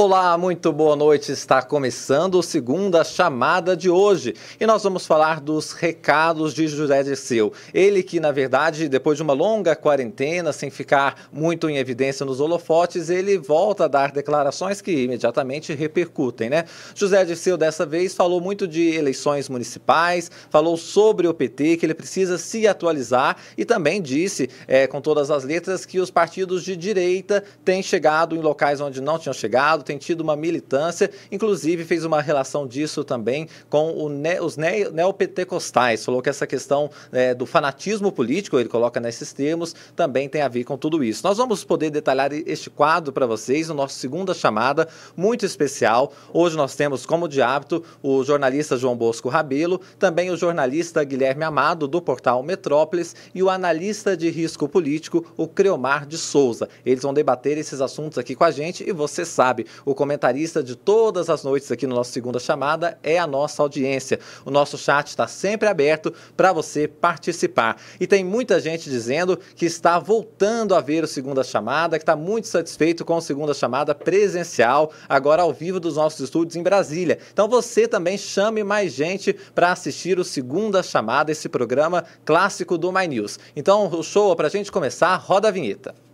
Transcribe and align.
Olá, 0.00 0.38
muito 0.38 0.72
boa 0.72 0.94
noite. 0.94 1.32
Está 1.32 1.60
começando 1.60 2.38
a 2.38 2.42
segunda 2.44 3.02
chamada 3.02 3.76
de 3.76 3.90
hoje 3.90 4.32
e 4.60 4.64
nós 4.64 4.84
vamos 4.84 5.04
falar 5.04 5.40
dos 5.40 5.72
recados 5.72 6.54
de 6.54 6.68
José 6.68 7.02
Dirceu. 7.02 7.52
Ele 7.74 8.00
que, 8.04 8.20
na 8.20 8.30
verdade, 8.30 8.88
depois 8.88 9.16
de 9.16 9.24
uma 9.24 9.32
longa 9.32 9.74
quarentena, 9.74 10.52
sem 10.52 10.70
ficar 10.70 11.28
muito 11.32 11.68
em 11.68 11.78
evidência 11.78 12.24
nos 12.24 12.38
holofotes, 12.38 13.10
ele 13.10 13.36
volta 13.38 13.86
a 13.86 13.88
dar 13.88 14.12
declarações 14.12 14.80
que 14.80 14.92
imediatamente 14.92 15.74
repercutem, 15.74 16.48
né? 16.48 16.66
José 16.94 17.24
Dirceu, 17.24 17.56
dessa 17.56 17.84
vez, 17.84 18.14
falou 18.14 18.40
muito 18.40 18.68
de 18.68 18.94
eleições 18.94 19.48
municipais, 19.48 20.30
falou 20.48 20.76
sobre 20.76 21.26
o 21.26 21.34
PT, 21.34 21.76
que 21.76 21.84
ele 21.84 21.92
precisa 21.92 22.38
se 22.38 22.68
atualizar 22.68 23.36
e 23.56 23.64
também 23.64 24.00
disse, 24.00 24.48
é, 24.68 24.86
com 24.86 25.00
todas 25.00 25.28
as 25.28 25.42
letras, 25.42 25.84
que 25.84 25.98
os 25.98 26.08
partidos 26.08 26.62
de 26.62 26.76
direita 26.76 27.42
têm 27.64 27.82
chegado 27.82 28.36
em 28.36 28.40
locais 28.40 28.80
onde 28.80 29.00
não 29.00 29.18
tinham 29.18 29.34
chegado, 29.34 29.87
tem 29.88 29.98
tido 29.98 30.20
uma 30.20 30.36
militância, 30.36 31.10
inclusive 31.32 31.84
fez 31.84 32.04
uma 32.04 32.20
relação 32.20 32.66
disso 32.66 33.02
também 33.02 33.48
com 33.70 34.08
ne 34.08 34.38
os 34.40 34.56
ne 34.56 34.90
neopentecostais. 34.90 36.04
Falou 36.04 36.20
que 36.20 36.28
essa 36.28 36.46
questão 36.46 36.90
é, 37.10 37.34
do 37.34 37.46
fanatismo 37.46 38.12
político, 38.12 38.58
ele 38.58 38.68
coloca 38.68 39.00
nesses 39.00 39.32
termos, 39.32 39.74
também 39.96 40.28
tem 40.28 40.42
a 40.42 40.48
ver 40.48 40.64
com 40.64 40.76
tudo 40.76 41.02
isso. 41.02 41.22
Nós 41.24 41.38
vamos 41.38 41.64
poder 41.64 41.90
detalhar 41.90 42.30
este 42.32 42.68
quadro 42.68 43.12
para 43.12 43.26
vocês 43.26 43.68
no 43.68 43.74
nosso 43.74 43.98
segunda 43.98 44.34
chamada, 44.34 44.86
muito 45.16 45.46
especial. 45.46 46.12
Hoje 46.32 46.56
nós 46.56 46.74
temos, 46.74 47.06
como 47.06 47.26
de 47.26 47.40
hábito, 47.40 47.82
o 48.02 48.22
jornalista 48.22 48.76
João 48.76 48.96
Bosco 48.96 49.28
Rabelo, 49.30 49.80
também 49.98 50.30
o 50.30 50.36
jornalista 50.36 51.02
Guilherme 51.02 51.44
Amado, 51.44 51.88
do 51.88 52.02
portal 52.02 52.42
Metrópolis, 52.42 53.16
e 53.34 53.42
o 53.42 53.48
analista 53.48 54.14
de 54.16 54.28
risco 54.28 54.68
político, 54.68 55.24
o 55.36 55.48
Creomar 55.48 56.06
de 56.06 56.18
Souza. 56.18 56.68
Eles 56.84 57.02
vão 57.02 57.14
debater 57.14 57.56
esses 57.56 57.80
assuntos 57.80 58.18
aqui 58.18 58.34
com 58.34 58.44
a 58.44 58.50
gente 58.50 58.86
e 58.86 58.92
você 58.92 59.24
sabe, 59.24 59.66
o 59.84 59.94
comentarista 59.94 60.62
de 60.62 60.76
todas 60.76 61.30
as 61.30 61.42
noites 61.44 61.70
aqui 61.70 61.86
no 61.86 61.94
nosso 61.94 62.12
Segunda 62.12 62.38
Chamada 62.38 62.98
é 63.02 63.18
a 63.18 63.26
nossa 63.26 63.62
audiência. 63.62 64.18
O 64.44 64.50
nosso 64.50 64.76
chat 64.78 65.08
está 65.08 65.26
sempre 65.26 65.68
aberto 65.68 66.12
para 66.36 66.52
você 66.52 66.88
participar. 66.88 67.76
E 68.00 68.06
tem 68.06 68.24
muita 68.24 68.60
gente 68.60 68.90
dizendo 68.90 69.38
que 69.56 69.66
está 69.66 69.98
voltando 69.98 70.74
a 70.74 70.80
ver 70.80 71.04
o 71.04 71.08
Segunda 71.08 71.44
Chamada, 71.44 71.98
que 71.98 72.02
está 72.02 72.16
muito 72.16 72.48
satisfeito 72.48 73.04
com 73.04 73.16
o 73.16 73.20
Segunda 73.20 73.54
Chamada 73.54 73.94
presencial, 73.94 74.92
agora 75.08 75.42
ao 75.42 75.52
vivo 75.52 75.78
dos 75.78 75.96
nossos 75.96 76.20
estúdios 76.20 76.56
em 76.56 76.62
Brasília. 76.62 77.18
Então 77.32 77.48
você 77.48 77.86
também 77.86 78.18
chame 78.18 78.64
mais 78.64 78.92
gente 78.92 79.32
para 79.54 79.72
assistir 79.72 80.18
o 80.18 80.24
Segunda 80.24 80.82
Chamada, 80.82 81.32
esse 81.32 81.48
programa 81.48 82.04
clássico 82.24 82.78
do 82.78 82.92
My 82.92 83.06
News. 83.06 83.38
Então 83.54 83.88
o 83.92 84.02
show, 84.02 84.34
para 84.34 84.46
a 84.46 84.50
gente 84.50 84.72
começar, 84.72 85.16
roda 85.16 85.48
a 85.48 85.50
vinheta. 85.50 86.07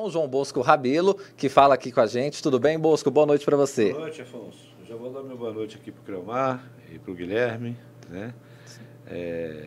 Com 0.00 0.06
o 0.06 0.10
João 0.10 0.26
Bosco 0.26 0.62
Rabelo, 0.62 1.14
que 1.36 1.50
fala 1.50 1.74
aqui 1.74 1.92
com 1.92 2.00
a 2.00 2.06
gente. 2.06 2.42
Tudo 2.42 2.58
bem, 2.58 2.78
Bosco? 2.78 3.10
Boa 3.10 3.26
noite 3.26 3.44
para 3.44 3.54
você. 3.54 3.90
Boa 3.90 4.04
noite, 4.04 4.22
Afonso. 4.22 4.70
Já 4.88 4.96
vou 4.96 5.12
dar 5.12 5.22
meu 5.22 5.36
boa 5.36 5.52
noite 5.52 5.76
aqui 5.76 5.92
para 5.92 6.00
o 6.00 6.04
Creomar 6.04 6.64
e 6.90 6.98
para 6.98 7.12
o 7.12 7.14
Guilherme. 7.14 7.76
Né? 8.08 8.32
É, 9.06 9.62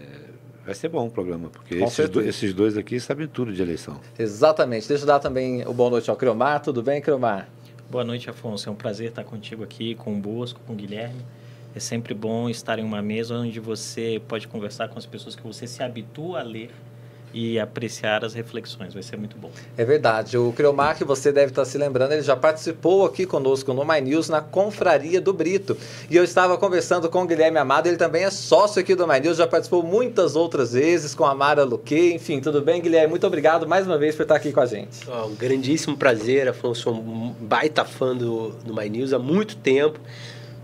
vai 0.65 0.73
ser 0.73 0.89
bom 0.89 1.05
o 1.05 1.11
programa, 1.11 1.49
porque 1.49 1.75
esses 1.75 2.09
dois, 2.09 2.25
esses 2.25 2.51
dois, 2.51 2.77
aqui 2.77 2.99
sabem 2.99 3.27
tudo 3.27 3.53
de 3.53 3.61
eleição. 3.61 4.01
Exatamente. 4.17 4.87
Deixa 4.87 5.03
eu 5.03 5.07
dar 5.07 5.19
também 5.19 5.67
o 5.67 5.73
boa 5.73 5.91
noite 5.91 6.09
ao 6.09 6.15
Creomar. 6.15 6.63
Tudo 6.63 6.81
bem, 6.81 6.99
Creomar? 6.99 7.47
Boa 7.87 8.03
noite, 8.03 8.27
Afonso. 8.27 8.67
É 8.67 8.71
um 8.71 8.75
prazer 8.75 9.09
estar 9.09 9.23
contigo 9.23 9.63
aqui, 9.63 9.93
com 9.93 10.15
o 10.15 10.17
Bosco, 10.17 10.59
com 10.65 10.73
o 10.73 10.75
Guilherme. 10.75 11.23
É 11.75 11.79
sempre 11.79 12.15
bom 12.15 12.49
estar 12.49 12.79
em 12.79 12.83
uma 12.83 13.03
mesa 13.03 13.35
onde 13.35 13.59
você 13.59 14.19
pode 14.27 14.47
conversar 14.47 14.89
com 14.89 14.97
as 14.97 15.05
pessoas 15.05 15.35
que 15.35 15.43
você 15.43 15.67
se 15.67 15.83
habitua 15.83 16.39
a 16.39 16.43
ler 16.43 16.71
e 17.33 17.59
apreciar 17.59 18.23
as 18.23 18.33
reflexões. 18.33 18.93
Vai 18.93 19.03
ser 19.03 19.17
muito 19.17 19.37
bom. 19.37 19.49
É 19.77 19.83
verdade. 19.83 20.37
O 20.37 20.53
Creomar, 20.53 20.97
que 20.97 21.03
você 21.03 21.31
deve 21.31 21.51
estar 21.51 21.65
se 21.65 21.77
lembrando, 21.77 22.11
ele 22.11 22.21
já 22.21 22.35
participou 22.35 23.05
aqui 23.05 23.25
conosco 23.25 23.73
no 23.73 23.83
My 23.85 23.99
News, 23.99 24.29
na 24.29 24.41
Confraria 24.41 25.19
do 25.19 25.33
Brito. 25.33 25.75
E 26.09 26.15
eu 26.15 26.23
estava 26.23 26.57
conversando 26.57 27.09
com 27.09 27.23
o 27.23 27.27
Guilherme 27.27 27.57
Amado, 27.57 27.87
ele 27.87 27.97
também 27.97 28.23
é 28.23 28.29
sócio 28.29 28.79
aqui 28.79 28.93
do 28.93 29.07
My 29.07 29.19
News, 29.19 29.37
já 29.37 29.47
participou 29.47 29.81
muitas 29.81 30.35
outras 30.35 30.73
vezes 30.73 31.15
com 31.15 31.25
a 31.25 31.33
Mara 31.33 31.63
Luque. 31.63 32.13
Enfim, 32.13 32.39
tudo 32.39 32.61
bem, 32.61 32.81
Guilherme? 32.81 33.09
Muito 33.09 33.25
obrigado 33.25 33.67
mais 33.67 33.87
uma 33.87 33.97
vez 33.97 34.15
por 34.15 34.23
estar 34.23 34.35
aqui 34.35 34.51
com 34.51 34.59
a 34.59 34.65
gente. 34.65 34.99
Oh, 35.07 35.27
um 35.27 35.35
grandíssimo 35.35 35.97
prazer, 35.97 36.47
Afonso. 36.47 36.83
Sou 36.83 36.93
um 36.93 37.33
baita 37.39 37.85
fã 37.85 38.15
do, 38.15 38.49
do 38.49 38.75
My 38.75 38.89
News 38.89 39.13
há 39.13 39.19
muito 39.19 39.55
tempo. 39.55 39.99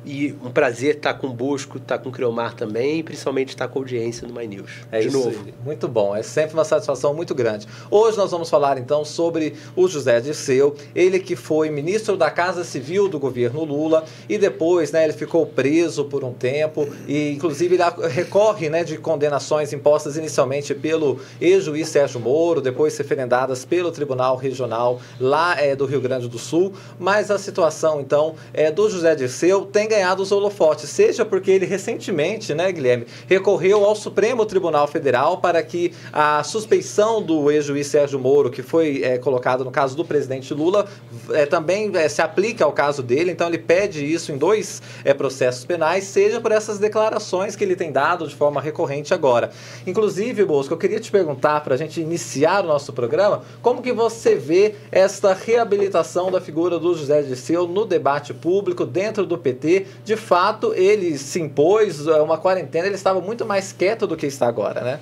E 0.05 0.35
um 0.43 0.51
prazer 0.51 0.95
estar 0.95 1.13
com 1.15 1.27
o 1.27 1.33
Bosco, 1.33 1.77
estar 1.77 1.97
com 1.97 2.09
o 2.09 2.11
Criomar 2.11 2.53
também, 2.53 2.99
e 2.99 3.03
principalmente 3.03 3.49
estar 3.49 3.67
com 3.67 3.79
a 3.79 3.81
audiência 3.81 4.27
do 4.27 4.33
My 4.33 4.47
News. 4.47 4.71
É 4.91 4.99
de 4.99 5.07
isso, 5.07 5.17
novo. 5.17 5.45
Muito 5.63 5.87
bom, 5.87 6.15
é 6.15 6.23
sempre 6.23 6.53
uma 6.53 6.63
satisfação 6.63 7.13
muito 7.13 7.35
grande. 7.35 7.67
Hoje 7.91 8.17
nós 8.17 8.31
vamos 8.31 8.49
falar 8.49 8.77
então 8.77 9.03
sobre 9.03 9.53
o 9.75 9.87
José 9.87 10.21
Dirceu, 10.21 10.75
ele 10.95 11.19
que 11.19 11.35
foi 11.35 11.69
ministro 11.69 12.15
da 12.15 12.31
Casa 12.31 12.63
Civil 12.63 13.09
do 13.09 13.19
governo 13.19 13.63
Lula 13.63 14.05
e 14.27 14.37
depois 14.37 14.91
né, 14.91 15.03
ele 15.03 15.13
ficou 15.13 15.45
preso 15.45 16.05
por 16.05 16.23
um 16.23 16.33
tempo 16.33 16.87
e 17.07 17.31
inclusive 17.31 17.75
ele 17.75 17.83
recorre 18.09 18.69
né, 18.69 18.83
de 18.83 18.97
condenações 18.97 19.73
impostas 19.73 20.16
inicialmente 20.16 20.73
pelo 20.73 21.19
ex-juiz 21.41 21.89
Sérgio 21.89 22.19
Moro, 22.19 22.61
depois 22.61 22.97
referendadas 22.97 23.66
pelo 23.66 23.91
Tribunal 23.91 24.37
Regional 24.37 25.01
lá 25.19 25.59
é, 25.59 25.75
do 25.75 25.85
Rio 25.85 25.99
Grande 25.99 26.27
do 26.27 26.39
Sul, 26.39 26.73
mas 26.97 27.29
a 27.29 27.37
situação 27.37 27.99
então 27.99 28.35
é, 28.53 28.71
do 28.71 28.89
José 28.89 29.16
Dirceu 29.16 29.66
tem 29.66 29.88
ganhado 29.89 30.23
os 30.23 30.31
holofotes, 30.31 30.89
seja 30.89 31.25
porque 31.25 31.51
ele 31.51 31.66
recentemente, 31.66 32.53
né, 32.53 32.72
Guilherme, 32.72 33.05
recorreu 33.27 33.83
ao 33.83 33.95
Supremo 33.95 34.45
Tribunal 34.45 34.88
Federal 34.88 35.38
para 35.38 35.61
que 35.61 35.91
a 36.13 36.44
suspeição 36.44 37.22
do 37.22 37.51
ex-juiz 37.51 37.88
Sérgio 37.88 38.19
Moro, 38.19 38.49
que 38.49 38.61
foi 38.61 39.01
é, 39.03 39.17
colocado 39.17 39.66
no 39.66 39.72
caso 39.72 39.97
do 39.97 40.05
presidente 40.05 40.53
Lula, 40.53 40.88
é, 41.31 41.45
também 41.45 41.91
é, 41.95 42.07
se 42.07 42.22
aplique 42.22 42.63
ao 42.63 42.72
caso 42.72 43.03
dele. 43.03 43.31
Então 43.31 43.47
ele 43.47 43.57
pede 43.57 44.05
isso 44.05 44.31
em 44.31 44.38
dois 44.38 44.81
é, 45.03 45.13
processos 45.13 45.66
penais, 45.66 46.05
seja 46.05 46.39
por 46.39 46.51
essas 46.51 46.79
declarações 46.79 47.55
que 47.55 47.63
ele 47.63 47.75
tem 47.75 47.91
dado 47.91 48.28
de 48.28 48.35
forma 48.35 48.61
recorrente 48.61 49.13
agora. 49.13 49.51
Inclusive, 49.85 50.45
Bosco, 50.45 50.73
eu 50.73 50.78
queria 50.78 50.99
te 50.99 51.11
perguntar 51.11 51.61
para 51.61 51.73
a 51.73 51.78
gente 51.78 51.99
iniciar 51.99 52.63
o 52.63 52.67
nosso 52.67 52.94
programa, 52.94 53.44
como 53.61 53.81
que 53.81 53.91
você 53.91 54.35
vê 54.35 54.75
esta 54.91 55.33
reabilitação 55.33 56.31
da 56.31 56.39
figura 56.39 56.78
do 56.78 56.95
José 56.95 57.22
Dirceu 57.22 57.67
no 57.67 57.85
debate 57.85 58.33
público 58.33 58.85
dentro 58.85 59.25
do 59.25 59.38
PT 59.38 59.78
de 60.03 60.16
fato, 60.16 60.73
ele 60.73 61.17
se 61.17 61.40
impôs 61.40 62.07
é 62.07 62.22
uma 62.22 62.38
quarentena, 62.38 62.88
ele 62.88 62.95
estava 62.95 63.22
muito 63.22 63.45
mais 63.45 63.72
quieto 63.72 64.07
do 64.07 64.16
que 64.16 64.25
está 64.25 64.47
agora, 64.47 64.81
né? 64.81 65.00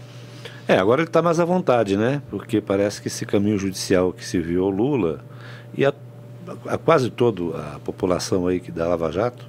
É, 0.68 0.78
agora 0.78 1.02
ele 1.02 1.10
está 1.10 1.22
mais 1.22 1.40
à 1.40 1.46
vontade, 1.46 1.96
né? 1.96 2.22
Porque 2.30 2.60
parece 2.60 3.02
que 3.02 3.08
esse 3.08 3.26
caminho 3.26 3.58
judicial 3.58 4.12
que 4.12 4.26
se 4.26 4.40
viu 4.40 4.66
ao 4.66 4.70
Lula 4.70 5.22
e 5.76 5.86
a, 5.86 5.94
a 6.68 6.78
quase 6.78 7.10
toda 7.10 7.58
a 7.58 7.80
população 7.80 8.48
aí 8.48 8.60
que 8.60 8.72
da 8.72 8.88
Lava 8.88 9.12
Jato, 9.12 9.46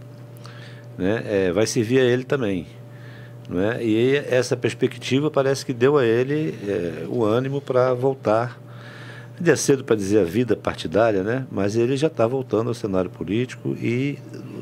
né, 0.97 1.23
é, 1.27 1.53
vai 1.53 1.67
servir 1.67 2.01
a 2.01 2.05
ele 2.05 2.25
também. 2.25 2.67
Não 3.49 3.61
é? 3.61 3.83
E 3.83 4.17
essa 4.17 4.57
perspectiva 4.57 5.31
parece 5.31 5.65
que 5.65 5.73
deu 5.73 5.97
a 5.97 6.05
ele 6.05 6.55
é, 6.69 7.07
o 7.09 7.25
ânimo 7.25 7.61
para 7.61 7.95
voltar 7.95 8.61
Ainda 9.39 9.53
é 9.53 9.57
cedo 9.57 9.85
para 9.85 9.95
dizer 9.95 10.19
a 10.19 10.25
vida 10.25 10.57
partidária, 10.57 11.23
né? 11.23 11.47
mas 11.49 11.77
ele 11.77 11.97
já 11.97 12.09
está 12.09 12.27
voltando 12.27 12.69
ao 12.69 12.75
cenário 12.75 13.09
político 13.09 13.77
e 13.81 14.19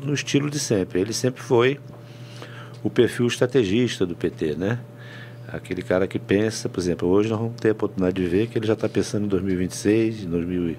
no 0.07 0.13
estilo 0.13 0.49
de 0.49 0.57
sempre. 0.57 0.99
Ele 0.99 1.13
sempre 1.13 1.43
foi 1.43 1.79
o 2.83 2.89
perfil 2.89 3.27
estrategista 3.27 4.05
do 4.05 4.15
PT, 4.15 4.55
né? 4.55 4.79
Aquele 5.47 5.81
cara 5.81 6.07
que 6.07 6.19
pensa, 6.19 6.67
por 6.67 6.79
exemplo, 6.79 7.07
hoje 7.07 7.29
nós 7.29 7.39
vamos 7.39 7.55
ter 7.55 7.69
a 7.69 7.71
oportunidade 7.73 8.21
de 8.21 8.27
ver 8.27 8.47
que 8.47 8.57
ele 8.57 8.67
já 8.67 8.73
está 8.73 8.89
pensando 8.89 9.25
em 9.25 9.29
2026, 9.29 10.23
em 10.23 10.29
2000, 10.29 10.75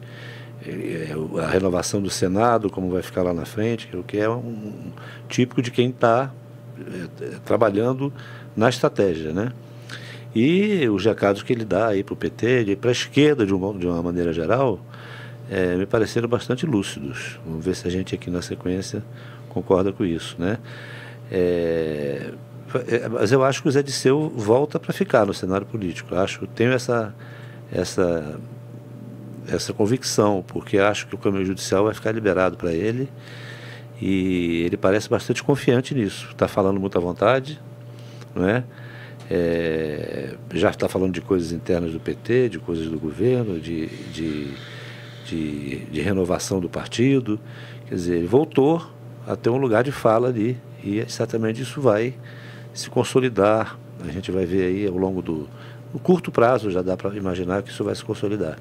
eh, 0.66 1.14
a 1.42 1.46
renovação 1.46 2.02
do 2.02 2.10
Senado, 2.10 2.68
como 2.68 2.90
vai 2.90 3.02
ficar 3.02 3.22
lá 3.22 3.32
na 3.32 3.46
frente, 3.46 3.88
o 3.96 4.02
que 4.02 4.18
é 4.18 4.28
um 4.28 4.92
típico 5.28 5.62
de 5.62 5.70
quem 5.70 5.88
está 5.88 6.30
é, 6.78 7.38
trabalhando 7.44 8.12
na 8.54 8.68
estratégia, 8.68 9.32
né? 9.32 9.52
E 10.34 10.86
os 10.88 11.04
recados 11.04 11.42
que 11.42 11.52
ele 11.52 11.64
dá 11.64 11.88
aí 11.88 12.04
para 12.04 12.12
o 12.12 12.16
PT, 12.16 12.76
para 12.76 12.90
a 12.90 12.92
esquerda 12.92 13.46
de 13.46 13.54
uma, 13.54 13.72
de 13.72 13.86
uma 13.86 14.02
maneira 14.02 14.32
geral, 14.32 14.80
é, 15.50 15.76
me 15.76 15.86
pareceram 15.86 16.28
bastante 16.28 16.66
lúcidos. 16.66 17.38
Vamos 17.44 17.64
ver 17.64 17.74
se 17.74 17.86
a 17.86 17.90
gente 17.90 18.14
aqui 18.14 18.30
na 18.30 18.42
sequência 18.42 19.02
concorda 19.48 19.92
com 19.92 20.04
isso, 20.04 20.36
né? 20.38 20.58
É, 21.30 22.32
é 22.86 23.08
mas 23.08 23.32
eu 23.32 23.42
acho 23.42 23.62
que 23.62 23.68
o 23.68 23.70
Zé 23.70 23.82
Disseu 23.82 24.28
volta 24.34 24.78
para 24.78 24.92
ficar 24.92 25.26
no 25.26 25.34
cenário 25.34 25.66
político. 25.66 26.14
Eu 26.14 26.20
acho, 26.20 26.46
tenho 26.48 26.72
essa, 26.72 27.14
essa, 27.72 28.38
essa 29.48 29.72
convicção, 29.72 30.44
porque 30.46 30.78
acho 30.78 31.06
que 31.06 31.14
o 31.14 31.18
caminho 31.18 31.44
judicial 31.44 31.84
vai 31.84 31.94
ficar 31.94 32.12
liberado 32.12 32.56
para 32.56 32.72
ele 32.72 33.08
e 34.00 34.62
ele 34.64 34.76
parece 34.76 35.08
bastante 35.08 35.42
confiante 35.42 35.94
nisso. 35.94 36.28
Está 36.30 36.46
falando 36.46 36.78
muito 36.78 36.96
à 36.96 37.00
vontade, 37.00 37.60
não 38.34 38.48
é? 38.48 38.64
é, 39.30 40.34
já 40.54 40.70
está 40.70 40.88
falando 40.88 41.12
de 41.12 41.20
coisas 41.20 41.52
internas 41.52 41.92
do 41.92 42.00
PT, 42.00 42.48
de 42.48 42.58
coisas 42.58 42.86
do 42.88 42.98
governo, 42.98 43.60
de, 43.60 43.86
de 43.86 44.54
de, 45.28 45.84
de 45.86 46.00
renovação 46.00 46.60
do 46.60 46.68
partido. 46.68 47.38
Quer 47.86 47.94
dizer, 47.94 48.16
ele 48.16 48.26
voltou 48.26 48.84
a 49.26 49.36
ter 49.36 49.50
um 49.50 49.58
lugar 49.58 49.84
de 49.84 49.92
fala 49.92 50.28
ali 50.28 50.56
e 50.82 51.04
certamente 51.08 51.62
isso 51.62 51.80
vai 51.80 52.14
se 52.72 52.88
consolidar. 52.88 53.78
A 54.00 54.10
gente 54.10 54.30
vai 54.30 54.46
ver 54.46 54.66
aí 54.66 54.86
ao 54.86 54.96
longo 54.96 55.20
do 55.20 55.48
no 55.92 55.98
curto 55.98 56.30
prazo, 56.30 56.70
já 56.70 56.82
dá 56.82 56.96
para 56.96 57.16
imaginar 57.16 57.62
que 57.62 57.70
isso 57.70 57.82
vai 57.82 57.94
se 57.94 58.04
consolidar. 58.04 58.58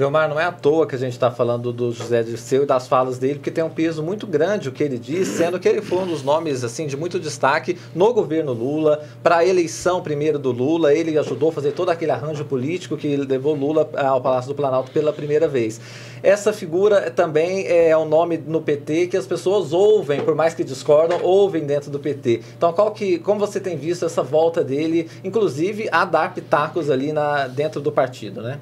Cleomar, 0.00 0.30
não 0.30 0.40
é 0.40 0.44
à 0.44 0.50
toa 0.50 0.86
que 0.86 0.94
a 0.94 0.98
gente 0.98 1.12
está 1.12 1.30
falando 1.30 1.74
do 1.74 1.92
José 1.92 2.22
Dirceu 2.22 2.62
e 2.62 2.66
das 2.66 2.88
falas 2.88 3.18
dele, 3.18 3.34
porque 3.34 3.50
tem 3.50 3.62
um 3.62 3.68
peso 3.68 4.02
muito 4.02 4.26
grande 4.26 4.66
o 4.66 4.72
que 4.72 4.82
ele 4.82 4.98
diz, 4.98 5.28
sendo 5.28 5.60
que 5.60 5.68
ele 5.68 5.82
foi 5.82 5.98
um 5.98 6.06
dos 6.06 6.22
nomes 6.22 6.64
assim 6.64 6.86
de 6.86 6.96
muito 6.96 7.20
destaque 7.20 7.76
no 7.94 8.10
governo 8.14 8.54
Lula, 8.54 9.04
para 9.22 9.36
a 9.36 9.46
eleição 9.46 10.00
primeiro 10.00 10.38
do 10.38 10.52
Lula, 10.52 10.94
ele 10.94 11.18
ajudou 11.18 11.50
a 11.50 11.52
fazer 11.52 11.72
todo 11.72 11.90
aquele 11.90 12.12
arranjo 12.12 12.46
político 12.46 12.96
que 12.96 13.14
levou 13.14 13.54
Lula 13.54 13.90
ao 13.94 14.22
Palácio 14.22 14.48
do 14.48 14.54
Planalto 14.54 14.90
pela 14.90 15.12
primeira 15.12 15.46
vez. 15.46 15.78
Essa 16.22 16.50
figura 16.50 17.10
também 17.10 17.66
é 17.66 17.94
um 17.94 18.08
nome 18.08 18.38
no 18.38 18.62
PT 18.62 19.08
que 19.08 19.18
as 19.18 19.26
pessoas 19.26 19.74
ouvem, 19.74 20.22
por 20.22 20.34
mais 20.34 20.54
que 20.54 20.64
discordam, 20.64 21.20
ouvem 21.22 21.66
dentro 21.66 21.90
do 21.90 21.98
PT. 21.98 22.40
Então, 22.56 22.72
qual 22.72 22.90
que, 22.92 23.18
como 23.18 23.38
você 23.38 23.60
tem 23.60 23.76
visto 23.76 24.06
essa 24.06 24.22
volta 24.22 24.64
dele, 24.64 25.10
inclusive 25.22 25.90
a 25.92 26.06
dar 26.06 26.32
pitacos 26.32 26.88
ali 26.88 27.12
na, 27.12 27.48
dentro 27.48 27.82
do 27.82 27.92
partido, 27.92 28.40
né? 28.40 28.58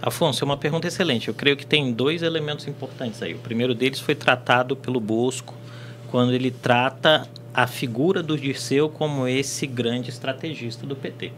Afonso, 0.00 0.44
é 0.44 0.46
uma 0.46 0.56
pergunta 0.56 0.86
excelente. 0.86 1.28
Eu 1.28 1.34
creio 1.34 1.56
que 1.56 1.66
tem 1.66 1.92
dois 1.92 2.22
elementos 2.22 2.68
importantes 2.68 3.20
aí. 3.22 3.34
O 3.34 3.38
primeiro 3.38 3.74
deles 3.74 3.98
foi 3.98 4.14
tratado 4.14 4.76
pelo 4.76 5.00
Bosco, 5.00 5.54
quando 6.08 6.32
ele 6.32 6.50
trata 6.50 7.28
a 7.52 7.66
figura 7.66 8.22
do 8.22 8.38
Dirceu 8.38 8.88
como 8.88 9.26
esse 9.26 9.66
grande 9.66 10.10
estrategista 10.10 10.86
do 10.86 10.94
PT. 10.94 11.32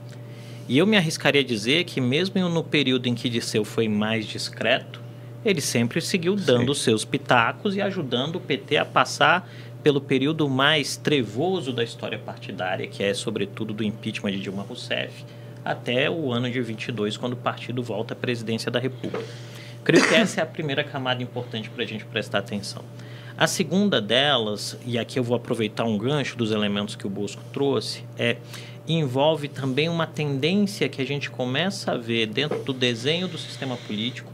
E 0.69 0.79
eu 0.79 0.87
me 0.87 0.97
arriscaria 0.97 1.41
a 1.41 1.45
dizer 1.45 1.85
que, 1.85 2.01
mesmo 2.01 2.49
no 2.49 2.63
período 2.63 3.07
em 3.07 3.15
que 3.15 3.29
Dirceu 3.29 3.65
foi 3.65 3.89
mais 3.89 4.27
discreto, 4.27 5.01
ele 5.45 5.61
sempre 5.61 6.01
seguiu 6.01 6.37
dando 6.37 6.75
Sim. 6.75 6.83
seus 6.83 7.05
pitacos 7.05 7.75
e 7.75 7.81
ajudando 7.81 8.37
o 8.37 8.41
PT 8.41 8.77
a 8.77 8.85
passar 8.85 9.49
pelo 9.83 10.01
período 10.01 10.49
mais 10.49 10.99
trevoso 10.99 11.73
da 11.73 11.83
história 11.83 12.19
partidária, 12.19 12.87
que 12.87 13.03
é, 13.03 13.15
sobretudo, 13.15 13.73
do 13.73 13.83
impeachment 13.83 14.33
de 14.33 14.41
Dilma 14.41 14.63
Rousseff 14.63 15.25
até 15.65 16.11
o 16.11 16.33
ano 16.33 16.51
de 16.51 16.61
22, 16.61 17.17
quando 17.17 17.35
o 17.35 17.37
partido 17.37 17.83
volta 17.83 18.15
à 18.15 18.17
presidência 18.17 18.71
da 18.71 18.79
República. 18.79 19.25
Creio 19.85 20.07
que 20.07 20.15
essa 20.15 20.41
é 20.41 20.43
a 20.43 20.47
primeira 20.47 20.85
camada 20.85 21.23
importante 21.23 21.71
para 21.71 21.83
a 21.83 21.87
gente 21.87 22.05
prestar 22.05 22.39
atenção. 22.39 22.85
A 23.37 23.47
segunda 23.47 24.01
delas, 24.01 24.79
e 24.85 24.99
aqui 24.99 25.19
eu 25.19 25.25
vou 25.25 25.37
aproveitar 25.37 25.85
um 25.85 25.97
gancho 25.97 26.37
dos 26.37 26.51
elementos 26.51 26.95
que 26.95 27.07
o 27.07 27.11
Bosco 27.11 27.43
trouxe, 27.53 28.05
é 28.19 28.37
envolve 28.87 29.49
também 29.49 29.89
uma 29.89 30.07
tendência 30.07 30.89
que 30.89 31.01
a 31.01 31.07
gente 31.07 31.31
começa 31.31 31.93
a 31.93 31.97
ver 31.97 32.27
dentro 32.27 32.63
do 32.63 32.73
desenho 32.73 33.29
do 33.29 33.39
sistema 33.39 33.77
político 33.77 34.31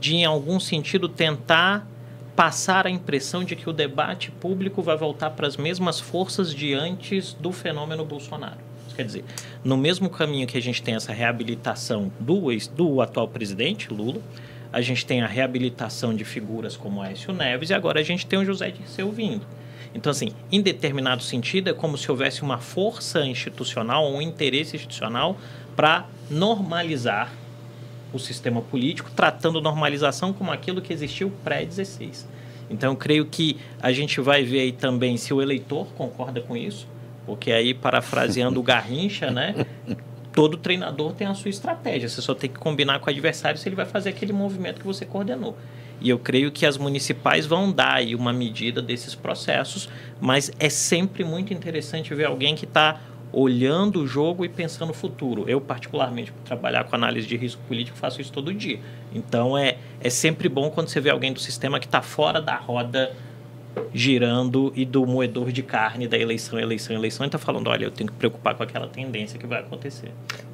de, 0.00 0.16
em 0.16 0.24
algum 0.24 0.58
sentido, 0.58 1.08
tentar 1.08 1.86
passar 2.34 2.86
a 2.86 2.90
impressão 2.90 3.44
de 3.44 3.54
que 3.54 3.68
o 3.68 3.72
debate 3.72 4.30
público 4.30 4.82
vai 4.82 4.96
voltar 4.96 5.30
para 5.30 5.46
as 5.46 5.56
mesmas 5.56 6.00
forças 6.00 6.54
de 6.54 6.72
antes 6.72 7.34
do 7.34 7.52
fenômeno 7.52 8.04
Bolsonaro. 8.04 8.69
Quer 9.00 9.06
dizer, 9.06 9.24
no 9.64 9.78
mesmo 9.78 10.10
caminho 10.10 10.46
que 10.46 10.58
a 10.58 10.60
gente 10.60 10.82
tem 10.82 10.94
essa 10.94 11.10
reabilitação 11.10 12.12
do, 12.20 12.52
ex, 12.52 12.68
do 12.68 13.00
atual 13.00 13.26
presidente, 13.26 13.90
Lula, 13.90 14.20
a 14.70 14.82
gente 14.82 15.06
tem 15.06 15.22
a 15.22 15.26
reabilitação 15.26 16.14
de 16.14 16.22
figuras 16.22 16.76
como 16.76 17.00
Aécio 17.00 17.32
Neves 17.32 17.70
e 17.70 17.74
agora 17.74 17.98
a 17.98 18.02
gente 18.02 18.26
tem 18.26 18.38
o 18.38 18.44
José 18.44 18.70
Dirceu 18.70 19.10
vindo. 19.10 19.40
Então, 19.94 20.10
assim, 20.10 20.32
em 20.52 20.60
determinado 20.60 21.22
sentido, 21.22 21.70
é 21.70 21.72
como 21.72 21.96
se 21.96 22.10
houvesse 22.10 22.42
uma 22.42 22.58
força 22.58 23.24
institucional, 23.24 24.06
um 24.06 24.20
interesse 24.20 24.76
institucional 24.76 25.38
para 25.74 26.06
normalizar 26.30 27.32
o 28.12 28.18
sistema 28.18 28.60
político, 28.60 29.10
tratando 29.16 29.62
normalização 29.62 30.30
como 30.30 30.52
aquilo 30.52 30.82
que 30.82 30.92
existiu 30.92 31.32
pré-16. 31.42 32.26
Então, 32.68 32.92
eu 32.92 32.96
creio 32.96 33.24
que 33.24 33.56
a 33.80 33.92
gente 33.92 34.20
vai 34.20 34.44
ver 34.44 34.60
aí 34.60 34.72
também 34.72 35.16
se 35.16 35.32
o 35.32 35.40
eleitor 35.40 35.86
concorda 35.94 36.42
com 36.42 36.54
isso, 36.54 36.86
porque 37.30 37.52
aí, 37.52 37.72
parafraseando 37.72 38.58
o 38.58 38.62
Garrincha, 38.62 39.30
né? 39.30 39.54
Todo 40.34 40.56
treinador 40.56 41.12
tem 41.12 41.28
a 41.28 41.34
sua 41.34 41.48
estratégia. 41.48 42.08
Você 42.08 42.20
só 42.20 42.34
tem 42.34 42.50
que 42.50 42.58
combinar 42.58 42.98
com 42.98 43.06
o 43.06 43.10
adversário 43.10 43.56
se 43.56 43.68
ele 43.68 43.76
vai 43.76 43.86
fazer 43.86 44.08
aquele 44.08 44.32
movimento 44.32 44.80
que 44.80 44.86
você 44.86 45.06
coordenou. 45.06 45.56
E 46.00 46.10
eu 46.10 46.18
creio 46.18 46.50
que 46.50 46.66
as 46.66 46.76
municipais 46.76 47.46
vão 47.46 47.70
dar 47.70 47.94
aí 47.94 48.16
uma 48.16 48.32
medida 48.32 48.82
desses 48.82 49.14
processos, 49.14 49.88
mas 50.20 50.50
é 50.58 50.68
sempre 50.68 51.22
muito 51.22 51.54
interessante 51.54 52.12
ver 52.12 52.24
alguém 52.24 52.56
que 52.56 52.64
está 52.64 53.00
olhando 53.32 54.00
o 54.00 54.08
jogo 54.08 54.44
e 54.44 54.48
pensando 54.48 54.88
no 54.88 54.94
futuro. 54.94 55.44
Eu, 55.46 55.60
particularmente, 55.60 56.32
por 56.32 56.42
trabalhar 56.42 56.82
com 56.82 56.96
análise 56.96 57.28
de 57.28 57.36
risco 57.36 57.62
político, 57.68 57.96
faço 57.96 58.20
isso 58.20 58.32
todo 58.32 58.52
dia. 58.52 58.80
Então, 59.14 59.56
é, 59.56 59.76
é 60.00 60.10
sempre 60.10 60.48
bom 60.48 60.68
quando 60.68 60.88
você 60.88 61.00
vê 61.00 61.10
alguém 61.10 61.32
do 61.32 61.38
sistema 61.38 61.78
que 61.78 61.86
está 61.86 62.02
fora 62.02 62.42
da 62.42 62.56
roda 62.56 63.14
girando 63.92 64.72
e 64.74 64.84
do 64.84 65.06
moedor 65.06 65.50
de 65.52 65.62
carne 65.62 66.06
da 66.06 66.16
eleição, 66.16 66.58
eleição, 66.58 66.94
eleição, 66.94 67.24
e 67.24 67.28
está 67.28 67.38
falando, 67.38 67.68
olha, 67.68 67.84
eu 67.84 67.90
tenho 67.90 68.10
que 68.10 68.16
preocupar 68.16 68.54
com 68.54 68.62
aquela 68.62 68.86
tendência 68.86 69.38
que 69.38 69.46
vai 69.46 69.60
acontecer. 69.60 70.10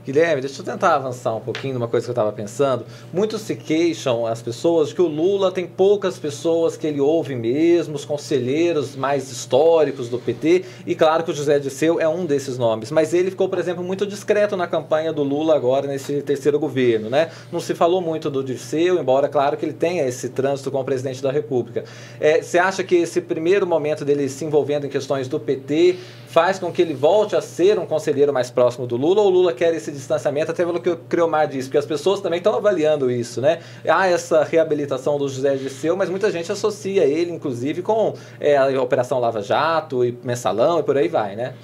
Guilherme, 0.07 0.41
deixa 0.41 0.61
eu 0.61 0.65
tentar 0.65 0.95
avançar 0.95 1.35
um 1.35 1.41
pouquinho 1.41 1.75
numa 1.75 1.89
coisa 1.89 2.07
que 2.07 2.11
eu 2.11 2.13
estava 2.13 2.31
pensando. 2.31 2.87
Muitos 3.13 3.41
se 3.41 3.57
queixam, 3.57 4.25
as 4.25 4.41
pessoas, 4.41 4.93
que 4.93 5.03
o 5.03 5.09
Lula 5.09 5.51
tem 5.51 5.67
poucas 5.67 6.17
pessoas 6.17 6.77
que 6.77 6.87
ele 6.87 7.01
ouve 7.01 7.35
mesmo, 7.35 7.97
os 7.97 8.05
conselheiros 8.05 8.95
mais 8.95 9.33
históricos 9.33 10.09
do 10.09 10.17
PT, 10.19 10.65
e 10.87 10.95
claro 10.95 11.25
que 11.25 11.33
o 11.33 11.35
José 11.35 11.59
Disseu 11.59 12.01
é 12.01 12.09
um 12.09 12.25
desses 12.25 12.57
nomes, 12.57 12.93
mas 12.93 13.13
ele 13.13 13.31
ficou, 13.31 13.49
por 13.49 13.59
exemplo, 13.59 13.83
muito 13.83 14.07
discreto 14.07 14.57
na 14.57 14.69
campanha 14.69 15.13
do 15.13 15.25
Lula 15.25 15.57
agora, 15.57 15.89
nesse 15.89 16.23
terceiro 16.23 16.59
governo, 16.59 17.11
né? 17.11 17.31
Não 17.51 17.59
se 17.59 17.75
falou 17.75 18.01
muito 18.01 18.31
do 18.31 18.45
Disseu, 18.45 19.01
embora, 19.01 19.29
claro, 19.29 19.57
que 19.57 19.65
ele 19.65 19.73
tenha 19.73 20.07
esse 20.07 20.29
trânsito 20.29 20.71
com 20.71 20.81
o 20.81 20.85
presidente 20.85 21.21
da 21.21 21.33
República. 21.33 21.83
É, 22.21 22.43
você 22.43 22.59
acha 22.59 22.85
que 22.85 23.06
esse 23.06 23.20
primeiro 23.20 23.67
momento 23.67 24.05
dele 24.05 24.29
se 24.29 24.44
envolvendo 24.44 24.87
em 24.87 24.91
questões 24.91 25.29
do 25.29 25.41
PT 25.41 25.97
faz 26.29 26.58
com 26.58 26.70
que 26.70 26.82
ele 26.82 26.93
volte 26.93 27.35
a 27.35 27.41
ser 27.41 27.79
um 27.79 27.87
conselheiro 27.87 28.32
mais 28.32 28.50
próximo 28.50 28.87
do 28.87 28.97
Lula 28.97 29.23
ou 29.23 29.29
o 29.29 29.31
Lula 29.31 29.53
quer 29.53 29.75
esse 29.75 29.91
distanciamento, 29.91 30.50
até 30.50 30.64
pelo 30.64 30.81
que 30.81 30.91
o 30.91 30.97
Creomar 30.97 31.49
disse, 31.49 31.69
porque 31.69 31.79
as 31.79 31.87
pessoas 31.87 32.20
também 32.20 32.38
estão 32.38 32.55
avaliando 32.55 33.11
isso, 33.11 33.41
né? 33.41 33.61
Há 33.88 34.06
essa 34.06 34.44
reabilitação 34.44 35.19
do 35.19 35.29
José 35.29 35.56
Dirceu, 35.56 35.97
mas 35.97 36.11
muita 36.11 36.31
gente 36.31 36.53
associa 36.53 37.05
ele, 37.05 37.32
inclusive, 37.32 37.81
com 37.81 38.14
é, 38.38 38.56
a 38.56 38.82
Operação 38.82 39.19
Lava 39.19 39.41
Jato 39.41 40.05
e 40.05 40.19
Mensalão 40.23 40.81
e 40.81 40.82
por 40.82 40.99
aí 40.99 41.08
vai, 41.08 41.37
né? 41.37 41.55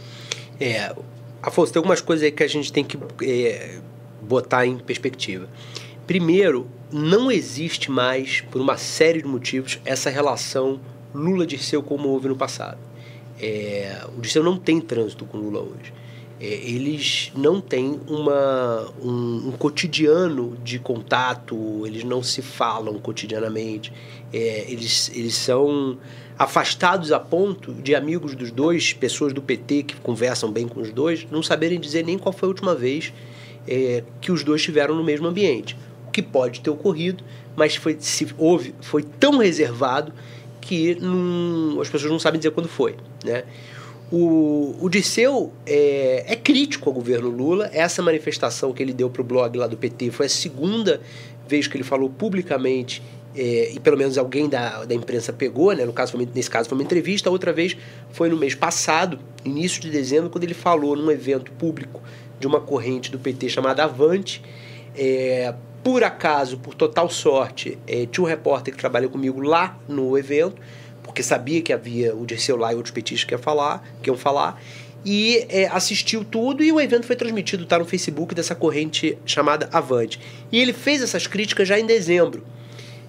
É, 0.59 0.94
Afonso, 1.43 1.73
tem 1.73 1.81
algumas 1.81 2.00
coisas 2.00 2.25
aí 2.25 2.31
que 2.31 2.44
a 2.44 2.49
gente 2.49 2.73
tem 2.73 2.85
que 2.85 2.97
é, 3.25 3.79
botar 4.23 4.65
em 4.65 4.79
perspectiva. 4.79 5.49
Primeiro, 6.06 6.69
não 6.93 7.33
existe 7.33 7.91
mais, 7.91 8.43
por 8.43 8.61
uma 8.61 8.77
série 8.77 9.23
de 9.23 9.29
motivos, 9.29 9.81
essa 9.85 10.08
relação 10.08 10.81
Lula-Dirceu 11.15 11.83
como 11.83 12.09
houve 12.09 12.29
no 12.29 12.37
passado. 12.37 12.79
É, 13.41 14.05
o 14.17 14.21
Dirceu 14.21 14.43
não 14.43 14.57
tem 14.57 14.81
trânsito 14.81 15.25
com 15.25 15.39
Lula 15.39 15.61
hoje. 15.61 15.93
É, 16.41 16.45
eles 16.45 17.31
não 17.37 17.61
têm 17.61 18.01
uma, 18.09 18.93
um, 19.01 19.49
um, 19.49 19.53
cotidiano 19.53 20.57
de 20.65 20.79
contato, 20.79 21.87
eles 21.87 22.03
não 22.03 22.21
se 22.21 22.43
falam 22.43 22.99
cotidianamente, 22.99 23.93
é, 24.33 24.65
eles, 24.69 25.11
eles 25.15 25.37
são 25.37 25.97
afastados 26.37 27.13
a 27.13 27.21
ponto 27.21 27.73
de 27.73 27.95
amigos 27.95 28.35
dos 28.35 28.51
dois, 28.51 28.93
pessoas 28.93 29.33
do 29.33 29.41
PT 29.41 29.85
que 29.85 29.97
conversam 29.97 30.51
bem 30.51 30.67
com 30.67 30.81
os 30.81 30.91
dois, 30.91 31.25
não 31.31 31.45
saberem 31.45 31.79
dizer 31.79 32.05
nem 32.05 32.19
qual 32.19 32.33
foi 32.33 32.49
a 32.49 32.51
última 32.51 32.75
vez 32.75 33.13
é, 33.69 34.03
que 34.21 34.33
os 34.33 34.43
dois 34.43 34.61
estiveram 34.61 34.97
no 34.97 35.05
mesmo 35.05 35.29
ambiente. 35.29 35.77
O 36.09 36.11
que 36.11 36.23
pode 36.23 36.61
ter 36.61 36.71
ocorrido, 36.71 37.23
mas 37.55 37.77
foi, 37.77 37.97
se 38.01 38.27
houve, 38.37 38.75
foi 38.81 39.05
tão 39.05 39.39
reservado 39.39 40.13
que 40.63 40.97
as 41.79 41.91
pessoas 41.91 42.11
não 42.11 42.19
sabem 42.19 42.39
dizer 42.39 42.53
quando 42.53 42.69
foi. 42.69 42.97
Né? 43.23 43.45
O, 44.11 44.77
o 44.81 44.89
Disseu 44.89 45.53
é, 45.67 46.25
é 46.27 46.37
crítico 46.37 46.89
ao 46.89 46.95
governo 46.95 47.29
Lula. 47.29 47.69
Essa 47.73 48.01
manifestação 48.01 48.73
que 48.73 48.83
ele 48.83 48.95
deu 48.95 49.11
para 49.11 49.21
o 49.21 49.25
blog 49.25 49.59
lá 49.59 49.67
do 49.67 49.77
PT 49.77 50.11
foi 50.11 50.27
a 50.27 50.29
segunda 50.29 51.01
vez 51.47 51.67
que 51.67 51.77
ele 51.77 51.85
falou 51.85 52.09
publicamente 52.09 53.03
é, 53.35 53.73
e 53.73 53.81
pelo 53.81 53.97
menos 53.97 54.19
alguém 54.19 54.49
da, 54.49 54.85
da 54.85 54.95
imprensa 54.95 55.33
pegou, 55.33 55.73
né? 55.73 55.85
no 55.85 55.93
caso, 55.93 56.17
nesse 56.35 56.51
caso 56.51 56.69
foi 56.69 56.77
uma 56.77 56.85
entrevista, 56.85 57.31
outra 57.31 57.53
vez 57.53 57.77
foi 58.11 58.29
no 58.29 58.37
mês 58.37 58.55
passado, 58.55 59.19
início 59.45 59.81
de 59.81 59.91
dezembro, 59.91 60.31
quando 60.31 60.45
ele 60.45 60.55
falou 60.55 60.95
num 60.95 61.11
evento 61.11 61.51
público 61.53 62.03
de 62.39 62.47
uma 62.47 62.61
corrente 62.61 63.11
do 63.11 63.19
PT 63.19 63.49
chamada 63.49 63.85
Avante, 63.85 64.43
é, 64.95 65.55
por 65.82 66.05
acaso, 66.05 66.58
por 66.58 66.74
total 66.74 67.10
sorte, 67.10 67.79
é, 67.86 68.06
tinha 68.06 68.24
um 68.24 68.27
repórter 68.27 68.72
que 68.72 68.81
trabalhou 68.81 69.10
comigo 69.10 69.41
lá 69.41 69.77
no 69.89 70.17
evento, 70.17 70.60
porque 71.03 71.22
sabia 71.22 71.60
que 71.60 71.72
havia 71.72 72.15
o 72.15 72.24
Dirceu 72.24 72.56
lá 72.56 72.72
e 72.72 72.77
outros 72.77 72.93
petistas 72.93 73.24
que 73.24 73.34
iam 73.34 73.41
falar, 73.41 73.84
que 74.03 74.08
iam 74.08 74.17
falar, 74.17 74.60
e 75.05 75.44
é, 75.48 75.67
assistiu 75.67 76.24
tudo 76.24 76.62
e 76.62 76.70
o 76.70 76.81
evento 76.81 77.06
foi 77.06 77.17
transmitido, 77.17 77.67
tá 77.67 77.79
no 77.79 77.84
Facebook 77.84 78.34
dessa 78.34 78.55
corrente 78.55 79.19
chamada 79.27 79.69
Avante. 79.72 80.20
E 80.51 80.60
ele 80.60 80.72
fez 80.72 81.03
essas 81.03 81.27
críticas 81.27 81.67
já 81.67 81.79
em 81.79 81.86
dezembro. 81.86 82.44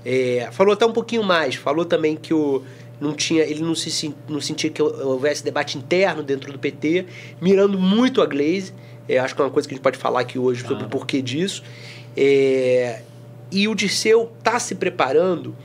É, 0.03 0.50
falou 0.51 0.74
até 0.74 0.86
um 0.86 0.92
pouquinho 0.92 1.24
mais, 1.24 1.56
falou 1.56 1.86
também 1.86 2.15
que 2.15 2.34
o, 2.34 2.63
não 3.00 3.13
tinha, 3.13 3.44
ele 3.44 3.62
não, 3.62 3.75
se, 3.75 4.13
não 4.27 4.42
sentia 4.42 4.70
que 4.70 4.82
houvesse 4.82 5.44
debate 5.44 5.77
interno 5.77 6.24
dentro 6.24 6.51
do 6.51 6.58
PT, 6.58 7.06
mirando 7.39 7.77
muito 7.77 8.22
a 8.22 8.25
Glaze. 8.25 8.74
É, 9.08 9.20
acho 9.20 9.36
que 9.36 9.42
é 9.42 9.46
uma 9.46 9.51
coisa 9.51 9.68
que 9.68 9.74
a 9.74 9.75
gente 9.75 9.84
pode 9.84 9.98
falar 9.98 10.22
aqui 10.22 10.39
hoje 10.39 10.62
sobre 10.65 10.84
ah. 10.84 10.88
o 10.88 10.89
porquê 10.89 11.22
disso. 11.22 11.63
É, 12.15 13.01
e 13.51 13.67
o 13.67 13.75
Dirceu 13.75 14.32
está 14.39 14.60
se 14.60 14.75
preparando 14.75 15.55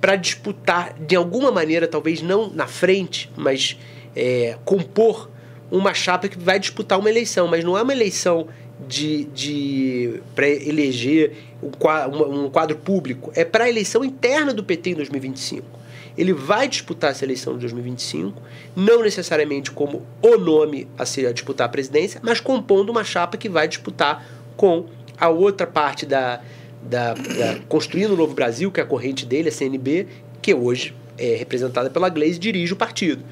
para 0.00 0.16
disputar, 0.16 0.94
de 0.94 1.16
alguma 1.16 1.50
maneira, 1.50 1.86
talvez 1.88 2.22
não 2.22 2.50
na 2.50 2.66
frente, 2.66 3.30
mas 3.36 3.76
é, 4.14 4.56
compor 4.64 5.30
uma 5.70 5.92
chapa 5.92 6.28
que 6.28 6.38
vai 6.38 6.58
disputar 6.58 6.98
uma 6.98 7.10
eleição, 7.10 7.46
mas 7.46 7.64
não 7.64 7.76
é 7.76 7.82
uma 7.82 7.92
eleição 7.92 8.48
de, 8.86 9.24
de 9.24 10.20
para 10.34 10.48
eleger 10.48 11.32
um, 11.62 12.44
um 12.44 12.50
quadro 12.50 12.76
público, 12.76 13.32
é 13.34 13.44
para 13.44 13.64
a 13.64 13.68
eleição 13.68 14.04
interna 14.04 14.54
do 14.54 14.62
PT 14.62 14.90
em 14.90 14.94
2025. 14.94 15.78
Ele 16.16 16.32
vai 16.32 16.66
disputar 16.66 17.12
essa 17.12 17.24
eleição 17.24 17.54
de 17.54 17.60
2025, 17.60 18.42
não 18.74 19.02
necessariamente 19.02 19.70
como 19.70 20.04
o 20.20 20.36
nome 20.36 20.88
a 20.98 21.06
ser 21.06 21.26
a 21.26 21.32
disputar 21.32 21.66
a 21.66 21.68
presidência, 21.68 22.20
mas 22.24 22.40
compondo 22.40 22.90
uma 22.90 23.04
chapa 23.04 23.36
que 23.36 23.48
vai 23.48 23.68
disputar 23.68 24.26
com 24.56 24.86
a 25.18 25.28
outra 25.28 25.66
parte 25.66 26.06
da, 26.06 26.40
da, 26.82 27.14
da 27.14 27.58
Construindo 27.68 28.12
o 28.12 28.16
Novo 28.16 28.34
Brasil, 28.34 28.70
que 28.70 28.80
é 28.80 28.82
a 28.82 28.86
corrente 28.86 29.26
dele, 29.26 29.48
a 29.48 29.52
CNB, 29.52 30.06
que 30.40 30.54
hoje 30.54 30.94
é 31.16 31.34
representada 31.36 31.90
pela 31.90 32.08
Gleisi, 32.08 32.38
dirige 32.38 32.72
o 32.72 32.76
partido. 32.76 33.22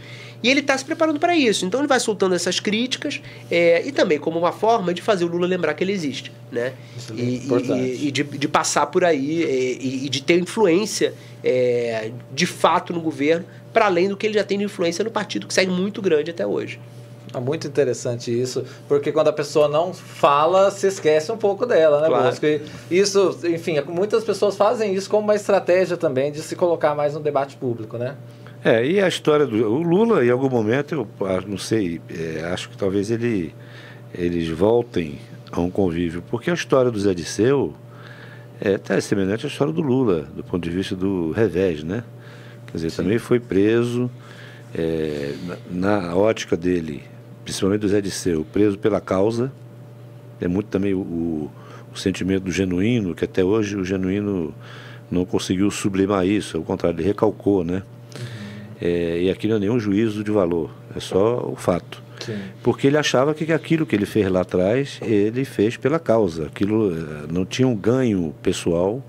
E 0.42 0.50
ele 0.50 0.60
está 0.60 0.76
se 0.76 0.84
preparando 0.84 1.18
para 1.18 1.36
isso. 1.36 1.64
Então 1.64 1.80
ele 1.80 1.88
vai 1.88 1.98
soltando 1.98 2.34
essas 2.34 2.60
críticas 2.60 3.20
é, 3.50 3.86
e 3.86 3.92
também 3.92 4.18
como 4.18 4.38
uma 4.38 4.52
forma 4.52 4.92
de 4.92 5.00
fazer 5.00 5.24
o 5.24 5.28
Lula 5.28 5.46
lembrar 5.46 5.74
que 5.74 5.82
ele 5.82 5.92
existe. 5.92 6.30
Né? 6.52 6.72
É 7.10 7.14
e, 7.14 7.42
e, 7.48 8.08
e 8.08 8.10
de, 8.10 8.22
de, 8.22 8.48
passar 8.48 8.86
por 8.86 9.04
aí 9.04 9.42
é, 9.42 9.48
e, 9.48 10.06
e 10.06 10.08
de 10.08 10.22
ter 10.22 10.38
influência 10.38 11.14
é, 11.42 12.10
de 12.34 12.46
fato 12.46 12.92
no 12.92 13.00
governo, 13.00 13.46
para 13.72 13.86
além 13.86 14.08
do 14.08 14.16
que 14.16 14.26
ele 14.26 14.34
já 14.34 14.44
tem 14.44 14.58
de 14.58 14.64
influência 14.64 15.04
no 15.04 15.10
partido, 15.10 15.46
que 15.46 15.54
segue 15.54 15.70
muito 15.70 16.02
grande 16.02 16.30
até 16.30 16.46
hoje. 16.46 16.78
É 17.36 17.40
muito 17.40 17.66
interessante 17.66 18.30
isso, 18.30 18.64
porque 18.88 19.12
quando 19.12 19.28
a 19.28 19.32
pessoa 19.32 19.68
não 19.68 19.92
fala, 19.92 20.70
se 20.70 20.86
esquece 20.86 21.30
um 21.30 21.36
pouco 21.36 21.66
dela, 21.66 22.00
né, 22.00 22.08
claro. 22.08 22.24
Bosco? 22.24 22.46
E 22.46 22.62
isso, 22.90 23.38
enfim, 23.44 23.78
muitas 23.86 24.24
pessoas 24.24 24.56
fazem 24.56 24.94
isso 24.94 25.10
como 25.10 25.24
uma 25.24 25.34
estratégia 25.34 25.98
também 25.98 26.32
de 26.32 26.40
se 26.40 26.56
colocar 26.56 26.94
mais 26.94 27.12
no 27.12 27.20
debate 27.20 27.56
público, 27.56 27.98
né? 27.98 28.16
É, 28.64 28.84
e 28.84 29.02
a 29.02 29.06
história 29.06 29.46
do 29.46 29.54
o 29.70 29.82
Lula, 29.82 30.24
em 30.24 30.30
algum 30.30 30.48
momento, 30.48 30.94
eu 30.94 31.26
ah, 31.26 31.42
não 31.46 31.58
sei, 31.58 32.00
é, 32.08 32.42
acho 32.46 32.70
que 32.70 32.76
talvez 32.78 33.10
ele, 33.10 33.54
eles 34.14 34.48
voltem 34.48 35.18
a 35.52 35.60
um 35.60 35.70
convívio, 35.70 36.24
porque 36.30 36.50
a 36.50 36.54
história 36.54 36.90
do 36.90 36.98
Zé 36.98 37.12
Disseu 37.12 37.74
é 38.60 38.76
até 38.76 38.98
semelhante 38.98 39.44
à 39.44 39.48
história 39.48 39.74
do 39.74 39.82
Lula, 39.82 40.22
do 40.34 40.42
ponto 40.42 40.62
de 40.62 40.70
vista 40.70 40.96
do 40.96 41.32
revés, 41.32 41.84
né? 41.84 42.02
Quer 42.66 42.78
dizer, 42.78 42.90
Sim. 42.90 43.02
também 43.02 43.18
foi 43.18 43.38
preso, 43.38 44.10
é, 44.74 45.34
na, 45.70 46.00
na, 46.00 46.16
ótica 46.16 46.56
dele, 46.56 47.02
principalmente 47.46 47.82
do 47.82 47.88
Zé 47.88 48.00
Disseu, 48.00 48.44
preso 48.52 48.76
pela 48.76 49.00
causa, 49.00 49.52
é 50.40 50.48
muito 50.48 50.66
também 50.66 50.92
o, 50.94 50.98
o, 50.98 51.50
o 51.94 51.96
sentimento 51.96 52.42
do 52.42 52.50
genuíno, 52.50 53.14
que 53.14 53.24
até 53.24 53.44
hoje 53.44 53.76
o 53.76 53.84
genuíno 53.84 54.52
não 55.08 55.24
conseguiu 55.24 55.70
sublimar 55.70 56.26
isso, 56.26 56.56
ao 56.56 56.64
contrário, 56.64 56.98
ele 56.98 57.06
recalcou, 57.06 57.62
né? 57.62 57.84
É, 58.80 59.22
e 59.22 59.30
aqui 59.30 59.46
não 59.46 59.56
é 59.56 59.58
nenhum 59.60 59.78
juízo 59.78 60.24
de 60.24 60.30
valor, 60.32 60.74
é 60.94 60.98
só 60.98 61.38
o 61.48 61.54
fato. 61.54 62.02
Sim. 62.18 62.36
Porque 62.64 62.88
ele 62.88 62.98
achava 62.98 63.32
que 63.32 63.52
aquilo 63.52 63.86
que 63.86 63.94
ele 63.94 64.06
fez 64.06 64.28
lá 64.28 64.40
atrás, 64.40 64.98
ele 65.00 65.44
fez 65.44 65.76
pela 65.76 66.00
causa. 66.00 66.46
Aquilo 66.46 66.92
eh, 66.92 67.26
não 67.30 67.44
tinha 67.44 67.68
um 67.68 67.76
ganho 67.76 68.34
pessoal, 68.42 69.04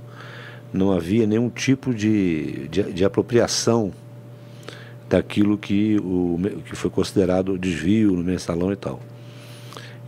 não 0.72 0.92
havia 0.92 1.26
nenhum 1.26 1.50
tipo 1.50 1.92
de, 1.92 2.68
de, 2.68 2.84
de 2.84 3.04
apropriação 3.04 3.92
daquilo 5.10 5.58
que, 5.58 5.98
o, 5.98 6.40
que 6.66 6.76
foi 6.76 6.90
considerado 6.90 7.58
desvio 7.58 8.12
no 8.12 8.24
mensalão 8.24 8.72
e 8.72 8.76
tal. 8.76 9.00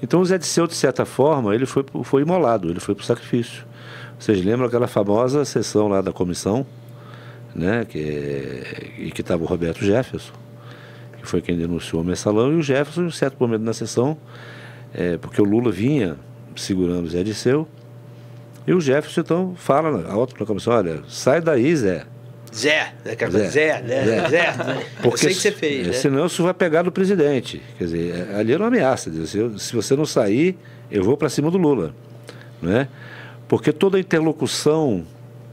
Então 0.02 0.22
o 0.22 0.26
Zé 0.26 0.38
Disseu, 0.38 0.66
de 0.68 0.76
certa 0.76 1.06
forma, 1.06 1.54
ele 1.54 1.66
foi, 1.66 1.86
foi 2.04 2.22
imolado, 2.22 2.70
ele 2.70 2.80
foi 2.80 2.96
para 2.96 3.04
o 3.04 3.06
sacrifício. 3.06 3.66
Vocês 4.18 4.44
lembram 4.44 4.68
aquela 4.68 4.88
famosa 4.88 5.46
sessão 5.46 5.88
lá 5.88 6.02
da 6.02 6.12
comissão, 6.12 6.66
né, 7.56 7.86
que, 7.86 8.64
e 8.98 9.12
que 9.12 9.22
estava 9.22 9.44
o 9.44 9.46
Roberto 9.46 9.84
Jefferson, 9.84 10.34
que 11.20 11.28
foi 11.28 11.42
quem 11.42 11.58
denunciou 11.58 12.02
o 12.02 12.06
mensalão, 12.06 12.54
e 12.54 12.56
o 12.56 12.62
Jefferson, 12.62 13.04
em 13.04 13.06
um 13.06 13.12
certo 13.12 13.38
momento 13.40 13.62
na 13.62 13.74
sessão, 13.74 14.18
é, 14.94 15.18
porque 15.18 15.42
o 15.42 15.46
Lula 15.46 15.72
vinha 15.72 16.18
segurando 16.56 17.06
o 17.06 17.10
Zé 17.10 17.24
Disseu, 17.24 17.68
e 18.68 18.74
o 18.74 18.80
Jefferson 18.80 19.22
então 19.22 19.56
fala 19.56 20.10
alto 20.12 20.36
na 20.40 20.46
comissão, 20.46 20.74
olha, 20.74 21.02
sai 21.08 21.42
daí, 21.42 21.76
Zé. 21.76 22.06
Zé, 22.60 22.94
né, 23.06 23.16
Zé, 23.16 23.50
Zé, 23.50 23.82
né? 23.82 24.06
Zé, 24.06 24.30
Zé. 24.30 24.54
Porque 25.02 25.08
Eu 25.08 25.18
sei 25.18 25.30
que 25.30 25.42
você 25.42 25.52
fez, 25.52 25.88
né? 25.88 25.94
Senão 25.94 26.26
isso 26.26 26.44
vai 26.44 26.54
pegar 26.54 26.84
no 26.84 26.92
presidente. 26.92 27.62
Quer 27.78 27.84
dizer, 27.86 28.30
é, 28.32 28.36
ali 28.36 28.54
era 28.54 28.62
uma 28.62 28.68
ameaça. 28.68 29.10
Dizer, 29.10 29.58
se 29.58 29.76
você 29.76 29.96
não 29.96 30.06
sair, 30.06 30.58
eu 30.92 31.04
vou 31.04 31.16
para 31.16 31.30
cima 31.30 31.50
do 31.50 31.58
Lula. 31.58 31.94
Né? 32.62 32.88
Porque 33.48 33.72
toda 33.72 33.98
a 33.98 34.00
interlocução 34.00 35.06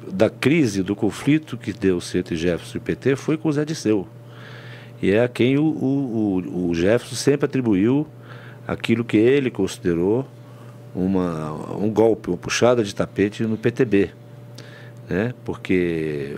da 0.07 0.29
crise, 0.29 0.83
do 0.83 0.95
conflito 0.95 1.57
que 1.57 1.73
deu 1.73 1.99
entre 2.15 2.37
Jefferson 2.37 2.79
e 2.79 2.81
PT 2.81 3.17
foi 3.17 3.37
com 3.37 3.49
o 3.49 3.53
Zé 3.53 3.65
Disseu. 3.65 4.07
E 5.01 5.11
é 5.11 5.23
a 5.23 5.29
quem 5.29 5.59
o, 5.59 5.65
o, 5.65 6.69
o 6.69 6.75
Jefferson 6.75 7.17
sempre 7.17 7.47
atribuiu 7.47 8.07
aquilo 8.67 9.05
que 9.05 9.17
ele 9.17 9.51
considerou 9.51 10.27
uma, 10.95 11.53
um 11.77 11.91
golpe, 11.91 12.31
uma 12.31 12.37
puxada 12.37 12.83
de 12.83 12.95
tapete 12.95 13.43
no 13.45 13.57
PTB. 13.57 14.11
Né? 15.09 15.35
Porque 15.45 16.37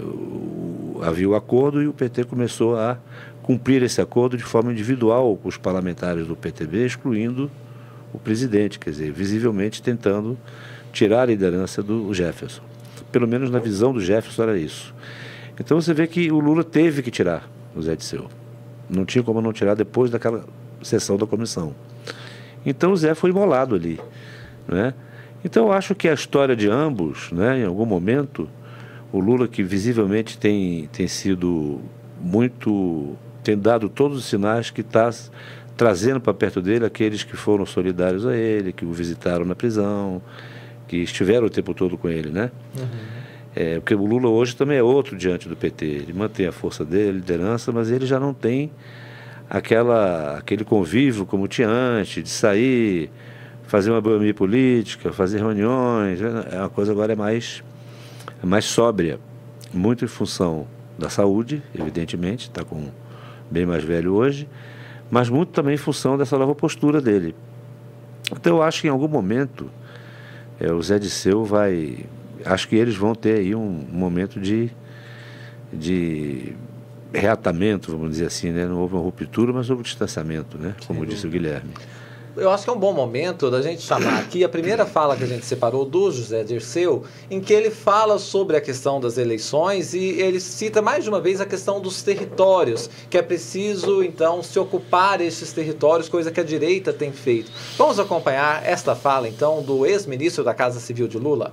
havia 1.03 1.29
o 1.29 1.35
acordo 1.35 1.83
e 1.83 1.89
o 1.89 1.93
PT 1.93 2.25
começou 2.25 2.77
a 2.77 2.99
cumprir 3.43 3.83
esse 3.83 4.01
acordo 4.01 4.37
de 4.37 4.43
forma 4.43 4.73
individual 4.73 5.37
com 5.37 5.49
os 5.49 5.57
parlamentares 5.57 6.27
do 6.27 6.37
PTB, 6.37 6.85
excluindo 6.85 7.51
o 8.13 8.19
presidente, 8.19 8.79
quer 8.79 8.91
dizer, 8.91 9.13
visivelmente 9.13 9.83
tentando 9.83 10.37
tirar 10.93 11.23
a 11.23 11.27
liderança 11.27 11.83
do 11.83 12.13
Jefferson 12.13 12.69
pelo 13.11 13.27
menos 13.27 13.51
na 13.51 13.59
visão 13.59 13.93
do 13.93 14.01
Jefferson 14.01 14.43
era 14.43 14.59
isso. 14.59 14.95
Então 15.59 15.81
você 15.81 15.93
vê 15.93 16.07
que 16.07 16.31
o 16.31 16.39
Lula 16.39 16.63
teve 16.63 17.03
que 17.03 17.11
tirar 17.11 17.49
o 17.75 17.83
Zé 17.83 17.97
Disseu. 17.97 18.29
Não 18.89 19.05
tinha 19.05 19.23
como 19.23 19.41
não 19.41 19.53
tirar 19.53 19.75
depois 19.75 20.11
daquela 20.11 20.45
sessão 20.83 21.17
da 21.17 21.27
comissão. 21.27 21.75
Então 22.65 22.93
o 22.93 22.97
Zé 22.97 23.15
foi 23.15 23.31
imolado 23.31 23.75
ali. 23.75 24.01
Né? 24.67 24.95
Então 25.45 25.67
eu 25.67 25.73
acho 25.73 25.95
que 25.95 26.09
a 26.09 26.15
história 26.15 26.55
de 26.55 26.69
ambos, 26.69 27.33
né, 27.33 27.61
em 27.61 27.65
algum 27.65 27.87
momento, 27.87 28.49
o 29.13 29.21
Lula 29.21 29.49
que 29.49 29.63
visivelmente 29.63 30.39
tem, 30.39 30.89
tem 30.93 31.09
sido 31.09 31.81
muito. 32.21 33.17
tem 33.43 33.57
dado 33.57 33.89
todos 33.89 34.19
os 34.19 34.25
sinais 34.25 34.71
que 34.71 34.81
está 34.81 35.11
trazendo 35.77 36.21
para 36.21 36.35
perto 36.35 36.61
dele 36.61 36.85
aqueles 36.85 37.23
que 37.23 37.37
foram 37.37 37.65
solidários 37.65 38.27
a 38.27 38.37
ele, 38.37 38.73
que 38.73 38.85
o 38.85 38.93
visitaram 38.93 39.45
na 39.45 39.55
prisão, 39.55 40.21
que 40.89 40.97
estiveram 40.97 41.47
o 41.47 41.51
tempo 41.51 41.73
todo 41.73 41.97
com 41.97 42.09
ele, 42.09 42.31
né? 42.31 42.51
Uhum. 42.77 43.19
É, 43.55 43.75
porque 43.81 43.95
o 43.95 44.05
Lula 44.05 44.29
hoje 44.29 44.55
também 44.55 44.77
é 44.77 44.83
outro 44.83 45.17
diante 45.17 45.49
do 45.49 45.57
PT. 45.57 45.85
Ele 45.85 46.13
mantém 46.13 46.47
a 46.47 46.53
força 46.53 46.85
dele, 46.85 47.11
a 47.11 47.13
liderança, 47.13 47.73
mas 47.73 47.91
ele 47.91 48.07
já 48.07 48.21
não 48.21 48.35
tem 48.35 48.71
aquela, 49.49 50.39
aquele 50.39 50.65
convívio 50.65 51.25
como 51.25 51.49
tinha 51.49 51.69
antes, 51.69 52.23
de 52.23 52.31
sair, 52.31 53.11
fazer 53.65 53.91
uma 53.91 54.01
boemia 54.01 54.35
política, 54.35 55.13
fazer 55.13 55.39
reuniões. 55.39 56.21
É 56.53 56.59
uma 56.59 56.69
coisa 56.69 56.93
agora 56.93 57.13
é 57.13 57.17
mais, 57.17 57.63
mais 58.47 58.65
sóbria, 58.65 59.19
muito 59.73 60.05
em 60.05 60.09
função 60.09 60.67
da 60.99 61.09
saúde, 61.09 61.63
evidentemente, 61.75 62.49
está 62.49 62.65
com 62.65 62.89
bem 63.51 63.65
mais 63.67 63.85
velho 63.85 64.15
hoje, 64.15 64.49
mas 65.11 65.29
muito 65.29 65.51
também 65.51 65.75
em 65.75 65.79
função 65.79 66.19
dessa 66.19 66.39
nova 66.39 66.55
postura 66.55 67.01
dele. 67.01 67.35
Então 68.33 68.57
eu 68.57 68.63
acho 68.63 68.81
que 68.81 68.89
em 68.89 68.91
algum 68.91 69.09
momento 69.09 69.71
é, 70.61 70.73
o 70.73 70.83
Zé 70.83 70.99
Disseu 70.99 71.45
vai. 71.45 72.05
Acho 72.45 72.69
que 72.69 72.77
eles 72.77 72.95
vão 72.95 73.15
ter 73.15 73.39
aí 73.39 73.55
um, 73.55 73.87
um 73.93 73.97
momento 73.97 74.39
de, 74.41 74.71
de 75.73 76.55
reatamento, 77.13 77.91
vamos 77.93 78.11
dizer 78.11 78.27
assim, 78.27 78.53
né? 78.53 78.67
Não 78.67 78.79
houve 78.79 78.95
uma 78.95 79.03
ruptura, 79.03 79.53
mas 79.53 79.71
houve 79.71 79.81
um 79.81 79.85
distanciamento, 79.85 80.59
né? 80.59 80.75
Como 80.87 81.01
Sim. 81.01 81.07
disse 81.07 81.27
o 81.27 81.31
Guilherme 81.31 81.71
eu 82.41 82.51
acho 82.51 82.65
que 82.65 82.71
é 82.71 82.73
um 82.73 82.79
bom 82.79 82.93
momento 82.93 83.51
da 83.51 83.61
gente 83.61 83.83
chamar 83.83 84.19
aqui 84.19 84.45
a 84.45 84.49
primeira 84.49 84.87
fala 84.87 85.17
que 85.17 85.25
a 85.25 85.27
gente 85.27 85.45
separou 85.45 85.85
do 85.85 86.11
José 86.11 86.45
Dirceu, 86.45 87.05
em 87.31 87.41
que 87.41 87.53
ele 87.53 87.71
fala 87.71 88.19
sobre 88.19 88.57
a 88.57 88.61
questão 88.61 89.01
das 89.01 89.19
eleições 89.19 89.95
e 89.95 89.99
ele 89.99 90.41
cita 90.41 90.81
mais 90.81 91.05
de 91.05 91.11
uma 91.11 91.21
vez 91.21 91.41
a 91.41 91.47
questão 91.47 91.81
dos 91.81 92.03
territórios, 92.03 92.89
que 93.11 93.19
é 93.19 93.23
preciso 93.23 94.03
então 94.03 94.43
se 94.43 94.59
ocupar 94.59 95.21
esses 95.21 95.53
territórios, 95.53 96.09
coisa 96.09 96.31
que 96.31 96.41
a 96.41 96.45
direita 96.45 96.93
tem 96.93 97.13
feito. 97.13 97.51
Vamos 97.77 97.99
acompanhar 97.99 98.65
esta 98.65 98.95
fala 98.95 99.29
então 99.29 99.63
do 99.63 99.85
ex-ministro 99.85 100.45
da 100.45 100.55
Casa 100.55 100.81
Civil 100.81 101.09
de 101.09 101.19
Lula? 101.19 101.53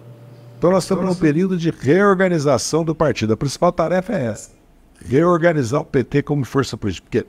Então 0.57 0.71
nós 0.71 0.83
estamos 0.83 1.05
num 1.05 1.15
período 1.15 1.57
de 1.57 1.69
reorganização 1.69 2.83
do 2.83 2.95
partido. 2.95 3.33
A 3.33 3.37
principal 3.37 3.71
tarefa 3.71 4.13
é 4.13 4.25
essa: 4.25 4.51
reorganizar 5.05 5.81
o 5.81 5.85
PT 5.85 6.23
como 6.23 6.45
força 6.45 6.77
política. 6.77 7.05
Porque 7.09 7.25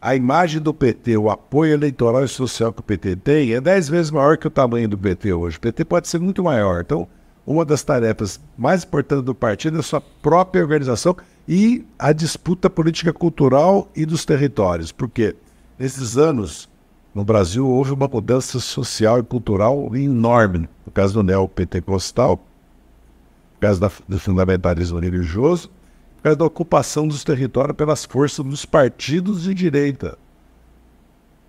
a 0.00 0.14
imagem 0.14 0.60
do 0.60 0.72
PT, 0.72 1.16
o 1.16 1.30
apoio 1.30 1.74
eleitoral 1.74 2.24
e 2.24 2.28
social 2.28 2.72
que 2.72 2.80
o 2.80 2.84
PT 2.84 3.16
tem, 3.16 3.52
é 3.52 3.60
dez 3.60 3.88
vezes 3.88 4.10
maior 4.10 4.36
que 4.36 4.46
o 4.46 4.50
tamanho 4.50 4.88
do 4.88 4.96
PT 4.96 5.32
hoje. 5.32 5.56
O 5.56 5.60
PT 5.60 5.84
pode 5.84 6.08
ser 6.08 6.20
muito 6.20 6.42
maior. 6.42 6.80
Então, 6.80 7.08
uma 7.46 7.64
das 7.64 7.82
tarefas 7.82 8.40
mais 8.56 8.84
importantes 8.84 9.24
do 9.24 9.34
partido 9.34 9.78
é 9.78 9.80
a 9.80 9.82
sua 9.82 10.00
própria 10.00 10.62
organização 10.62 11.16
e 11.48 11.84
a 11.98 12.12
disputa 12.12 12.68
política 12.68 13.12
cultural 13.12 13.88
e 13.96 14.04
dos 14.04 14.24
territórios. 14.24 14.92
Porque 14.92 15.34
nesses 15.78 16.16
anos, 16.16 16.68
no 17.14 17.24
Brasil, 17.24 17.66
houve 17.66 17.92
uma 17.92 18.06
mudança 18.06 18.60
social 18.60 19.18
e 19.18 19.22
cultural 19.22 19.90
enorme. 19.96 20.68
No 20.86 20.92
caso 20.92 21.14
do 21.14 21.22
neopentecostal, 21.22 22.36
por 22.36 23.60
causa 23.60 23.80
da, 23.80 23.90
do 24.06 24.18
fundamentalismo 24.20 24.98
religioso, 25.00 25.70
por 26.18 26.24
causa 26.24 26.36
da 26.36 26.44
ocupação 26.44 27.06
dos 27.06 27.22
territórios 27.22 27.76
pelas 27.76 28.04
forças 28.04 28.44
dos 28.44 28.66
partidos 28.66 29.44
de 29.44 29.54
direita. 29.54 30.18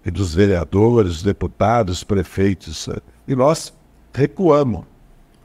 E 0.06 0.12
dos 0.12 0.34
vereadores, 0.34 1.22
deputados, 1.22 2.04
prefeitos. 2.04 2.88
E 3.28 3.36
nós 3.36 3.74
recuamos. 4.14 4.86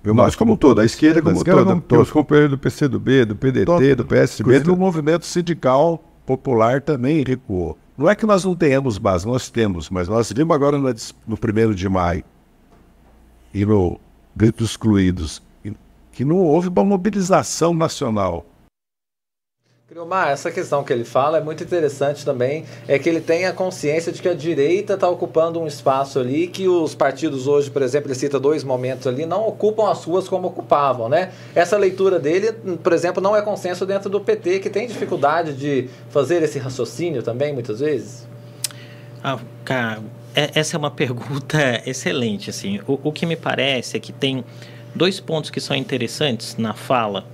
Nós 0.05 0.37
como 0.37 0.55
todo, 0.57 0.83
a 0.83 0.85
esquerda 0.85 1.23
como 1.23 1.43
todo, 1.43 1.83
como 1.83 2.03
os 2.03 2.11
companheiros 2.11 2.51
do 2.51 2.59
PCdoB, 2.59 3.25
do 3.25 3.37
PDT, 3.37 3.65
todo. 3.65 3.97
do 3.97 4.05
PSB... 4.05 4.43
Inclusive 4.43 4.71
o 4.71 4.77
movimento 4.77 5.25
sindical 5.25 6.05
popular 6.27 6.83
também 6.83 7.25
recuou. 7.27 7.79
Não 7.97 8.11
é 8.11 8.15
que 8.15 8.27
nós 8.27 8.45
não 8.45 8.55
tenhamos 8.55 8.99
base, 8.99 9.27
nós 9.27 9.49
temos, 9.49 9.89
mas 9.89 10.07
nós 10.07 10.31
vimos 10.31 10.55
agora 10.55 10.77
no, 10.77 10.89
no 11.27 11.39
1 11.71 11.75
de 11.75 11.89
maio 11.89 12.23
e 13.55 13.65
no 13.65 13.99
Gritos 14.37 14.71
Excluídos 14.71 15.43
que 16.13 16.25
não 16.25 16.37
houve 16.37 16.69
uma 16.69 16.85
mobilização 16.85 17.75
nacional 17.75 18.47
Criomar, 19.87 20.31
essa 20.31 20.51
questão 20.51 20.83
que 20.83 20.91
ele 20.91 21.05
fala 21.05 21.37
é 21.37 21.43
muito 21.43 21.63
interessante 21.63 22.25
também, 22.25 22.65
é 22.89 22.99
que 22.99 23.07
ele 23.07 23.21
tem 23.21 23.45
a 23.45 23.53
consciência 23.53 24.11
de 24.11 24.23
que 24.23 24.27
a 24.27 24.33
direita 24.33 24.95
está 24.95 25.07
ocupando 25.07 25.61
um 25.61 25.67
espaço 25.67 26.19
ali 26.19 26.47
que 26.47 26.67
os 26.67 26.95
partidos 26.95 27.47
hoje, 27.47 27.71
por 27.71 27.83
exemplo, 27.83 28.09
ele 28.09 28.19
cita 28.19 28.41
dois 28.41 28.65
momentos 28.65 29.07
ali, 29.07 29.27
não 29.27 29.47
ocupam 29.47 29.91
as 29.91 30.03
ruas 30.03 30.27
como 30.27 30.49
ocupavam, 30.49 31.11
né? 31.11 31.33
Essa 31.55 31.77
leitura 31.77 32.19
dele, 32.19 32.51
por 32.83 32.95
exemplo, 32.95 33.23
não 33.23 33.37
é 33.37 33.43
consenso 33.43 33.85
dentro 33.85 34.09
do 34.09 34.23
PT, 34.23 34.61
que 34.61 34.71
tem 34.71 34.87
dificuldade 34.87 35.53
de 35.53 35.91
fazer 36.09 36.43
esse 36.43 36.59
raciocínio 36.59 37.23
também, 37.23 37.53
muitas 37.53 37.81
vezes? 37.81 38.27
Ah, 39.23 39.39
cara, 39.67 40.03
é, 40.35 40.51
essa 40.55 40.77
é 40.77 40.79
uma 40.79 40.91
pergunta 40.91 41.59
excelente, 41.85 42.49
assim. 42.49 42.81
O, 42.87 42.99
o 43.11 43.13
que 43.13 43.27
me 43.27 43.37
parece 43.37 43.99
é 43.99 44.01
que 44.01 44.15
tem 44.15 44.47
dois 44.95 45.21
pontos 45.21 45.51
que 45.51 45.61
são 45.61 45.77
interessantes 45.77 46.57
na 46.57 46.73
fala 46.73 47.34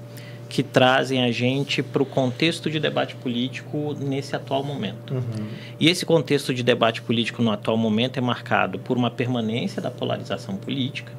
que 0.50 0.64
trazem 0.64 1.22
a 1.22 1.30
gente 1.30 1.80
para 1.80 2.02
o 2.02 2.06
contexto 2.06 2.68
de 2.68 2.80
debate 2.80 3.14
político 3.14 3.96
nesse 3.98 4.34
atual 4.34 4.64
momento. 4.64 5.14
Uhum. 5.14 5.46
E 5.78 5.88
esse 5.88 6.04
contexto 6.04 6.52
de 6.52 6.64
debate 6.64 7.00
político 7.00 7.40
no 7.40 7.52
atual 7.52 7.76
momento 7.76 8.18
é 8.18 8.20
marcado 8.20 8.78
por 8.80 8.96
uma 8.96 9.12
permanência 9.12 9.80
da 9.80 9.92
polarização 9.92 10.56
política 10.56 11.12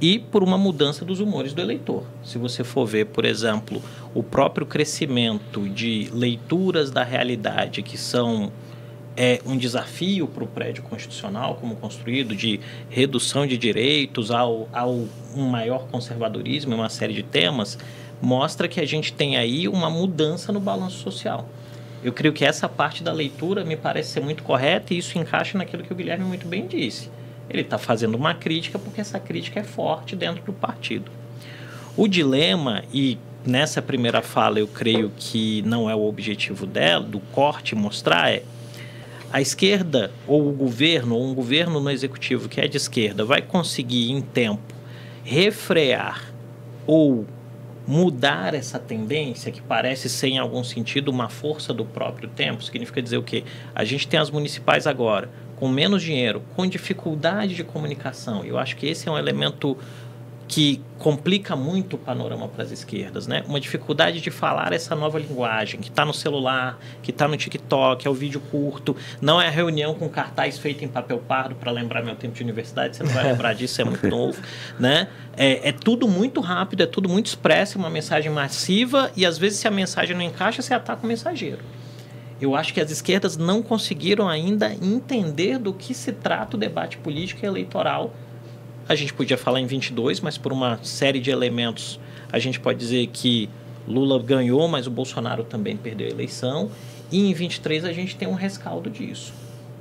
e 0.00 0.18
por 0.18 0.42
uma 0.42 0.56
mudança 0.56 1.04
dos 1.04 1.20
humores 1.20 1.52
do 1.52 1.60
eleitor. 1.60 2.02
Se 2.24 2.38
você 2.38 2.64
for 2.64 2.86
ver, 2.86 3.06
por 3.06 3.26
exemplo, 3.26 3.82
o 4.14 4.22
próprio 4.22 4.66
crescimento 4.66 5.68
de 5.68 6.10
leituras 6.12 6.90
da 6.90 7.04
realidade 7.04 7.82
que 7.82 7.98
são 7.98 8.50
é 9.18 9.40
um 9.46 9.56
desafio 9.56 10.26
para 10.26 10.44
o 10.44 10.46
prédio 10.46 10.82
constitucional 10.82 11.54
como 11.54 11.74
construído 11.76 12.34
de 12.34 12.60
redução 12.90 13.46
de 13.46 13.56
direitos 13.56 14.30
ao, 14.30 14.68
ao 14.72 15.06
um 15.34 15.48
maior 15.48 15.86
conservadorismo 15.88 16.74
em 16.74 16.76
uma 16.76 16.90
série 16.90 17.14
de 17.14 17.22
temas, 17.22 17.78
mostra 18.20 18.68
que 18.68 18.80
a 18.80 18.86
gente 18.86 19.12
tem 19.12 19.36
aí 19.36 19.68
uma 19.68 19.90
mudança 19.90 20.52
no 20.52 20.60
balanço 20.60 20.98
social. 20.98 21.48
Eu 22.02 22.12
creio 22.12 22.32
que 22.32 22.44
essa 22.44 22.68
parte 22.68 23.02
da 23.02 23.12
leitura 23.12 23.64
me 23.64 23.76
parece 23.76 24.10
ser 24.10 24.20
muito 24.20 24.42
correta 24.42 24.94
e 24.94 24.98
isso 24.98 25.18
encaixa 25.18 25.58
naquilo 25.58 25.82
que 25.82 25.92
o 25.92 25.96
Guilherme 25.96 26.24
muito 26.24 26.46
bem 26.46 26.66
disse. 26.66 27.10
Ele 27.48 27.62
está 27.62 27.78
fazendo 27.78 28.14
uma 28.14 28.34
crítica 28.34 28.78
porque 28.78 29.00
essa 29.00 29.18
crítica 29.18 29.60
é 29.60 29.64
forte 29.64 30.14
dentro 30.14 30.44
do 30.44 30.52
partido. 30.52 31.10
O 31.96 32.06
dilema, 32.06 32.84
e 32.92 33.18
nessa 33.44 33.80
primeira 33.80 34.20
fala 34.20 34.58
eu 34.58 34.68
creio 34.68 35.10
que 35.16 35.62
não 35.62 35.88
é 35.88 35.94
o 35.94 36.04
objetivo 36.04 36.66
dela, 36.66 37.04
do 37.04 37.20
corte 37.20 37.74
mostrar, 37.74 38.30
é 38.30 38.42
a 39.32 39.40
esquerda 39.40 40.10
ou 40.26 40.48
o 40.48 40.52
governo, 40.52 41.16
ou 41.16 41.24
um 41.24 41.34
governo 41.34 41.80
no 41.80 41.90
executivo 41.90 42.48
que 42.48 42.60
é 42.60 42.68
de 42.68 42.76
esquerda, 42.76 43.24
vai 43.24 43.42
conseguir 43.42 44.10
em 44.10 44.20
tempo 44.20 44.74
refrear 45.24 46.32
ou 46.86 47.26
mudar 47.86 48.54
essa 48.54 48.78
tendência 48.78 49.52
que 49.52 49.60
parece 49.60 50.08
ser 50.08 50.28
em 50.28 50.38
algum 50.38 50.64
sentido 50.64 51.08
uma 51.08 51.28
força 51.28 51.72
do 51.72 51.84
próprio 51.84 52.28
tempo, 52.28 52.62
significa 52.62 53.00
dizer 53.00 53.16
o 53.16 53.22
quê? 53.22 53.44
A 53.74 53.84
gente 53.84 54.08
tem 54.08 54.18
as 54.18 54.30
municipais 54.30 54.86
agora 54.86 55.30
com 55.56 55.68
menos 55.68 56.02
dinheiro, 56.02 56.42
com 56.54 56.66
dificuldade 56.66 57.54
de 57.54 57.64
comunicação. 57.64 58.44
Eu 58.44 58.58
acho 58.58 58.76
que 58.76 58.86
esse 58.86 59.08
é 59.08 59.12
um 59.12 59.18
elemento 59.18 59.76
que 60.48 60.80
complica 60.98 61.56
muito 61.56 61.96
o 61.96 61.98
panorama 61.98 62.48
para 62.48 62.62
as 62.62 62.70
esquerdas, 62.70 63.26
né? 63.26 63.42
Uma 63.46 63.60
dificuldade 63.60 64.20
de 64.20 64.30
falar 64.30 64.72
essa 64.72 64.94
nova 64.94 65.18
linguagem 65.18 65.80
que 65.80 65.88
está 65.88 66.04
no 66.04 66.14
celular, 66.14 66.78
que 67.02 67.10
está 67.10 67.26
no 67.26 67.36
TikTok, 67.36 68.06
é 68.06 68.10
o 68.10 68.14
vídeo 68.14 68.40
curto, 68.40 68.96
não 69.20 69.40
é 69.40 69.48
a 69.48 69.50
reunião 69.50 69.94
com 69.94 70.08
cartaz 70.08 70.58
feito 70.58 70.84
em 70.84 70.88
papel 70.88 71.18
pardo 71.18 71.54
para 71.56 71.70
lembrar 71.70 72.02
meu 72.02 72.14
tempo 72.14 72.34
de 72.34 72.42
universidade, 72.42 72.96
você 72.96 73.02
não 73.02 73.10
vai 73.10 73.24
lembrar 73.24 73.52
disso, 73.54 73.80
é 73.80 73.84
muito 73.84 74.06
novo, 74.08 74.40
né? 74.78 75.08
É, 75.36 75.68
é, 75.68 75.72
tudo 75.72 76.08
muito 76.08 76.40
rápido, 76.40 76.82
é 76.82 76.86
tudo 76.86 77.08
muito 77.08 77.26
expresso, 77.26 77.78
uma 77.78 77.90
mensagem 77.90 78.30
massiva 78.30 79.10
e 79.16 79.26
às 79.26 79.36
vezes 79.36 79.58
se 79.58 79.68
a 79.68 79.70
mensagem 79.70 80.16
não 80.16 80.22
encaixa, 80.22 80.62
você 80.62 80.72
ataca 80.72 81.04
o 81.04 81.06
mensageiro. 81.06 81.60
Eu 82.40 82.54
acho 82.54 82.72
que 82.72 82.80
as 82.80 82.90
esquerdas 82.90 83.36
não 83.36 83.62
conseguiram 83.62 84.28
ainda 84.28 84.72
entender 84.74 85.58
do 85.58 85.72
que 85.72 85.94
se 85.94 86.12
trata 86.12 86.56
o 86.56 86.60
debate 86.60 86.98
político 86.98 87.44
e 87.44 87.46
eleitoral 87.46 88.12
a 88.88 88.94
gente 88.94 89.12
podia 89.12 89.36
falar 89.36 89.60
em 89.60 89.66
22, 89.66 90.20
mas 90.20 90.38
por 90.38 90.52
uma 90.52 90.78
série 90.82 91.20
de 91.20 91.30
elementos 91.30 91.98
a 92.32 92.38
gente 92.38 92.60
pode 92.60 92.78
dizer 92.78 93.06
que 93.08 93.48
Lula 93.86 94.20
ganhou, 94.22 94.66
mas 94.68 94.86
o 94.86 94.90
Bolsonaro 94.90 95.44
também 95.44 95.76
perdeu 95.76 96.06
a 96.06 96.10
eleição. 96.10 96.70
E 97.10 97.30
em 97.30 97.32
23 97.32 97.84
a 97.84 97.92
gente 97.92 98.16
tem 98.16 98.26
um 98.26 98.34
rescaldo 98.34 98.90
disso. 98.90 99.32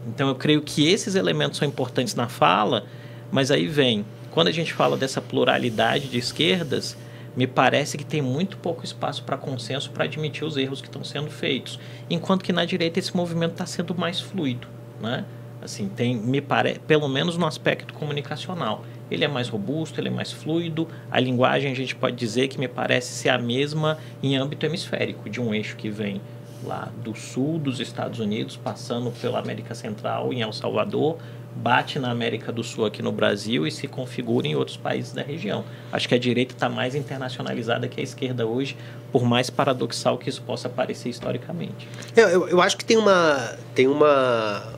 Então 0.07 0.27
eu 0.27 0.35
creio 0.35 0.61
que 0.61 0.87
esses 0.87 1.15
elementos 1.15 1.57
são 1.57 1.67
importantes 1.67 2.13
na 2.13 2.27
fala, 2.27 2.85
mas 3.31 3.49
aí 3.49 3.67
vem, 3.67 4.05
quando 4.31 4.47
a 4.47 4.51
gente 4.51 4.73
fala 4.73 4.95
dessa 4.95 5.21
pluralidade 5.21 6.07
de 6.07 6.17
esquerdas, 6.17 6.95
me 7.35 7.47
parece 7.47 7.97
que 7.97 8.05
tem 8.05 8.21
muito 8.21 8.57
pouco 8.57 8.85
espaço 8.85 9.23
para 9.23 9.37
consenso 9.37 9.91
para 9.91 10.05
admitir 10.05 10.45
os 10.45 10.55
erros 10.55 10.81
que 10.81 10.87
estão 10.87 11.03
sendo 11.03 11.29
feitos, 11.29 11.79
enquanto 12.09 12.43
que 12.43 12.53
na 12.53 12.63
direita 12.63 12.99
esse 12.99 13.15
movimento 13.15 13.53
está 13.53 13.65
sendo 13.65 13.93
mais 13.95 14.19
fluido, 14.19 14.67
né? 15.01 15.25
Assim, 15.61 15.89
tem, 15.89 16.15
me 16.15 16.41
parece, 16.41 16.79
pelo 16.79 17.07
menos 17.09 17.37
no 17.37 17.45
aspecto 17.45 17.93
comunicacional 17.93 18.85
ele 19.09 19.23
é 19.23 19.27
mais 19.27 19.49
robusto, 19.49 19.99
ele 19.99 20.07
é 20.07 20.11
mais 20.11 20.31
fluido. 20.31 20.87
A 21.11 21.19
linguagem 21.19 21.71
a 21.71 21.75
gente 21.75 21.95
pode 21.95 22.15
dizer 22.15 22.47
que 22.47 22.59
me 22.59 22.67
parece 22.67 23.13
ser 23.13 23.29
a 23.29 23.37
mesma 23.37 23.97
em 24.21 24.35
âmbito 24.35 24.65
hemisférico, 24.65 25.29
de 25.29 25.39
um 25.39 25.53
eixo 25.53 25.75
que 25.75 25.89
vem 25.89 26.21
lá 26.63 26.89
do 27.03 27.15
sul 27.15 27.59
dos 27.59 27.79
Estados 27.79 28.19
Unidos, 28.19 28.57
passando 28.57 29.11
pela 29.21 29.39
América 29.39 29.75
Central 29.75 30.33
em 30.33 30.41
El 30.41 30.51
Salvador, 30.51 31.17
bate 31.55 31.97
na 31.99 32.11
América 32.11 32.51
do 32.51 32.63
Sul 32.63 32.85
aqui 32.85 33.01
no 33.01 33.11
Brasil 33.11 33.65
e 33.65 33.71
se 33.71 33.87
configura 33.87 34.45
em 34.45 34.55
outros 34.55 34.75
países 34.75 35.13
da 35.13 35.21
região. 35.21 35.63
Acho 35.91 36.07
que 36.09 36.15
a 36.15 36.19
direita 36.19 36.53
está 36.53 36.67
mais 36.67 36.95
internacionalizada 36.95 37.87
que 37.87 38.01
a 38.01 38.03
esquerda 38.03 38.45
hoje, 38.45 38.75
por 39.11 39.23
mais 39.23 39.49
paradoxal 39.49 40.17
que 40.17 40.29
isso 40.29 40.41
possa 40.41 40.67
parecer 40.67 41.09
historicamente. 41.09 41.87
Eu, 42.15 42.27
eu, 42.27 42.49
eu 42.49 42.61
acho 42.61 42.75
que 42.75 42.83
tem 42.83 42.97
uma, 42.97 43.55
tem 43.73 43.87
uma, 43.87 44.73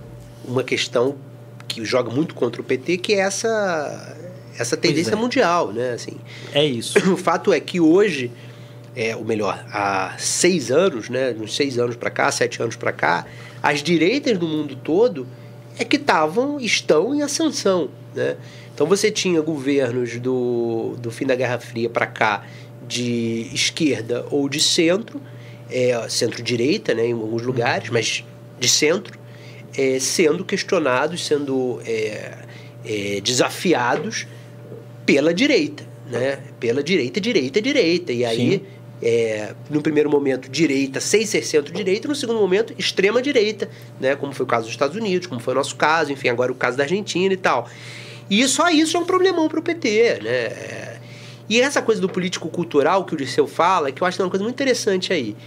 uma 0.45 0.63
questão 0.63 1.15
que 1.67 1.83
joga 1.83 2.09
muito 2.09 2.35
contra 2.35 2.61
o 2.61 2.63
PT, 2.63 2.97
que 2.97 3.13
é 3.13 3.19
essa, 3.19 4.16
essa 4.57 4.75
tendência 4.75 5.13
é. 5.13 5.15
mundial, 5.15 5.71
né? 5.71 5.91
Assim, 5.91 6.17
é 6.53 6.65
isso. 6.65 6.97
O 7.11 7.17
fato 7.17 7.53
é 7.53 7.59
que 7.59 7.79
hoje, 7.79 8.31
é, 8.95 9.15
ou 9.15 9.23
melhor, 9.23 9.63
há 9.71 10.15
seis 10.17 10.71
anos, 10.71 11.09
né? 11.09 11.35
Uns 11.39 11.55
seis 11.55 11.77
anos 11.77 11.95
para 11.95 12.09
cá, 12.09 12.31
sete 12.31 12.61
anos 12.61 12.75
para 12.75 12.91
cá, 12.91 13.25
as 13.61 13.81
direitas 13.83 14.37
do 14.37 14.47
mundo 14.47 14.75
todo 14.75 15.27
é 15.77 15.83
que 15.83 15.97
estavam, 15.97 16.59
estão 16.59 17.13
em 17.13 17.21
ascensão, 17.21 17.89
né? 18.15 18.35
Então 18.73 18.85
você 18.85 19.09
tinha 19.09 19.41
governos 19.41 20.19
do, 20.19 20.95
do 20.99 21.09
fim 21.09 21.25
da 21.25 21.35
Guerra 21.35 21.59
Fria 21.59 21.89
para 21.89 22.05
cá 22.05 22.43
de 22.87 23.49
esquerda 23.53 24.25
ou 24.29 24.47
de 24.47 24.59
centro, 24.59 25.19
é, 25.69 26.07
centro-direita, 26.07 26.93
né, 26.93 27.07
em 27.07 27.13
alguns 27.13 27.41
lugares, 27.41 27.89
mas 27.89 28.23
de 28.59 28.69
centro, 28.69 29.17
é, 29.75 29.99
sendo 29.99 30.45
questionados, 30.45 31.25
sendo 31.25 31.81
é, 31.85 32.37
é, 32.85 33.21
desafiados 33.21 34.27
pela 35.07 35.33
direita, 35.33 35.85
né? 36.11 36.37
Pela 36.59 36.83
direita, 36.83 37.19
direita, 37.21 37.61
direita. 37.61 38.11
E 38.11 38.25
aí, 38.25 38.61
é, 39.01 39.55
no 39.69 39.81
primeiro 39.81 40.09
momento, 40.09 40.49
direita 40.49 40.99
sem 40.99 41.25
ser 41.25 41.43
centro-direita, 41.43 42.09
no 42.09 42.13
segundo 42.13 42.39
momento, 42.39 42.73
extrema-direita, 42.77 43.69
né? 44.01 44.17
Como 44.17 44.33
foi 44.33 44.43
o 44.43 44.47
caso 44.47 44.65
dos 44.65 44.73
Estados 44.73 44.97
Unidos, 44.97 45.25
como 45.25 45.39
foi 45.39 45.53
o 45.53 45.57
nosso 45.57 45.77
caso, 45.77 46.11
enfim, 46.11 46.27
agora 46.27 46.51
o 46.51 46.55
caso 46.55 46.77
da 46.77 46.83
Argentina 46.83 47.33
e 47.33 47.37
tal. 47.37 47.69
E 48.29 48.45
só 48.49 48.69
isso 48.69 48.97
é 48.97 48.99
um 48.99 49.05
problemão 49.05 49.47
para 49.47 49.59
o 49.59 49.63
PT, 49.63 50.19
né? 50.21 50.97
E 51.49 51.61
essa 51.61 51.81
coisa 51.81 52.01
do 52.01 52.09
político 52.09 52.49
cultural 52.49 53.05
que 53.05 53.13
o 53.13 53.17
Dirceu 53.17 53.47
fala, 53.47 53.89
que 53.89 54.03
eu 54.03 54.07
acho 54.07 54.17
que 54.17 54.21
é 54.21 54.25
uma 54.25 54.29
coisa 54.29 54.43
muito 54.43 54.55
interessante 54.55 55.13
aí. 55.13 55.37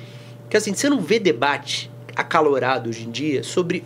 Que 0.49 0.57
assim, 0.57 0.73
você 0.73 0.88
não 0.88 1.03
vê 1.03 1.18
debate 1.18 1.90
acalorado 2.16 2.88
hoje 2.88 3.05
em 3.07 3.11
dia 3.11 3.42
sobre 3.42 3.85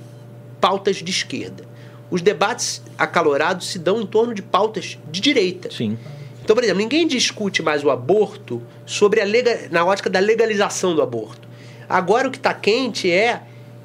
pautas 0.61 0.97
de 0.99 1.11
esquerda. 1.11 1.74
Os 2.11 2.23
debates 2.23 2.83
acalorados 2.99 3.71
se 3.71 3.79
dão 3.79 4.01
em 4.01 4.07
torno 4.07 4.35
de 4.35 4.43
pautas 4.43 4.99
de 5.11 5.21
direita. 5.21 5.71
Sim. 5.71 5.99
Então, 6.43 6.55
por 6.55 6.63
exemplo, 6.63 6.83
ninguém 6.83 7.07
discute 7.07 7.63
mais 7.63 7.83
o 7.83 7.91
aborto 7.91 8.63
sobre 8.85 9.21
a 9.21 9.25
lega, 9.25 9.69
na 9.71 9.85
ótica 9.85 10.11
da 10.11 10.21
legalização 10.21 10.95
do 10.95 11.01
aborto. 11.01 11.49
Agora 11.89 12.29
o 12.29 12.31
que 12.31 12.37
está 12.37 12.53
quente 12.53 13.11
é 13.11 13.41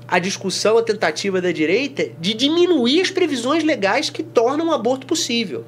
a 0.07 0.19
discussão, 0.19 0.77
a 0.77 0.83
tentativa 0.83 1.39
da 1.39 1.51
direita 1.51 2.09
de 2.19 2.33
diminuir 2.33 3.01
as 3.01 3.11
previsões 3.11 3.63
legais 3.63 4.09
que 4.09 4.23
tornam 4.23 4.69
o 4.69 4.71
aborto 4.73 5.05
possível. 5.05 5.63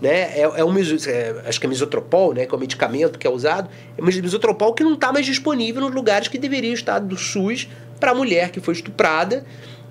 né? 0.00 0.38
É, 0.38 0.42
é 0.42 0.64
um 0.64 0.72
é, 0.78 1.42
acho 1.46 1.58
que 1.58 1.66
é 1.66 1.68
misotropol, 1.68 2.32
né? 2.32 2.46
Que 2.46 2.54
é 2.54 2.56
o 2.56 2.60
medicamento 2.60 3.18
que 3.18 3.26
é 3.26 3.30
usado. 3.30 3.68
É 3.98 4.02
um 4.02 4.04
misotropol 4.04 4.72
que 4.72 4.84
não 4.84 4.94
está 4.94 5.12
mais 5.12 5.26
disponível 5.26 5.80
nos 5.80 5.94
lugares 5.94 6.28
que 6.28 6.38
deveria 6.38 6.74
estar 6.74 7.00
do 7.00 7.16
SUS 7.16 7.68
para 7.98 8.12
a 8.12 8.14
mulher 8.14 8.50
que 8.50 8.60
foi 8.60 8.74
estuprada 8.74 9.44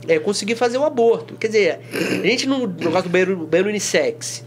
é, 0.07 0.19
conseguir 0.19 0.55
fazer 0.55 0.77
o 0.77 0.83
aborto. 0.83 1.35
Quer 1.35 1.47
dizer, 1.47 1.79
a 2.23 2.25
gente 2.27 2.47
no 2.47 2.67
negócio 2.67 3.03
do 3.03 3.09
banheiro, 3.09 3.37
banheiro 3.37 3.69
unissex, 3.69 4.43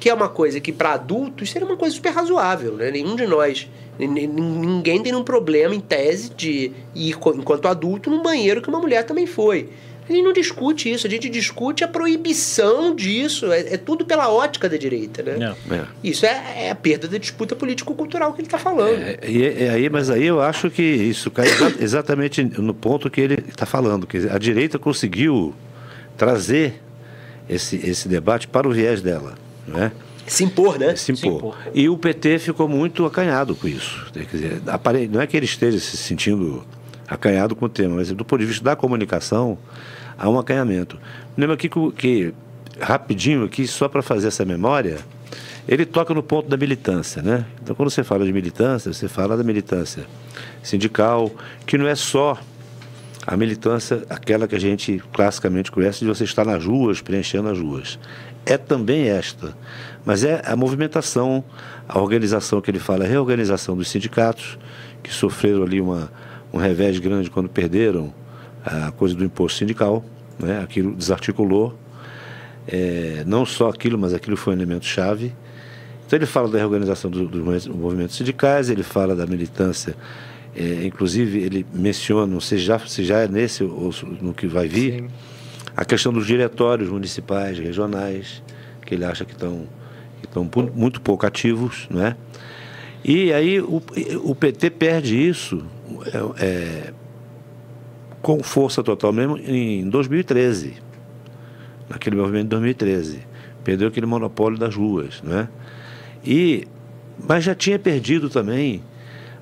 que 0.00 0.08
é 0.08 0.14
uma 0.14 0.28
coisa 0.28 0.60
que 0.60 0.72
para 0.72 0.92
adultos 0.92 1.50
seria 1.50 1.66
uma 1.66 1.76
coisa 1.76 1.94
super 1.94 2.10
razoável, 2.12 2.74
né? 2.74 2.90
Nenhum 2.90 3.16
de 3.16 3.26
nós, 3.26 3.68
nin- 3.98 4.06
nin- 4.06 4.26
ninguém 4.28 5.02
tem 5.02 5.14
um 5.14 5.24
problema 5.24 5.74
em 5.74 5.80
tese 5.80 6.30
de 6.30 6.72
ir 6.94 7.16
enquanto 7.34 7.66
adulto 7.66 8.08
num 8.08 8.22
banheiro 8.22 8.62
que 8.62 8.68
uma 8.68 8.78
mulher 8.80 9.04
também 9.04 9.26
foi. 9.26 9.68
A 10.08 10.12
gente 10.12 10.24
não 10.24 10.32
discute 10.32 10.90
isso, 10.90 11.06
a 11.06 11.10
gente 11.10 11.28
discute 11.28 11.84
a 11.84 11.88
proibição 11.88 12.94
disso, 12.94 13.52
é, 13.52 13.74
é 13.74 13.76
tudo 13.76 14.06
pela 14.06 14.28
ótica 14.30 14.68
da 14.68 14.76
direita, 14.76 15.22
né? 15.22 15.36
Não. 15.36 15.76
É. 15.76 15.84
Isso 16.02 16.24
é, 16.24 16.64
é 16.66 16.70
a 16.70 16.74
perda 16.74 17.06
da 17.06 17.18
disputa 17.18 17.54
político-cultural 17.54 18.32
que 18.32 18.40
ele 18.40 18.46
está 18.46 18.58
falando. 18.58 18.98
É, 19.02 19.18
e, 19.28 19.68
aí, 19.68 19.90
mas 19.90 20.08
aí 20.08 20.24
eu 20.24 20.40
acho 20.40 20.70
que 20.70 20.82
isso 20.82 21.30
cai 21.30 21.46
exa- 21.46 21.74
exatamente 21.80 22.42
no 22.42 22.72
ponto 22.72 23.10
que 23.10 23.20
ele 23.20 23.44
está 23.48 23.66
falando. 23.66 24.06
Que 24.06 24.28
a 24.30 24.38
direita 24.38 24.78
conseguiu 24.78 25.54
trazer 26.16 26.80
esse, 27.48 27.76
esse 27.76 28.08
debate 28.08 28.48
para 28.48 28.66
o 28.66 28.72
viés 28.72 29.02
dela. 29.02 29.34
Né? 29.66 29.92
Se 30.26 30.44
impor, 30.44 30.78
né? 30.78 30.94
Se 30.96 31.04
Se 31.04 31.12
impor. 31.12 31.36
impor. 31.36 31.56
E 31.74 31.88
o 31.88 31.96
PT 31.96 32.38
ficou 32.38 32.68
muito 32.68 33.04
acanhado 33.04 33.54
com 33.54 33.68
isso. 33.68 34.06
Quer 34.12 34.24
dizer, 34.24 34.62
não 35.10 35.20
é 35.20 35.26
que 35.26 35.36
ele 35.36 35.46
esteja 35.46 35.78
se 35.78 35.96
sentindo 35.96 36.64
acanhado 37.06 37.56
com 37.56 37.64
o 37.64 37.68
tema, 37.68 37.96
mas 37.96 38.12
do 38.12 38.24
ponto 38.24 38.40
de 38.40 38.46
vista 38.46 38.62
da 38.62 38.76
comunicação, 38.76 39.56
há 40.18 40.28
um 40.28 40.38
acanhamento. 40.38 40.98
Lembra 41.36 41.54
aqui 41.54 41.68
que, 41.68 41.92
que 41.92 42.34
rapidinho 42.80 43.44
aqui, 43.44 43.66
só 43.66 43.88
para 43.88 44.02
fazer 44.02 44.28
essa 44.28 44.44
memória, 44.44 44.98
ele 45.68 45.84
toca 45.84 46.12
no 46.12 46.22
ponto 46.22 46.48
da 46.48 46.56
militância, 46.56 47.22
né? 47.22 47.44
Então, 47.62 47.76
quando 47.76 47.90
você 47.90 48.02
fala 48.02 48.24
de 48.24 48.32
militância, 48.32 48.92
você 48.92 49.06
fala 49.06 49.36
da 49.36 49.44
militância 49.44 50.06
sindical, 50.62 51.30
que 51.66 51.76
não 51.76 51.86
é 51.86 51.94
só 51.94 52.38
a 53.26 53.36
militância, 53.36 54.02
aquela 54.08 54.48
que 54.48 54.54
a 54.54 54.60
gente 54.60 55.02
classicamente 55.12 55.70
conhece, 55.70 56.00
de 56.00 56.06
você 56.06 56.24
estar 56.24 56.46
nas 56.46 56.64
ruas, 56.64 57.02
preenchendo 57.02 57.48
as 57.48 57.58
ruas. 57.58 57.98
É 58.46 58.56
também 58.56 59.08
esta, 59.08 59.54
mas 60.06 60.24
é 60.24 60.42
a 60.46 60.56
movimentação, 60.56 61.44
a 61.86 61.98
organização 61.98 62.62
que 62.62 62.70
ele 62.70 62.78
fala, 62.78 63.04
a 63.04 63.06
reorganização 63.06 63.76
dos 63.76 63.90
sindicatos, 63.90 64.58
que 65.02 65.12
sofreram 65.12 65.62
ali 65.62 65.78
uma, 65.78 66.10
um 66.50 66.56
revés 66.56 66.98
grande 66.98 67.28
quando 67.28 67.50
perderam 67.50 68.14
a 68.88 68.92
coisa 68.92 69.14
do 69.14 69.24
imposto 69.24 69.58
sindical, 69.58 70.04
né? 70.38 70.60
aquilo 70.62 70.94
desarticulou, 70.94 71.74
é, 72.66 73.24
não 73.26 73.46
só 73.46 73.68
aquilo, 73.70 73.98
mas 73.98 74.12
aquilo 74.12 74.36
foi 74.36 74.52
um 74.52 74.56
elemento 74.56 74.84
chave. 74.84 75.32
Então 76.06 76.18
ele 76.18 76.26
fala 76.26 76.48
da 76.48 76.58
reorganização 76.58 77.10
do- 77.10 77.26
dos 77.26 77.40
movimentos- 77.40 77.66
movimentos 77.68 78.16
sindicais, 78.16 78.68
ele 78.70 78.82
fala 78.82 79.14
da 79.16 79.26
militância, 79.26 79.94
é, 80.56 80.84
inclusive 80.84 81.38
ele 81.38 81.66
menciona, 81.72 82.26
não 82.26 82.40
sei 82.40 82.58
já, 82.58 82.78
se 82.78 83.04
já 83.04 83.18
é 83.20 83.28
nesse 83.28 83.62
ou 83.64 83.90
no 84.20 84.32
que 84.34 84.46
vai 84.46 84.68
vir, 84.68 85.04
a 85.76 85.84
questão 85.84 86.12
dos 86.12 86.26
diretórios 86.26 86.88
municipais, 86.88 87.58
regionais, 87.58 88.42
que 88.84 88.94
ele 88.94 89.04
acha 89.04 89.24
que 89.24 89.32
estão 89.32 89.66
que 90.20 90.26
estão 90.26 90.50
muito 90.74 91.00
pouco 91.00 91.24
ativos, 91.24 91.86
não 91.88 92.04
é? 92.04 92.16
E 93.04 93.32
aí 93.32 93.60
o, 93.60 93.80
o 94.24 94.34
PT 94.34 94.68
perde 94.70 95.16
isso 95.16 95.64
é, 96.06 96.44
é, 96.44 96.92
com 98.28 98.42
força 98.42 98.82
total 98.82 99.10
mesmo 99.10 99.38
em 99.38 99.88
2013, 99.88 100.74
naquele 101.88 102.14
movimento 102.14 102.42
de 102.42 102.50
2013. 102.50 103.20
Perdeu 103.64 103.88
aquele 103.88 104.04
monopólio 104.04 104.58
das 104.58 104.74
ruas, 104.74 105.22
não 105.22 105.38
é? 105.38 105.48
E, 106.22 106.68
mas 107.26 107.42
já 107.42 107.54
tinha 107.54 107.78
perdido 107.78 108.28
também 108.28 108.82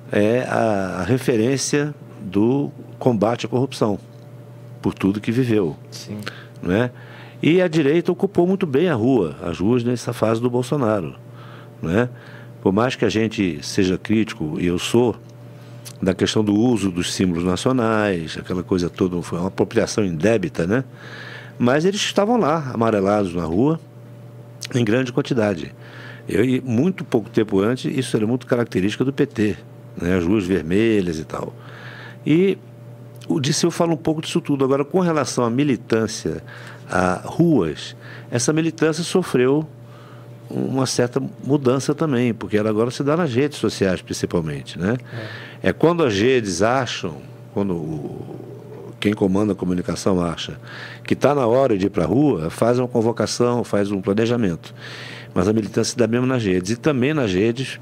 é, 0.09 0.39
a, 0.47 1.01
a 1.01 1.03
referência 1.03 1.93
do 2.21 2.71
combate 2.97 3.45
à 3.45 3.49
corrupção, 3.49 3.99
por 4.81 4.93
tudo 4.93 5.19
que 5.19 5.33
viveu. 5.33 5.75
Sim. 5.91 6.19
Não 6.61 6.73
é? 6.73 6.89
E 7.43 7.61
a 7.61 7.67
direita 7.67 8.09
ocupou 8.09 8.47
muito 8.47 8.65
bem 8.65 8.87
a 8.87 8.95
rua, 8.95 9.35
as 9.43 9.59
ruas 9.59 9.83
nessa 9.83 10.13
fase 10.13 10.39
do 10.39 10.49
Bolsonaro. 10.49 11.13
Não 11.81 11.91
é? 11.91 12.07
Por 12.61 12.71
mais 12.71 12.95
que 12.95 13.03
a 13.03 13.09
gente 13.09 13.59
seja 13.61 13.97
crítico, 13.97 14.55
e 14.57 14.67
eu 14.67 14.79
sou, 14.79 15.13
da 16.01 16.13
questão 16.13 16.43
do 16.43 16.53
uso 16.53 16.91
dos 16.91 17.13
símbolos 17.13 17.43
nacionais, 17.43 18.37
aquela 18.37 18.63
coisa 18.63 18.89
toda, 18.89 19.21
foi 19.21 19.39
uma 19.39 19.47
apropriação 19.47 20.05
indébita, 20.05 20.67
né? 20.67 20.83
Mas 21.57 21.85
eles 21.85 22.01
estavam 22.01 22.37
lá, 22.37 22.71
amarelados 22.73 23.33
na 23.33 23.43
rua, 23.43 23.79
em 24.75 24.83
grande 24.83 25.11
quantidade. 25.11 25.73
Eu, 26.27 26.43
e 26.43 26.61
muito 26.61 27.03
pouco 27.03 27.29
tempo 27.29 27.59
antes, 27.59 27.97
isso 27.97 28.15
era 28.15 28.27
muito 28.27 28.45
característica 28.45 29.03
do 29.03 29.13
PT, 29.13 29.57
né? 29.99 30.17
as 30.17 30.25
ruas 30.25 30.45
vermelhas 30.45 31.17
e 31.17 31.23
tal. 31.23 31.53
E 32.25 32.57
o 33.27 33.39
Disseu 33.39 33.71
fala 33.71 33.93
um 33.93 33.97
pouco 33.97 34.21
disso 34.21 34.41
tudo. 34.41 34.63
Agora, 34.63 34.85
com 34.85 34.99
relação 34.99 35.43
à 35.43 35.49
militância, 35.49 36.43
a 36.89 37.21
ruas, 37.25 37.95
essa 38.29 38.53
militância 38.53 39.03
sofreu 39.03 39.67
uma 40.49 40.85
certa 40.85 41.21
mudança 41.43 41.93
também, 41.93 42.33
porque 42.33 42.57
ela 42.57 42.69
agora 42.69 42.89
se 42.91 43.03
dá 43.03 43.17
nas 43.17 43.33
redes 43.33 43.57
sociais, 43.57 44.01
principalmente. 44.01 44.79
Né? 44.79 44.97
É, 45.61 45.73
quando 45.73 46.03
as 46.03 46.17
redes 46.17 46.61
acham, 46.61 47.17
quando 47.53 47.73
o- 47.73 48.35
quem 48.99 49.13
comanda 49.13 49.53
a 49.53 49.55
comunicação 49.55 50.19
acha 50.23 50.59
que 51.03 51.13
está 51.13 51.35
na 51.35 51.45
hora 51.45 51.77
de 51.77 51.85
ir 51.85 51.89
para 51.89 52.03
a 52.03 52.07
rua, 52.07 52.49
faz 52.49 52.79
uma 52.79 52.87
convocação, 52.87 53.63
faz 53.63 53.91
um 53.91 54.01
planejamento. 54.01 54.73
Mas 55.33 55.47
a 55.47 55.53
militância 55.53 55.91
se 55.91 55.97
dá 55.97 56.07
mesmo 56.07 56.25
nas 56.25 56.43
redes. 56.43 56.71
E 56.71 56.75
também 56.77 57.13
nas 57.13 57.31
redes, 57.31 57.79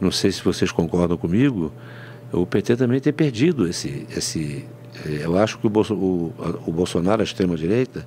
não 0.00 0.10
sei 0.10 0.32
se 0.32 0.42
vocês 0.42 0.72
concordam 0.72 1.16
comigo, 1.18 1.70
o 2.32 2.46
PT 2.46 2.76
também 2.76 3.00
tem 3.00 3.12
perdido 3.12 3.68
esse. 3.68 4.06
esse 4.16 4.64
eh, 5.04 5.20
eu 5.24 5.36
acho 5.38 5.58
que 5.58 5.66
o, 5.66 5.70
Bolso, 5.70 5.94
o, 5.94 6.32
o 6.66 6.72
Bolsonaro, 6.72 7.20
a 7.20 7.24
extrema-direita, 7.24 8.06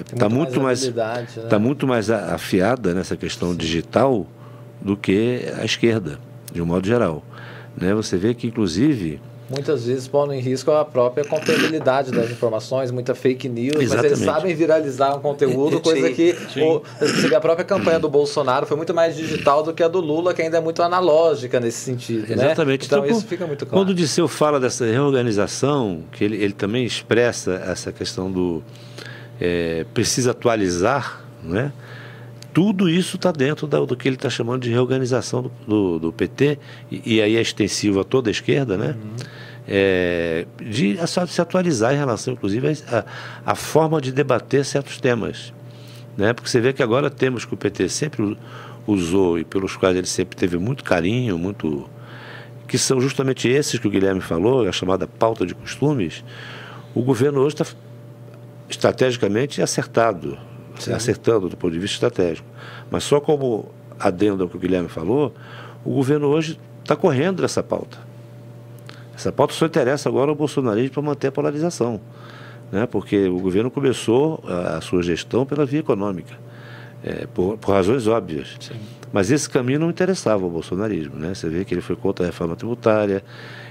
está 0.00 0.28
Tem 0.28 0.36
muito 0.36 0.60
mais, 0.60 0.80
habilidade, 0.82 1.28
né? 1.40 1.46
tá 1.48 1.58
muito 1.58 1.86
mais 1.86 2.10
afiada 2.10 2.92
nessa 2.94 3.16
questão 3.16 3.54
digital 3.54 4.26
do 4.80 4.96
que 4.96 5.42
a 5.60 5.64
esquerda, 5.64 6.18
de 6.52 6.60
um 6.60 6.66
modo 6.66 6.86
geral. 6.86 7.22
Né? 7.76 7.94
Você 7.94 8.16
vê 8.16 8.34
que, 8.34 8.46
inclusive, 8.46 9.20
Muitas 9.50 9.84
vezes 9.84 10.08
pondo 10.08 10.32
em 10.32 10.40
risco 10.40 10.70
a 10.70 10.82
própria 10.82 11.26
confiabilidade 11.26 12.10
das 12.10 12.30
informações, 12.32 12.90
muita 12.90 13.14
fake 13.14 13.50
news, 13.50 13.74
mas 13.74 13.82
eles 13.92 13.92
Exatamente. 14.12 14.24
sabem 14.24 14.54
viralizar 14.54 15.14
um 15.14 15.20
conteúdo, 15.20 15.76
Sim, 15.76 15.82
coisa 15.82 16.10
que 16.10 16.34
o- 16.58 16.80
a 17.36 17.40
própria 17.40 17.62
campanha 17.64 17.98
do 18.00 18.08
Bolsonaro 18.08 18.64
foi 18.64 18.78
muito 18.78 18.94
mais 18.94 19.14
digital 19.14 19.62
do 19.62 19.74
que 19.74 19.82
a 19.82 19.88
do 19.88 20.00
Lula, 20.00 20.32
que 20.32 20.40
ainda 20.40 20.56
é 20.56 20.60
muito 20.60 20.82
analógica 20.82 21.60
nesse 21.60 21.80
sentido, 21.80 22.34
né? 22.34 22.46
Exatamente. 22.46 22.86
Então, 22.86 23.04
Então, 23.04 23.14
isso 23.18 23.26
fica 23.26 23.46
muito 23.46 23.66
claro. 23.66 23.78
Quando 23.84 23.90
o 23.90 23.94
Disseu 23.94 24.26
fala 24.26 24.58
dessa 24.58 24.86
reorganização, 24.86 26.00
que 26.12 26.24
ele, 26.24 26.36
ele 26.42 26.54
também 26.54 26.86
expressa 26.86 27.62
essa 27.66 27.92
questão 27.92 28.30
do 28.32 28.62
é, 29.44 29.84
precisa 29.92 30.30
atualizar, 30.30 31.20
né? 31.42 31.72
tudo 32.54 32.86
isso 32.88 33.16
está 33.16 33.32
dentro 33.32 33.66
da- 33.66 33.80
do 33.80 33.96
que 33.96 34.06
ele 34.06 34.16
está 34.16 34.28
chamando 34.28 34.62
de 34.62 34.70
reorganização 34.70 35.42
do, 35.42 35.50
do, 35.66 35.98
do 35.98 36.12
PT, 36.12 36.58
e, 36.90 37.14
e 37.16 37.22
aí 37.22 37.34
é 37.36 37.40
extensivo 37.40 37.98
a 37.98 38.04
toda 38.04 38.28
a 38.28 38.30
esquerda, 38.30 38.76
né? 38.76 38.94
É, 39.66 40.44
de 40.60 40.98
a- 41.00 41.06
se 41.06 41.40
atualizar 41.40 41.94
em 41.94 41.96
relação, 41.96 42.34
inclusive, 42.34 42.68
a, 42.88 43.04
a 43.46 43.54
forma 43.54 44.00
de 44.02 44.12
debater 44.12 44.64
certos 44.66 45.00
temas. 45.00 45.52
Né? 46.16 46.34
Porque 46.34 46.50
você 46.50 46.60
vê 46.60 46.72
que 46.74 46.82
agora 46.82 47.08
temos 47.08 47.44
que 47.46 47.54
o 47.54 47.56
PT 47.56 47.88
sempre 47.88 48.36
usou 48.86 49.38
e 49.38 49.44
pelos 49.44 49.74
quais 49.74 49.96
ele 49.96 50.06
sempre 50.06 50.36
teve 50.36 50.58
muito 50.58 50.84
carinho, 50.84 51.38
muito 51.38 51.88
que 52.68 52.76
são 52.76 53.00
justamente 53.00 53.48
esses 53.48 53.78
que 53.80 53.86
o 53.86 53.90
Guilherme 53.90 54.20
falou, 54.20 54.68
a 54.68 54.72
chamada 54.72 55.06
pauta 55.06 55.46
de 55.46 55.54
costumes, 55.54 56.22
o 56.94 57.00
governo 57.02 57.40
hoje 57.40 57.54
está 57.54 57.64
estrategicamente 58.72 59.62
acertado, 59.62 60.38
acertando 60.94 61.48
do 61.48 61.56
ponto 61.56 61.72
de 61.72 61.78
vista 61.78 61.94
estratégico. 61.94 62.48
Mas 62.90 63.04
só 63.04 63.20
como 63.20 63.70
adendo 63.98 64.42
ao 64.42 64.48
que 64.48 64.56
o 64.56 64.60
Guilherme 64.60 64.88
falou, 64.88 65.34
o 65.84 65.94
governo 65.94 66.28
hoje 66.28 66.58
está 66.82 66.96
correndo 66.96 67.42
dessa 67.42 67.62
pauta. 67.62 67.98
Essa 69.14 69.30
pauta 69.30 69.54
só 69.54 69.66
interessa 69.66 70.08
agora 70.08 70.30
ao 70.30 70.34
bolsonarismo 70.34 70.90
para 70.90 71.02
manter 71.02 71.28
a 71.28 71.32
polarização. 71.32 72.00
Né? 72.72 72.86
Porque 72.86 73.28
o 73.28 73.38
governo 73.38 73.70
começou 73.70 74.42
a, 74.46 74.80
sua 74.80 75.02
gestão 75.02 75.44
pela 75.44 75.66
via 75.66 75.80
econômica, 75.80 76.34
é, 77.04 77.26
por, 77.26 77.58
por 77.58 77.72
razões 77.72 78.06
óbvias. 78.06 78.56
Mas 79.12 79.30
esse 79.30 79.48
caminho 79.48 79.78
não 79.78 79.90
interessava 79.90 80.42
ao 80.44 80.50
bolsonarismo. 80.50 81.16
Né? 81.16 81.34
Você 81.34 81.48
vê 81.48 81.64
que 81.64 81.74
ele 81.74 81.82
foi 81.82 81.94
contra 81.94 82.24
a 82.24 82.26
reforma 82.26 82.56
tributária, 82.56 83.22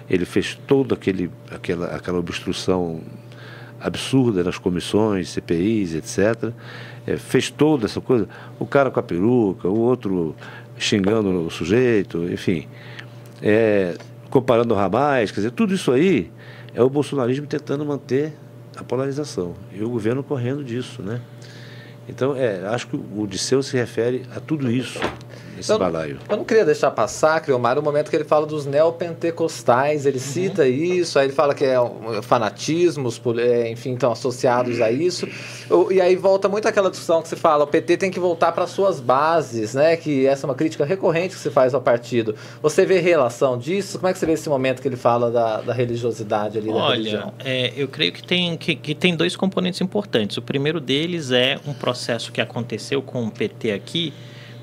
ele 0.09 0.25
fez 0.25 0.57
toda 0.67 0.93
aquele, 0.93 1.31
aquela, 1.49 1.87
aquela 1.87 2.19
obstrução 2.19 3.01
absurda 3.81 4.43
nas 4.43 4.57
comissões, 4.57 5.29
CPIs, 5.29 5.95
etc. 5.95 6.51
É, 7.05 7.17
fez 7.17 7.49
toda 7.49 7.85
essa 7.85 7.99
coisa. 7.99 8.27
O 8.59 8.65
cara 8.65 8.91
com 8.91 8.99
a 8.99 9.03
peruca, 9.03 9.67
o 9.67 9.79
outro 9.79 10.35
xingando 10.77 11.45
o 11.45 11.49
sujeito, 11.49 12.23
enfim. 12.31 12.67
É, 13.41 13.95
comparando 14.29 14.73
ramais, 14.73 15.31
quer 15.31 15.41
dizer, 15.41 15.51
tudo 15.51 15.73
isso 15.73 15.91
aí 15.91 16.31
é 16.73 16.81
o 16.81 16.89
bolsonarismo 16.89 17.47
tentando 17.47 17.85
manter 17.85 18.33
a 18.77 18.83
polarização. 18.83 19.53
E 19.73 19.83
o 19.83 19.89
governo 19.89 20.23
correndo 20.23 20.63
disso, 20.63 21.01
né? 21.01 21.19
Então, 22.07 22.35
é, 22.35 22.65
acho 22.67 22.87
que 22.87 22.95
o 22.95 23.27
Disseu 23.27 23.61
se 23.61 23.75
refere 23.77 24.25
a 24.35 24.39
tudo 24.39 24.71
isso 24.71 24.99
esse 25.61 25.71
eu, 25.71 25.79
balaio. 25.79 26.19
Eu 26.29 26.37
não 26.37 26.43
queria 26.43 26.65
deixar 26.65 26.91
passar, 26.91 27.39
Criomar, 27.41 27.79
o 27.79 27.81
momento 27.81 28.09
que 28.09 28.15
ele 28.15 28.25
fala 28.25 28.45
dos 28.45 28.65
neopentecostais, 28.65 30.05
ele 30.05 30.17
uhum. 30.17 30.23
cita 30.23 30.67
isso, 30.67 31.17
aí 31.17 31.27
ele 31.27 31.33
fala 31.33 31.55
que 31.55 31.63
é 31.63 31.75
fanatismos, 32.21 33.21
é, 33.39 33.69
enfim, 33.69 33.93
estão 33.93 34.11
associados 34.11 34.81
a 34.81 34.91
isso. 34.91 35.27
E 35.89 36.01
aí 36.01 36.15
volta 36.15 36.49
muito 36.49 36.67
aquela 36.67 36.89
discussão 36.89 37.21
que 37.21 37.29
se 37.29 37.35
fala, 37.35 37.63
o 37.63 37.67
PT 37.67 37.97
tem 37.97 38.11
que 38.11 38.19
voltar 38.19 38.51
para 38.51 38.67
suas 38.67 38.99
bases, 38.99 39.73
né? 39.73 39.95
Que 39.95 40.27
essa 40.27 40.45
é 40.45 40.47
uma 40.47 40.55
crítica 40.55 40.83
recorrente 40.83 41.35
que 41.35 41.41
se 41.41 41.49
faz 41.49 41.73
ao 41.73 41.81
partido. 41.81 42.35
Você 42.61 42.85
vê 42.85 42.99
relação 42.99 43.57
disso? 43.57 43.97
Como 43.97 44.09
é 44.09 44.13
que 44.13 44.19
você 44.19 44.25
vê 44.25 44.33
esse 44.33 44.49
momento 44.49 44.81
que 44.81 44.87
ele 44.87 44.97
fala 44.97 45.31
da, 45.31 45.61
da 45.61 45.73
religiosidade 45.73 46.57
ali 46.57 46.69
Olha, 46.69 46.81
da 46.81 46.89
religião? 46.89 47.33
É, 47.43 47.73
eu 47.75 47.87
creio 47.87 48.11
que 48.11 48.23
tem, 48.23 48.57
que, 48.57 48.75
que 48.75 48.93
tem 48.93 49.15
dois 49.15 49.35
componentes 49.35 49.81
importantes. 49.81 50.37
O 50.37 50.41
primeiro 50.41 50.79
deles 50.79 51.31
é 51.31 51.57
um 51.65 51.73
processo 51.73 52.31
que 52.31 52.41
aconteceu 52.41 53.01
com 53.01 53.25
o 53.25 53.31
PT 53.31 53.71
aqui, 53.71 54.13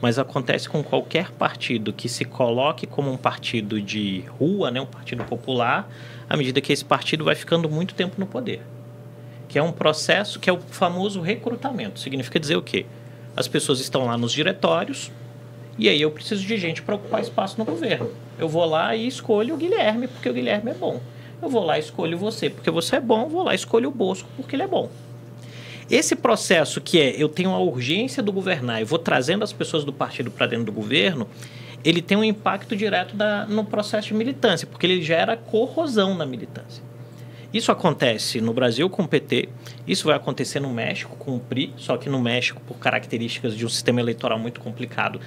mas 0.01 0.19
acontece 0.19 0.69
com 0.69 0.83
qualquer 0.83 1.31
partido 1.33 1.93
que 1.93 2.09
se 2.09 2.25
coloque 2.25 2.87
como 2.87 3.11
um 3.11 3.17
partido 3.17 3.81
de 3.81 4.25
rua, 4.39 4.71
né, 4.71 4.81
um 4.81 4.87
partido 4.87 5.25
popular, 5.25 5.91
à 6.29 6.37
medida 6.37 6.61
que 6.61 6.73
esse 6.73 6.85
partido 6.85 7.25
vai 7.25 7.35
ficando 7.35 7.69
muito 7.69 7.95
tempo 7.95 8.15
no 8.19 8.27
poder. 8.27 8.61
Que 9.49 9.59
é 9.59 9.63
um 9.63 9.73
processo 9.73 10.39
que 10.39 10.49
é 10.49 10.53
o 10.53 10.61
famoso 10.61 11.21
recrutamento. 11.21 11.99
Significa 11.99 12.39
dizer 12.39 12.57
o 12.57 12.63
quê? 12.63 12.87
As 13.37 13.49
pessoas 13.49 13.81
estão 13.81 14.07
lá 14.07 14.17
nos 14.17 14.33
diretórios 14.33 15.11
e 15.79 15.89
aí 15.89 16.03
eu 16.03 16.11
preciso 16.11 16.45
de 16.45 16.57
gente 16.57 16.83
para 16.83 16.97
ocupar 16.97 17.21
espaço 17.21 17.57
no 17.59 17.65
governo. 17.65 18.11
Eu 18.39 18.49
vou 18.49 18.65
lá 18.65 18.95
e 18.95 19.07
escolho 19.07 19.55
o 19.55 19.57
Guilherme 19.57 20.07
porque 20.09 20.29
o 20.29 20.35
Guilherme 20.35 20.73
é 20.73 20.75
bom. 20.75 21.01
Eu 21.41 21.49
vou 21.49 21.65
lá 21.65 21.77
e 21.79 21.81
escolho 21.81 22.19
você 22.19 22.51
porque 22.51 22.71
você 22.71 22.97
é 22.97 23.01
bom, 23.01 23.29
vou 23.29 23.45
lá 23.45 23.53
e 23.53 23.57
escolho 23.57 23.89
o 23.89 23.93
Bosco 23.93 24.29
porque 24.37 24.55
ele 24.57 24.65
é 24.65 24.67
bom. 24.67 24.91
Esse 25.91 26.15
processo 26.15 26.81
que 26.81 27.01
é 27.01 27.15
eu 27.17 27.29
tenho 27.29 27.51
a 27.51 27.59
urgência 27.59 28.23
do 28.23 28.31
governar 28.31 28.81
e 28.81 28.85
vou 28.85 28.99
trazendo 28.99 29.43
as 29.43 29.53
pessoas 29.53 29.85
do 29.85 29.93
partido 29.93 30.31
para 30.31 30.47
dentro 30.47 30.67
do 30.67 30.73
governo, 30.73 31.27
ele 31.85 32.03
tem 32.03 32.17
um 32.17 32.25
impacto 32.25 32.77
direto 32.77 33.17
da, 33.17 33.47
no 33.47 33.65
processo 33.65 34.09
de 34.09 34.15
militância, 34.15 34.67
porque 34.67 34.87
ele 34.87 35.01
gera 35.01 35.37
corrosão 35.37 36.15
na 36.15 36.27
militância. 36.27 36.83
Isso 37.53 37.73
acontece 37.73 38.43
no 38.43 38.53
Brasil 38.53 38.91
com 38.91 39.05
o 39.05 39.09
PT, 39.09 39.49
isso 39.87 40.09
vai 40.09 40.17
acontecer 40.17 40.61
no 40.61 40.69
México 40.69 41.17
com 41.17 41.37
o 41.37 41.41
PRI, 41.41 41.73
só 41.79 41.97
que 41.97 42.11
no 42.11 42.21
México, 42.21 42.61
por 42.67 42.77
características 42.77 43.57
de 43.57 43.65
um 43.65 43.69
sistema 43.71 44.01
eleitoral 44.01 44.39
muito 44.39 44.61
complicado, 44.61 45.19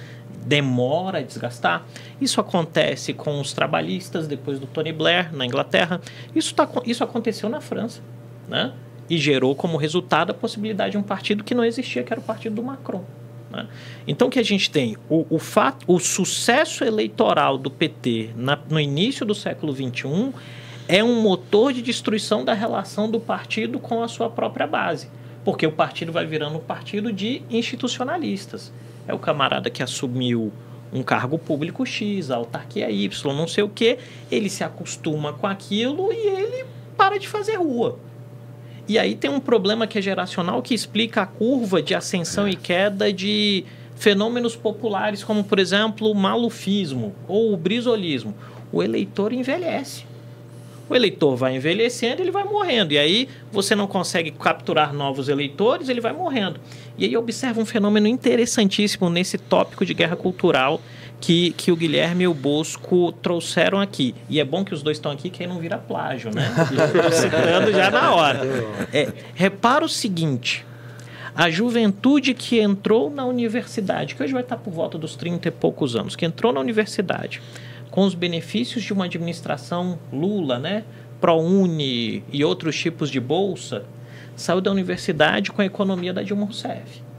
demora 0.46 1.18
a 1.18 1.22
desgastar. 1.22 1.84
Isso 2.20 2.40
acontece 2.40 3.12
com 3.12 3.40
os 3.40 3.52
trabalhistas 3.52 4.28
depois 4.28 4.60
do 4.60 4.68
Tony 4.68 4.92
Blair 4.92 5.34
na 5.34 5.44
Inglaterra. 5.44 6.00
Isso, 6.32 6.54
tá, 6.54 6.68
isso 6.84 7.02
aconteceu 7.02 7.48
na 7.48 7.60
França. 7.60 8.00
Né? 8.48 8.72
E 9.08 9.18
gerou 9.18 9.54
como 9.54 9.76
resultado 9.76 10.30
a 10.30 10.34
possibilidade 10.34 10.92
de 10.92 10.98
um 10.98 11.02
partido 11.02 11.44
que 11.44 11.54
não 11.54 11.64
existia, 11.64 12.02
que 12.02 12.12
era 12.12 12.20
o 12.20 12.24
partido 12.24 12.56
do 12.56 12.62
Macron. 12.62 13.04
Né? 13.50 13.66
Então, 14.06 14.28
o 14.28 14.30
que 14.30 14.38
a 14.38 14.44
gente 14.44 14.70
tem? 14.70 14.96
O, 15.08 15.26
o, 15.28 15.38
fato, 15.38 15.84
o 15.86 15.98
sucesso 15.98 16.84
eleitoral 16.84 17.58
do 17.58 17.70
PT 17.70 18.30
na, 18.34 18.58
no 18.68 18.80
início 18.80 19.26
do 19.26 19.34
século 19.34 19.74
XXI 19.74 20.32
é 20.88 21.04
um 21.04 21.20
motor 21.20 21.72
de 21.72 21.82
destruição 21.82 22.44
da 22.44 22.54
relação 22.54 23.10
do 23.10 23.20
partido 23.20 23.78
com 23.78 24.02
a 24.02 24.08
sua 24.08 24.28
própria 24.28 24.66
base. 24.66 25.08
Porque 25.44 25.66
o 25.66 25.72
partido 25.72 26.12
vai 26.12 26.24
virando 26.24 26.56
um 26.56 26.60
partido 26.60 27.12
de 27.12 27.42
institucionalistas. 27.50 28.72
É 29.06 29.12
o 29.12 29.18
camarada 29.18 29.68
que 29.68 29.82
assumiu 29.82 30.52
um 30.92 31.02
cargo 31.02 31.38
público 31.38 31.84
X, 31.86 32.30
a 32.30 32.36
autarquia 32.36 32.90
Y, 32.90 33.34
não 33.34 33.48
sei 33.48 33.64
o 33.64 33.68
quê, 33.68 33.98
ele 34.30 34.50
se 34.50 34.62
acostuma 34.62 35.32
com 35.32 35.46
aquilo 35.46 36.12
e 36.12 36.16
ele 36.16 36.66
para 36.96 37.18
de 37.18 37.26
fazer 37.26 37.56
rua. 37.56 37.98
E 38.88 38.98
aí 38.98 39.14
tem 39.14 39.30
um 39.30 39.40
problema 39.40 39.86
que 39.86 39.98
é 39.98 40.02
geracional 40.02 40.60
que 40.60 40.74
explica 40.74 41.22
a 41.22 41.26
curva 41.26 41.80
de 41.80 41.94
ascensão 41.94 42.48
e 42.48 42.56
queda 42.56 43.12
de 43.12 43.64
fenômenos 43.94 44.56
populares, 44.56 45.22
como, 45.22 45.44
por 45.44 45.58
exemplo, 45.58 46.10
o 46.10 46.14
malufismo 46.14 47.14
ou 47.28 47.52
o 47.52 47.56
brisolismo. 47.56 48.34
O 48.72 48.82
eleitor 48.82 49.32
envelhece. 49.32 50.04
O 50.88 50.96
eleitor 50.96 51.36
vai 51.36 51.56
envelhecendo, 51.56 52.20
ele 52.20 52.30
vai 52.30 52.44
morrendo. 52.44 52.92
E 52.92 52.98
aí 52.98 53.28
você 53.50 53.74
não 53.74 53.86
consegue 53.86 54.30
capturar 54.32 54.92
novos 54.92 55.28
eleitores, 55.28 55.88
ele 55.88 56.00
vai 56.00 56.12
morrendo. 56.12 56.60
E 56.98 57.04
aí 57.04 57.16
observa 57.16 57.60
um 57.60 57.64
fenômeno 57.64 58.08
interessantíssimo 58.08 59.08
nesse 59.08 59.38
tópico 59.38 59.86
de 59.86 59.94
guerra 59.94 60.16
cultural 60.16 60.80
que, 61.22 61.52
que 61.52 61.70
o 61.70 61.76
Guilherme 61.76 62.24
e 62.24 62.26
o 62.26 62.34
Bosco 62.34 63.12
trouxeram 63.12 63.80
aqui. 63.80 64.12
E 64.28 64.40
é 64.40 64.44
bom 64.44 64.64
que 64.64 64.74
os 64.74 64.82
dois 64.82 64.96
estão 64.96 65.12
aqui, 65.12 65.30
que 65.30 65.44
aí 65.44 65.48
não 65.48 65.60
vira 65.60 65.78
plágio, 65.78 66.34
né? 66.34 66.50
Estou 66.94 67.12
citando 67.12 67.72
já 67.72 67.90
na 67.92 68.12
hora. 68.12 68.40
É, 68.92 69.10
repara 69.32 69.84
o 69.84 69.88
seguinte: 69.88 70.66
a 71.32 71.48
juventude 71.48 72.34
que 72.34 72.58
entrou 72.58 73.08
na 73.08 73.24
universidade, 73.24 74.16
que 74.16 74.22
hoje 74.22 74.32
vai 74.32 74.42
estar 74.42 74.56
por 74.56 74.72
volta 74.72 74.98
dos 74.98 75.14
30 75.14 75.46
e 75.46 75.50
poucos 75.52 75.94
anos, 75.94 76.16
que 76.16 76.26
entrou 76.26 76.52
na 76.52 76.58
universidade 76.58 77.40
com 77.92 78.04
os 78.04 78.14
benefícios 78.16 78.82
de 78.82 78.92
uma 78.92 79.04
administração 79.04 80.00
Lula, 80.12 80.58
né? 80.58 80.82
ProUni 81.20 82.24
e 82.32 82.44
outros 82.44 82.76
tipos 82.76 83.08
de 83.08 83.20
bolsa, 83.20 83.84
saiu 84.34 84.60
da 84.60 84.72
universidade 84.72 85.52
com 85.52 85.62
a 85.62 85.64
economia 85.64 86.12
da 86.12 86.20
Dilma 86.20 86.46
Rousseff. 86.46 87.11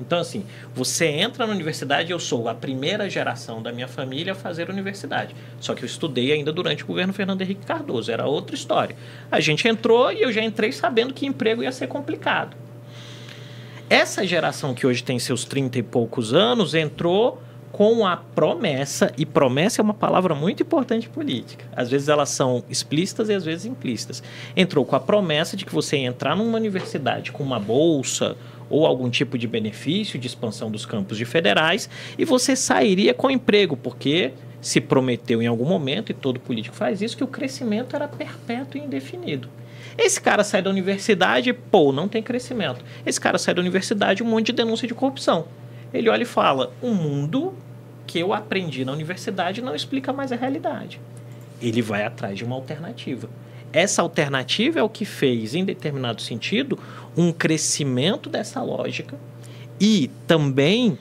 Então, 0.00 0.18
assim, 0.18 0.44
você 0.74 1.06
entra 1.06 1.46
na 1.46 1.52
universidade, 1.52 2.12
eu 2.12 2.18
sou 2.18 2.48
a 2.48 2.54
primeira 2.54 3.08
geração 3.10 3.62
da 3.62 3.72
minha 3.72 3.88
família 3.88 4.32
a 4.32 4.36
fazer 4.36 4.70
universidade. 4.70 5.34
Só 5.60 5.74
que 5.74 5.82
eu 5.82 5.86
estudei 5.86 6.32
ainda 6.32 6.52
durante 6.52 6.84
o 6.84 6.86
governo 6.86 7.12
Fernando 7.12 7.42
Henrique 7.42 7.66
Cardoso, 7.66 8.10
era 8.10 8.26
outra 8.26 8.54
história. 8.54 8.96
A 9.30 9.40
gente 9.40 9.66
entrou 9.66 10.12
e 10.12 10.22
eu 10.22 10.32
já 10.32 10.42
entrei 10.42 10.72
sabendo 10.72 11.12
que 11.12 11.26
emprego 11.26 11.62
ia 11.62 11.72
ser 11.72 11.86
complicado. 11.88 12.56
Essa 13.90 14.26
geração 14.26 14.74
que 14.74 14.86
hoje 14.86 15.02
tem 15.02 15.18
seus 15.18 15.44
30 15.44 15.78
e 15.78 15.82
poucos 15.82 16.34
anos 16.34 16.74
entrou 16.74 17.42
com 17.72 18.06
a 18.06 18.16
promessa, 18.16 19.12
e 19.16 19.24
promessa 19.24 19.80
é 19.80 19.82
uma 19.82 19.94
palavra 19.94 20.34
muito 20.34 20.62
importante 20.62 21.06
em 21.06 21.10
política. 21.10 21.64
Às 21.74 21.90
vezes 21.90 22.08
elas 22.08 22.30
são 22.30 22.64
explícitas 22.68 23.28
e 23.28 23.34
às 23.34 23.44
vezes 23.44 23.66
implícitas. 23.66 24.22
Entrou 24.56 24.84
com 24.84 24.96
a 24.96 25.00
promessa 25.00 25.56
de 25.56 25.64
que 25.64 25.72
você 25.72 25.96
ia 25.96 26.06
entrar 26.06 26.34
numa 26.34 26.56
universidade 26.56 27.30
com 27.30 27.42
uma 27.42 27.60
bolsa 27.60 28.36
ou 28.70 28.86
algum 28.86 29.08
tipo 29.10 29.38
de 29.38 29.46
benefício 29.46 30.18
de 30.18 30.26
expansão 30.26 30.70
dos 30.70 30.84
campos 30.84 31.16
de 31.16 31.24
federais 31.24 31.88
e 32.18 32.24
você 32.24 32.54
sairia 32.54 33.14
com 33.14 33.30
emprego, 33.30 33.76
porque 33.76 34.32
se 34.60 34.80
prometeu 34.80 35.40
em 35.40 35.46
algum 35.46 35.64
momento, 35.64 36.10
e 36.10 36.14
todo 36.14 36.40
político 36.40 36.74
faz 36.74 37.00
isso, 37.00 37.16
que 37.16 37.24
o 37.24 37.28
crescimento 37.28 37.94
era 37.94 38.08
perpétuo 38.08 38.80
e 38.80 38.84
indefinido. 38.84 39.48
Esse 39.96 40.20
cara 40.20 40.44
sai 40.44 40.62
da 40.62 40.70
universidade, 40.70 41.52
pô, 41.52 41.92
não 41.92 42.08
tem 42.08 42.22
crescimento. 42.22 42.84
Esse 43.04 43.20
cara 43.20 43.38
sai 43.38 43.54
da 43.54 43.60
universidade, 43.60 44.22
um 44.22 44.26
monte 44.26 44.46
de 44.46 44.52
denúncia 44.52 44.86
de 44.86 44.94
corrupção. 44.94 45.46
Ele 45.92 46.08
olha 46.08 46.22
e 46.22 46.26
fala: 46.26 46.72
o 46.80 46.88
mundo 46.88 47.54
que 48.06 48.18
eu 48.18 48.32
aprendi 48.32 48.84
na 48.84 48.92
universidade 48.92 49.60
não 49.60 49.74
explica 49.74 50.12
mais 50.12 50.32
a 50.32 50.36
realidade. 50.36 51.00
Ele 51.60 51.82
vai 51.82 52.04
atrás 52.04 52.36
de 52.38 52.44
uma 52.44 52.56
alternativa. 52.56 53.28
Essa 53.72 54.02
alternativa 54.02 54.78
é 54.78 54.82
o 54.82 54.88
que 54.88 55.04
fez, 55.04 55.54
em 55.54 55.64
determinado 55.64 56.22
sentido, 56.22 56.78
um 57.16 57.32
crescimento 57.32 58.30
dessa 58.30 58.62
lógica 58.62 59.16
e 59.80 60.10
também 60.26 60.98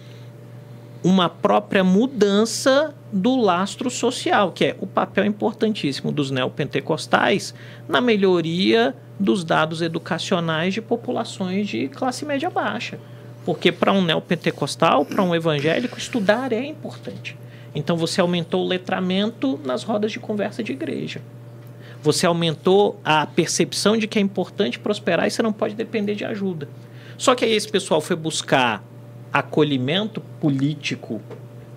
uma 1.04 1.30
própria 1.30 1.84
mudança 1.84 2.93
do 3.12 3.39
lastro 3.39 3.89
social, 3.89 4.52
que 4.52 4.65
é 4.65 4.76
o 4.80 4.88
papel 4.88 5.26
importantíssimo 5.26 6.12
dos 6.12 6.30
neopentecostais 6.30 7.54
na 7.88 8.02
melhoria 8.02 8.93
dos 9.20 9.43
dados 9.43 9.82
educacionais 9.82 10.74
de 10.74 10.82
populações 10.82 11.67
de 11.67 11.88
classe 11.88 12.26
média 12.26 12.50
baixa. 12.50 13.00
Porque 13.46 13.72
para 13.72 13.93
um 13.93 14.04
neopentecostal, 14.04 15.06
para 15.06 15.24
um 15.24 15.34
evangélico, 15.34 15.98
estudar 15.98 16.52
é 16.52 16.65
importante. 16.65 17.38
Então 17.78 17.96
você 17.96 18.20
aumentou 18.20 18.66
o 18.66 18.68
letramento 18.68 19.60
nas 19.63 19.84
rodas 19.84 20.12
de 20.12 20.20
conversa 20.20 20.63
de 20.63 20.72
igreja 20.72 21.22
você 22.02 22.26
aumentou 22.26 23.00
a 23.04 23.26
percepção 23.26 23.98
de 23.98 24.08
que 24.08 24.20
é 24.20 24.22
importante 24.22 24.80
prosperar 24.80 25.28
e 25.28 25.32
você 25.32 25.42
não 25.42 25.52
pode 25.52 25.76
depender 25.76 26.16
de 26.16 26.24
ajuda. 26.24 26.70
Só 27.18 27.36
que 27.36 27.44
aí 27.44 27.54
esse 27.54 27.68
pessoal 27.68 28.00
foi 28.00 28.16
buscar 28.16 28.84
acolhimento 29.34 30.22
político 30.40 31.22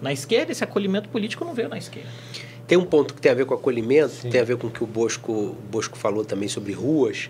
na 0.01 0.13
esquerda, 0.13 0.53
esse 0.53 0.63
acolhimento 0.63 1.09
político 1.09 1.45
não 1.45 1.55
veio 1.55 1.69
na 1.69 1.79
esquerda. 1.79 2.09
Tem 2.67 2.79
um 2.79 2.85
ponto 2.85 3.15
que 3.15 3.21
tem 3.21 3.33
a 3.33 3.35
ver 3.35 3.45
com 3.47 3.55
acolhimento, 3.55 4.11
Sim. 4.11 4.31
tem 4.31 4.41
a 4.41 4.45
ver 4.45 4.57
com 4.57 4.69
o 4.69 4.71
que 4.71 4.85
o 4.85 4.87
Bosco, 4.87 5.33
o 5.33 5.57
Bosco 5.71 5.99
falou 5.99 6.25
também 6.25 6.49
sobre 6.49 6.73
ruas, 6.73 7.29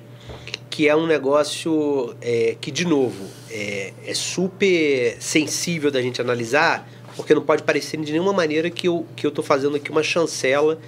que 0.68 0.87
é 0.87 0.94
um 0.94 1.06
negócio 1.06 2.14
é, 2.20 2.56
que, 2.61 2.70
de 2.70 2.85
novo, 2.85 3.24
é, 3.50 3.92
é 4.06 4.14
super 4.14 5.16
sensível 5.18 5.90
da 5.90 6.02
gente 6.02 6.20
analisar, 6.20 6.87
porque 7.16 7.34
não 7.34 7.42
pode 7.42 7.62
parecer 7.62 7.98
de 8.00 8.12
nenhuma 8.12 8.32
maneira 8.32 8.70
que 8.70 8.88
eu 8.88 9.06
estou 9.16 9.32
que 9.32 9.40
eu 9.40 9.44
fazendo 9.44 9.76
aqui 9.76 9.90
uma 9.90 10.02
chancela 10.02 10.78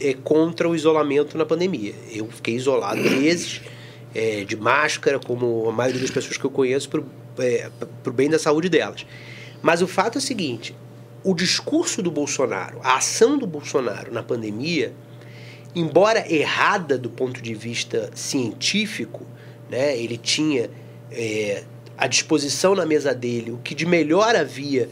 é, 0.00 0.14
contra 0.14 0.68
o 0.68 0.74
isolamento 0.74 1.38
na 1.38 1.44
pandemia. 1.44 1.94
Eu 2.10 2.28
fiquei 2.28 2.54
isolado 2.54 3.00
meses, 3.00 3.60
é, 4.14 4.44
de 4.44 4.56
máscara, 4.56 5.18
como 5.18 5.68
a 5.68 5.72
maioria 5.72 6.00
das 6.00 6.10
pessoas 6.10 6.36
que 6.36 6.44
eu 6.44 6.50
conheço, 6.50 6.88
para 6.88 7.00
o 7.00 7.06
é, 7.38 7.70
bem 8.12 8.28
da 8.28 8.38
saúde 8.38 8.68
delas. 8.68 9.06
Mas 9.62 9.80
o 9.80 9.86
fato 9.86 10.16
é 10.16 10.18
o 10.18 10.22
seguinte: 10.22 10.74
o 11.24 11.34
discurso 11.34 12.02
do 12.02 12.10
Bolsonaro, 12.10 12.78
a 12.82 12.96
ação 12.96 13.38
do 13.38 13.46
Bolsonaro 13.46 14.12
na 14.12 14.22
pandemia, 14.22 14.92
embora 15.74 16.30
errada 16.32 16.98
do 16.98 17.08
ponto 17.08 17.40
de 17.40 17.54
vista 17.54 18.10
científico, 18.14 19.26
né, 19.70 19.96
ele 19.96 20.18
tinha 20.18 20.68
é, 21.10 21.64
à 21.96 22.06
disposição 22.06 22.74
na 22.74 22.84
mesa 22.84 23.14
dele, 23.14 23.52
o 23.52 23.58
que 23.58 23.74
de 23.74 23.86
melhor 23.86 24.34
havia 24.34 24.88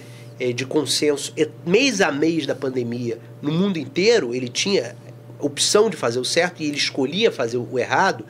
de 0.52 0.64
consenso 0.64 1.32
é, 1.36 1.48
mês 1.66 2.00
a 2.00 2.10
mês 2.10 2.46
da 2.46 2.54
pandemia 2.54 3.18
no 3.42 3.52
mundo 3.52 3.78
inteiro, 3.78 4.34
ele 4.34 4.48
tinha 4.48 4.96
opção 5.38 5.88
de 5.88 5.96
fazer 5.96 6.18
o 6.18 6.24
certo 6.24 6.62
e 6.62 6.66
ele 6.66 6.76
escolhia 6.76 7.30
fazer 7.30 7.56
o 7.58 7.78
errado, 7.78 8.24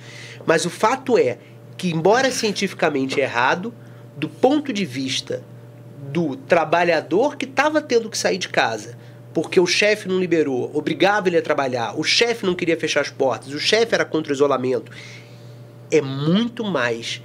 mas 0.46 0.64
o 0.64 0.70
fato 0.70 1.16
é 1.16 1.38
que, 1.76 1.90
embora 1.90 2.30
cientificamente 2.30 3.18
errado, 3.18 3.72
do 4.16 4.28
ponto 4.28 4.72
de 4.72 4.84
vista 4.84 5.42
do 6.12 6.36
trabalhador 6.36 7.36
que 7.36 7.44
estava 7.44 7.80
tendo 7.80 8.08
que 8.08 8.18
sair 8.18 8.38
de 8.38 8.48
casa 8.48 8.98
porque 9.32 9.60
o 9.60 9.66
chefe 9.66 10.08
não 10.08 10.18
liberou, 10.18 10.70
obrigava 10.74 11.28
ele 11.28 11.38
a 11.38 11.42
trabalhar, 11.42 11.98
o 11.98 12.02
chefe 12.02 12.44
não 12.44 12.54
queria 12.54 12.76
fechar 12.76 13.00
as 13.00 13.10
portas, 13.10 13.52
o 13.52 13.60
chefe 13.60 13.94
era 13.94 14.04
contra 14.04 14.32
o 14.32 14.34
isolamento, 14.34 14.90
é 15.90 16.00
muito 16.00 16.64
mais 16.64 17.22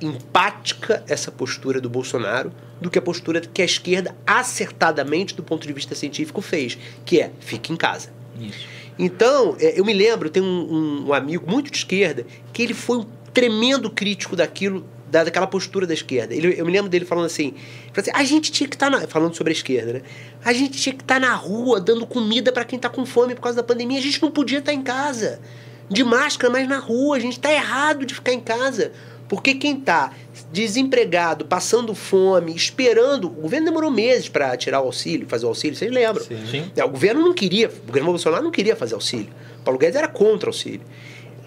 empática 0.00 1.04
essa 1.08 1.30
postura 1.30 1.80
do 1.80 1.88
Bolsonaro 1.88 2.52
do 2.84 2.90
que 2.90 2.98
a 2.98 3.02
postura 3.02 3.40
que 3.40 3.62
a 3.62 3.64
esquerda 3.64 4.14
acertadamente 4.26 5.34
do 5.34 5.42
ponto 5.42 5.66
de 5.66 5.72
vista 5.72 5.94
científico 5.94 6.42
fez, 6.42 6.76
que 7.02 7.18
é 7.18 7.30
fique 7.40 7.72
em 7.72 7.76
casa. 7.76 8.12
Isso. 8.38 8.66
Então, 8.98 9.56
é, 9.58 9.80
eu 9.80 9.84
me 9.86 9.94
lembro, 9.94 10.28
tem 10.28 10.42
um, 10.42 11.06
um, 11.06 11.14
amigo 11.14 11.50
muito 11.50 11.70
de 11.70 11.78
esquerda 11.78 12.26
que 12.52 12.62
ele 12.62 12.74
foi 12.74 12.98
um 12.98 13.06
tremendo 13.32 13.90
crítico 13.90 14.36
daquilo 14.36 14.86
daquela 15.10 15.46
postura 15.46 15.86
da 15.86 15.94
esquerda. 15.94 16.34
Ele, 16.34 16.60
eu 16.60 16.66
me 16.66 16.72
lembro 16.72 16.90
dele 16.90 17.06
falando 17.06 17.26
assim, 17.26 17.54
assim 17.96 18.10
a 18.12 18.24
gente 18.24 18.52
tinha 18.52 18.68
que 18.68 18.74
estar 18.74 18.90
tá 18.90 19.08
falando 19.08 19.34
sobre 19.34 19.52
a 19.52 19.56
esquerda, 19.56 19.94
né? 19.94 20.02
A 20.44 20.52
gente 20.52 20.76
tinha 20.76 20.94
que 20.94 21.02
estar 21.02 21.20
tá 21.20 21.26
na 21.26 21.34
rua 21.34 21.80
dando 21.80 22.04
comida 22.04 22.52
para 22.52 22.64
quem 22.64 22.76
está 22.76 22.90
com 22.90 23.06
fome 23.06 23.34
por 23.34 23.40
causa 23.40 23.56
da 23.56 23.62
pandemia. 23.62 23.98
A 23.98 24.02
gente 24.02 24.20
não 24.20 24.30
podia 24.30 24.58
estar 24.58 24.72
tá 24.72 24.76
em 24.76 24.82
casa 24.82 25.40
de 25.88 26.04
máscara, 26.04 26.52
mas 26.52 26.68
na 26.68 26.78
rua. 26.78 27.16
A 27.16 27.20
gente 27.20 27.34
está 27.34 27.50
errado 27.50 28.04
de 28.04 28.12
ficar 28.12 28.32
em 28.32 28.40
casa. 28.40 28.92
Porque 29.28 29.54
quem 29.54 29.78
está 29.78 30.12
desempregado, 30.54 31.44
passando 31.44 31.94
fome, 31.96 32.54
esperando. 32.54 33.26
O 33.26 33.42
governo 33.42 33.66
demorou 33.66 33.90
meses 33.90 34.28
para 34.28 34.56
tirar 34.56 34.80
o 34.80 34.86
auxílio, 34.86 35.26
fazer 35.28 35.44
o 35.44 35.48
auxílio, 35.48 35.76
vocês 35.76 35.90
lembram? 35.90 36.24
Sim. 36.24 36.46
Sim. 36.48 36.72
É, 36.76 36.84
o 36.84 36.88
governo 36.88 37.20
não 37.20 37.34
queria, 37.34 37.68
o 37.68 37.86
governo 37.86 38.10
Bolsonaro 38.10 38.44
não 38.44 38.52
queria 38.52 38.76
fazer 38.76 38.94
auxílio. 38.94 39.28
Paulo 39.64 39.78
Guedes 39.78 39.96
era 39.96 40.06
contra 40.06 40.48
o 40.48 40.50
auxílio. 40.50 40.82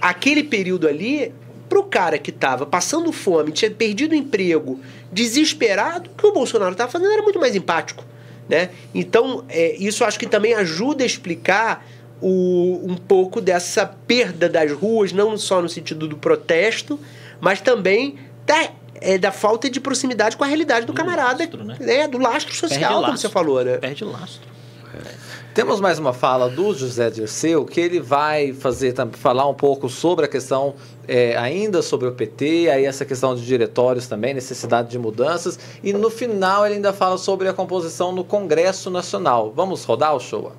Aquele 0.01 0.43
período 0.43 0.87
ali, 0.87 1.33
Pro 1.69 1.83
cara 1.83 2.17
que 2.17 2.29
estava 2.29 2.65
passando 2.65 3.11
fome, 3.11 3.51
tinha 3.51 3.69
perdido 3.69 4.13
o 4.13 4.15
emprego, 4.15 4.79
desesperado, 5.11 6.09
o 6.09 6.15
que 6.15 6.25
o 6.25 6.31
Bolsonaro 6.31 6.71
estava 6.71 6.89
fazendo 6.89 7.11
era 7.11 7.21
muito 7.21 7.39
mais 7.39 7.57
empático. 7.57 8.05
Né? 8.47 8.69
Então, 8.95 9.43
é, 9.49 9.75
isso 9.75 10.05
acho 10.05 10.17
que 10.17 10.25
também 10.25 10.53
ajuda 10.53 11.03
a 11.03 11.05
explicar 11.05 11.85
o, 12.21 12.81
um 12.85 12.95
pouco 12.95 13.41
dessa 13.41 13.85
perda 13.85 14.47
das 14.47 14.71
ruas, 14.71 15.11
não 15.11 15.37
só 15.37 15.61
no 15.61 15.67
sentido 15.67 16.07
do 16.07 16.15
protesto, 16.15 16.97
mas 17.41 17.59
também 17.59 18.15
da, 18.45 18.71
é, 19.01 19.17
da 19.17 19.31
falta 19.31 19.69
de 19.69 19.79
proximidade 19.79 20.37
com 20.37 20.43
a 20.43 20.47
realidade 20.47 20.85
do, 20.85 20.93
do 20.93 20.95
camarada. 20.95 21.43
Lastro, 21.43 21.63
né? 21.63 21.77
É, 21.81 22.07
do 22.07 22.17
lastro 22.17 22.55
social, 22.55 22.93
como 22.93 23.01
lastro. 23.01 23.17
você 23.17 23.29
falou, 23.29 23.63
né? 23.63 23.77
Perde 23.77 24.03
lastro. 24.03 24.47
É. 24.93 25.27
Temos 25.53 25.81
mais 25.81 25.97
uma 25.97 26.13
fala 26.13 26.47
do 26.49 26.71
José 26.71 27.09
Dirceu, 27.09 27.65
que 27.65 27.81
ele 27.81 27.99
vai 27.99 28.53
fazer 28.53 28.93
falar 29.13 29.47
um 29.47 29.55
pouco 29.55 29.89
sobre 29.89 30.25
a 30.25 30.27
questão 30.27 30.75
é, 31.07 31.35
ainda 31.35 31.81
sobre 31.81 32.07
o 32.07 32.11
PT, 32.11 32.69
aí 32.69 32.85
essa 32.85 33.03
questão 33.03 33.35
de 33.35 33.43
diretórios 33.43 34.05
também, 34.05 34.35
necessidade 34.35 34.91
de 34.91 34.99
mudanças, 34.99 35.57
e 35.83 35.91
no 35.93 36.11
final 36.11 36.63
ele 36.63 36.75
ainda 36.75 36.93
fala 36.93 37.17
sobre 37.17 37.47
a 37.47 37.53
composição 37.53 38.11
no 38.11 38.23
Congresso 38.23 38.91
Nacional. 38.91 39.51
Vamos 39.51 39.83
rodar 39.83 40.15
o 40.15 40.19
show? 40.19 40.51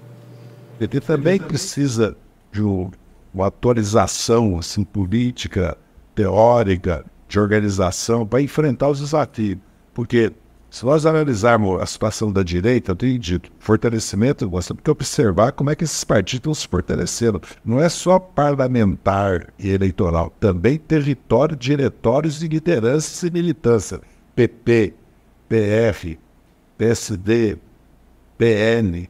O 0.74 0.78
PT 0.78 1.00
também 1.02 1.38
precisa 1.38 2.16
de 2.50 2.62
uma 2.62 3.46
atualização 3.46 4.58
assim, 4.58 4.82
política, 4.82 5.78
teórica, 6.12 7.04
de 7.28 7.38
organização 7.38 8.26
para 8.26 8.40
enfrentar 8.40 8.88
os 8.88 9.00
desafios. 9.00 9.58
Porque 9.92 10.32
se 10.70 10.84
nós 10.84 11.06
analisarmos 11.06 11.80
a 11.80 11.86
situação 11.86 12.30
da 12.30 12.42
direita, 12.42 12.92
eu 12.92 12.96
tenho 12.96 13.18
dito, 13.18 13.50
fortalecimento, 13.58 14.48
nós 14.50 14.66
temos 14.66 14.82
que 14.82 14.90
observar 14.90 15.52
como 15.52 15.70
é 15.70 15.74
que 15.74 15.84
esses 15.84 16.04
partidos 16.04 16.34
estão 16.34 16.54
se 16.54 16.68
fortalecendo. 16.68 17.40
Não 17.64 17.80
é 17.80 17.88
só 17.88 18.18
parlamentar 18.18 19.52
e 19.58 19.70
eleitoral, 19.70 20.30
também 20.38 20.78
território, 20.78 21.56
diretórios 21.56 22.42
e 22.42 22.48
lideranças 22.48 23.22
e 23.22 23.30
militância. 23.30 24.00
PP, 24.36 24.94
PR, 25.48 26.18
PSD, 26.76 27.56
PN, 28.36 29.08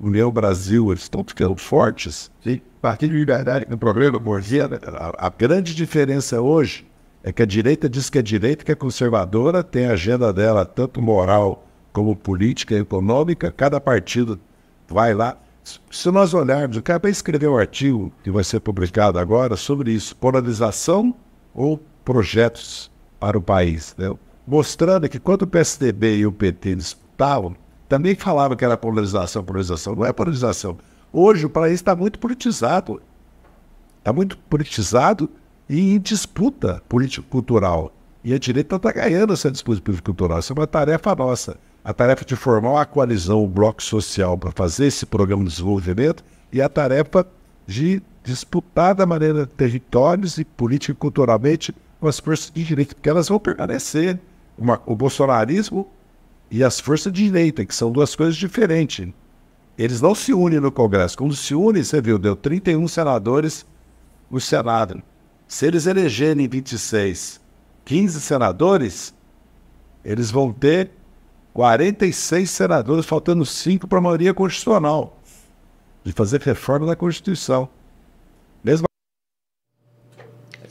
União 0.00 0.30
Brasil, 0.30 0.90
eles 0.90 1.02
estão 1.02 1.24
ficando 1.24 1.56
fortes. 1.56 2.30
Sim. 2.42 2.60
Partido 2.82 3.12
de 3.12 3.18
Liberdade, 3.18 3.66
no 3.68 3.78
programa 3.78 4.18
Borgia, 4.18 4.68
a, 4.96 5.26
a 5.26 5.30
grande 5.30 5.74
diferença 5.74 6.40
hoje 6.40 6.87
é 7.28 7.32
que 7.32 7.42
a 7.42 7.46
direita 7.46 7.90
diz 7.90 8.08
que 8.08 8.18
é 8.18 8.22
direita, 8.22 8.64
que 8.64 8.72
é 8.72 8.74
conservadora, 8.74 9.62
tem 9.62 9.84
a 9.84 9.92
agenda 9.92 10.32
dela, 10.32 10.64
tanto 10.64 11.02
moral 11.02 11.62
como 11.92 12.16
política 12.16 12.74
e 12.74 12.78
econômica, 12.78 13.52
cada 13.52 13.78
partido 13.78 14.40
vai 14.88 15.12
lá. 15.12 15.36
Se 15.90 16.10
nós 16.10 16.32
olharmos, 16.32 16.78
o 16.78 16.82
cara 16.82 16.98
vai 16.98 17.10
escrever 17.10 17.46
um 17.46 17.58
artigo 17.58 18.10
que 18.24 18.30
vai 18.30 18.42
ser 18.42 18.60
publicado 18.60 19.18
agora 19.18 19.56
sobre 19.56 19.92
isso, 19.92 20.16
polarização 20.16 21.14
ou 21.54 21.78
projetos 22.02 22.90
para 23.20 23.36
o 23.36 23.42
país, 23.42 23.94
né? 23.98 24.10
mostrando 24.46 25.06
que 25.06 25.20
quando 25.20 25.42
o 25.42 25.46
PSDB 25.46 26.16
e 26.16 26.26
o 26.26 26.32
PT 26.32 26.76
disputavam, 26.76 27.54
também 27.90 28.14
falavam 28.14 28.56
que 28.56 28.64
era 28.64 28.74
polarização, 28.74 29.44
polarização, 29.44 29.94
não 29.94 30.06
é 30.06 30.14
polarização. 30.14 30.78
Hoje 31.12 31.44
o 31.44 31.50
país 31.50 31.74
está 31.74 31.94
muito 31.94 32.18
politizado. 32.18 33.02
Está 33.98 34.14
muito 34.14 34.38
politizado 34.38 35.28
e 35.68 35.94
em 35.94 35.98
disputa 35.98 36.82
político-cultural. 36.88 37.92
E 38.24 38.32
a 38.32 38.38
direita 38.38 38.76
está 38.76 38.92
ganhando 38.92 39.32
essa 39.32 39.50
disputa 39.50 39.80
político-cultural. 39.80 40.38
Isso 40.38 40.52
é 40.52 40.56
uma 40.56 40.66
tarefa 40.66 41.14
nossa. 41.14 41.56
A 41.84 41.92
tarefa 41.92 42.24
de 42.24 42.36
formar 42.36 42.70
uma 42.72 42.86
coalizão, 42.86 43.44
um 43.44 43.48
bloco 43.48 43.82
social 43.82 44.36
para 44.36 44.50
fazer 44.50 44.86
esse 44.86 45.06
programa 45.06 45.44
de 45.44 45.50
desenvolvimento 45.50 46.24
e 46.52 46.60
a 46.60 46.68
tarefa 46.68 47.26
de 47.66 48.02
disputar 48.24 48.94
da 48.94 49.06
maneira 49.06 49.46
territórios 49.46 50.38
e 50.38 50.44
político-culturalmente 50.44 51.74
com 52.00 52.08
as 52.08 52.18
forças 52.18 52.50
de 52.50 52.64
direita, 52.64 52.94
porque 52.94 53.08
elas 53.08 53.28
vão 53.28 53.38
permanecer. 53.38 54.18
Uma, 54.56 54.80
o 54.86 54.96
bolsonarismo 54.96 55.88
e 56.50 56.64
as 56.64 56.80
forças 56.80 57.12
de 57.12 57.24
direita, 57.24 57.64
que 57.64 57.74
são 57.74 57.92
duas 57.92 58.16
coisas 58.16 58.36
diferentes. 58.36 59.08
Eles 59.78 60.00
não 60.00 60.14
se 60.14 60.34
unem 60.34 60.58
no 60.58 60.72
Congresso. 60.72 61.16
Quando 61.16 61.36
se 61.36 61.54
unem, 61.54 61.84
você 61.84 62.00
viu, 62.00 62.18
deu 62.18 62.34
31 62.34 62.88
senadores 62.88 63.64
no 64.28 64.40
Senado. 64.40 65.00
Se 65.48 65.66
eles 65.66 65.86
elegerem 65.86 66.46
26, 66.46 67.40
15 67.86 68.20
senadores, 68.20 69.14
eles 70.04 70.30
vão 70.30 70.52
ter 70.52 70.90
46 71.54 72.50
senadores, 72.50 73.06
faltando 73.06 73.46
5 73.46 73.88
para 73.88 73.98
a 73.98 74.02
maioria 74.02 74.34
constitucional, 74.34 75.18
de 76.04 76.12
fazer 76.12 76.42
reforma 76.42 76.86
da 76.86 76.94
Constituição. 76.94 77.66
Mesmo 78.62 78.86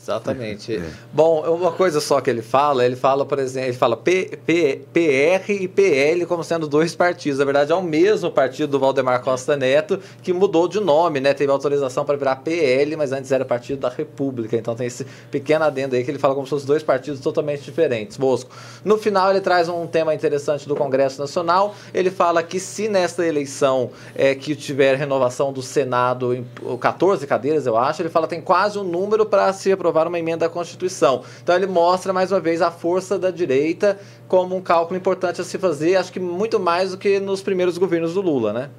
Exatamente. 0.08 0.78
É. 0.78 0.89
Bom, 1.12 1.41
uma 1.54 1.72
coisa 1.72 2.00
só 2.00 2.22
que 2.22 2.30
ele 2.30 2.41
fala, 2.41 2.86
ele 2.86 2.96
fala, 2.96 3.26
por 3.26 3.39
exemplo, 3.39 3.70
ele 3.70 3.78
fala 3.78 3.98
P, 3.98 4.39
P, 4.46 4.82
PR 4.93 5.52
e 5.52 5.67
PL 5.67 6.26
como 6.26 6.43
sendo 6.43 6.67
dois 6.67 6.96
partidos. 6.96 7.39
Na 7.39 7.46
verdade, 7.46 7.74
é 7.74 7.76
o 7.76 7.84
mesmo 7.84 8.32
partido 8.32 8.72
do 8.72 8.80
Valdemar 8.80 9.22
Costa 9.22 9.58
Neto 9.58 10.00
que 10.24 10.32
mudou 10.32 10.67
de 10.67 10.80
nome, 10.80 11.20
né? 11.20 11.34
Teve 11.34 11.52
autorização 11.52 12.06
para 12.06 12.15
virar 12.15 12.38
PL, 12.38 12.96
mas 12.96 13.12
antes 13.12 13.32
era 13.32 13.43
Partido 13.43 13.82
da 13.82 13.89
República. 13.89 14.56
Então 14.56 14.76
tem 14.76 14.88
esse 14.88 15.06
pequeno 15.30 15.65
adendo 15.65 15.96
aí 15.96 16.04
que 16.04 16.12
ele 16.12 16.20
fala 16.20 16.34
como 16.34 16.46
se 16.46 16.52
fossem 16.52 16.67
dois 16.67 16.84
partidos 16.84 17.20
totalmente 17.20 17.63
diferentes. 17.63 18.15
Bosco. 18.15 18.50
No 18.86 18.98
final, 18.98 19.30
ele 19.30 19.41
traz 19.41 19.67
um 19.67 19.86
tema 19.86 20.13
interessante 20.15 20.67
do 20.67 20.76
Congresso 20.76 21.20
Nacional. 21.20 21.76
Ele 21.93 22.10
fala 22.10 22.41
que 22.41 22.60
se 22.60 22.88
nesta 22.88 23.26
eleição 23.26 23.91
é, 24.15 24.34
que 24.34 24.56
tiver 24.56 24.96
renovação 24.96 25.52
do 25.52 25.62
Senado, 25.62 26.34
em 26.34 26.46
14 26.80 27.28
cadeiras, 27.28 27.65
eu 27.65 27.76
acho, 27.76 28.02
ele 28.02 28.10
fala 28.10 28.26
que 28.26 28.36
tem 28.36 28.41
quase 28.41 28.80
um 28.80 28.84
número 28.84 29.26
para 29.26 29.52
se 29.52 29.72
aprovar 29.72 29.97
aprovar 29.98 30.08
uma 30.08 30.20
emenda 30.20 30.46
à 30.46 30.50
Constituição. 30.50 31.24
Então 31.42 31.56
ele 31.56 31.66
mostra 31.66 32.14
mais 32.14 32.32
uma 32.32 32.40
vez 32.40 32.62
a 32.62 32.70
força 32.70 33.18
da 33.18 33.32
direita 33.32 34.00
como 34.28 34.56
um 34.56 34.62
cálculo 34.62 34.98
importante 34.98 35.41
a 35.41 35.43
se 35.43 35.58
fazer, 35.58 35.95
acho 35.95 36.12
que 36.12 36.20
muito 36.20 36.60
mais 36.60 36.91
do 36.91 36.98
que 36.98 37.20
nos 37.20 37.41
primeiros 37.41 37.78
governos 37.78 38.14
do 38.14 38.22
Lula, 38.22 38.54
né? 38.54 38.70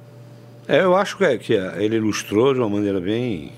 É, 0.67 0.81
eu 0.81 0.95
acho 0.95 1.17
que, 1.17 1.25
é, 1.25 1.37
que 1.37 1.53
ele 1.53 1.97
ilustrou 1.97 2.53
de 2.53 2.59
uma 2.59 2.69
maneira 2.69 2.99
bem, 3.01 3.51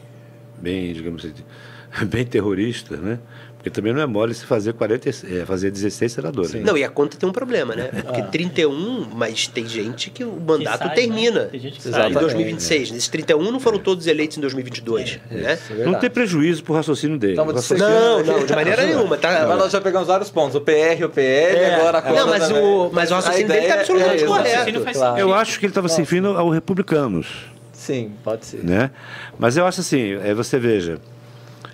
bem, 0.58 0.94
digamos 0.94 1.26
assim, 1.26 1.44
bem 2.08 2.26
terrorista, 2.26 2.98
né? 2.98 3.20
Porque 3.62 3.70
também 3.70 3.94
não 3.94 4.02
é 4.02 4.08
mole 4.08 4.34
se 4.34 4.44
fazer, 4.44 4.74
40, 4.74 5.10
é, 5.10 5.46
fazer 5.46 5.70
16 5.70 6.12
senadores. 6.12 6.54
Não, 6.66 6.76
e 6.76 6.84
a 6.84 6.90
conta 6.90 7.16
tem 7.16 7.30
um 7.30 7.32
problema, 7.32 7.76
né? 7.76 7.90
Porque 8.04 8.22
ah. 8.22 8.26
31, 8.26 9.08
mas 9.14 9.46
tem 9.46 9.68
gente 9.68 10.10
que 10.10 10.24
o 10.24 10.32
mandato 10.32 10.80
que 10.80 10.86
sai, 10.88 10.96
termina 10.96 11.42
né? 11.42 12.10
em 12.10 12.12
2026. 12.12 12.90
É. 12.90 12.94
Nesses 12.94 13.08
31 13.08 13.52
não 13.52 13.60
foram 13.60 13.78
todos 13.78 14.08
eleitos 14.08 14.36
em 14.36 14.42
2022. 14.42 15.20
É, 15.30 15.36
né? 15.36 15.60
É 15.70 15.86
não 15.86 15.94
tem 15.94 16.10
prejuízo 16.10 16.64
pro 16.64 16.74
raciocínio 16.74 17.20
dele. 17.20 17.36
Raciocínio 17.36 17.88
não, 17.88 18.24
não, 18.24 18.46
de 18.48 18.56
maneira 18.56 18.82
nenhuma. 18.84 19.16
Tá? 19.16 19.46
Mas 19.48 19.60
nós 19.60 19.72
já 19.72 19.80
pegamos 19.80 20.08
vários 20.08 20.32
pontos. 20.32 20.56
O 20.56 20.62
PR, 20.62 21.06
o 21.06 21.10
PL, 21.10 21.58
é. 21.60 21.76
agora 21.76 22.00
a 22.00 22.12
Não, 22.12 22.28
mas 22.28 22.50
o, 22.50 22.90
mas 22.92 23.12
o 23.12 23.14
raciocínio 23.14 23.48
dele 23.48 23.62
está 23.62 23.76
absolutamente 23.76 24.26
correto. 24.26 24.82
Claro. 24.94 25.20
Eu 25.20 25.34
acho 25.36 25.60
que 25.60 25.66
ele 25.68 25.72
estava 25.72 25.88
se 25.88 26.00
referindo 26.00 26.30
aos 26.30 26.52
republicanos. 26.52 27.28
Sim, 27.74 28.14
pode 28.24 28.48
ser. 28.48 28.64
Né? 28.64 28.90
Mas 29.38 29.56
eu 29.56 29.68
acho 29.68 29.82
assim, 29.82 30.14
é, 30.14 30.34
você 30.34 30.58
veja, 30.58 31.00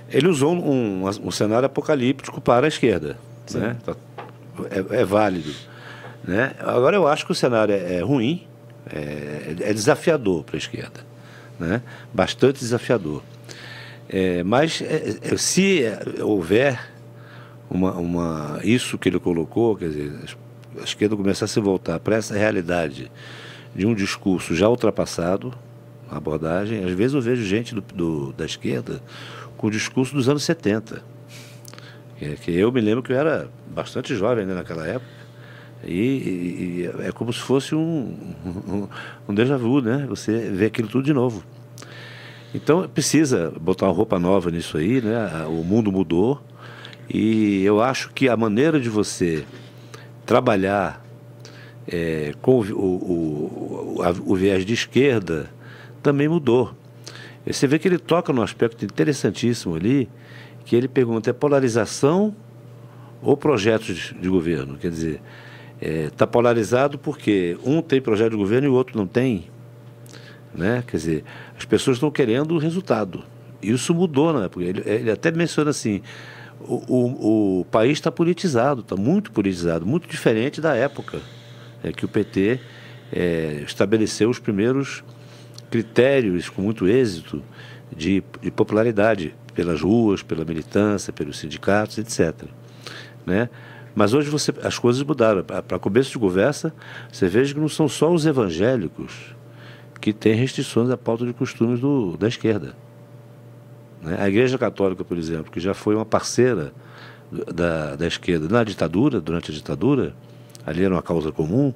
ele 0.09 0.27
usou 0.27 0.53
um, 0.53 1.03
um, 1.03 1.09
um 1.23 1.31
cenário 1.31 1.65
apocalíptico 1.65 2.39
para 2.39 2.65
a 2.65 2.69
esquerda. 2.69 3.17
Né? 3.53 3.77
Tá, 3.85 3.95
é, 4.69 5.01
é 5.01 5.05
válido. 5.05 5.51
Né? 6.23 6.53
Agora, 6.59 6.95
eu 6.95 7.07
acho 7.07 7.25
que 7.25 7.31
o 7.31 7.35
cenário 7.35 7.73
é, 7.73 7.95
é 7.95 8.01
ruim, 8.01 8.45
é, 8.89 9.55
é 9.59 9.73
desafiador 9.73 10.43
para 10.43 10.55
a 10.55 10.59
esquerda. 10.59 11.01
Né? 11.59 11.81
Bastante 12.13 12.59
desafiador. 12.59 13.23
É, 14.09 14.43
mas 14.43 14.81
é, 14.81 15.17
é, 15.21 15.37
se 15.37 15.83
houver 16.21 16.79
uma, 17.69 17.93
uma, 17.93 18.59
isso 18.63 18.97
que 18.97 19.09
ele 19.09 19.19
colocou, 19.19 19.75
quer 19.75 19.89
dizer, 19.89 20.13
a 20.79 20.83
esquerda 20.83 21.15
começar 21.15 21.45
a 21.45 21.47
se 21.47 21.59
voltar 21.59 21.99
para 21.99 22.15
essa 22.15 22.33
realidade 22.33 23.11
de 23.75 23.85
um 23.85 23.93
discurso 23.93 24.55
já 24.55 24.69
ultrapassado, 24.69 25.53
abordagem, 26.09 26.85
às 26.85 26.91
vezes 26.91 27.13
eu 27.13 27.21
vejo 27.21 27.43
gente 27.43 27.75
do, 27.75 27.81
do 27.81 28.33
da 28.33 28.45
esquerda 28.45 29.01
com 29.57 29.67
o 29.67 29.71
discurso 29.71 30.13
dos 30.13 30.29
anos 30.29 30.43
70. 30.43 31.03
Que, 32.17 32.35
que, 32.37 32.51
eu 32.51 32.71
me 32.71 32.79
lembro 32.79 33.03
que 33.03 33.11
eu 33.11 33.17
era 33.17 33.49
bastante 33.67 34.15
jovem 34.15 34.45
né, 34.45 34.53
naquela 34.53 34.87
época. 34.87 35.17
E, 35.83 35.91
e, 35.91 36.91
é 37.03 37.11
como 37.11 37.31
se 37.31 37.39
fosse 37.39 37.75
um, 37.75 38.17
um, 38.45 38.87
um 39.27 39.33
déjà 39.33 39.57
vu, 39.57 39.81
né? 39.81 40.05
Você 40.09 40.49
vê 40.49 40.65
aquilo 40.65 40.87
tudo 40.87 41.05
de 41.05 41.13
novo. 41.13 41.43
Então 42.53 42.87
precisa 42.87 43.53
botar 43.59 43.85
uma 43.85 43.93
roupa 43.93 44.17
nova 44.17 44.49
nisso 44.49 44.77
aí, 44.77 45.01
né? 45.01 45.45
O 45.47 45.63
mundo 45.63 45.91
mudou 45.91 46.41
e 47.09 47.63
eu 47.63 47.81
acho 47.81 48.11
que 48.11 48.27
a 48.27 48.35
maneira 48.35 48.79
de 48.79 48.89
você 48.89 49.45
trabalhar 50.25 51.05
é, 51.87 52.33
com 52.41 52.59
o, 52.59 52.73
o, 52.73 53.97
o, 53.97 54.03
a, 54.03 54.09
o 54.09 54.35
viés 54.35 54.65
de 54.65 54.73
esquerda 54.73 55.49
também 56.01 56.27
mudou. 56.27 56.73
Você 57.53 57.67
vê 57.67 57.79
que 57.79 57.87
ele 57.87 57.97
toca 57.97 58.33
num 58.33 58.41
aspecto 58.41 58.83
interessantíssimo 58.83 59.75
ali, 59.75 60.09
que 60.65 60.75
ele 60.75 60.87
pergunta: 60.87 61.29
é 61.29 61.33
polarização 61.33 62.35
ou 63.21 63.37
projetos 63.37 64.13
de 64.19 64.29
governo? 64.29 64.77
Quer 64.77 64.91
dizer, 64.91 65.21
está 65.79 65.87
é, 65.87 66.09
tá 66.09 66.27
polarizado 66.27 66.97
porque 66.97 67.57
um 67.63 67.81
tem 67.81 68.01
projeto 68.01 68.31
de 68.31 68.37
governo 68.37 68.67
e 68.67 68.69
o 68.69 68.73
outro 68.73 68.97
não 68.97 69.07
tem. 69.07 69.45
Né? 70.53 70.83
Quer 70.87 70.97
dizer, 70.97 71.23
as 71.57 71.65
pessoas 71.65 71.97
estão 71.97 72.11
querendo 72.11 72.55
o 72.55 72.57
resultado. 72.57 73.23
Isso 73.61 73.93
mudou, 73.93 74.33
né? 74.33 74.47
Porque 74.47 74.67
ele, 74.67 74.83
ele 74.85 75.11
até 75.11 75.31
menciona 75.31 75.69
assim: 75.69 76.01
o, 76.59 76.83
o, 76.87 77.59
o 77.61 77.65
país 77.65 77.93
está 77.93 78.11
politizado, 78.11 78.81
está 78.81 78.95
muito 78.95 79.31
politizado, 79.31 79.85
muito 79.85 80.07
diferente 80.07 80.59
da 80.59 80.75
época 80.75 81.21
é, 81.83 81.91
que 81.91 82.05
o 82.05 82.07
PT 82.07 82.59
é, 83.11 83.63
estabeleceu 83.65 84.29
os 84.29 84.39
primeiros 84.39 85.03
critérios 85.69 86.49
com 86.49 86.61
muito 86.61 86.87
êxito 86.87 87.43
de, 87.95 88.23
de, 88.41 88.51
popularidade 88.51 89.35
pelas 89.53 89.81
ruas, 89.81 90.21
pela 90.21 90.45
militância, 90.45 91.11
pelos 91.11 91.39
sindicatos, 91.39 91.97
etc. 91.97 92.47
Né? 93.25 93.49
Mas 93.95 94.13
hoje 94.13 94.29
você, 94.29 94.53
as 94.63 94.77
coisas 94.77 95.01
mudaram. 95.03 95.43
Para 95.43 95.79
começo 95.79 96.11
de 96.11 96.19
conversa, 96.19 96.73
você 97.11 97.27
veja 97.27 97.53
que 97.53 97.59
não 97.59 97.69
são 97.69 97.87
só 97.87 98.11
os 98.11 98.25
evangélicos 98.25 99.35
que 99.99 100.13
têm 100.13 100.35
restrições 100.35 100.89
à 100.89 100.97
pauta 100.97 101.25
de 101.25 101.33
costumes 101.33 101.79
do, 101.79 102.15
da 102.15 102.27
esquerda. 102.27 102.75
Né? 104.01 104.15
A 104.19 104.27
Igreja 104.27 104.57
Católica, 104.57 105.03
por 105.03 105.17
exemplo, 105.17 105.51
que 105.51 105.59
já 105.59 105.73
foi 105.73 105.95
uma 105.95 106.05
parceira 106.05 106.71
da, 107.31 107.95
da 107.95 108.07
esquerda 108.07 108.47
na 108.47 108.63
ditadura, 108.63 109.19
durante 109.19 109.51
a 109.51 109.53
ditadura, 109.53 110.13
ali 110.65 110.83
era 110.83 110.93
uma 110.93 111.01
causa 111.01 111.31
comum, 111.31 111.73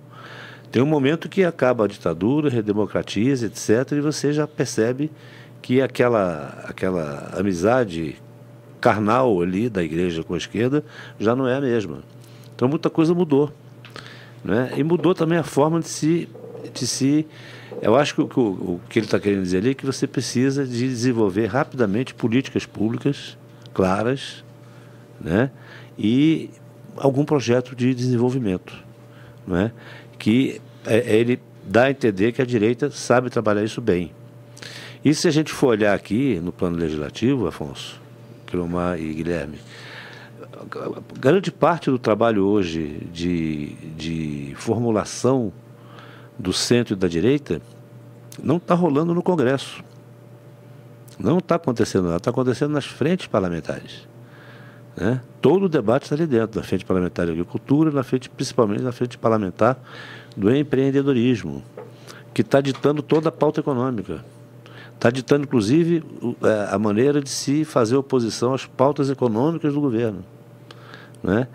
tem 0.71 0.81
um 0.81 0.85
momento 0.85 1.27
que 1.27 1.43
acaba 1.43 1.83
a 1.83 1.87
ditadura, 1.87 2.49
redemocratiza, 2.49 3.47
etc., 3.47 3.91
e 3.91 4.01
você 4.01 4.31
já 4.31 4.47
percebe 4.47 5.11
que 5.61 5.81
aquela, 5.81 6.63
aquela 6.67 7.33
amizade 7.37 8.15
carnal 8.79 9.41
ali 9.41 9.69
da 9.69 9.83
igreja 9.83 10.23
com 10.23 10.33
a 10.33 10.37
esquerda 10.37 10.83
já 11.19 11.35
não 11.35 11.47
é 11.47 11.57
a 11.57 11.61
mesma. 11.61 11.99
Então 12.55 12.69
muita 12.69 12.89
coisa 12.89 13.13
mudou. 13.13 13.51
Né? 14.43 14.71
E 14.77 14.83
mudou 14.83 15.13
também 15.13 15.37
a 15.37 15.43
forma 15.43 15.79
de 15.79 15.87
se. 15.87 16.29
De 16.73 16.87
se 16.87 17.27
eu 17.81 17.95
acho 17.95 18.15
que 18.15 18.21
o, 18.21 18.25
o 18.39 18.81
que 18.89 18.99
ele 18.99 19.05
está 19.05 19.19
querendo 19.19 19.43
dizer 19.43 19.57
ali 19.57 19.71
é 19.71 19.73
que 19.73 19.85
você 19.85 20.05
precisa 20.07 20.65
de 20.65 20.87
desenvolver 20.87 21.47
rapidamente 21.47 22.13
políticas 22.13 22.65
públicas 22.65 23.37
claras 23.73 24.43
né? 25.19 25.51
e 25.97 26.49
algum 26.97 27.25
projeto 27.25 27.75
de 27.75 27.93
desenvolvimento. 27.93 28.73
Não 29.45 29.57
é? 29.57 29.71
Que 30.21 30.61
é, 30.85 30.97
é, 30.97 31.15
ele 31.15 31.41
dá 31.63 31.85
a 31.85 31.89
entender 31.89 32.31
que 32.31 32.43
a 32.43 32.45
direita 32.45 32.91
sabe 32.91 33.31
trabalhar 33.31 33.63
isso 33.63 33.81
bem. 33.81 34.11
E 35.03 35.15
se 35.15 35.27
a 35.27 35.31
gente 35.31 35.51
for 35.51 35.69
olhar 35.69 35.95
aqui 35.95 36.39
no 36.43 36.51
plano 36.51 36.77
legislativo, 36.77 37.47
Afonso, 37.47 37.99
Quilomar 38.45 38.99
e 38.99 39.13
Guilherme, 39.15 39.57
grande 41.19 41.51
parte 41.51 41.89
do 41.89 41.97
trabalho 41.97 42.45
hoje 42.45 43.07
de, 43.11 43.73
de 43.97 44.53
formulação 44.57 45.51
do 46.37 46.53
centro 46.53 46.93
e 46.93 46.97
da 46.97 47.07
direita 47.07 47.59
não 48.43 48.57
está 48.57 48.75
rolando 48.75 49.15
no 49.15 49.23
Congresso. 49.23 49.83
Não 51.17 51.39
está 51.39 51.55
acontecendo 51.55 52.09
lá, 52.09 52.17
está 52.17 52.29
acontecendo 52.29 52.73
nas 52.73 52.85
frentes 52.85 53.25
parlamentares. 53.25 54.07
Né? 54.95 55.21
Todo 55.41 55.65
o 55.65 55.69
debate 55.69 56.03
está 56.03 56.15
ali 56.15 56.25
dentro, 56.25 56.59
na 56.59 56.65
frente 56.65 56.85
parlamentar 56.85 57.25
de 57.25 57.31
agricultura, 57.31 57.91
na 57.91 58.03
frente, 58.03 58.29
principalmente 58.29 58.81
na 58.81 58.91
frente 58.91 59.17
parlamentar 59.17 59.77
do 60.35 60.53
empreendedorismo, 60.53 61.63
que 62.33 62.41
está 62.41 62.61
ditando 62.61 63.01
toda 63.01 63.29
a 63.29 63.31
pauta 63.31 63.59
econômica. 63.59 64.23
Está 64.95 65.09
ditando, 65.09 65.45
inclusive, 65.45 66.03
é, 66.43 66.73
a 66.73 66.77
maneira 66.77 67.21
de 67.21 67.29
se 67.29 67.65
fazer 67.65 67.95
oposição 67.95 68.53
às 68.53 68.65
pautas 68.65 69.09
econômicas 69.09 69.73
do 69.73 69.81
governo. 69.81 70.23
Está 71.15 71.33
né? 71.33 71.47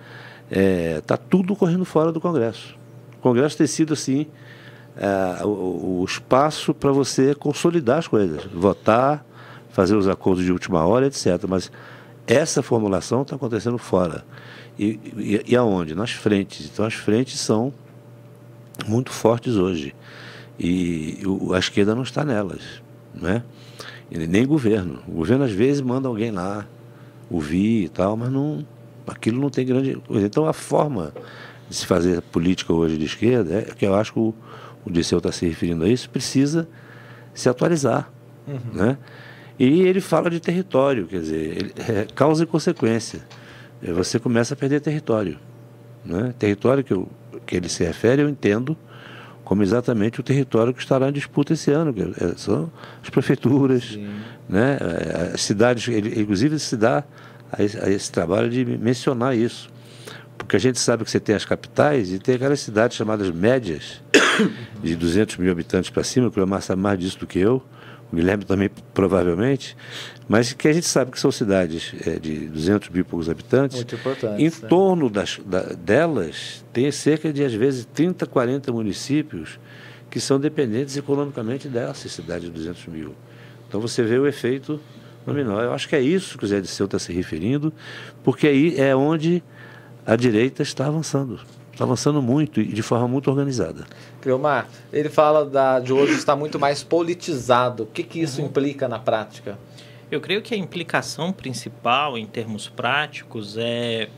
é, 0.50 1.00
tá 1.02 1.16
tudo 1.16 1.54
correndo 1.54 1.84
fora 1.84 2.10
do 2.10 2.20
Congresso. 2.20 2.76
O 3.18 3.22
Congresso 3.22 3.56
tem 3.56 3.66
sido, 3.66 3.92
assim, 3.92 4.26
é, 4.96 5.44
o, 5.44 6.00
o 6.00 6.04
espaço 6.04 6.74
para 6.74 6.90
você 6.90 7.34
consolidar 7.34 7.98
as 7.98 8.08
coisas, 8.08 8.44
votar, 8.52 9.24
fazer 9.70 9.94
os 9.94 10.08
acordos 10.08 10.44
de 10.44 10.50
última 10.50 10.84
hora, 10.84 11.06
etc. 11.06 11.44
Mas 11.48 11.70
essa 12.26 12.62
formulação 12.62 13.22
está 13.22 13.36
acontecendo 13.36 13.78
fora. 13.78 14.24
E, 14.78 15.00
e, 15.16 15.42
e, 15.48 15.56
aonde? 15.56 15.94
Nas 15.94 16.10
frentes. 16.10 16.68
Então 16.72 16.84
as 16.84 16.94
frentes 16.94 17.38
são 17.38 17.72
muito 18.86 19.10
fortes 19.10 19.54
hoje. 19.54 19.94
E 20.58 21.22
o, 21.24 21.54
a 21.54 21.58
esquerda 21.58 21.94
não 21.94 22.02
está 22.02 22.24
nelas. 22.24 22.82
Né? 23.14 23.42
E 24.10 24.18
nem 24.26 24.46
governo. 24.46 25.00
O 25.08 25.12
governo 25.12 25.44
às 25.44 25.52
vezes 25.52 25.80
manda 25.80 26.08
alguém 26.08 26.30
lá 26.30 26.66
ouvir 27.30 27.84
e 27.84 27.88
tal, 27.88 28.16
mas 28.16 28.30
não, 28.30 28.64
aquilo 29.06 29.40
não 29.40 29.50
tem 29.50 29.64
grande 29.64 29.96
coisa. 30.06 30.26
Então 30.26 30.46
a 30.46 30.52
forma 30.52 31.12
de 31.68 31.74
se 31.74 31.86
fazer 31.86 32.20
política 32.22 32.72
hoje 32.72 32.96
de 32.96 33.04
esquerda, 33.04 33.54
é 33.58 33.62
que 33.62 33.84
eu 33.86 33.94
acho 33.94 34.12
que 34.12 34.18
o, 34.18 34.34
o 34.84 34.90
Disseu 34.90 35.18
está 35.18 35.32
se 35.32 35.46
referindo 35.46 35.84
a 35.84 35.88
isso, 35.88 36.08
precisa 36.08 36.68
se 37.34 37.48
atualizar. 37.48 38.10
Uhum. 38.46 38.60
Né? 38.72 38.98
E 39.58 39.82
ele 39.82 40.00
fala 40.00 40.28
de 40.28 40.38
território, 40.38 41.06
quer 41.06 41.20
dizer, 41.20 41.56
ele, 41.56 41.72
é, 41.88 42.06
causa 42.14 42.44
e 42.44 42.46
consequência. 42.46 43.20
É, 43.82 43.92
você 43.92 44.18
começa 44.18 44.54
a 44.54 44.56
perder 44.56 44.80
território. 44.80 45.38
Né? 46.04 46.34
Território 46.38 46.84
que, 46.84 46.92
eu, 46.92 47.08
que 47.46 47.56
ele 47.56 47.68
se 47.68 47.82
refere, 47.84 48.22
eu 48.22 48.28
entendo 48.28 48.76
como 49.46 49.62
exatamente 49.62 50.18
o 50.18 50.24
território 50.24 50.74
que 50.74 50.80
estará 50.80 51.08
em 51.08 51.12
disputa 51.12 51.52
esse 51.52 51.70
ano, 51.70 51.94
é, 52.20 52.36
são 52.36 52.70
as 53.00 53.08
prefeituras, 53.08 53.96
né? 54.48 54.76
É, 54.80 55.34
as 55.34 55.40
cidades, 55.40 55.86
ele, 55.86 56.20
inclusive 56.20 56.58
se 56.58 56.76
dá 56.76 57.04
a 57.52 57.62
esse, 57.62 57.78
a 57.78 57.88
esse 57.88 58.10
trabalho 58.10 58.50
de 58.50 58.64
mencionar 58.64 59.36
isso. 59.36 59.70
Porque 60.36 60.56
a 60.56 60.58
gente 60.58 60.80
sabe 60.80 61.04
que 61.04 61.10
você 61.12 61.20
tem 61.20 61.36
as 61.36 61.44
capitais 61.44 62.12
e 62.12 62.18
tem 62.18 62.34
aquelas 62.34 62.58
cidades 62.58 62.96
chamadas 62.96 63.30
médias, 63.30 64.02
de 64.82 64.96
200 64.96 65.36
mil 65.36 65.52
habitantes 65.52 65.90
para 65.90 66.02
cima, 66.02 66.28
que 66.28 66.36
o 66.38 66.40
Leomar 66.40 66.60
sabe 66.60 66.82
mais 66.82 66.98
disso 66.98 67.20
do 67.20 67.26
que 67.26 67.38
eu, 67.38 67.62
o 68.12 68.16
Guilherme 68.16 68.44
também 68.44 68.70
provavelmente, 68.94 69.76
mas 70.28 70.52
que 70.52 70.68
a 70.68 70.72
gente 70.72 70.86
sabe 70.86 71.10
que 71.10 71.18
são 71.18 71.30
cidades 71.30 71.94
é, 72.06 72.18
de 72.18 72.48
200 72.48 72.88
mil 72.90 73.00
e 73.00 73.04
poucos 73.04 73.28
habitantes. 73.28 73.76
Muito 73.76 73.94
importante. 73.94 74.42
Em 74.42 74.46
né? 74.46 74.68
torno 74.68 75.10
das, 75.10 75.40
da, 75.44 75.62
delas, 75.62 76.64
tem 76.72 76.90
cerca 76.90 77.32
de, 77.32 77.44
às 77.44 77.54
vezes, 77.54 77.86
30, 77.92 78.26
40 78.26 78.72
municípios 78.72 79.58
que 80.10 80.20
são 80.20 80.38
dependentes 80.38 80.96
economicamente 80.96 81.68
dessas 81.68 82.12
cidades 82.12 82.44
de 82.44 82.50
200 82.50 82.86
mil. 82.86 83.14
Então 83.68 83.80
você 83.80 84.02
vê 84.02 84.18
o 84.18 84.26
efeito 84.26 84.80
nominal. 85.26 85.60
Eu 85.60 85.72
acho 85.72 85.88
que 85.88 85.96
é 85.96 86.00
isso 86.00 86.38
que 86.38 86.44
o 86.44 86.46
Zé 86.46 86.60
Disseu 86.60 86.86
está 86.86 86.98
se 86.98 87.12
referindo, 87.12 87.72
porque 88.22 88.46
aí 88.46 88.80
é 88.80 88.94
onde 88.94 89.42
a 90.06 90.14
direita 90.14 90.62
está 90.62 90.86
avançando. 90.86 91.40
Está 91.76 91.84
avançando 91.84 92.22
muito 92.22 92.58
e 92.58 92.64
de 92.64 92.80
forma 92.80 93.06
muito 93.06 93.28
organizada. 93.28 93.86
Cleomar, 94.22 94.66
ele 94.90 95.10
fala 95.10 95.44
da, 95.44 95.78
de 95.78 95.92
hoje 95.92 96.14
estar 96.14 96.34
muito 96.34 96.58
mais 96.58 96.82
politizado. 96.82 97.82
O 97.82 97.86
que, 97.86 98.02
que 98.02 98.18
isso 98.18 98.40
uhum. 98.40 98.46
implica 98.46 98.88
na 98.88 98.98
prática? 98.98 99.58
Eu 100.10 100.18
creio 100.18 100.40
que 100.40 100.54
a 100.54 100.56
implicação 100.56 101.30
principal 101.34 102.16
em 102.16 102.24
termos 102.24 102.66
práticos 102.66 103.58
é 103.58 104.08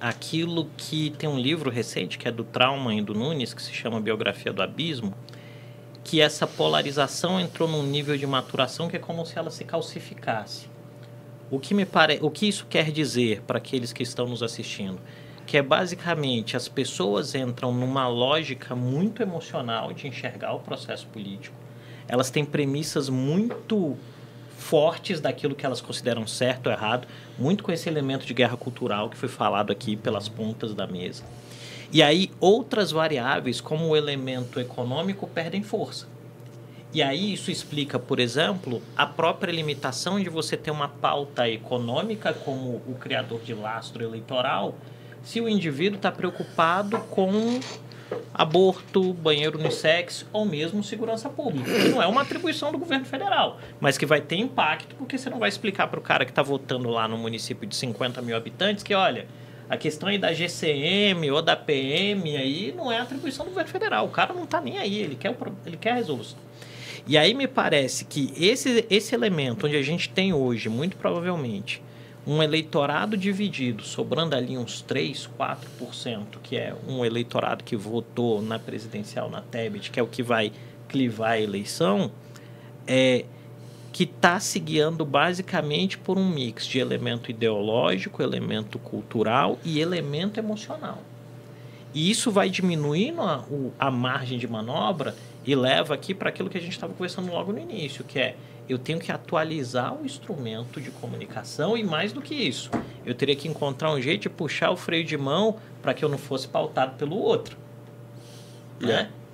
aquilo 0.00 0.68
que 0.76 1.10
tem 1.10 1.30
um 1.30 1.38
livro 1.38 1.70
recente 1.70 2.18
que 2.18 2.26
é 2.26 2.32
do 2.32 2.42
Trauma 2.42 2.92
e 2.92 3.00
do 3.00 3.14
Nunes, 3.14 3.54
que 3.54 3.62
se 3.62 3.72
chama 3.72 4.00
Biografia 4.00 4.52
do 4.52 4.60
Abismo, 4.60 5.14
que 6.02 6.20
essa 6.20 6.44
polarização 6.44 7.38
entrou 7.38 7.68
num 7.68 7.84
nível 7.84 8.16
de 8.16 8.26
maturação 8.26 8.88
que 8.88 8.96
é 8.96 8.98
como 8.98 9.24
se 9.24 9.38
ela 9.38 9.52
se 9.52 9.62
calcificasse. 9.62 10.66
O 11.52 11.60
que 11.60 11.72
me 11.72 11.86
pare... 11.86 12.18
o 12.20 12.32
que 12.32 12.48
isso 12.48 12.66
quer 12.68 12.90
dizer 12.90 13.42
para 13.42 13.58
aqueles 13.58 13.92
que 13.92 14.02
estão 14.02 14.26
nos 14.26 14.42
assistindo? 14.42 14.98
Que 15.46 15.56
é 15.56 15.62
basicamente 15.62 16.56
as 16.56 16.68
pessoas 16.68 17.34
entram 17.34 17.72
numa 17.72 18.08
lógica 18.08 18.74
muito 18.74 19.22
emocional 19.22 19.92
de 19.92 20.08
enxergar 20.08 20.52
o 20.52 20.60
processo 20.60 21.06
político. 21.06 21.56
Elas 22.08 22.30
têm 22.30 22.44
premissas 22.44 23.08
muito 23.08 23.96
fortes 24.56 25.20
daquilo 25.20 25.54
que 25.54 25.64
elas 25.64 25.80
consideram 25.80 26.26
certo 26.26 26.66
ou 26.66 26.72
errado, 26.72 27.06
muito 27.38 27.62
com 27.62 27.70
esse 27.70 27.88
elemento 27.88 28.26
de 28.26 28.34
guerra 28.34 28.56
cultural 28.56 29.08
que 29.08 29.16
foi 29.16 29.28
falado 29.28 29.70
aqui 29.70 29.96
pelas 29.96 30.28
pontas 30.28 30.74
da 30.74 30.86
mesa. 30.86 31.22
E 31.92 32.02
aí 32.02 32.30
outras 32.40 32.90
variáveis, 32.90 33.60
como 33.60 33.86
o 33.86 33.96
elemento 33.96 34.58
econômico, 34.58 35.28
perdem 35.28 35.62
força. 35.62 36.08
E 36.92 37.02
aí 37.02 37.32
isso 37.32 37.50
explica, 37.50 37.98
por 37.98 38.18
exemplo, 38.18 38.82
a 38.96 39.06
própria 39.06 39.52
limitação 39.52 40.18
de 40.18 40.28
você 40.28 40.56
ter 40.56 40.70
uma 40.70 40.88
pauta 40.88 41.48
econômica 41.48 42.32
como 42.32 42.82
o 42.86 42.96
criador 42.98 43.40
de 43.42 43.54
lastro 43.54 44.02
eleitoral, 44.02 44.74
se 45.26 45.40
o 45.40 45.48
indivíduo 45.48 45.96
está 45.96 46.12
preocupado 46.12 47.00
com 47.10 47.58
aborto, 48.32 49.12
banheiro 49.12 49.58
unissex 49.58 50.24
ou 50.32 50.46
mesmo 50.46 50.84
segurança 50.84 51.28
pública, 51.28 51.68
que 51.68 51.88
não 51.88 52.00
é 52.00 52.06
uma 52.06 52.22
atribuição 52.22 52.70
do 52.70 52.78
governo 52.78 53.04
federal, 53.04 53.58
mas 53.80 53.98
que 53.98 54.06
vai 54.06 54.20
ter 54.20 54.36
impacto 54.36 54.94
porque 54.94 55.18
você 55.18 55.28
não 55.28 55.40
vai 55.40 55.48
explicar 55.48 55.88
para 55.88 55.98
o 55.98 56.02
cara 56.02 56.24
que 56.24 56.30
está 56.30 56.44
votando 56.44 56.88
lá 56.88 57.08
no 57.08 57.18
município 57.18 57.66
de 57.66 57.74
50 57.74 58.22
mil 58.22 58.36
habitantes 58.36 58.84
que, 58.84 58.94
olha, 58.94 59.26
a 59.68 59.76
questão 59.76 60.08
aí 60.08 60.16
da 60.16 60.32
GCM 60.32 61.28
ou 61.32 61.42
da 61.42 61.56
PM 61.56 62.36
aí 62.36 62.72
não 62.76 62.92
é 62.92 63.00
atribuição 63.00 63.44
do 63.44 63.48
governo 63.48 63.70
federal, 63.70 64.06
o 64.06 64.10
cara 64.10 64.32
não 64.32 64.44
está 64.44 64.60
nem 64.60 64.78
aí, 64.78 64.96
ele 64.96 65.16
quer, 65.16 65.30
o, 65.30 65.36
ele 65.66 65.76
quer 65.76 65.90
a 65.90 65.94
resolução. 65.94 66.38
E 67.04 67.18
aí 67.18 67.34
me 67.34 67.48
parece 67.48 68.04
que 68.04 68.32
esse, 68.36 68.86
esse 68.88 69.12
elemento 69.12 69.66
onde 69.66 69.76
a 69.76 69.82
gente 69.82 70.08
tem 70.08 70.32
hoje, 70.32 70.68
muito 70.68 70.96
provavelmente, 70.96 71.82
um 72.26 72.42
eleitorado 72.42 73.16
dividido, 73.16 73.84
sobrando 73.84 74.34
ali 74.34 74.58
uns 74.58 74.82
3, 74.82 75.30
4%, 75.38 76.38
que 76.42 76.56
é 76.56 76.74
um 76.88 77.04
eleitorado 77.04 77.62
que 77.62 77.76
votou 77.76 78.42
na 78.42 78.58
presidencial, 78.58 79.30
na 79.30 79.40
Tebet, 79.40 79.90
que 79.90 80.00
é 80.00 80.02
o 80.02 80.08
que 80.08 80.22
vai 80.22 80.50
clivar 80.88 81.32
a 81.32 81.40
eleição, 81.40 82.10
é 82.86 83.24
que 83.92 84.04
está 84.04 84.38
se 84.40 84.58
guiando 84.58 85.06
basicamente 85.06 85.96
por 85.96 86.18
um 86.18 86.28
mix 86.28 86.66
de 86.66 86.78
elemento 86.78 87.30
ideológico, 87.30 88.22
elemento 88.22 88.78
cultural 88.78 89.58
e 89.64 89.80
elemento 89.80 90.38
emocional. 90.38 90.98
E 91.94 92.10
isso 92.10 92.30
vai 92.30 92.50
diminuindo 92.50 93.22
a, 93.22 93.42
a 93.78 93.90
margem 93.90 94.36
de 94.36 94.46
manobra 94.46 95.14
e 95.46 95.54
leva 95.54 95.94
aqui 95.94 96.12
para 96.12 96.28
aquilo 96.28 96.50
que 96.50 96.58
a 96.58 96.60
gente 96.60 96.72
estava 96.72 96.92
conversando 96.92 97.32
logo 97.32 97.52
no 97.52 97.58
início, 97.58 98.04
que 98.04 98.18
é 98.18 98.36
eu 98.68 98.78
tenho 98.78 98.98
que 98.98 99.12
atualizar 99.12 99.94
o 99.94 100.04
instrumento 100.04 100.80
de 100.80 100.90
comunicação 100.90 101.76
e 101.76 101.84
mais 101.84 102.12
do 102.12 102.20
que 102.20 102.34
isso, 102.34 102.70
eu 103.04 103.14
teria 103.14 103.36
que 103.36 103.48
encontrar 103.48 103.92
um 103.92 104.00
jeito 104.00 104.22
de 104.22 104.28
puxar 104.30 104.70
o 104.70 104.76
freio 104.76 105.04
de 105.04 105.16
mão 105.16 105.56
para 105.80 105.94
que 105.94 106.04
eu 106.04 106.08
não 106.08 106.18
fosse 106.18 106.48
pautado 106.48 106.96
pelo 106.96 107.16
outro. 107.16 107.56
Né? 108.80 109.10
É. 109.12 109.26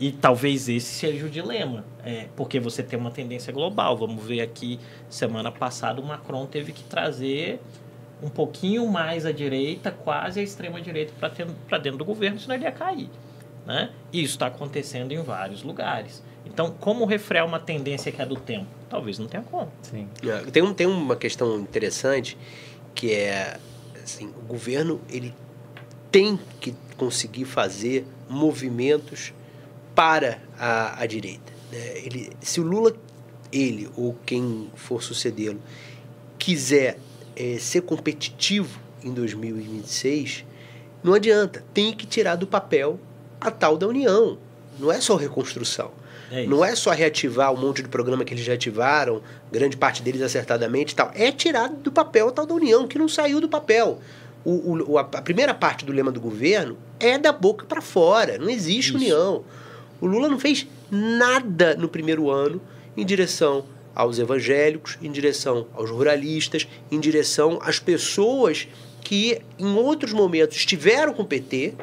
E 0.00 0.10
talvez 0.10 0.68
esse 0.68 0.86
seja 0.86 1.26
o 1.26 1.28
dilema, 1.28 1.84
é, 2.02 2.26
porque 2.34 2.58
você 2.58 2.82
tem 2.82 2.98
uma 2.98 3.10
tendência 3.10 3.52
global. 3.52 3.96
Vamos 3.96 4.24
ver 4.24 4.40
aqui, 4.40 4.80
semana 5.10 5.52
passada, 5.52 6.00
o 6.00 6.04
Macron 6.04 6.46
teve 6.46 6.72
que 6.72 6.82
trazer 6.82 7.60
um 8.22 8.28
pouquinho 8.28 8.86
mais 8.86 9.24
à 9.24 9.32
direita, 9.32 9.90
quase 9.90 10.40
à 10.40 10.42
extrema-direita, 10.42 11.12
para 11.68 11.78
dentro 11.78 11.98
do 11.98 12.04
governo, 12.04 12.38
senão 12.38 12.54
ele 12.54 12.64
ia 12.64 12.72
cair. 12.72 13.10
Né? 13.66 13.90
E 14.12 14.22
isso 14.22 14.34
está 14.34 14.46
acontecendo 14.46 15.12
em 15.12 15.22
vários 15.22 15.62
lugares. 15.62 16.22
Então, 16.46 16.74
como 16.80 17.04
refrear 17.04 17.46
uma 17.46 17.60
tendência 17.60 18.10
que 18.10 18.20
é 18.20 18.26
do 18.26 18.36
tempo? 18.36 18.79
Talvez 18.90 19.18
não 19.18 19.28
tenha 19.28 19.44
como. 19.44 19.70
Sim. 19.82 20.08
É, 20.22 20.50
tem, 20.50 20.62
um, 20.62 20.74
tem 20.74 20.86
uma 20.86 21.14
questão 21.14 21.58
interessante 21.60 22.36
que 22.94 23.12
é 23.12 23.58
assim, 24.02 24.26
o 24.36 24.42
governo 24.46 25.00
ele 25.08 25.32
tem 26.10 26.38
que 26.60 26.74
conseguir 26.96 27.44
fazer 27.44 28.04
movimentos 28.28 29.32
para 29.94 30.40
a, 30.58 31.00
a 31.02 31.06
direita. 31.06 31.52
Né? 31.70 31.98
Ele, 31.98 32.32
se 32.40 32.60
o 32.60 32.64
Lula, 32.64 32.92
ele 33.52 33.88
ou 33.96 34.16
quem 34.26 34.68
for 34.74 35.02
sucedê-lo, 35.02 35.60
quiser 36.36 36.98
é, 37.36 37.58
ser 37.58 37.82
competitivo 37.82 38.80
em 39.04 39.12
2026, 39.12 40.44
não 41.02 41.14
adianta, 41.14 41.64
tem 41.72 41.92
que 41.94 42.06
tirar 42.06 42.34
do 42.34 42.46
papel 42.46 42.98
a 43.40 43.50
tal 43.50 43.78
da 43.78 43.86
união. 43.86 44.36
Não 44.78 44.90
é 44.90 45.00
só 45.00 45.16
reconstrução. 45.16 45.92
É 46.30 46.46
não 46.46 46.64
é 46.64 46.74
só 46.76 46.90
reativar 46.90 47.52
um 47.52 47.56
monte 47.56 47.82
de 47.82 47.88
programa 47.88 48.24
que 48.24 48.32
eles 48.32 48.44
já 48.44 48.54
ativaram, 48.54 49.20
grande 49.50 49.76
parte 49.76 50.02
deles 50.02 50.22
acertadamente 50.22 50.92
e 50.92 50.96
tal. 50.96 51.10
É 51.14 51.32
tirar 51.32 51.68
do 51.68 51.90
papel 51.90 52.30
tal 52.30 52.46
da 52.46 52.54
União, 52.54 52.86
que 52.86 52.98
não 52.98 53.08
saiu 53.08 53.40
do 53.40 53.48
papel. 53.48 53.98
O, 54.44 54.92
o, 54.92 54.98
a 54.98 55.04
primeira 55.04 55.52
parte 55.52 55.84
do 55.84 55.92
lema 55.92 56.10
do 56.10 56.20
governo 56.20 56.78
é 56.98 57.18
da 57.18 57.32
boca 57.32 57.66
para 57.66 57.82
fora. 57.82 58.38
Não 58.38 58.48
existe 58.48 58.90
Isso. 58.90 58.96
União. 58.96 59.44
O 60.00 60.06
Lula 60.06 60.28
não 60.28 60.38
fez 60.38 60.66
nada 60.90 61.74
no 61.74 61.88
primeiro 61.88 62.30
ano 62.30 62.60
em 62.96 63.04
direção 63.04 63.64
aos 63.94 64.18
evangélicos, 64.18 64.96
em 65.02 65.10
direção 65.10 65.66
aos 65.74 65.90
ruralistas, 65.90 66.66
em 66.90 66.98
direção 66.98 67.58
às 67.62 67.78
pessoas 67.78 68.68
que 69.02 69.42
em 69.58 69.74
outros 69.74 70.12
momentos 70.12 70.56
estiveram 70.56 71.12
com 71.12 71.22
o 71.22 71.26
PT 71.26 71.74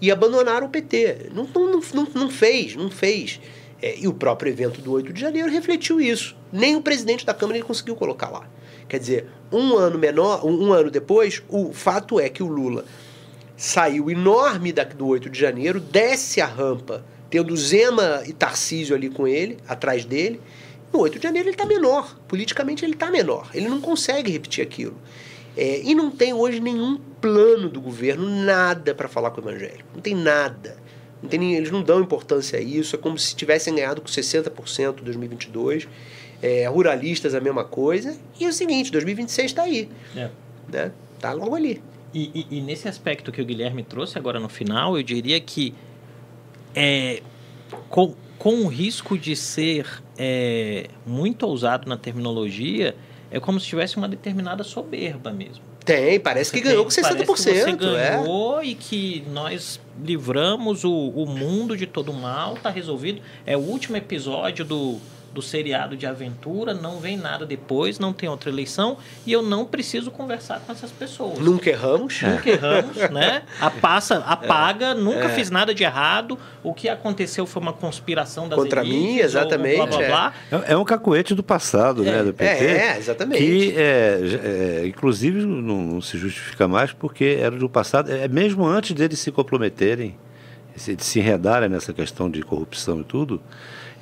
e 0.00 0.10
abandonaram 0.10 0.66
o 0.66 0.70
PT. 0.70 1.30
Não, 1.34 1.46
não, 1.46 1.80
não, 1.92 2.06
não 2.14 2.30
fez, 2.30 2.76
não 2.76 2.90
fez. 2.90 3.40
É, 3.82 3.98
e 3.98 4.06
o 4.06 4.12
próprio 4.12 4.50
evento 4.50 4.80
do 4.80 4.92
8 4.92 5.12
de 5.12 5.20
janeiro 5.20 5.50
refletiu 5.50 6.00
isso. 6.00 6.36
Nem 6.52 6.76
o 6.76 6.82
presidente 6.82 7.24
da 7.24 7.32
Câmara 7.32 7.58
ele 7.58 7.66
conseguiu 7.66 7.96
colocar 7.96 8.28
lá. 8.28 8.48
Quer 8.88 8.98
dizer, 8.98 9.26
um 9.52 9.76
ano 9.76 9.98
menor, 9.98 10.44
um, 10.44 10.72
ano 10.72 10.90
depois, 10.90 11.42
o 11.48 11.72
fato 11.72 12.18
é 12.18 12.28
que 12.28 12.42
o 12.42 12.48
Lula 12.48 12.84
saiu 13.56 14.10
enorme 14.10 14.72
da, 14.72 14.84
do 14.84 15.06
8 15.06 15.30
de 15.30 15.38
janeiro, 15.38 15.78
desce 15.78 16.40
a 16.40 16.46
rampa, 16.46 17.04
tendo 17.30 17.56
Zema 17.56 18.22
e 18.26 18.32
Tarcísio 18.32 18.94
ali 18.94 19.08
com 19.08 19.26
ele, 19.26 19.58
atrás 19.68 20.04
dele. 20.04 20.40
No 20.92 21.00
8 21.00 21.18
de 21.18 21.22
janeiro 21.22 21.48
ele 21.48 21.54
está 21.54 21.64
menor. 21.64 22.18
Politicamente 22.26 22.84
ele 22.84 22.94
está 22.94 23.10
menor. 23.10 23.48
Ele 23.54 23.68
não 23.68 23.80
consegue 23.80 24.32
repetir 24.32 24.62
aquilo. 24.62 24.96
É, 25.56 25.80
e 25.82 25.94
não 25.94 26.10
tem 26.10 26.32
hoje 26.32 26.60
nenhum 26.60 26.98
plano 27.20 27.68
do 27.68 27.80
governo, 27.80 28.28
nada 28.28 28.94
para 28.94 29.08
falar 29.08 29.30
com 29.30 29.40
o 29.40 29.44
evangélico. 29.44 29.88
Não 29.94 30.00
tem 30.00 30.14
nada. 30.14 30.76
Não 31.22 31.28
tem, 31.28 31.54
eles 31.54 31.70
não 31.70 31.82
dão 31.82 32.00
importância 32.00 32.58
a 32.58 32.62
isso. 32.62 32.96
É 32.96 32.98
como 32.98 33.18
se 33.18 33.34
tivessem 33.34 33.74
ganhado 33.74 34.00
com 34.00 34.08
60% 34.08 35.00
em 35.00 35.04
2022. 35.04 35.88
É, 36.42 36.66
ruralistas 36.68 37.34
a 37.34 37.40
mesma 37.40 37.64
coisa. 37.64 38.16
E 38.38 38.44
é 38.44 38.48
o 38.48 38.52
seguinte, 38.52 38.90
2026 38.90 39.46
está 39.50 39.62
aí. 39.62 39.88
É. 40.16 40.30
Né? 40.70 40.92
Tá 41.18 41.32
logo 41.32 41.54
ali. 41.54 41.82
E, 42.12 42.46
e, 42.50 42.58
e, 42.58 42.60
nesse 42.60 42.88
aspecto 42.88 43.30
que 43.30 43.40
o 43.40 43.44
Guilherme 43.44 43.82
trouxe 43.82 44.18
agora 44.18 44.40
no 44.40 44.48
final, 44.48 44.96
eu 44.96 45.02
diria 45.02 45.38
que 45.40 45.74
é, 46.74 47.22
com, 47.88 48.14
com 48.38 48.64
o 48.64 48.66
risco 48.66 49.16
de 49.16 49.36
ser 49.36 49.86
é, 50.18 50.88
muito 51.06 51.46
ousado 51.46 51.88
na 51.88 51.96
terminologia, 51.96 52.96
é 53.30 53.38
como 53.38 53.60
se 53.60 53.66
tivesse 53.66 53.96
uma 53.96 54.08
determinada 54.08 54.64
soberba 54.64 55.32
mesmo. 55.32 55.69
Tem, 55.90 56.20
parece 56.20 56.52
que 56.52 56.60
ganhou 56.60 56.84
com 56.84 56.90
60%. 56.90 57.02
Parece 57.02 57.18
que 57.18 57.26
você 57.26 57.50
é. 57.50 57.72
ganhou 57.72 58.60
é. 58.60 58.64
e 58.66 58.74
que 58.76 59.24
nós 59.32 59.80
livramos 60.00 60.84
o, 60.84 60.92
o 60.92 61.26
mundo 61.26 61.76
de 61.76 61.86
todo 61.86 62.12
mal, 62.12 62.54
tá 62.54 62.70
resolvido. 62.70 63.20
É 63.44 63.56
o 63.56 63.60
último 63.60 63.96
episódio 63.96 64.64
do, 64.64 65.00
do 65.32 65.40
seriado 65.40 65.96
de 65.96 66.06
aventura, 66.06 66.74
não 66.74 66.98
vem 66.98 67.16
nada 67.16 67.46
depois, 67.46 67.98
não 67.98 68.12
tem 68.12 68.28
outra 68.28 68.50
eleição 68.50 68.96
e 69.24 69.32
eu 69.32 69.42
não 69.42 69.64
preciso 69.64 70.10
conversar 70.10 70.60
com 70.60 70.72
essas 70.72 70.90
pessoas. 70.90 71.38
Nunca 71.38 71.70
erramos. 71.70 72.20
Nunca 72.22 72.50
erramos, 72.50 72.96
né? 73.10 73.42
A 73.60 73.70
passa, 73.70 74.16
apaga, 74.18 74.86
é. 74.86 74.94
nunca 74.94 75.26
é. 75.26 75.28
fiz 75.30 75.50
nada 75.50 75.74
de 75.74 75.84
errado. 75.84 76.38
O 76.62 76.74
que 76.74 76.88
aconteceu 76.88 77.46
foi 77.46 77.62
uma 77.62 77.72
conspiração 77.72 78.48
das 78.48 78.58
Contra 78.58 78.80
elites, 78.80 79.00
mim, 79.00 79.18
exatamente. 79.18 79.76
Blá, 79.76 79.86
blá, 79.86 80.06
blá. 80.06 80.34
É. 80.50 80.72
é. 80.72 80.76
um 80.76 80.84
cacuete 80.84 81.34
do 81.34 81.42
passado, 81.42 82.02
né? 82.02 82.22
Do 82.22 82.34
PT. 82.34 82.64
É, 82.64 82.98
exatamente. 82.98 83.38
Que, 83.38 83.74
é, 83.76 84.82
inclusive, 84.86 85.44
não, 85.44 85.82
não, 85.82 86.00
se 86.00 86.18
justifica 86.18 86.66
mais 86.66 86.92
porque 86.92 87.38
era 87.40 87.56
do 87.56 87.68
passado, 87.68 88.10
é 88.10 88.26
mesmo 88.28 88.66
antes 88.66 88.92
deles 88.92 89.18
se 89.18 89.30
comprometerem, 89.30 90.16
de 90.76 91.04
se 91.04 91.18
enredarem 91.18 91.68
nessa 91.68 91.92
questão 91.92 92.30
de 92.30 92.42
corrupção 92.42 93.00
e 93.00 93.04
tudo, 93.04 93.40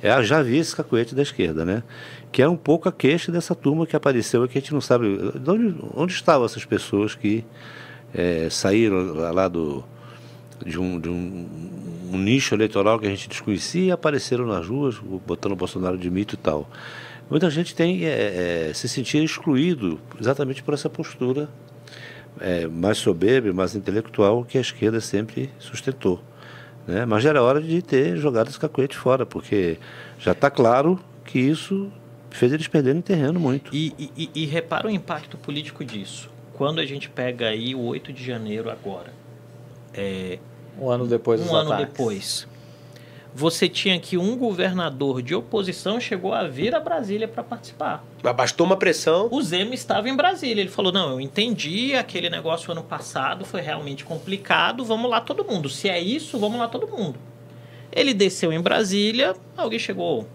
é, 0.01 0.23
já 0.23 0.41
vi 0.41 0.57
esse 0.57 0.75
cacuete 0.75 1.13
da 1.13 1.21
esquerda, 1.21 1.65
né? 1.65 1.83
Que 2.31 2.41
é 2.41 2.47
um 2.47 2.55
pouco 2.55 2.87
a 2.87 2.91
queixa 2.91 3.31
dessa 3.31 3.53
turma 3.53 3.85
que 3.85 3.95
apareceu 3.95 4.47
que 4.47 4.57
a 4.57 4.61
gente 4.61 4.73
não 4.73 4.81
sabe 4.81 5.17
de 5.39 5.49
onde, 5.49 5.75
onde 5.93 6.13
estavam 6.13 6.45
essas 6.45 6.63
pessoas 6.63 7.15
que 7.15 7.43
é, 8.13 8.49
saíram 8.49 9.13
lá 9.13 9.47
do, 9.47 9.83
de, 10.65 10.79
um, 10.79 10.99
de 10.99 11.09
um, 11.09 11.47
um, 12.13 12.17
nicho 12.17 12.55
eleitoral 12.55 12.99
que 12.99 13.07
a 13.07 13.09
gente 13.09 13.27
desconhecia 13.27 13.85
e 13.85 13.91
apareceram 13.91 14.45
nas 14.45 14.67
ruas, 14.67 14.95
botando 15.25 15.53
o 15.53 15.55
Bolsonaro 15.55 15.97
de 15.97 16.09
mito 16.09 16.35
e 16.35 16.37
tal. 16.37 16.69
Muita 17.29 17.49
gente 17.49 17.75
tem 17.75 18.05
é, 18.05 18.69
é, 18.69 18.73
se 18.73 18.87
sentir 18.87 19.23
excluído 19.23 19.99
exatamente 20.19 20.63
por 20.63 20.73
essa 20.73 20.89
postura 20.89 21.47
é, 22.39 22.67
mais 22.67 22.97
soberba, 22.97 23.51
mais 23.53 23.75
intelectual 23.75 24.43
que 24.43 24.57
a 24.57 24.61
esquerda 24.61 24.99
sempre 24.99 25.49
sustentou. 25.59 26.21
Né? 26.87 27.05
Mas 27.05 27.23
já 27.23 27.29
era 27.29 27.41
hora 27.43 27.61
de 27.61 27.81
ter 27.81 28.17
jogado 28.17 28.49
esse 28.49 28.59
cacuete 28.59 28.97
fora, 28.97 29.25
porque 29.25 29.77
já 30.17 30.31
está 30.31 30.49
claro 30.49 30.99
que 31.25 31.39
isso 31.39 31.91
fez 32.31 32.51
eles 32.53 32.67
perderem 32.67 33.01
terreno 33.01 33.39
muito. 33.39 33.73
E, 33.73 33.93
e, 34.17 34.29
e 34.33 34.45
repara 34.45 34.87
o 34.87 34.89
impacto 34.89 35.37
político 35.37 35.83
disso. 35.85 36.29
quando 36.53 36.79
a 36.79 36.85
gente 36.85 37.09
pega 37.09 37.47
aí 37.47 37.73
o 37.73 37.81
8 37.81 38.11
de 38.11 38.23
janeiro 38.23 38.69
agora, 38.69 39.13
é, 39.93 40.39
Um 40.79 40.89
ano 40.89 41.07
depois 41.07 41.39
dos 41.41 41.49
um 41.49 41.55
ano 41.55 41.71
ataques. 41.73 41.87
depois, 41.93 42.47
você 43.39 43.69
tinha 43.69 43.97
que 43.97 44.17
um 44.17 44.35
governador 44.35 45.21
de 45.21 45.33
oposição 45.33 45.97
chegou 45.97 46.33
a 46.33 46.43
vir 46.43 46.75
a 46.75 46.79
Brasília 46.79 47.25
para 47.25 47.41
participar. 47.41 48.03
Mas 48.21 48.35
bastou 48.35 48.65
uma 48.65 48.75
pressão. 48.75 49.29
O 49.31 49.41
Zema 49.41 49.73
estava 49.73 50.09
em 50.09 50.15
Brasília. 50.15 50.61
Ele 50.61 50.69
falou: 50.69 50.91
Não, 50.91 51.11
eu 51.11 51.21
entendi, 51.21 51.95
aquele 51.95 52.29
negócio 52.29 52.69
ano 52.69 52.83
passado 52.83 53.45
foi 53.45 53.61
realmente 53.61 54.03
complicado, 54.03 54.83
vamos 54.83 55.09
lá 55.09 55.21
todo 55.21 55.45
mundo. 55.45 55.69
Se 55.69 55.87
é 55.87 55.97
isso, 55.97 56.37
vamos 56.37 56.59
lá 56.59 56.67
todo 56.67 56.85
mundo. 56.85 57.17
Ele 57.93 58.13
desceu 58.13 58.51
em 58.51 58.59
Brasília, 58.59 59.33
alguém 59.55 59.79
chegou. 59.79 60.27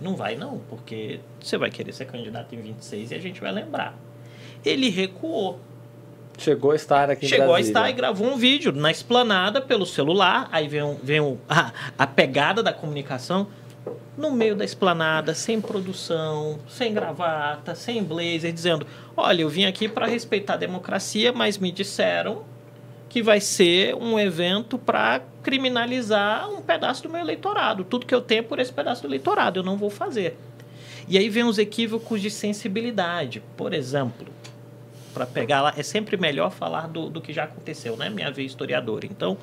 Não 0.00 0.16
vai 0.16 0.34
não, 0.34 0.62
porque 0.70 1.20
você 1.38 1.58
vai 1.58 1.70
querer 1.70 1.92
ser 1.92 2.06
candidato 2.06 2.54
em 2.54 2.62
26 2.62 3.10
e 3.10 3.14
a 3.14 3.18
gente 3.18 3.38
vai 3.38 3.52
lembrar. 3.52 3.94
Ele 4.64 4.88
recuou. 4.88 5.60
Chegou 6.40 6.70
a 6.70 6.74
estar 6.76 7.10
aqui 7.10 7.26
em 7.26 7.28
Chegou 7.28 7.54
a 7.54 7.60
estar 7.60 7.90
e 7.90 7.92
gravou 7.92 8.26
um 8.26 8.36
vídeo 8.36 8.72
na 8.72 8.90
esplanada 8.90 9.60
pelo 9.60 9.84
celular. 9.84 10.48
Aí 10.50 10.66
vem, 10.68 10.82
um- 10.82 10.96
vem 11.02 11.20
um- 11.20 11.36
a, 11.48 11.72
a 11.98 12.06
pegada 12.06 12.62
da 12.62 12.72
comunicação 12.72 13.46
no 14.16 14.30
meio 14.30 14.56
da 14.56 14.64
esplanada, 14.64 15.34
sem 15.34 15.60
produção, 15.60 16.58
sem 16.68 16.92
gravata, 16.94 17.74
sem 17.74 18.02
blazer, 18.02 18.52
dizendo: 18.52 18.86
Olha, 19.16 19.42
eu 19.42 19.48
vim 19.48 19.64
aqui 19.64 19.88
para 19.88 20.06
respeitar 20.06 20.54
a 20.54 20.56
democracia, 20.56 21.32
mas 21.32 21.58
me 21.58 21.70
disseram 21.70 22.42
que 23.08 23.22
vai 23.22 23.40
ser 23.40 23.94
um 23.96 24.18
evento 24.18 24.78
para 24.78 25.20
criminalizar 25.42 26.48
um 26.50 26.60
pedaço 26.62 27.02
do 27.02 27.08
meu 27.10 27.20
eleitorado. 27.20 27.84
Tudo 27.84 28.06
que 28.06 28.14
eu 28.14 28.20
tenho 28.20 28.40
é 28.40 28.42
por 28.42 28.58
esse 28.58 28.72
pedaço 28.72 29.02
do 29.02 29.08
eleitorado, 29.08 29.58
eu 29.60 29.64
não 29.64 29.76
vou 29.76 29.90
fazer. 29.90 30.38
E 31.08 31.18
aí 31.18 31.28
vem 31.28 31.42
os 31.44 31.58
equívocos 31.58 32.20
de 32.22 32.30
sensibilidade. 32.30 33.42
Por 33.56 33.72
exemplo, 33.74 34.26
para 35.12 35.26
pegar 35.26 35.60
lá, 35.62 35.74
é 35.76 35.82
sempre 35.82 36.16
melhor 36.16 36.50
falar 36.50 36.88
do, 36.88 37.08
do 37.10 37.20
que 37.20 37.32
já 37.32 37.44
aconteceu, 37.44 37.96
né? 37.96 38.08
Minha 38.08 38.30
vez 38.30 38.50
historiadora. 38.52 39.06
Então, 39.06 39.36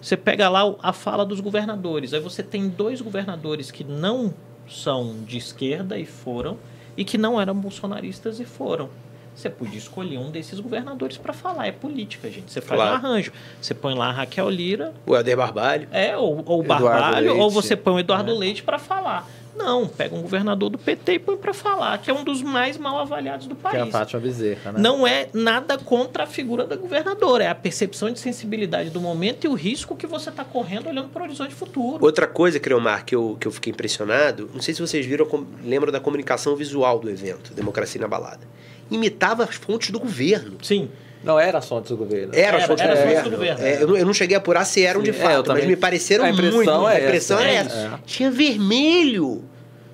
você 0.00 0.16
pega 0.16 0.48
lá 0.48 0.74
a 0.82 0.92
fala 0.92 1.24
dos 1.24 1.40
governadores. 1.40 2.14
Aí 2.14 2.20
você 2.20 2.42
tem 2.42 2.68
dois 2.68 3.00
governadores 3.00 3.70
que 3.70 3.84
não 3.84 4.32
são 4.68 5.16
de 5.26 5.36
esquerda 5.38 5.98
e 5.98 6.04
foram, 6.06 6.56
e 6.96 7.04
que 7.04 7.16
não 7.18 7.40
eram 7.40 7.54
bolsonaristas 7.54 8.38
e 8.40 8.44
foram. 8.44 8.88
Você 9.34 9.48
podia 9.48 9.78
escolher 9.78 10.18
um 10.18 10.32
desses 10.32 10.58
governadores 10.58 11.16
para 11.16 11.32
falar. 11.32 11.66
É 11.68 11.72
política, 11.72 12.28
gente. 12.28 12.50
Você 12.52 12.60
faz 12.60 12.80
Claro. 12.80 12.92
um 12.92 12.96
arranjo. 12.96 13.32
Você 13.60 13.72
põe 13.72 13.94
lá 13.94 14.08
a 14.08 14.12
Raquel 14.12 14.50
Lira, 14.50 14.92
O 15.06 15.14
Helder 15.14 15.36
Barbalho. 15.36 15.88
é, 15.92 16.16
ou, 16.16 16.42
ou 16.44 16.60
o 16.60 16.62
Barbalho, 16.64 17.38
ou 17.38 17.48
você 17.48 17.76
põe 17.76 17.94
o 17.94 17.98
Eduardo 18.00 18.32
né? 18.32 18.38
Leite 18.38 18.64
para 18.64 18.80
falar. 18.80 19.28
Não, 19.58 19.88
pega 19.88 20.14
um 20.14 20.22
governador 20.22 20.70
do 20.70 20.78
PT 20.78 21.14
e 21.14 21.18
põe 21.18 21.36
para 21.36 21.52
falar, 21.52 21.98
que 21.98 22.10
é 22.10 22.14
um 22.14 22.22
dos 22.22 22.42
mais 22.42 22.78
mal 22.78 22.98
avaliados 22.98 23.46
do 23.46 23.56
Que 23.56 23.66
é 23.66 23.70
a 23.70 23.72
país. 23.80 23.92
Fátima 23.92 24.20
Bezerra, 24.20 24.72
né? 24.72 24.80
Não 24.80 25.06
é 25.06 25.28
nada 25.34 25.76
contra 25.76 26.22
a 26.22 26.26
figura 26.26 26.64
da 26.64 26.76
governadora, 26.76 27.44
é 27.44 27.48
a 27.48 27.54
percepção 27.54 28.10
de 28.10 28.20
sensibilidade 28.20 28.90
do 28.90 29.00
momento 29.00 29.44
e 29.44 29.48
o 29.48 29.54
risco 29.54 29.96
que 29.96 30.06
você 30.06 30.30
está 30.30 30.44
correndo 30.44 30.88
olhando 30.88 31.08
para 31.08 31.22
o 31.22 31.24
horizonte 31.24 31.54
futuro. 31.54 32.04
Outra 32.04 32.26
coisa, 32.26 32.60
Creomar, 32.60 33.04
que 33.04 33.14
eu, 33.14 33.36
que 33.40 33.48
eu 33.48 33.52
fiquei 33.52 33.72
impressionado, 33.72 34.48
não 34.54 34.62
sei 34.62 34.72
se 34.72 34.80
vocês 34.80 35.04
viram, 35.04 35.26
lembram 35.64 35.90
da 35.90 36.00
comunicação 36.00 36.54
visual 36.54 36.98
do 37.00 37.10
evento, 37.10 37.52
Democracia 37.52 38.00
na 38.00 38.08
Balada. 38.08 38.46
Imitava 38.90 39.44
as 39.44 39.56
fontes 39.56 39.90
do 39.90 39.98
governo. 39.98 40.56
Sim, 40.62 40.88
Não 41.24 41.38
era 41.38 41.60
só 41.60 41.78
antes 41.78 41.90
do 41.90 41.96
governo. 41.96 42.32
Era, 42.34 42.46
Era, 42.46 42.56
as 42.58 42.64
fontes 42.64 42.84
era 42.84 42.94
do 42.94 43.00
governo. 43.02 43.24
do 43.24 43.30
governo. 43.36 43.64
É, 43.64 43.82
eu, 43.82 43.86
não, 43.88 43.96
eu 43.96 44.06
não 44.06 44.14
cheguei 44.14 44.36
a 44.36 44.38
apurar 44.38 44.64
se 44.64 44.82
eram 44.84 45.02
de 45.02 45.12
Sim, 45.12 45.18
é, 45.18 45.22
fato, 45.22 45.36
mas 45.36 45.46
também- 45.46 45.66
me 45.66 45.76
pareceram 45.76 46.24
a 46.24 46.30
impressão 46.30 46.56
muito. 46.82 46.88
é 46.88 46.96
a 46.96 47.00
impressão 47.04 47.38
essa, 47.40 47.48
é 47.48 47.52
é, 47.52 47.56
essa. 47.56 47.76
é. 47.94 47.98
Tinha 48.06 48.30
vermelho. 48.30 49.44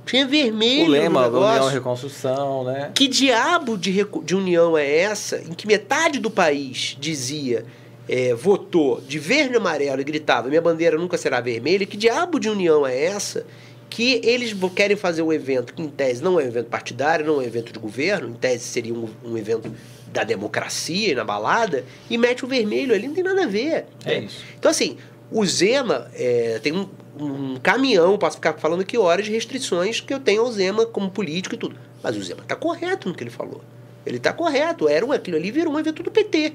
Tinha 0.04 0.26
vermelho. 0.26 0.84
O 0.84 0.88
lema, 0.88 1.28
no 1.28 1.38
União. 1.40 1.68
Reconstrução, 1.68 2.64
né? 2.64 2.90
Que 2.94 3.08
diabo 3.08 3.78
de, 3.78 3.90
recu- 3.90 4.22
de 4.22 4.34
união 4.36 4.76
é 4.76 4.98
essa 4.98 5.38
em 5.38 5.54
que 5.54 5.66
metade 5.66 6.18
do 6.18 6.30
país 6.30 6.94
dizia, 7.00 7.64
é, 8.06 8.34
votou 8.34 9.00
de 9.00 9.18
verde 9.18 9.54
e 9.54 9.56
amarelo 9.56 10.00
e 10.02 10.04
gritava: 10.04 10.48
minha 10.48 10.60
bandeira 10.60 10.98
nunca 10.98 11.16
será 11.16 11.40
vermelha? 11.40 11.86
Que 11.86 11.96
diabo 11.96 12.38
de 12.38 12.50
união 12.50 12.86
é 12.86 13.02
essa 13.02 13.46
que 13.88 14.20
eles 14.24 14.54
querem 14.74 14.96
fazer 14.96 15.22
um 15.22 15.32
evento 15.32 15.72
que, 15.72 15.80
em 15.80 15.88
tese, 15.88 16.22
não 16.22 16.38
é 16.38 16.44
um 16.44 16.48
evento 16.48 16.66
partidário, 16.66 17.24
não 17.24 17.34
é 17.36 17.38
um 17.38 17.42
evento 17.42 17.72
de 17.72 17.78
governo, 17.78 18.28
em 18.28 18.32
tese 18.34 18.64
seria 18.64 18.92
um, 18.92 19.08
um 19.24 19.38
evento 19.38 19.72
da 20.14 20.22
democracia 20.22 21.10
e 21.10 21.14
na 21.14 21.24
balada, 21.24 21.84
e 22.08 22.16
mete 22.16 22.44
o 22.44 22.48
vermelho 22.48 22.94
ali, 22.94 23.08
não 23.08 23.14
tem 23.14 23.24
nada 23.24 23.42
a 23.42 23.46
ver. 23.46 23.84
é 24.04 24.06
né? 24.06 24.18
isso. 24.20 24.44
Então, 24.56 24.70
assim, 24.70 24.96
o 25.30 25.44
Zema 25.44 26.08
é, 26.14 26.60
tem 26.62 26.72
um, 26.72 26.88
um 27.18 27.56
caminhão, 27.56 28.16
posso 28.16 28.36
ficar 28.36 28.52
falando 28.54 28.82
aqui 28.82 28.96
horas 28.96 29.26
de 29.26 29.32
restrições 29.32 30.00
que 30.00 30.14
eu 30.14 30.20
tenho 30.20 30.42
ao 30.42 30.52
Zema 30.52 30.86
como 30.86 31.10
político 31.10 31.56
e 31.56 31.58
tudo. 31.58 31.76
Mas 32.00 32.16
o 32.16 32.22
Zema 32.22 32.42
está 32.42 32.54
correto 32.54 33.08
no 33.08 33.14
que 33.14 33.24
ele 33.24 33.30
falou. 33.30 33.60
Ele 34.06 34.18
está 34.18 34.32
correto. 34.32 34.88
Era 34.88 35.04
um, 35.04 35.10
aquilo 35.10 35.36
ali 35.36 35.50
virou 35.50 35.72
um 35.72 35.78
evento 35.78 36.02
do 36.02 36.10
PT. 36.10 36.52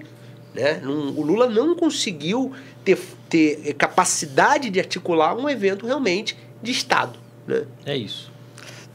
Né? 0.54 0.80
Não- 0.82 1.10
o 1.10 1.22
Lula 1.22 1.50
não 1.50 1.76
conseguiu 1.76 2.54
ter, 2.86 2.98
ter 3.28 3.74
capacidade 3.74 4.70
de 4.70 4.80
articular 4.80 5.36
um 5.36 5.50
evento 5.50 5.86
realmente 5.86 6.38
de 6.64 6.72
Estado. 6.72 7.20
Né? 7.46 7.66
É 7.86 7.98
isso. 7.98 8.29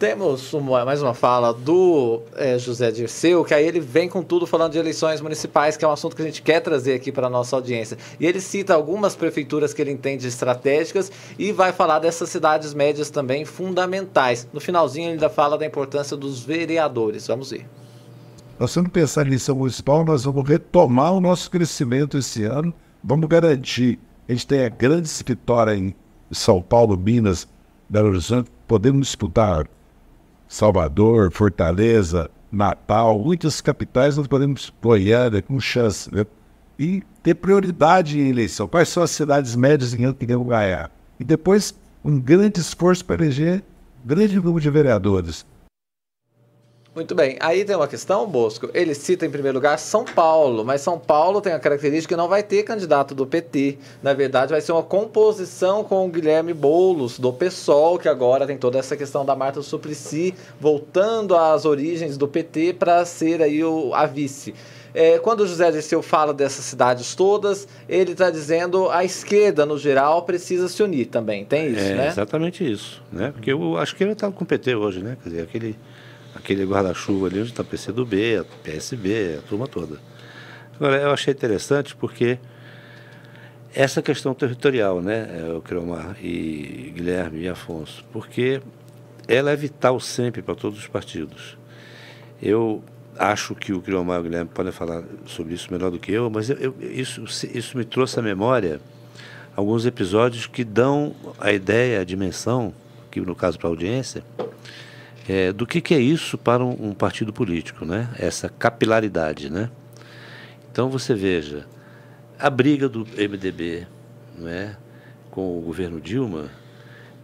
Temos 0.05 0.53
uma- 0.53 0.85
mais 0.85 1.01
uma 1.01 1.15
fala 1.15 1.51
do 1.55 2.21
eh, 2.37 2.59
José 2.59 2.91
Dirceu, 2.91 3.43
que 3.43 3.55
aí 3.55 3.67
ele 3.67 3.81
vem 3.81 4.07
com 4.07 4.23
tudo 4.23 4.47
falando 4.47 4.73
de 4.73 4.79
eleições 4.79 5.19
municipais, 5.23 5.79
que 5.79 5.85
é 5.87 5.89
um 5.89 5.93
assunto 5.93 6.15
que 6.15 6.21
a 6.21 6.25
gente 6.27 6.43
quer 6.43 6.61
trazer 6.61 6.93
aqui 6.93 7.11
para 7.11 7.27
a 7.27 7.31
nossa 7.31 7.57
audiência. 7.57 7.97
E 8.21 8.27
ele 8.27 8.39
cita 8.39 8.75
algumas 8.75 9.17
prefeituras 9.17 9.73
que 9.73 9.81
ele 9.81 9.91
entende 9.91 10.29
estratégicas 10.29 11.11
e 11.39 11.53
vai 11.53 11.73
falar 11.73 12.01
dessas 12.01 12.29
cidades 12.29 12.75
médias 12.75 13.09
também 13.09 13.47
fundamentais. 13.47 14.47
No 14.53 14.61
finalzinho 14.61 15.07
ele 15.07 15.13
ainda 15.15 15.31
fala 15.31 15.57
da 15.57 15.65
importância 15.65 16.15
dos 16.19 16.41
vereadores. 16.41 17.27
Vamos 17.27 17.51
ver. 17.51 17.67
Nós 18.59 18.75
vamos 18.75 18.91
pensar 18.91 19.25
em 19.25 19.29
eleição 19.29 19.57
municipal, 19.57 20.05
nós 20.05 20.25
vamos 20.25 20.47
retomar 20.47 21.15
o 21.15 21.21
nosso 21.21 21.51
crescimento 21.51 22.19
esse 22.19 22.45
ano, 22.45 22.75
vamos 23.03 23.27
garantir. 23.27 23.99
A 24.29 24.33
gente 24.33 24.47
tem 24.47 24.67
a 24.67 24.69
grande 24.69 25.09
vitória 25.27 25.75
em 25.75 25.95
São 26.31 26.61
Paulo, 26.61 26.95
Minas, 26.95 27.49
Belo 27.89 28.09
Horizonte, 28.09 28.51
podemos 28.69 29.07
disputar 29.07 29.67
Salvador, 30.55 31.33
Fortaleza, 31.33 32.31
Natal, 32.51 33.19
muitas 33.19 33.61
capitais 33.61 34.17
nós 34.17 34.29
podemos 34.29 34.73
Goiânia 34.81 35.43
com 35.43 35.59
chance, 35.59 36.15
né? 36.15 36.25
E 36.79 37.03
ter 37.25 37.35
prioridade 37.35 38.21
em 38.21 38.29
eleição. 38.29 38.69
Quais 38.69 38.89
são 38.89 39.03
as 39.03 39.11
cidades 39.11 39.57
médias 39.57 39.93
em 39.93 40.13
que 40.13 40.27
queremos 40.27 40.47
ganhar? 40.47 40.93
E 41.19 41.25
depois 41.25 41.75
um 42.05 42.21
grande 42.21 42.61
esforço 42.61 43.05
para 43.05 43.17
eleger 43.17 43.65
um 44.05 44.09
grande 44.09 44.37
número 44.37 44.61
de 44.61 44.71
vereadores. 44.71 45.45
Muito 46.95 47.13
bem, 47.13 47.37
aí 47.41 47.65
tem 47.65 47.75
uma 47.75 47.89
questão, 47.89 48.25
Bosco. 48.25 48.71
Ele 48.73 48.95
cita 48.95 49.27
em 49.27 49.31
primeiro 49.31 49.59
lugar 49.59 49.77
São 49.81 50.05
Paulo, 50.05 50.65
mas 50.65 50.81
São 50.81 50.97
Paulo 50.97 51.41
tem 51.41 51.53
a 51.53 51.59
característica 51.59 52.15
que 52.15 52.17
não 52.17 52.29
vai 52.29 52.41
ter 52.41 52.63
candidato 52.63 53.17
do 53.17 53.27
PT. 53.27 53.79
Na 54.01 54.13
verdade, 54.13 54.53
vai 54.53 54.61
ser 54.61 54.71
uma 54.71 54.83
composição 54.83 55.83
com 55.83 56.07
o 56.07 56.09
Guilherme 56.09 56.55
Boulos, 56.55 57.19
do 57.19 57.33
PSOL, 57.33 57.99
que 57.99 58.09
agora 58.09 58.47
tem 58.47 58.57
toda 58.57 58.79
essa 58.79 58.97
questão 58.97 59.25
da 59.25 59.35
Marta 59.35 59.61
Suplicy, 59.61 60.35
voltando 60.61 61.37
às 61.37 61.65
origens 61.65 62.17
do 62.17 62.29
PT 62.29 62.75
para 62.75 63.05
ser 63.05 63.43
aí 63.43 63.65
o, 63.65 63.93
a 63.93 64.07
vice. 64.07 64.55
É, 64.95 65.19
quando 65.19 65.41
o 65.41 65.47
José 65.49 65.73
Dirceu 65.73 66.01
fala 66.01 66.33
dessas 66.33 66.65
cidades 66.65 67.17
todas, 67.17 67.67
ele 67.89 68.13
está 68.13 68.31
dizendo 68.31 68.89
a 68.89 69.05
esquerda, 69.05 69.67
no 69.67 69.77
geral, 69.77 70.23
precisa 70.23 70.69
se 70.69 70.81
unir 70.81 71.07
também. 71.07 71.45
Tem 71.45 71.73
isso, 71.73 71.81
é 71.81 71.95
né? 71.97 72.09
exatamente 72.09 72.71
isso, 72.71 73.03
né? 73.11 73.33
Porque 73.33 73.51
eu 73.51 73.77
acho 73.77 73.97
que 73.97 74.05
ele 74.05 74.13
está 74.13 74.31
com 74.31 74.45
o 74.45 74.47
PT 74.47 74.77
hoje, 74.77 75.03
né? 75.03 75.17
Quer 75.21 75.29
dizer, 75.29 75.43
aquele, 75.43 75.77
aquele 76.45 76.65
guarda-chuva 76.67 77.27
ali 77.29 77.41
onde 77.41 77.51
está 77.51 77.65
PCdoB, 77.65 78.37
a 78.41 78.45
PSB, 78.63 79.39
a 79.39 79.43
turma 79.49 79.67
toda. 79.67 79.99
Agora, 80.77 81.01
eu 81.01 81.11
achei 81.11 81.33
interessante 81.33 81.97
porque 81.97 82.39
essa 83.75 84.03
questão 84.03 84.35
territorial, 84.35 85.01
né, 85.01 85.41
é, 85.49 85.53
o 85.55 85.63
Creomar 85.63 86.17
e 86.23 86.93
Guilherme 86.95 87.41
e 87.41 87.49
Afonso, 87.49 88.05
porque 88.13 88.61
ela 89.27 89.51
é 89.51 89.57
vital 89.57 89.99
sempre 89.99 90.43
para 90.43 90.55
todos 90.55 90.79
os 90.79 90.87
partidos. 90.87 91.57
Eu 92.43 92.85
acho 93.19 93.55
que 93.55 93.73
o 93.73 93.81
Criomar 93.81 94.19
e 94.19 94.21
o 94.21 94.23
Guilherme 94.25 94.51
podem 94.53 94.71
falar 94.73 95.03
sobre 95.27 95.55
isso 95.55 95.73
melhor 95.73 95.91
do 95.91 95.99
que 95.99 96.13
eu, 96.13 96.29
mas 96.29 96.51
eu, 96.51 96.57
eu- 96.59 96.75
isso, 96.81 97.25
isso 97.55 97.77
me 97.79 97.85
trouxe 97.87 98.19
à 98.21 98.23
memória 98.23 98.81
alguns 99.57 99.87
episódios 99.87 100.47
que 100.47 100.63
dão 100.63 101.15
a 101.41 101.53
ideia, 101.53 102.01
a 102.01 102.05
dimensão, 102.05 102.75
que 103.11 103.19
no 103.21 103.35
caso 103.35 103.59
para 103.59 103.69
a 103.69 103.71
audiência, 103.73 104.23
é, 105.29 105.53
do 105.53 105.67
que, 105.67 105.81
que 105.81 105.95
é 105.95 105.99
isso 105.99 106.37
para 106.37 106.65
um, 106.65 106.91
um 106.91 106.95
partido 106.95 107.33
político, 107.33 107.85
né? 107.85 108.11
Essa 108.19 108.49
capilaridade, 108.49 109.51
né? 109.51 109.71
Então 110.71 110.89
você 110.89 111.15
veja, 111.15 111.67
a 112.39 112.51
briga 112.51 112.89
do 112.89 113.07
MDB, 113.07 113.87
não 114.37 114.49
é, 114.49 114.77
com 115.31 115.59
o 115.59 115.61
governo 115.61 116.01
Dilma, 116.01 116.51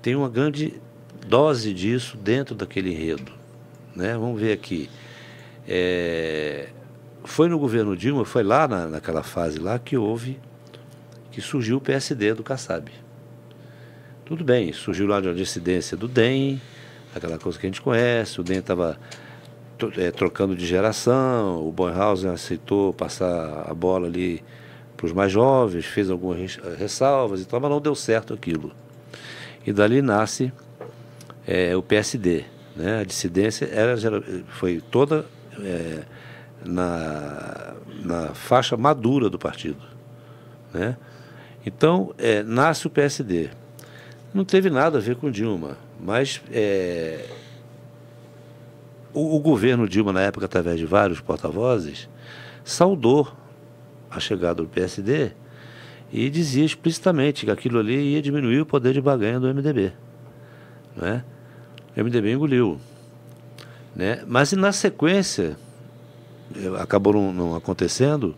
tem 0.01 0.15
uma 0.15 0.29
grande 0.29 0.81
dose 1.27 1.75
disso 1.75 2.17
dentro 2.17 2.55
daquele 2.55 2.91
enredo, 2.91 3.33
né? 3.95 4.15
Vamos 4.15 4.41
ver 4.41 4.53
aqui. 4.53 4.89
É, 5.69 6.69
foi 7.25 7.49
no 7.49 7.59
governo 7.59 7.97
Dilma, 7.97 8.25
foi 8.25 8.43
lá 8.43 8.67
na, 8.67 8.87
naquela 8.87 9.23
fase 9.23 9.59
lá 9.59 9.79
que 9.79 9.97
houve, 9.97 10.39
que 11.31 11.41
surgiu 11.41 11.77
o 11.77 11.81
PSD 11.81 12.35
do 12.35 12.43
Kassab. 12.43 12.91
Tudo 14.25 14.43
bem, 14.43 14.73
surgiu 14.73 15.07
lá 15.07 15.21
de 15.21 15.29
uma 15.29 15.35
dissidência 15.35 15.97
do 15.97 16.09
DEM, 16.09 16.61
aquela 17.15 17.39
coisa 17.39 17.59
que 17.59 17.67
a 17.67 17.69
gente 17.69 17.81
conhece, 17.81 18.41
o 18.41 18.45
DEM 18.45 18.59
estava 18.59 18.99
é, 19.97 20.11
trocando 20.11 20.55
de 20.55 20.67
geração, 20.67 21.67
o 21.67 21.73
Bonhausen 21.73 22.31
aceitou 22.31 22.93
passar 22.93 23.65
a 23.69 23.75
bola 23.75 24.07
ali 24.07 24.43
para 24.97 25.07
os 25.07 25.13
mais 25.13 25.33
jovens, 25.33 25.87
fez 25.87 26.11
algumas 26.11 26.57
ressalvas 26.79 27.41
e 27.41 27.47
tal, 27.47 27.61
mas 27.61 27.71
não 27.71 27.81
deu 27.81 27.95
certo 27.95 28.35
aquilo. 28.35 28.73
E 29.67 29.73
dali 29.73 30.03
nasce 30.03 30.53
é, 31.47 31.75
o 31.75 31.83
PSD. 31.83 32.45
Né? 32.77 33.01
A 33.01 33.05
dissidência 33.05 33.67
era, 33.67 33.97
foi 34.49 34.83
toda 34.91 35.25
é, 35.59 36.03
na, 36.65 37.75
na 38.05 38.29
faixa 38.35 38.77
madura 38.77 39.31
do 39.31 39.39
partido. 39.39 39.83
Né? 40.73 40.97
Então, 41.65 42.15
é, 42.19 42.43
nasce 42.43 42.87
o 42.87 42.91
PSD. 42.91 43.51
Não 44.33 44.45
teve 44.45 44.71
nada 44.71 44.99
a 44.99 45.01
ver 45.01 45.17
com 45.17 45.31
Dilma, 45.31 45.77
mas 46.03 46.41
é, 46.51 47.27
o, 49.13 49.37
o, 49.37 49.41
governo 49.41 49.89
Dilma, 49.89 50.13
na 50.13 50.23
época, 50.23 50.47
através 50.47 50.79
de 50.79 50.87
vários 50.87 51.21
porta-vozes, 51.21 52.09
saudou 52.65 53.31
a 54.11 54.19
chegada 54.19 54.63
do 54.63 54.69
PSD 54.69 55.33
e 56.13 56.29
dizia 56.31 56.65
explicitamente 56.65 57.45
que 57.45 57.51
aquilo 57.51 57.79
ali 57.79 58.15
ia 58.15 58.23
diminuir 58.23 58.61
o 58.61 58.67
poder 58.67 58.93
de 58.93 59.01
barganha 59.01 59.39
do 59.39 59.53
MDB. 59.53 59.93
Né? 60.97 61.25
O 61.97 62.01
MDB 62.03 62.33
engoliu. 62.33 62.81
Né? 63.95 64.25
Mas 64.27 64.53
na 64.53 64.73
sequência, 64.73 65.57
acabou 66.81 67.13
não, 67.13 67.33
não 67.33 67.57
acontecendo, 67.57 68.35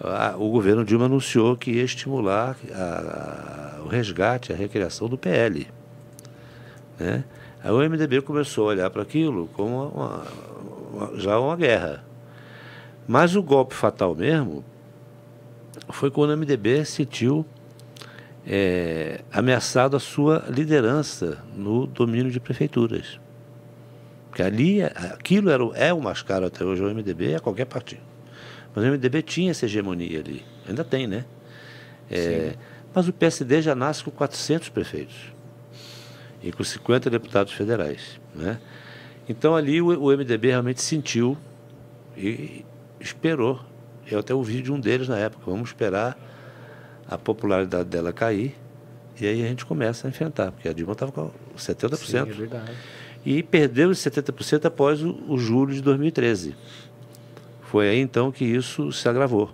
a, 0.00 0.34
o 0.36 0.50
governo 0.50 0.84
Dilma 0.84 1.06
anunciou 1.06 1.56
que 1.56 1.70
ia 1.70 1.84
estimular 1.84 2.56
a, 2.74 3.78
a, 3.78 3.82
o 3.82 3.88
resgate, 3.88 4.52
a 4.52 4.56
recriação 4.56 5.08
do 5.08 5.16
PL. 5.16 5.66
Né? 6.98 7.24
Aí 7.62 7.70
o 7.70 7.78
MDB 7.78 8.22
começou 8.22 8.66
a 8.66 8.68
olhar 8.68 8.90
para 8.90 9.02
aquilo 9.02 9.48
como 9.48 9.88
uma, 9.88 10.26
uma, 10.92 11.16
já 11.16 11.38
uma 11.38 11.56
guerra. 11.56 12.04
Mas 13.06 13.36
o 13.36 13.42
golpe 13.42 13.74
fatal 13.74 14.14
mesmo 14.14 14.64
foi 15.90 16.10
quando 16.10 16.30
o 16.30 16.36
MDB 16.36 16.84
sentiu 16.84 17.44
é, 18.46 19.20
ameaçado 19.32 19.96
a 19.96 20.00
sua 20.00 20.44
liderança 20.48 21.42
no 21.54 21.86
domínio 21.86 22.30
de 22.30 22.40
prefeituras. 22.40 23.20
Porque 24.28 24.42
ali, 24.42 24.82
aquilo 24.82 25.50
era, 25.50 25.62
é 25.74 25.92
o 25.92 26.00
mais 26.00 26.22
caro 26.22 26.46
até 26.46 26.64
hoje, 26.64 26.82
o 26.82 26.94
MDB 26.94 27.32
é 27.32 27.38
qualquer 27.38 27.64
partido. 27.64 28.02
Mas 28.74 28.84
o 28.84 28.88
MDB 28.88 29.22
tinha 29.22 29.50
essa 29.50 29.64
hegemonia 29.64 30.20
ali, 30.20 30.44
ainda 30.68 30.84
tem, 30.84 31.06
né? 31.06 31.24
É, 32.10 32.54
mas 32.94 33.08
o 33.08 33.12
PSD 33.12 33.62
já 33.62 33.74
nasce 33.74 34.04
com 34.04 34.10
400 34.10 34.68
prefeitos 34.68 35.35
e 36.42 36.52
com 36.52 36.62
50 36.62 37.10
deputados 37.10 37.52
federais, 37.52 38.20
né? 38.34 38.58
Então 39.28 39.56
ali 39.56 39.80
o, 39.80 39.88
o 39.88 40.16
MDB 40.16 40.48
realmente 40.48 40.80
sentiu 40.82 41.36
e 42.16 42.64
esperou. 43.00 43.60
Eu 44.08 44.20
até 44.20 44.32
ouvi 44.32 44.62
de 44.62 44.70
um 44.70 44.78
deles 44.78 45.08
na 45.08 45.18
época, 45.18 45.50
vamos 45.50 45.70
esperar 45.70 46.16
a 47.08 47.18
popularidade 47.18 47.88
dela 47.88 48.12
cair 48.12 48.54
e 49.20 49.26
aí 49.26 49.42
a 49.42 49.48
gente 49.48 49.64
começa 49.64 50.06
a 50.06 50.10
enfrentar, 50.10 50.52
porque 50.52 50.68
a 50.68 50.72
Dilma 50.72 50.92
estava 50.92 51.10
com 51.10 51.30
70%. 51.56 51.96
Sim, 51.96 52.16
é 52.18 52.24
verdade. 52.24 52.72
E 53.24 53.42
perdeu 53.42 53.88
os 53.88 53.98
70% 53.98 54.66
após 54.66 55.02
o, 55.02 55.18
o 55.26 55.38
julho 55.38 55.74
de 55.74 55.80
2013. 55.80 56.54
Foi 57.62 57.88
aí 57.88 57.98
então 57.98 58.30
que 58.30 58.44
isso 58.44 58.92
se 58.92 59.08
agravou. 59.08 59.50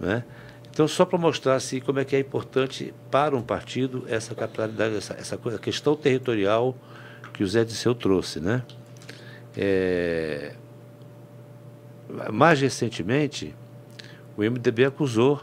Né? 0.00 0.24
Então, 0.70 0.86
só 0.86 1.04
para 1.04 1.18
mostrar 1.18 1.56
assim, 1.56 1.80
como 1.80 1.98
é 1.98 2.04
que 2.04 2.14
é 2.14 2.20
importante 2.20 2.94
para 3.10 3.36
um 3.36 3.42
partido 3.42 4.04
essa 4.08 4.34
capitalidade, 4.34 4.96
essa, 4.96 5.14
essa 5.14 5.36
questão 5.58 5.96
territorial 5.96 6.76
que 7.32 7.42
o 7.42 7.46
Zé 7.46 7.64
Disseu 7.64 7.94
trouxe. 7.94 8.40
Né? 8.40 8.62
É... 9.56 10.54
Mais 12.32 12.60
recentemente, 12.60 13.54
o 14.36 14.42
MDB 14.42 14.84
acusou 14.84 15.40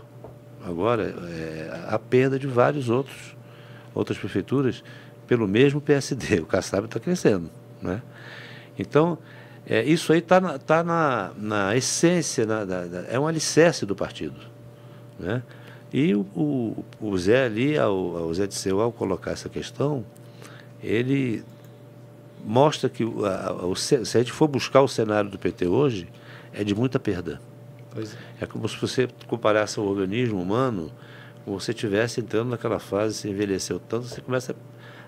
agora 0.66 1.14
é, 1.30 1.86
a 1.88 1.98
perda 1.98 2.38
de 2.38 2.48
vários 2.48 2.90
outros 2.90 3.38
outras 3.94 4.18
prefeituras 4.18 4.84
pelo 5.26 5.48
mesmo 5.48 5.82
PSD. 5.82 6.40
O 6.42 6.46
Kassab 6.46 6.86
está 6.86 7.00
crescendo. 7.00 7.50
Né? 7.82 8.02
Então, 8.78 9.18
é, 9.66 9.84
isso 9.84 10.14
aí 10.14 10.20
está 10.20 10.40
na, 10.40 10.58
tá 10.58 10.84
na, 10.84 11.32
na 11.38 11.76
essência, 11.76 12.46
na, 12.46 12.64
da, 12.64 13.06
é 13.10 13.20
um 13.20 13.28
alicerce 13.28 13.86
do 13.86 13.96
partido. 13.96 14.40
Né? 15.20 15.42
E 15.92 16.14
o, 16.14 16.22
o, 16.36 16.86
o 17.00 17.18
Zé 17.18 17.46
ali, 17.46 17.78
ao, 17.78 18.18
ao 18.18 18.34
Zé 18.34 18.48
de 18.48 18.56
Seu, 18.56 18.82
ao 18.82 18.92
colocar 18.92 19.32
essa 19.32 19.50
questão, 19.50 20.06
ele 20.84 21.44
mostra 22.46 22.90
que 22.90 23.04
a, 23.04 23.72
a, 23.72 23.76
se 23.76 23.96
a 23.96 24.20
gente 24.22 24.32
for 24.32 24.48
buscar 24.48 24.82
o 24.82 24.88
cenário 24.88 25.30
do 25.30 25.38
PT 25.38 25.68
hoje, 25.68 26.08
é 26.54 26.64
de 26.64 26.74
muita 26.76 27.00
perda. 27.00 27.42
É. 27.96 28.44
é. 28.44 28.46
como 28.46 28.68
se 28.68 28.80
você 28.80 29.08
comparasse 29.28 29.80
o 29.80 29.84
organismo 29.84 30.42
humano, 30.42 30.92
como 31.44 31.60
você 31.60 31.72
estivesse 31.72 32.20
entrando 32.20 32.50
naquela 32.50 32.80
fase, 32.80 33.16
você 33.16 33.30
envelheceu 33.30 33.80
tanto, 33.80 34.08
você 34.08 34.22
começa 34.22 34.56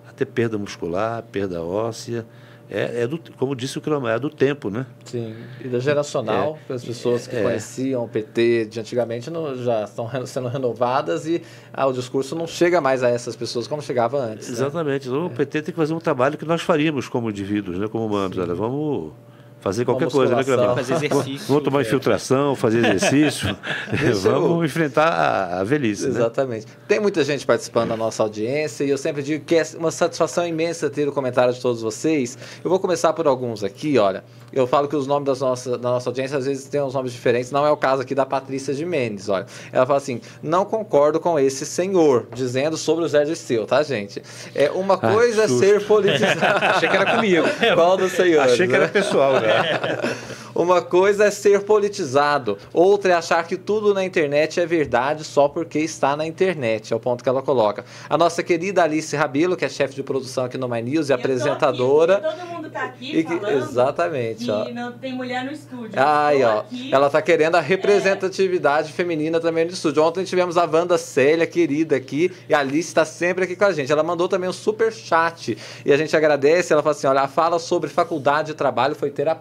a 0.07 0.11
ter 0.11 0.25
perda 0.25 0.57
muscular, 0.57 1.23
perda 1.23 1.61
óssea, 1.61 2.25
é, 2.69 3.03
é 3.03 3.07
do, 3.07 3.19
como 3.37 3.55
disse 3.55 3.77
o 3.77 3.81
Cromar, 3.81 4.15
é 4.15 4.19
do 4.19 4.29
tempo, 4.29 4.69
né? 4.69 4.85
Sim, 5.03 5.35
e 5.59 5.67
da 5.67 5.79
geracional, 5.79 6.59
é, 6.69 6.73
as 6.73 6.85
pessoas 6.85 7.25
que 7.25 7.35
é, 7.35 7.41
conheciam 7.41 8.03
o 8.03 8.07
PT 8.07 8.65
de 8.65 8.79
antigamente 8.79 9.31
não, 9.31 9.55
já 9.55 9.83
estão 9.85 10.09
sendo 10.27 10.47
renovadas 10.47 11.25
e 11.25 11.41
ah, 11.73 11.87
o 11.87 11.93
discurso 11.93 12.35
não 12.35 12.45
chega 12.45 12.79
mais 12.79 13.01
a 13.01 13.09
essas 13.09 13.35
pessoas 13.35 13.67
como 13.67 13.81
chegava 13.81 14.19
antes. 14.19 14.47
Né? 14.47 14.53
Exatamente, 14.53 15.09
né? 15.09 15.15
então, 15.15 15.25
o 15.25 15.29
PT 15.31 15.61
tem 15.63 15.73
que 15.73 15.79
fazer 15.79 15.93
um 15.93 15.99
trabalho 15.99 16.37
que 16.37 16.45
nós 16.45 16.61
faríamos 16.61 17.09
como 17.09 17.29
indivíduos, 17.29 17.79
né, 17.79 17.87
como 17.87 18.05
humanos. 18.05 18.37
Olha, 18.37 18.53
vamos 18.53 19.13
fazer 19.59 19.85
qualquer 19.85 20.09
coisa, 20.09 20.35
né, 20.35 20.43
Cleber? 20.43 20.75
Fazer 20.75 20.93
exercício. 20.93 21.47
Vamos 21.47 21.63
tomar 21.63 21.81
infiltração, 21.81 22.55
fazer 22.55 22.79
exercício. 22.79 23.55
vamos 24.21 24.65
enfrentar 24.65 25.07
a, 25.07 25.59
a 25.59 25.63
velhice. 25.63 26.03
Né? 26.03 26.09
Exatamente. 26.09 26.65
Né? 26.65 26.73
Tem 26.87 26.99
muita 26.99 27.23
gente 27.23 27.45
participando 27.45 27.89
da 27.89 27.97
nossa 27.97 28.23
audiência 28.23 28.83
e 28.83 28.89
eu 28.89 28.97
sempre 28.97 29.21
digo 29.21 29.43
que 29.45 29.55
é 29.55 29.63
uma 29.77 29.91
satisfação 29.91 30.47
imensa 30.47 30.89
ter 30.89 31.07
o 31.07 31.11
comentário 31.11 31.53
de 31.53 31.61
todos 31.61 31.81
vocês. 31.81 32.37
Eu 32.63 32.69
vou 32.69 32.79
começar 32.79 33.13
por 33.13 33.27
alguns 33.27 33.63
aqui, 33.63 33.97
olha. 33.97 34.23
Eu 34.51 34.65
falo 34.65 34.87
que 34.87 34.95
os 34.95 35.05
nomes 35.05 35.25
das 35.25 35.41
nossa, 35.41 35.77
da 35.77 35.89
nossa 35.89 36.09
audiência 36.09 36.37
às 36.37 36.45
vezes 36.45 36.65
têm 36.65 36.81
uns 36.81 36.93
nomes 36.93 37.11
diferentes. 37.11 37.51
Não 37.51 37.65
é 37.65 37.71
o 37.71 37.77
caso 37.77 38.01
aqui 38.01 38.15
da 38.15 38.25
Patrícia 38.25 38.73
de 38.73 38.85
Mendes, 38.85 39.29
olha. 39.29 39.45
Ela 39.71 39.85
fala 39.85 39.97
assim: 39.97 40.21
não 40.41 40.65
concordo 40.65 41.19
com 41.19 41.37
esse 41.37 41.65
senhor, 41.65 42.27
dizendo 42.33 42.75
sobre 42.75 43.05
o 43.05 43.07
Zé 43.07 43.23
Dirceu, 43.25 43.65
tá, 43.65 43.83
gente? 43.83 44.21
É, 44.55 44.71
uma 44.71 44.97
coisa 44.97 45.43
é 45.43 45.47
ser 45.47 45.85
politizado. 45.85 46.65
Achei 46.65 46.89
que 46.89 46.95
era 46.95 47.15
comigo. 47.15 47.45
Qual 47.75 47.97
do 47.97 48.09
senhor? 48.09 48.41
Achei 48.41 48.67
que 48.67 48.73
era 48.73 48.85
né? 48.85 48.91
pessoal, 48.91 49.33
né? 49.33 49.48
Uma 50.55 50.81
coisa 50.81 51.25
é 51.25 51.31
ser 51.31 51.63
politizado, 51.63 52.57
outra 52.73 53.13
é 53.13 53.15
achar 53.15 53.45
que 53.47 53.55
tudo 53.55 53.93
na 53.93 54.03
internet 54.03 54.59
é 54.59 54.65
verdade 54.65 55.23
só 55.23 55.47
porque 55.47 55.79
está 55.79 56.17
na 56.17 56.25
internet, 56.25 56.91
é 56.91 56.95
o 56.95 56.99
ponto 56.99 57.23
que 57.23 57.29
ela 57.29 57.41
coloca. 57.41 57.85
A 58.09 58.17
nossa 58.17 58.43
querida 58.43 58.83
Alice 58.83 59.15
Rabelo, 59.15 59.55
que 59.55 59.63
é 59.63 59.69
chefe 59.69 59.95
de 59.95 60.03
produção 60.03 60.45
aqui 60.45 60.57
no 60.57 60.67
My 60.67 60.81
News 60.81 61.09
e 61.09 61.13
apresentadora. 61.13 62.17
Aqui, 62.17 62.37
todo 62.37 62.47
mundo 62.47 62.67
está 62.67 62.83
aqui 62.83 63.23
que, 63.23 63.33
exatamente, 63.51 64.45
que 64.45 64.51
ó. 64.51 64.69
não 64.69 64.91
tem 64.91 65.13
mulher 65.13 65.45
no 65.45 65.51
estúdio. 65.51 65.91
Ai, 65.95 66.43
ó. 66.43 66.59
Aqui, 66.59 66.93
ela 66.93 67.07
está 67.07 67.21
querendo 67.21 67.55
a 67.55 67.61
representatividade 67.61 68.89
é... 68.89 68.91
feminina 68.91 69.39
também 69.39 69.65
no 69.65 69.71
estúdio. 69.71 70.03
Ontem 70.03 70.23
tivemos 70.23 70.57
a 70.57 70.65
Wanda 70.65 70.97
Célia, 70.97 71.47
querida, 71.47 71.95
aqui, 71.95 72.31
e 72.49 72.53
a 72.53 72.59
Alice 72.59 72.89
está 72.89 73.05
sempre 73.05 73.45
aqui 73.45 73.55
com 73.55 73.65
a 73.65 73.71
gente. 73.71 73.91
Ela 73.91 74.03
mandou 74.03 74.27
também 74.27 74.49
um 74.49 74.53
super 74.53 74.91
chat 74.91 75.57
e 75.85 75.93
a 75.93 75.95
gente 75.95 76.15
agradece. 76.17 76.73
Ela 76.73 76.81
fala 76.81 76.95
assim: 76.95 77.07
olha, 77.07 77.21
a 77.21 77.27
fala 77.27 77.59
sobre 77.59 77.89
faculdade 77.89 78.47
de 78.47 78.53
trabalho 78.55 78.93
foi 78.95 79.09
terapêutica. 79.09 79.38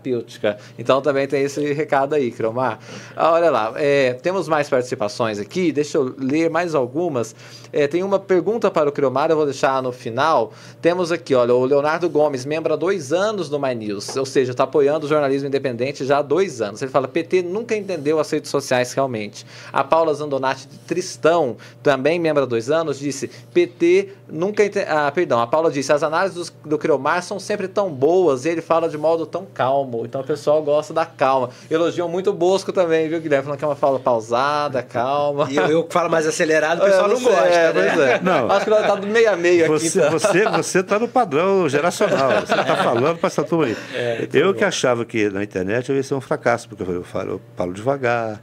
Então 0.78 1.00
também 1.00 1.26
tem 1.26 1.42
esse 1.42 1.72
recado 1.72 2.14
aí, 2.14 2.30
Cromar. 2.30 2.78
Ah, 3.16 3.32
olha 3.32 3.50
lá, 3.50 3.72
é, 3.76 4.14
temos 4.14 4.48
mais 4.48 4.68
participações 4.68 5.38
aqui, 5.38 5.70
deixa 5.70 5.98
eu 5.98 6.14
ler 6.18 6.50
mais 6.50 6.74
algumas. 6.74 7.34
É, 7.72 7.86
tem 7.86 8.02
uma 8.02 8.18
pergunta 8.18 8.70
para 8.70 8.88
o 8.88 8.92
Cromar, 8.92 9.30
eu 9.30 9.36
vou 9.36 9.44
deixar 9.44 9.82
no 9.82 9.92
final. 9.92 10.52
Temos 10.80 11.12
aqui, 11.12 11.34
olha, 11.34 11.54
o 11.54 11.64
Leonardo 11.64 12.08
Gomes, 12.08 12.44
membro 12.44 12.72
há 12.72 12.76
dois 12.76 13.12
anos 13.12 13.48
do 13.48 13.60
My 13.60 13.74
News, 13.74 14.16
ou 14.16 14.26
seja, 14.26 14.52
está 14.52 14.64
apoiando 14.64 15.06
o 15.06 15.08
jornalismo 15.08 15.48
independente 15.48 16.04
já 16.04 16.18
há 16.18 16.22
dois 16.22 16.60
anos. 16.60 16.80
Ele 16.82 16.90
fala, 16.90 17.06
PT 17.06 17.42
nunca 17.42 17.76
entendeu 17.76 18.18
as 18.18 18.30
redes 18.30 18.50
sociais 18.50 18.92
realmente. 18.92 19.46
A 19.72 19.84
Paula 19.84 20.14
Zandonati 20.14 20.66
Tristão, 20.86 21.56
também 21.82 22.18
membro 22.18 22.42
há 22.42 22.46
dois 22.46 22.70
anos, 22.70 22.98
disse, 22.98 23.28
PT 23.52 24.10
nunca... 24.28 24.64
Ente... 24.64 24.80
Ah, 24.80 25.10
perdão, 25.12 25.40
a 25.40 25.46
Paula 25.46 25.70
disse, 25.70 25.92
as 25.92 26.02
análises 26.02 26.50
do, 26.50 26.70
do 26.70 26.78
Criomar 26.78 27.22
são 27.22 27.38
sempre 27.38 27.68
tão 27.68 27.90
boas 27.90 28.38
ele 28.46 28.60
fala 28.60 28.88
de 28.88 28.98
modo 28.98 29.26
tão 29.26 29.46
calmo. 29.46 29.87
Então 30.04 30.20
o 30.20 30.24
pessoal 30.24 30.62
gosta 30.62 30.92
da 30.92 31.06
calma. 31.06 31.50
Elogiam 31.70 32.08
muito 32.08 32.30
o 32.30 32.32
Bosco 32.32 32.72
também, 32.72 33.08
viu, 33.08 33.20
Guilherme? 33.20 33.44
Falando 33.44 33.58
que 33.58 33.64
é 33.64 33.68
uma 33.68 33.76
fala 33.76 33.98
pausada, 33.98 34.82
calma. 34.82 35.48
E 35.50 35.56
eu, 35.56 35.66
eu 35.66 35.84
que 35.84 35.92
falo 35.92 36.10
mais 36.10 36.26
acelerado, 36.26 36.80
o 36.80 36.84
pessoal 36.84 37.08
não, 37.08 37.20
não 37.20 37.22
gosta. 37.22 37.46
É, 37.46 37.72
né? 37.72 37.72
pois 37.72 38.08
é. 38.08 38.20
Não. 38.22 38.50
Acho 38.50 38.64
que 38.64 38.72
ela 38.72 38.86
tá 38.86 38.94
do 38.94 39.06
meio 39.06 39.30
a 39.30 39.36
meio 39.36 39.64
aqui. 39.64 39.68
Você, 39.72 39.98
então. 39.98 40.10
você, 40.10 40.44
você 40.44 40.82
tá 40.82 40.98
no 40.98 41.08
padrão 41.08 41.68
geracional. 41.68 42.40
Você 42.40 42.54
tá 42.54 42.76
falando 42.76 43.18
para 43.18 43.26
essa 43.26 43.44
turma 43.44 43.66
aí. 43.66 43.76
É, 43.94 44.28
eu 44.32 44.52
bom. 44.52 44.58
que 44.58 44.64
achava 44.64 45.04
que 45.04 45.28
na 45.30 45.42
internet 45.42 45.88
eu 45.90 45.96
ia 45.96 46.02
ser 46.02 46.14
um 46.14 46.20
fracasso, 46.20 46.68
porque 46.68 46.82
eu 46.82 47.04
falo, 47.04 47.32
eu 47.32 47.40
falo 47.56 47.72
devagar, 47.72 48.40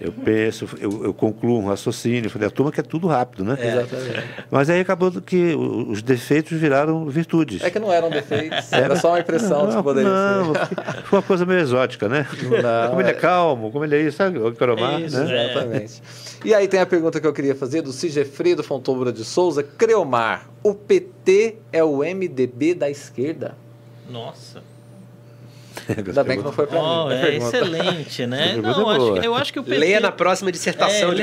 Eu 0.00 0.12
penso, 0.12 0.68
eu, 0.80 1.04
eu 1.04 1.14
concluo 1.14 1.60
um 1.60 1.66
raciocínio. 1.68 2.28
Falei, 2.28 2.48
a 2.48 2.50
turma 2.50 2.72
quer 2.72 2.84
tudo 2.84 3.06
rápido, 3.06 3.44
né? 3.44 3.56
Exatamente. 3.60 4.24
Mas 4.50 4.68
aí 4.68 4.80
acabou 4.80 5.10
que 5.12 5.54
os 5.54 6.02
defeitos 6.02 6.58
viraram 6.58 7.06
virtudes. 7.06 7.62
É 7.62 7.70
que 7.70 7.78
não 7.78 7.92
eram 7.92 8.10
defeitos, 8.10 8.72
era 8.72 8.96
só 8.96 9.10
uma 9.10 9.20
impressão 9.20 9.68
de 9.68 9.76
que 9.76 9.82
poderia 9.82 10.10
não, 10.10 10.54
ser. 10.54 10.76
foi 11.04 11.18
uma 11.18 11.22
coisa 11.22 11.46
meio 11.46 11.60
exótica, 11.60 12.08
né? 12.08 12.26
Não, 12.42 12.88
como 12.90 13.00
ele 13.00 13.10
é 13.10 13.12
é- 13.12 13.14
calmo, 13.14 13.70
como 13.70 13.84
ele 13.84 13.96
é 13.96 14.00
isso, 14.02 14.16
sabe? 14.16 14.38
O 14.38 14.54
Coromar, 14.54 15.00
Isso, 15.00 15.18
né? 15.22 15.36
é. 15.36 15.50
Exatamente. 15.50 16.02
E 16.44 16.52
aí 16.54 16.68
tem 16.68 16.80
a 16.80 16.86
pergunta 16.86 17.20
que 17.20 17.26
eu 17.26 17.32
queria 17.32 17.54
fazer 17.54 17.80
do 17.82 17.92
Sigefredo 17.92 18.62
Fontoura 18.62 19.12
de 19.12 19.24
Souza. 19.24 19.62
Creomar, 19.62 20.48
o 20.62 20.74
PT 20.74 21.56
é 21.72 21.82
o 21.82 21.98
MDB 21.98 22.74
da 22.74 22.90
esquerda? 22.90 23.54
Nossa. 24.10 24.62
Ainda 26.06 26.24
bem 26.24 26.38
que 26.38 26.44
não 26.44 26.52
foi 26.52 26.66
pra 26.66 26.78
Oh, 26.80 27.06
mim. 27.08 27.12
a 27.14 27.16
é 27.16 27.20
pergunta. 27.22 27.56
excelente, 27.58 28.26
né? 28.26 28.48
Pergunta 28.54 28.78
Não, 28.78 28.92
é 28.92 28.96
acho, 28.96 29.16
eu 29.26 29.34
acho 29.34 29.52
que 29.52 29.58
o 29.60 29.64
PT... 29.64 29.78
Leia 29.78 30.00
na 30.00 30.12
próxima 30.12 30.50
dissertação 30.52 31.12
É, 31.12 31.14
de 31.14 31.22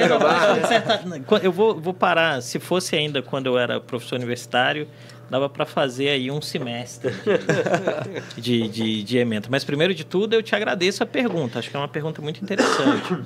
disserta- 0.61 1.01
Eu 1.43 1.51
vou, 1.51 1.79
vou 1.79 1.93
parar. 1.93 2.41
Se 2.41 2.59
fosse 2.59 2.95
ainda 2.95 3.21
quando 3.21 3.47
eu 3.47 3.57
era 3.57 3.79
professor 3.79 4.15
universitário, 4.15 4.87
dava 5.29 5.47
para 5.49 5.65
fazer 5.65 6.09
aí 6.09 6.29
um 6.29 6.41
semestre 6.41 7.11
de, 8.37 8.67
de, 8.69 9.03
de 9.03 9.17
ementa. 9.17 9.47
Mas 9.49 9.63
primeiro 9.63 9.93
de 9.95 10.03
tudo, 10.03 10.33
eu 10.33 10.43
te 10.43 10.55
agradeço 10.55 11.01
a 11.03 11.05
pergunta. 11.05 11.59
Acho 11.59 11.69
que 11.69 11.75
é 11.75 11.79
uma 11.79 11.87
pergunta 11.87 12.21
muito 12.21 12.43
interessante. 12.43 13.17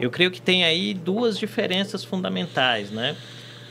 Eu 0.00 0.10
creio 0.10 0.30
que 0.30 0.40
tem 0.40 0.64
aí 0.64 0.94
duas 0.94 1.38
diferenças 1.38 2.02
fundamentais, 2.04 2.90
né? 2.90 3.16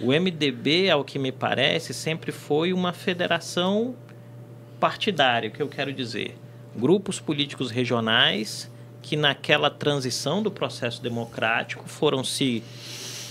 O 0.01 0.13
MDB, 0.13 0.89
ao 0.89 1.03
que 1.03 1.19
me 1.19 1.31
parece, 1.31 1.93
sempre 1.93 2.31
foi 2.31 2.71
uma 2.71 2.93
federação 2.93 3.95
partidária, 4.79 5.49
o 5.49 5.51
que 5.51 5.61
eu 5.61 5.67
quero 5.67 5.91
dizer. 5.91 6.37
Grupos 6.79 7.19
políticos 7.19 7.69
regionais 7.71 8.71
que 9.01 9.17
naquela 9.17 9.69
transição 9.69 10.41
do 10.41 10.49
processo 10.49 11.01
democrático 11.01 11.83
foram 11.87 12.23
se, 12.23 12.63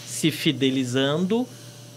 se 0.04 0.30
fidelizando, 0.30 1.46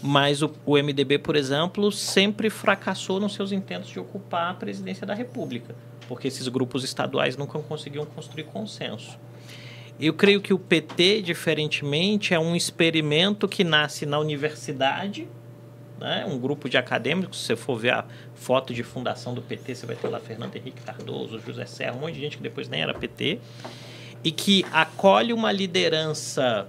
mas 0.02 0.40
o, 0.42 0.50
o 0.64 0.76
MDB, 0.76 1.18
por 1.18 1.36
exemplo, 1.36 1.92
sempre 1.92 2.48
fracassou 2.48 3.20
nos 3.20 3.34
seus 3.34 3.52
intentos 3.52 3.90
de 3.90 4.00
ocupar 4.00 4.50
a 4.50 4.54
presidência 4.54 5.06
da 5.06 5.14
República, 5.14 5.74
porque 6.08 6.26
esses 6.26 6.48
grupos 6.48 6.84
estaduais 6.84 7.36
nunca 7.36 7.58
conseguiam 7.58 8.06
construir 8.06 8.44
consenso. 8.44 9.18
Eu 10.00 10.14
creio 10.14 10.40
que 10.40 10.54
o 10.54 10.58
PT, 10.58 11.20
diferentemente, 11.20 12.32
é 12.32 12.38
um 12.38 12.56
experimento 12.56 13.46
que 13.46 13.62
nasce 13.62 14.06
na 14.06 14.18
universidade, 14.18 15.28
né? 16.02 16.26
um 16.28 16.38
grupo 16.38 16.68
de 16.68 16.76
acadêmicos. 16.76 17.38
Se 17.40 17.46
você 17.46 17.56
for 17.56 17.76
ver 17.78 17.92
a 17.94 18.04
foto 18.34 18.74
de 18.74 18.82
fundação 18.82 19.32
do 19.34 19.40
PT, 19.40 19.74
você 19.76 19.86
vai 19.86 19.96
ter 19.96 20.08
lá 20.08 20.18
Fernando 20.20 20.54
Henrique 20.56 20.82
Cardoso, 20.82 21.38
José 21.40 21.64
Serra, 21.64 21.94
um 21.96 22.00
monte 22.00 22.14
de 22.14 22.20
gente 22.20 22.36
que 22.36 22.42
depois 22.42 22.68
nem 22.68 22.82
era 22.82 22.92
PT, 22.92 23.38
e 24.24 24.30
que 24.30 24.64
acolhe 24.72 25.32
uma 25.32 25.50
liderança, 25.52 26.66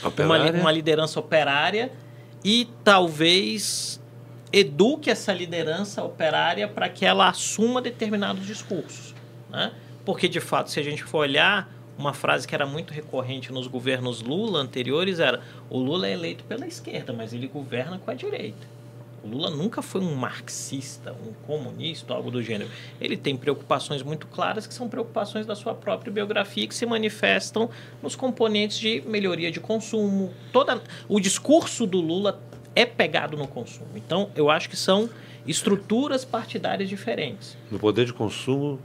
uma, 0.00 0.08
Operária. 0.08 0.50
li- 0.50 0.60
uma 0.60 0.72
liderança 0.72 1.20
operária 1.20 1.92
e 2.44 2.68
talvez 2.84 4.00
eduque 4.52 5.10
essa 5.10 5.32
liderança 5.32 6.02
operária 6.02 6.66
para 6.66 6.88
que 6.88 7.04
ela 7.04 7.28
assuma 7.28 7.82
determinados 7.82 8.46
discursos, 8.46 9.14
né? 9.50 9.72
Porque 10.04 10.26
de 10.28 10.40
fato, 10.40 10.70
se 10.70 10.80
a 10.80 10.82
gente 10.82 11.04
for 11.04 11.18
olhar 11.18 11.68
uma 11.98 12.14
frase 12.14 12.46
que 12.46 12.54
era 12.54 12.64
muito 12.64 12.92
recorrente 12.92 13.52
nos 13.52 13.66
governos 13.66 14.22
Lula 14.22 14.60
anteriores 14.60 15.18
era: 15.18 15.40
o 15.68 15.78
Lula 15.78 16.06
é 16.06 16.12
eleito 16.12 16.44
pela 16.44 16.66
esquerda, 16.66 17.12
mas 17.12 17.32
ele 17.32 17.48
governa 17.48 17.98
com 17.98 18.10
a 18.10 18.14
direita. 18.14 18.78
O 19.22 19.26
Lula 19.26 19.50
nunca 19.50 19.82
foi 19.82 20.00
um 20.00 20.14
marxista, 20.14 21.12
um 21.12 21.32
comunista, 21.44 22.14
algo 22.14 22.30
do 22.30 22.40
gênero. 22.40 22.70
Ele 23.00 23.16
tem 23.16 23.36
preocupações 23.36 24.00
muito 24.00 24.28
claras 24.28 24.64
que 24.64 24.72
são 24.72 24.88
preocupações 24.88 25.44
da 25.44 25.56
sua 25.56 25.74
própria 25.74 26.12
biografia 26.12 26.68
que 26.68 26.74
se 26.74 26.86
manifestam 26.86 27.68
nos 28.00 28.14
componentes 28.14 28.78
de 28.78 29.02
melhoria 29.04 29.50
de 29.50 29.58
consumo. 29.58 30.32
Toda 30.52 30.80
o 31.08 31.18
discurso 31.18 31.84
do 31.84 32.00
Lula 32.00 32.40
é 32.76 32.86
pegado 32.86 33.36
no 33.36 33.48
consumo. 33.48 33.90
Então, 33.96 34.30
eu 34.36 34.48
acho 34.48 34.70
que 34.70 34.76
são 34.76 35.10
estruturas 35.46 36.24
partidárias 36.26 36.88
diferentes 36.88 37.56
No 37.70 37.78
poder 37.78 38.04
de 38.04 38.12
consumo 38.12 38.78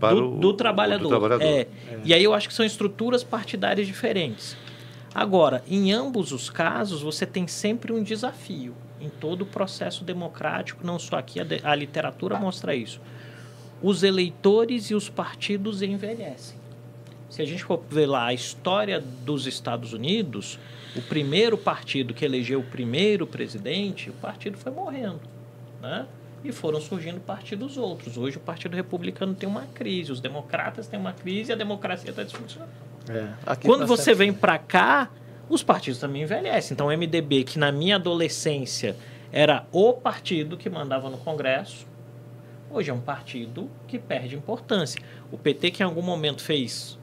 para 0.00 0.14
do, 0.16 0.34
o 0.34 0.38
do 0.40 0.52
trabalhador. 0.54 1.02
do 1.04 1.08
trabalhador. 1.10 1.44
É. 1.44 1.66
E 2.04 2.12
aí 2.14 2.24
eu 2.24 2.32
acho 2.34 2.48
que 2.48 2.54
são 2.54 2.64
estruturas 2.64 3.22
partidárias 3.22 3.86
diferentes. 3.86 4.56
Agora, 5.14 5.62
em 5.68 5.92
ambos 5.92 6.32
os 6.32 6.48
casos, 6.48 7.02
você 7.02 7.26
tem 7.26 7.46
sempre 7.46 7.92
um 7.92 8.02
desafio 8.02 8.74
em 9.00 9.08
todo 9.08 9.42
o 9.42 9.46
processo 9.46 10.04
democrático, 10.04 10.86
não 10.86 10.98
só 10.98 11.16
aqui, 11.16 11.40
a, 11.40 11.44
de- 11.44 11.60
a 11.62 11.74
literatura 11.74 12.38
mostra 12.38 12.74
isso. 12.74 13.00
Os 13.82 14.02
eleitores 14.02 14.90
e 14.90 14.94
os 14.94 15.08
partidos 15.08 15.82
envelhecem. 15.82 16.58
Se 17.28 17.40
a 17.42 17.44
gente 17.44 17.62
for 17.64 17.82
ver 17.88 18.06
lá 18.06 18.26
a 18.26 18.34
história 18.34 19.00
dos 19.24 19.46
Estados 19.46 19.92
Unidos, 19.92 20.58
o 20.96 21.02
primeiro 21.02 21.56
partido 21.56 22.12
que 22.12 22.24
elegeu 22.24 22.60
o 22.60 22.64
primeiro 22.64 23.26
presidente, 23.26 24.10
o 24.10 24.12
partido 24.14 24.58
foi 24.58 24.70
morrendo, 24.72 25.20
né? 25.80 26.06
E 26.42 26.52
foram 26.52 26.80
surgindo 26.80 27.20
partidos 27.20 27.76
outros. 27.76 28.16
Hoje 28.16 28.38
o 28.38 28.40
Partido 28.40 28.74
Republicano 28.74 29.34
tem 29.34 29.48
uma 29.48 29.66
crise, 29.74 30.10
os 30.10 30.20
democratas 30.20 30.86
têm 30.86 30.98
uma 30.98 31.12
crise 31.12 31.50
e 31.50 31.52
a 31.52 31.56
democracia 31.56 32.10
está 32.10 32.22
disfuncionando. 32.22 32.70
É, 33.08 33.54
Quando 33.66 33.80
nós 33.80 33.88
você 33.88 34.04
temos- 34.06 34.18
vem 34.18 34.32
para 34.32 34.58
cá, 34.58 35.10
os 35.48 35.62
partidos 35.62 36.00
também 36.00 36.22
envelhecem. 36.22 36.74
Então, 36.74 36.86
o 36.86 36.90
MDB, 36.92 37.44
que 37.44 37.58
na 37.58 37.70
minha 37.70 37.96
adolescência 37.96 38.96
era 39.30 39.66
o 39.70 39.92
partido 39.92 40.56
que 40.56 40.70
mandava 40.70 41.10
no 41.10 41.18
Congresso, 41.18 41.86
hoje 42.70 42.90
é 42.90 42.94
um 42.94 43.00
partido 43.00 43.68
que 43.86 43.98
perde 43.98 44.34
importância. 44.34 45.00
O 45.30 45.36
PT, 45.36 45.70
que 45.72 45.82
em 45.82 45.86
algum 45.86 46.02
momento 46.02 46.40
fez 46.42 46.98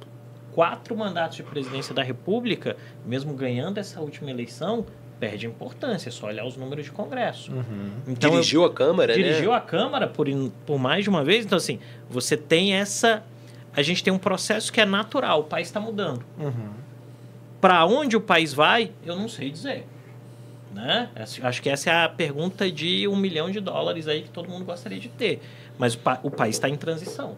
quatro 0.51 0.97
mandatos 0.97 1.37
de 1.37 1.43
presidência 1.43 1.93
da 1.93 2.01
República, 2.01 2.75
mesmo 3.05 3.33
ganhando 3.35 3.77
essa 3.77 4.01
última 4.01 4.31
eleição, 4.31 4.85
perde 5.19 5.45
importância. 5.47 6.09
É 6.09 6.11
só 6.11 6.27
olhar 6.27 6.45
os 6.45 6.55
números 6.57 6.85
de 6.85 6.91
Congresso. 6.91 7.51
Então, 8.07 8.29
eu- 8.29 8.35
Dirigiu 8.37 8.63
a 8.65 8.71
Câmara, 8.73 9.13
dirigiu 9.13 9.51
né? 9.51 9.57
a 9.57 9.61
Câmara 9.61 10.07
por, 10.07 10.27
por 10.65 10.77
mais 10.79 11.03
de 11.03 11.09
uma 11.09 11.23
vez. 11.23 11.45
Então, 11.45 11.57
assim, 11.57 11.79
você 12.09 12.35
tem 12.37 12.73
essa. 12.75 13.23
A 13.75 13.81
gente 13.81 14.03
tem 14.03 14.11
um 14.11 14.17
processo 14.17 14.71
que 14.73 14.81
é 14.81 14.85
natural, 14.85 15.41
o 15.41 15.43
país 15.43 15.67
está 15.67 15.79
mudando. 15.79 16.23
Para 17.59 17.85
onde 17.85 18.15
o 18.15 18.21
país 18.21 18.53
vai, 18.53 18.91
eu 19.05 19.15
não 19.15 19.27
sei 19.27 19.49
dizer. 19.49 19.85
Né? 20.73 21.09
Acho 21.41 21.61
que 21.61 21.69
essa 21.69 21.89
é 21.89 22.03
a 22.05 22.09
pergunta 22.09 22.69
de 22.71 23.07
um 23.07 23.15
milhão 23.15 23.49
de 23.49 23.59
dólares 23.59 24.07
aí 24.07 24.21
que 24.23 24.29
todo 24.29 24.47
mundo 24.49 24.63
gostaria 24.65 24.99
de 24.99 25.09
ter. 25.09 25.41
Mas 25.77 25.95
o, 25.95 25.99
pa- 25.99 26.19
o 26.23 26.29
país 26.29 26.55
está 26.55 26.69
em 26.69 26.75
transição. 26.75 27.31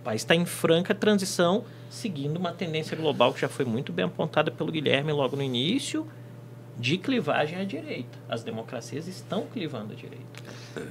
O 0.00 0.04
país 0.04 0.22
está 0.22 0.34
em 0.34 0.44
franca 0.44 0.94
transição, 0.94 1.64
seguindo 1.88 2.36
uma 2.36 2.52
tendência 2.52 2.96
global 2.96 3.32
que 3.32 3.40
já 3.40 3.48
foi 3.48 3.64
muito 3.64 3.92
bem 3.92 4.04
apontada 4.04 4.50
pelo 4.50 4.70
Guilherme 4.72 5.12
logo 5.12 5.36
no 5.36 5.42
início, 5.42 6.06
de 6.78 6.98
clivagem 6.98 7.58
à 7.58 7.64
direita. 7.64 8.18
As 8.28 8.42
democracias 8.42 9.06
estão 9.06 9.46
clivando 9.52 9.92
à 9.92 9.96
direita. 9.96 10.26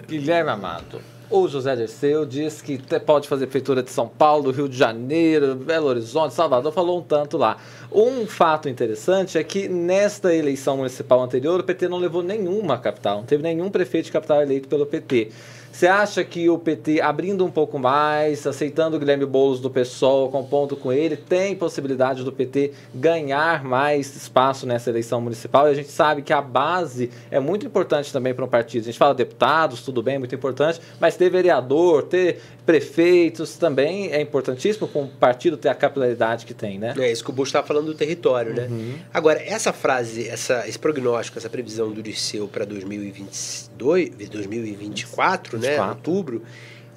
Guilherme 0.07 0.49
Amado. 0.49 1.01
O 1.29 1.47
José 1.47 1.77
Dirceu 1.77 2.25
diz 2.25 2.61
que 2.61 2.77
pode 3.05 3.25
fazer 3.25 3.45
prefeitura 3.45 3.81
de 3.81 3.89
São 3.89 4.05
Paulo, 4.05 4.51
Rio 4.51 4.67
de 4.67 4.77
Janeiro, 4.77 5.55
Belo 5.55 5.87
Horizonte, 5.87 6.33
Salvador, 6.33 6.73
falou 6.73 6.99
um 6.99 7.01
tanto 7.01 7.37
lá. 7.37 7.55
Um 7.89 8.27
fato 8.27 8.67
interessante 8.67 9.37
é 9.37 9.43
que 9.43 9.69
nesta 9.69 10.35
eleição 10.35 10.75
municipal 10.75 11.21
anterior, 11.21 11.61
o 11.61 11.63
PT 11.63 11.87
não 11.87 11.99
levou 11.99 12.21
nenhuma 12.21 12.77
capital, 12.77 13.19
não 13.19 13.23
teve 13.23 13.41
nenhum 13.41 13.69
prefeito 13.69 14.07
de 14.07 14.11
capital 14.11 14.41
eleito 14.41 14.67
pelo 14.67 14.85
PT. 14.85 15.31
Você 15.71 15.87
acha 15.87 16.23
que 16.23 16.49
o 16.49 16.59
PT, 16.59 16.99
abrindo 16.99 17.45
um 17.45 17.49
pouco 17.49 17.79
mais, 17.79 18.45
aceitando 18.45 18.97
o 18.97 18.99
Guilherme 18.99 19.25
Boulos 19.25 19.61
do 19.61 19.69
PSOL, 19.69 20.29
compondo 20.29 20.75
com 20.75 20.91
ele, 20.91 21.15
tem 21.15 21.55
possibilidade 21.55 22.23
do 22.23 22.31
PT 22.31 22.73
ganhar 22.93 23.63
mais 23.63 24.13
espaço 24.15 24.67
nessa 24.67 24.89
eleição 24.89 25.21
municipal? 25.21 25.67
E 25.67 25.71
a 25.71 25.73
gente 25.73 25.89
sabe 25.89 26.21
que 26.21 26.33
a 26.33 26.41
base 26.41 27.09
é 27.31 27.39
muito 27.39 27.65
importante 27.65 28.11
também 28.11 28.33
para 28.33 28.43
um 28.43 28.49
partido. 28.49 28.83
A 28.83 28.85
gente 28.85 28.97
fala 28.97 29.15
deputados, 29.15 29.81
tudo 29.81 30.03
bem, 30.03 30.19
muito 30.19 30.35
importante, 30.35 30.81
mas 30.99 31.15
ter 31.15 31.29
vereador, 31.29 32.03
ter 32.03 32.41
prefeitos 32.65 33.57
também 33.57 34.11
é 34.11 34.21
importantíssimo 34.21 34.87
para 34.87 35.01
um 35.01 35.07
partido 35.07 35.57
ter 35.57 35.69
a 35.69 35.75
capilaridade 35.75 36.45
que 36.45 36.53
tem, 36.53 36.77
né? 36.77 36.93
É 36.97 37.11
isso 37.11 37.23
que 37.23 37.29
o 37.29 37.33
Bush 37.33 37.49
estava 37.49 37.65
falando 37.65 37.87
do 37.87 37.93
território, 37.93 38.53
né? 38.53 38.69
Agora, 39.13 39.41
essa 39.43 39.73
frase, 39.73 40.27
essa, 40.27 40.67
esse 40.67 40.77
prognóstico, 40.77 41.37
essa 41.37 41.49
previsão 41.49 41.91
do 41.91 42.01
Dirceu 42.01 42.47
para 42.47 42.65
2022, 42.65 44.09
2024, 44.09 45.57
né? 45.57 45.69
24. 45.69 45.89
Outubro, 45.89 46.43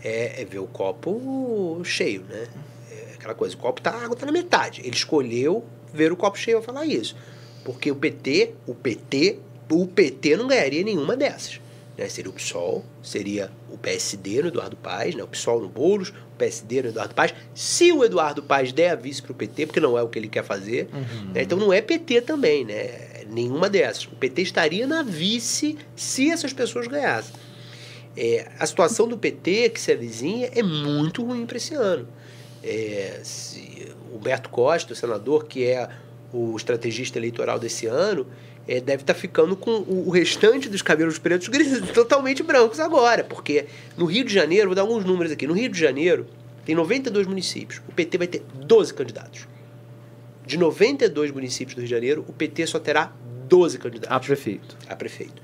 é, 0.03 0.43
é 0.43 0.45
ver 0.45 0.59
o 0.59 0.67
copo 0.67 1.81
cheio, 1.85 2.23
né? 2.29 2.47
É 2.91 3.15
aquela 3.15 3.35
coisa, 3.35 3.55
o 3.55 3.59
copo 3.59 3.81
tá, 3.81 3.91
a 3.91 4.05
água 4.05 4.17
tá 4.17 4.27
na 4.27 4.33
metade. 4.33 4.83
Ele 4.85 4.95
escolheu 4.95 5.65
ver 5.93 6.13
o 6.13 6.17
copo 6.17 6.39
cheio 6.39 6.59
ao 6.59 6.63
falar 6.63 6.85
isso. 6.85 7.17
Porque 7.65 7.91
o 7.91 7.97
PT, 7.97 8.53
o 8.67 8.75
PT, 8.75 9.39
o 9.71 9.87
PT 9.87 10.37
não 10.37 10.47
ganharia 10.47 10.85
nenhuma 10.85 11.17
dessas. 11.17 11.59
Né? 11.97 12.09
Seria 12.09 12.31
o 12.31 12.35
PSOL, 12.35 12.85
seria 13.03 13.51
o 13.71 13.79
PSD 13.79 14.43
no 14.43 14.49
Eduardo 14.49 14.77
Paes, 14.77 15.15
né? 15.15 15.23
o 15.23 15.29
PSOL 15.29 15.61
no 15.61 15.69
Boulos, 15.69 16.09
o 16.11 16.37
PSD 16.37 16.83
no 16.83 16.89
Eduardo 16.89 17.15
Paes. 17.15 17.33
Se 17.55 17.93
o 17.93 18.05
Eduardo 18.05 18.43
Paes 18.43 18.73
der 18.73 18.91
a 18.91 18.95
vice 18.97 19.23
para 19.23 19.33
o 19.33 19.35
PT, 19.35 19.67
porque 19.67 19.81
não 19.81 19.97
é 19.97 20.03
o 20.03 20.09
que 20.09 20.19
ele 20.19 20.29
quer 20.29 20.43
fazer, 20.45 20.89
né? 21.33 21.43
então 21.43 21.57
não 21.59 21.73
é 21.73 21.81
PT 21.81 22.23
também, 22.23 22.65
né? 22.65 23.23
nenhuma 23.29 23.71
dessas. 23.71 24.05
O 24.07 24.11
PT 24.17 24.43
estaria 24.43 24.87
na 24.87 25.03
vice 25.03 25.79
se 25.97 26.31
essas 26.31 26.53
pessoas 26.53 26.87
ganhassem. 26.87 27.33
É, 28.17 28.49
a 28.61 28.67
situação 28.67 29.09
do 29.09 29.17
PT 29.19 29.71
que 29.71 29.81
se 29.81 29.91
avizinha 29.91 30.49
é 30.55 30.63
muito 30.63 31.25
ruim 31.25 31.47
para 31.47 31.57
esse 31.57 31.75
ano. 31.75 32.07
É, 32.63 33.21
se- 33.25 33.93
o 34.13 34.17
Humberto 34.17 34.49
Costa, 34.51 34.93
o 34.93 34.97
senador, 34.97 35.47
que 35.47 35.65
é 35.65 35.89
o 36.33 36.57
estrategista 36.57 37.19
eleitoral 37.19 37.59
desse 37.59 37.87
ano, 37.87 38.27
é, 38.67 38.81
deve 38.81 39.03
estar 39.03 39.15
ficando 39.15 39.55
com 39.57 39.71
o, 39.73 40.09
o 40.09 40.11
restante 40.11 40.69
dos 40.69 40.83
cabelos 40.83 41.19
pretos 41.19 41.49
grisos 41.49 41.91
totalmente 41.91 42.43
brancos 42.43 42.81
agora, 42.81 43.23
porque 43.25 43.67
no 43.97 44.05
Rio 44.07 44.25
de 44.25 44.33
Janeiro, 44.33 44.69
vou 44.69 44.75
dar 44.75 44.83
alguns 44.83 45.05
números 45.05 45.33
aqui, 45.33 45.47
no 45.47 45.55
Rio 45.55 45.69
de 45.69 45.79
Janeiro 45.79 46.27
tem 46.65 46.75
92 46.75 47.27
municípios, 47.27 47.83
o 47.89 47.93
PT 47.93 48.17
vai 48.19 48.27
ter 48.27 48.43
12 48.55 48.95
candidatos. 48.95 49.47
De 50.47 50.57
92 50.59 51.31
municípios 51.31 51.75
do 51.75 51.79
Rio 51.81 51.89
de 51.89 51.95
Janeiro, 51.95 52.25
o 52.29 52.33
PT 52.33 52.67
só 52.67 52.79
terá 52.79 53.13
12 53.49 53.79
candidatos 53.79 54.15
A 54.17 54.21
prefeito. 54.21 54.77
a 54.89 54.97
prefeito. 54.97 55.43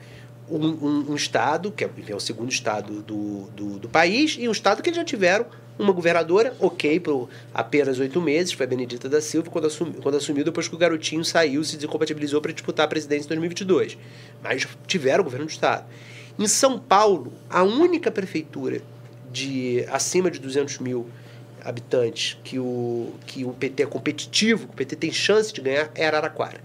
Um, 0.49 0.67
um- 0.67 1.11
um 1.13 1.15
estado, 1.15 1.71
que 1.71 1.85
é, 1.85 1.91
é 2.09 2.15
o 2.15 2.21
segundo 2.21 2.51
estado 2.51 3.03
do, 3.03 3.43
do, 3.55 3.79
do 3.79 3.89
país, 3.89 4.37
e 4.39 4.49
um 4.49 4.53
estado 4.53 4.83
que 4.83 4.89
eles 4.91 4.97
já 4.97 5.05
tiveram 5.05 5.47
uma 5.81 5.93
governadora, 5.93 6.55
ok, 6.61 7.01
por 7.01 7.29
apenas 7.55 7.99
oito 7.99 8.21
meses, 8.21 8.53
foi 8.53 8.67
a 8.67 8.69
Benedita 8.69 9.09
da 9.09 9.21
Silva, 9.21 9.51
quando, 9.51 9.67
assumi- 9.67 9.95
quando 10.03 10.17
assumiu 10.17 10.45
depois 10.45 10.69
que 10.69 10.75
o 10.75 10.79
garotinho 10.79 11.25
saiu, 11.25 11.63
se 11.65 11.77
desincompatibilizou 11.77 12.41
para 12.41 12.53
disputar 12.53 12.85
a 12.87 12.89
presidência 12.89 13.25
em 13.27 13.29
2022. 13.29 13.99
Mas 14.43 14.67
tiveram 14.87 15.25
governo 15.25 15.47
do 15.47 15.51
estado. 15.51 15.87
Em 16.39 16.47
São 16.47 16.79
Paulo, 16.79 17.33
a 17.49 17.63
única 17.63 18.11
prefeitura 18.11 18.81
de 19.33 19.85
acima 19.91 20.31
de 20.31 20.39
200 20.39 20.79
mil 20.79 21.07
habitantes 21.63 22.39
que 22.43 22.59
o, 22.59 23.13
que 23.27 23.45
o 23.45 23.53
PT 23.53 23.83
é 23.83 23.87
competitivo, 23.87 24.67
que 24.67 24.73
o 24.73 24.77
PT 24.77 24.97
tem 24.97 25.13
chance 25.13 25.53
de 25.53 25.61
ganhar, 25.61 25.91
é 25.95 26.07
Araraquara. 26.07 26.61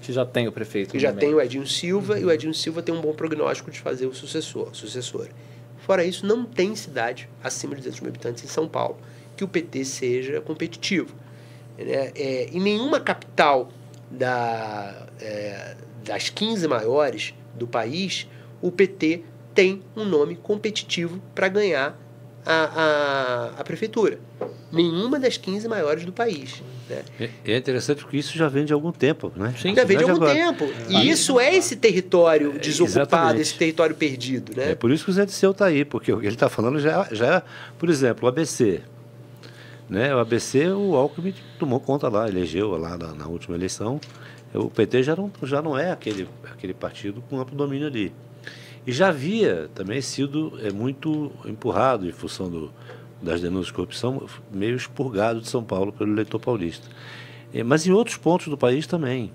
Que 0.00 0.12
já 0.12 0.24
tem 0.24 0.48
o 0.48 0.52
prefeito. 0.52 0.90
Que 0.92 0.98
já 0.98 1.08
momento. 1.08 1.20
tem 1.20 1.34
o 1.34 1.40
Edinho 1.40 1.66
Silva 1.66 2.18
e 2.18 2.24
o 2.24 2.30
Edinho 2.32 2.54
Silva 2.54 2.82
tem 2.82 2.94
um 2.94 3.00
bom 3.00 3.12
prognóstico 3.12 3.70
de 3.70 3.78
fazer 3.78 4.06
o 4.06 4.14
sucessor, 4.14 4.70
sucessor. 4.72 5.28
Fora 5.90 6.04
isso, 6.04 6.24
não 6.24 6.44
tem 6.44 6.76
cidade 6.76 7.28
acima 7.42 7.74
de 7.74 7.80
200 7.80 7.98
mil 7.98 8.10
habitantes 8.10 8.44
em 8.44 8.46
São 8.46 8.68
Paulo 8.68 8.96
que 9.36 9.42
o 9.42 9.48
PT 9.48 9.84
seja 9.84 10.40
competitivo. 10.40 11.12
né? 11.76 12.12
É, 12.14 12.48
em 12.52 12.60
nenhuma 12.60 13.00
capital 13.00 13.72
da, 14.08 15.08
é, 15.20 15.74
das 16.04 16.28
15 16.28 16.68
maiores 16.68 17.34
do 17.56 17.66
país, 17.66 18.28
o 18.62 18.70
PT 18.70 19.24
tem 19.52 19.82
um 19.96 20.04
nome 20.04 20.36
competitivo 20.36 21.20
para 21.34 21.48
ganhar 21.48 21.98
a, 22.46 22.54
a, 22.54 23.46
a 23.58 23.64
prefeitura. 23.64 24.20
Nenhuma 24.72 25.18
das 25.18 25.36
15 25.36 25.66
maiores 25.68 26.04
do 26.04 26.12
país. 26.12 26.62
Né? 26.88 27.02
É, 27.18 27.52
é 27.52 27.56
interessante 27.56 28.02
porque 28.02 28.16
isso 28.16 28.36
já 28.36 28.48
vem 28.48 28.64
de 28.64 28.72
algum 28.72 28.92
tempo, 28.92 29.32
né? 29.34 29.54
Sim. 29.60 29.74
Já 29.74 29.84
vem 29.84 29.96
de 29.96 30.04
é 30.04 30.10
algum 30.10 30.24
agora. 30.24 30.34
tempo. 30.34 30.68
E 30.88 31.08
isso 31.08 31.40
é 31.40 31.54
esse 31.54 31.76
território 31.76 32.58
desocupado, 32.58 33.00
exatamente. 33.00 33.42
esse 33.42 33.54
território 33.54 33.96
perdido, 33.96 34.56
né? 34.56 34.72
É 34.72 34.74
por 34.74 34.90
isso 34.90 35.04
que 35.04 35.10
o 35.10 35.14
Zé 35.14 35.24
Disseu 35.24 35.50
está 35.50 35.66
aí, 35.66 35.84
porque 35.84 36.12
o 36.12 36.20
que 36.20 36.26
ele 36.26 36.34
está 36.34 36.48
falando 36.48 36.78
já, 36.78 37.08
já 37.10 37.36
é, 37.36 37.42
por 37.78 37.88
exemplo, 37.88 38.26
o 38.26 38.28
ABC. 38.28 38.80
Né? 39.88 40.14
O 40.14 40.18
ABC, 40.18 40.68
o 40.68 40.94
Alckmin 40.94 41.34
tomou 41.58 41.80
conta 41.80 42.08
lá, 42.08 42.28
elegeu 42.28 42.70
lá 42.76 42.96
na, 42.96 43.12
na 43.12 43.26
última 43.26 43.56
eleição. 43.56 44.00
O 44.54 44.70
PT 44.70 45.02
já 45.02 45.16
não, 45.16 45.30
já 45.42 45.60
não 45.60 45.78
é 45.78 45.90
aquele, 45.90 46.28
aquele 46.50 46.74
partido 46.74 47.22
com 47.28 47.40
amplo 47.40 47.56
domínio 47.56 47.86
ali. 47.86 48.12
E 48.86 48.92
já 48.92 49.08
havia 49.08 49.68
também 49.74 50.00
sido 50.00 50.58
é, 50.62 50.72
muito 50.72 51.30
empurrado 51.44 52.08
em 52.08 52.12
função 52.12 52.48
do, 52.48 52.72
das 53.22 53.40
denúncias 53.40 53.66
de 53.66 53.72
corrupção, 53.72 54.26
meio 54.52 54.76
expurgado 54.76 55.40
de 55.40 55.48
São 55.48 55.62
Paulo 55.62 55.92
pelo 55.92 56.12
eleitor 56.12 56.38
paulista. 56.38 56.88
É, 57.52 57.62
mas 57.62 57.86
em 57.86 57.92
outros 57.92 58.16
pontos 58.16 58.48
do 58.48 58.56
país 58.56 58.86
também. 58.86 59.32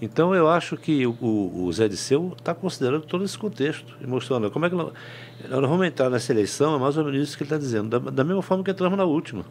Então 0.00 0.34
eu 0.34 0.48
acho 0.48 0.76
que 0.76 1.06
o, 1.06 1.16
o, 1.20 1.72
Zé 1.72 1.88
Disseu 1.88 2.32
está 2.38 2.54
considerando 2.54 3.04
todo 3.04 3.24
esse 3.24 3.36
contexto 3.36 3.96
e 4.00 4.06
mostrando 4.06 4.48
como 4.50 4.64
é 4.64 4.70
que 4.70 4.76
nós, 4.76 4.92
nós 5.48 5.60
vamos 5.60 5.86
entrar 5.86 6.08
nessa 6.08 6.32
eleição, 6.32 6.76
é 6.76 6.78
mais 6.78 6.96
ou 6.96 7.04
menos 7.04 7.20
isso 7.20 7.36
que 7.36 7.42
ele 7.42 7.48
está 7.48 7.58
dizendo, 7.58 7.88
da, 7.88 8.10
da 8.10 8.24
mesma 8.24 8.42
forma 8.42 8.62
que 8.62 8.70
entramos 8.70 8.96
na 8.96 9.04
última. 9.04 9.44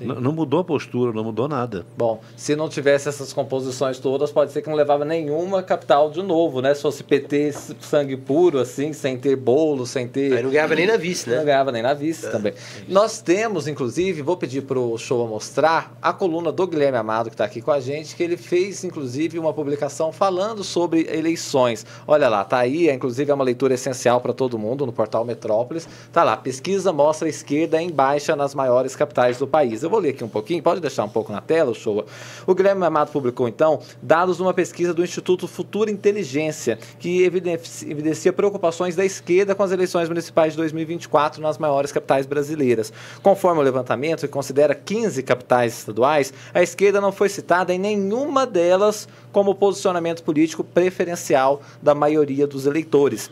Não, 0.00 0.20
não 0.20 0.32
mudou 0.32 0.60
a 0.60 0.64
postura, 0.64 1.12
não 1.12 1.24
mudou 1.24 1.48
nada. 1.48 1.86
Bom, 1.96 2.20
se 2.36 2.56
não 2.56 2.68
tivesse 2.68 3.08
essas 3.08 3.32
composições 3.32 3.98
todas, 3.98 4.30
pode 4.30 4.52
ser 4.52 4.62
que 4.62 4.68
não 4.68 4.76
levava 4.76 5.04
nenhuma 5.04 5.62
capital 5.62 6.10
de 6.10 6.22
novo, 6.22 6.60
né? 6.60 6.74
Se 6.74 6.82
fosse 6.82 7.02
PT 7.02 7.52
sangue 7.80 8.16
puro, 8.16 8.58
assim, 8.58 8.92
sem 8.92 9.16
ter 9.16 9.36
bolo, 9.36 9.86
sem 9.86 10.08
ter. 10.08 10.36
Aí 10.36 10.42
não 10.42 10.50
ganhava 10.50 10.74
nem 10.74 10.86
na 10.86 10.96
vice, 10.96 11.28
Não 11.28 11.36
né? 11.36 11.44
ganhava 11.44 11.72
nem 11.72 11.82
na 11.82 11.94
vice 11.94 12.30
também. 12.30 12.54
Nós 12.88 13.20
temos, 13.20 13.68
inclusive, 13.68 14.22
vou 14.22 14.36
pedir 14.36 14.62
para 14.62 14.78
o 14.78 14.96
show 14.98 15.26
mostrar 15.26 15.96
a 16.00 16.12
coluna 16.12 16.52
do 16.52 16.66
Guilherme 16.66 16.98
Amado, 16.98 17.28
que 17.28 17.34
está 17.34 17.44
aqui 17.44 17.60
com 17.60 17.70
a 17.70 17.80
gente, 17.80 18.14
que 18.16 18.22
ele 18.22 18.36
fez, 18.36 18.84
inclusive, 18.84 19.38
uma 19.38 19.52
publicação 19.52 20.12
falando 20.12 20.62
sobre 20.64 21.06
eleições. 21.10 21.84
Olha 22.06 22.28
lá, 22.28 22.44
tá 22.44 22.58
aí, 22.58 22.88
é, 22.88 22.94
inclusive 22.94 23.30
é 23.30 23.34
uma 23.34 23.44
leitura 23.44 23.74
essencial 23.74 24.20
para 24.20 24.32
todo 24.32 24.58
mundo 24.58 24.86
no 24.86 24.92
portal 24.92 25.24
Metrópolis. 25.24 25.88
Tá 26.12 26.22
lá, 26.24 26.36
pesquisa 26.36 26.92
mostra 26.92 27.26
a 27.26 27.30
esquerda 27.30 27.80
em 27.80 27.90
baixa 27.90 28.34
nas 28.36 28.54
maiores 28.54 28.94
capitais 28.96 29.38
do 29.38 29.46
país. 29.46 29.75
Eu 29.82 29.90
vou 29.90 29.98
ler 29.98 30.10
aqui 30.10 30.22
um 30.24 30.28
pouquinho, 30.28 30.62
pode 30.62 30.80
deixar 30.80 31.04
um 31.04 31.08
pouco 31.08 31.32
na 31.32 31.40
tela, 31.40 31.72
show. 31.74 32.04
O 32.46 32.54
Guilherme 32.54 32.84
Amado 32.84 33.10
publicou, 33.10 33.48
então, 33.48 33.80
dados 34.02 34.36
de 34.36 34.42
uma 34.42 34.54
pesquisa 34.54 34.92
do 34.94 35.02
Instituto 35.02 35.46
Futura 35.48 35.90
Inteligência, 35.90 36.78
que 36.98 37.22
evidenci- 37.22 37.90
evidencia 37.90 38.32
preocupações 38.32 38.94
da 38.96 39.04
esquerda 39.04 39.54
com 39.54 39.62
as 39.62 39.72
eleições 39.72 40.08
municipais 40.08 40.52
de 40.52 40.56
2024 40.58 41.40
nas 41.40 41.58
maiores 41.58 41.92
capitais 41.92 42.26
brasileiras. 42.26 42.92
Conforme 43.22 43.60
o 43.60 43.64
levantamento, 43.64 44.20
que 44.20 44.28
considera 44.28 44.74
15 44.74 45.22
capitais 45.22 45.78
estaduais, 45.78 46.32
a 46.52 46.62
esquerda 46.62 47.00
não 47.00 47.12
foi 47.12 47.28
citada 47.28 47.72
em 47.72 47.78
nenhuma 47.78 48.46
delas 48.46 49.08
como 49.32 49.54
posicionamento 49.54 50.22
político 50.22 50.64
preferencial 50.64 51.60
da 51.82 51.94
maioria 51.94 52.46
dos 52.46 52.66
eleitores. 52.66 53.30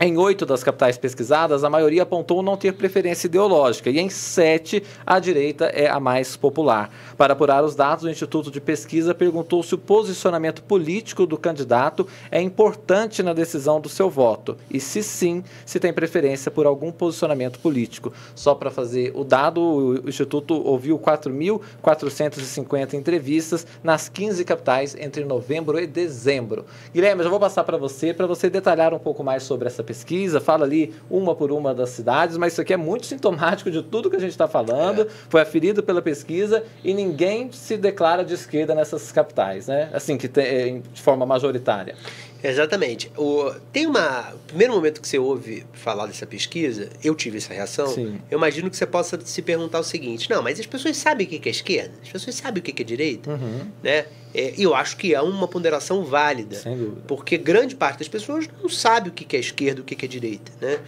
Em 0.00 0.16
oito 0.16 0.46
das 0.46 0.62
capitais 0.62 0.96
pesquisadas, 0.96 1.64
a 1.64 1.70
maioria 1.70 2.04
apontou 2.04 2.40
não 2.40 2.56
ter 2.56 2.72
preferência 2.72 3.26
ideológica, 3.26 3.90
e 3.90 3.98
em 3.98 4.08
sete, 4.08 4.80
a 5.04 5.18
direita 5.18 5.64
é 5.64 5.90
a 5.90 5.98
mais 5.98 6.36
popular. 6.36 6.88
Para 7.16 7.32
apurar 7.32 7.64
os 7.64 7.74
dados, 7.74 8.04
o 8.04 8.08
Instituto 8.08 8.48
de 8.48 8.60
Pesquisa 8.60 9.12
perguntou 9.12 9.60
se 9.60 9.74
o 9.74 9.78
posicionamento 9.78 10.62
político 10.62 11.26
do 11.26 11.36
candidato 11.36 12.06
é 12.30 12.40
importante 12.40 13.24
na 13.24 13.32
decisão 13.32 13.80
do 13.80 13.88
seu 13.88 14.08
voto, 14.08 14.56
e 14.70 14.78
se 14.78 15.02
sim, 15.02 15.42
se 15.66 15.80
tem 15.80 15.92
preferência 15.92 16.48
por 16.48 16.64
algum 16.64 16.92
posicionamento 16.92 17.58
político. 17.58 18.12
Só 18.36 18.54
para 18.54 18.70
fazer 18.70 19.10
o 19.16 19.24
dado, 19.24 19.60
o 19.60 20.08
Instituto 20.08 20.54
ouviu 20.64 20.96
4.450 20.96 22.94
entrevistas 22.94 23.66
nas 23.82 24.08
15 24.08 24.44
capitais 24.44 24.94
entre 24.94 25.24
novembro 25.24 25.76
e 25.76 25.88
dezembro. 25.88 26.66
Guilherme, 26.94 27.22
eu 27.22 27.24
já 27.24 27.30
vou 27.30 27.40
passar 27.40 27.64
para 27.64 27.76
você, 27.76 28.14
para 28.14 28.28
você 28.28 28.48
detalhar 28.48 28.94
um 28.94 28.98
pouco 29.00 29.24
mais 29.24 29.42
sobre 29.42 29.66
essa 29.66 29.87
pesquisa, 29.88 30.38
fala 30.38 30.66
ali 30.66 30.94
uma 31.10 31.34
por 31.34 31.50
uma 31.50 31.74
das 31.74 31.88
cidades, 31.90 32.36
mas 32.36 32.52
isso 32.52 32.60
aqui 32.60 32.74
é 32.74 32.76
muito 32.76 33.06
sintomático 33.06 33.70
de 33.70 33.82
tudo 33.82 34.10
que 34.10 34.16
a 34.16 34.20
gente 34.20 34.32
está 34.32 34.46
falando, 34.46 35.08
foi 35.30 35.40
aferido 35.40 35.82
pela 35.82 36.02
pesquisa 36.02 36.62
e 36.84 36.92
ninguém 36.92 37.50
se 37.50 37.78
declara 37.78 38.22
de 38.22 38.34
esquerda 38.34 38.74
nessas 38.74 39.10
capitais, 39.10 39.66
né? 39.66 39.88
Assim, 39.94 40.18
que 40.18 40.28
tem, 40.28 40.82
de 40.92 41.00
forma 41.00 41.24
majoritária. 41.24 41.94
Exatamente. 42.42 43.10
O, 43.16 43.50
tem 43.72 43.86
uma. 43.86 44.32
O 44.34 44.38
primeiro 44.46 44.72
momento 44.72 45.00
que 45.00 45.08
você 45.08 45.18
ouve 45.18 45.66
falar 45.72 46.06
dessa 46.06 46.26
pesquisa, 46.26 46.88
eu 47.02 47.14
tive 47.14 47.38
essa 47.38 47.52
reação. 47.52 47.88
Sim. 47.88 48.20
Eu 48.30 48.38
imagino 48.38 48.70
que 48.70 48.76
você 48.76 48.86
possa 48.86 49.18
se 49.24 49.42
perguntar 49.42 49.80
o 49.80 49.84
seguinte: 49.84 50.30
não, 50.30 50.42
mas 50.42 50.60
as 50.60 50.66
pessoas 50.66 50.96
sabem 50.96 51.26
o 51.26 51.30
que 51.30 51.48
é 51.48 51.50
esquerda? 51.50 51.94
As 52.02 52.08
pessoas 52.08 52.36
sabem 52.36 52.60
o 52.60 52.62
que 52.62 52.80
é 52.80 52.84
direita? 52.84 53.30
Uhum, 53.30 53.66
Né? 53.82 54.06
É, 54.34 54.54
E 54.56 54.62
eu 54.62 54.74
acho 54.74 54.96
que 54.96 55.14
é 55.14 55.20
uma 55.20 55.48
ponderação 55.48 56.04
válida. 56.04 56.56
sem 56.56 56.76
dúvida. 56.76 57.02
Porque 57.06 57.36
grande 57.36 57.74
parte 57.74 57.98
das 58.00 58.08
pessoas 58.08 58.46
não 58.62 58.68
sabe 58.68 59.08
o 59.08 59.12
que 59.12 59.36
é 59.36 59.40
esquerda 59.40 59.80
e 59.80 59.82
o 59.82 59.84
que 59.84 59.96
que 59.96 60.04
é 60.04 60.08
direita, 60.08 60.52
né? 60.60 60.78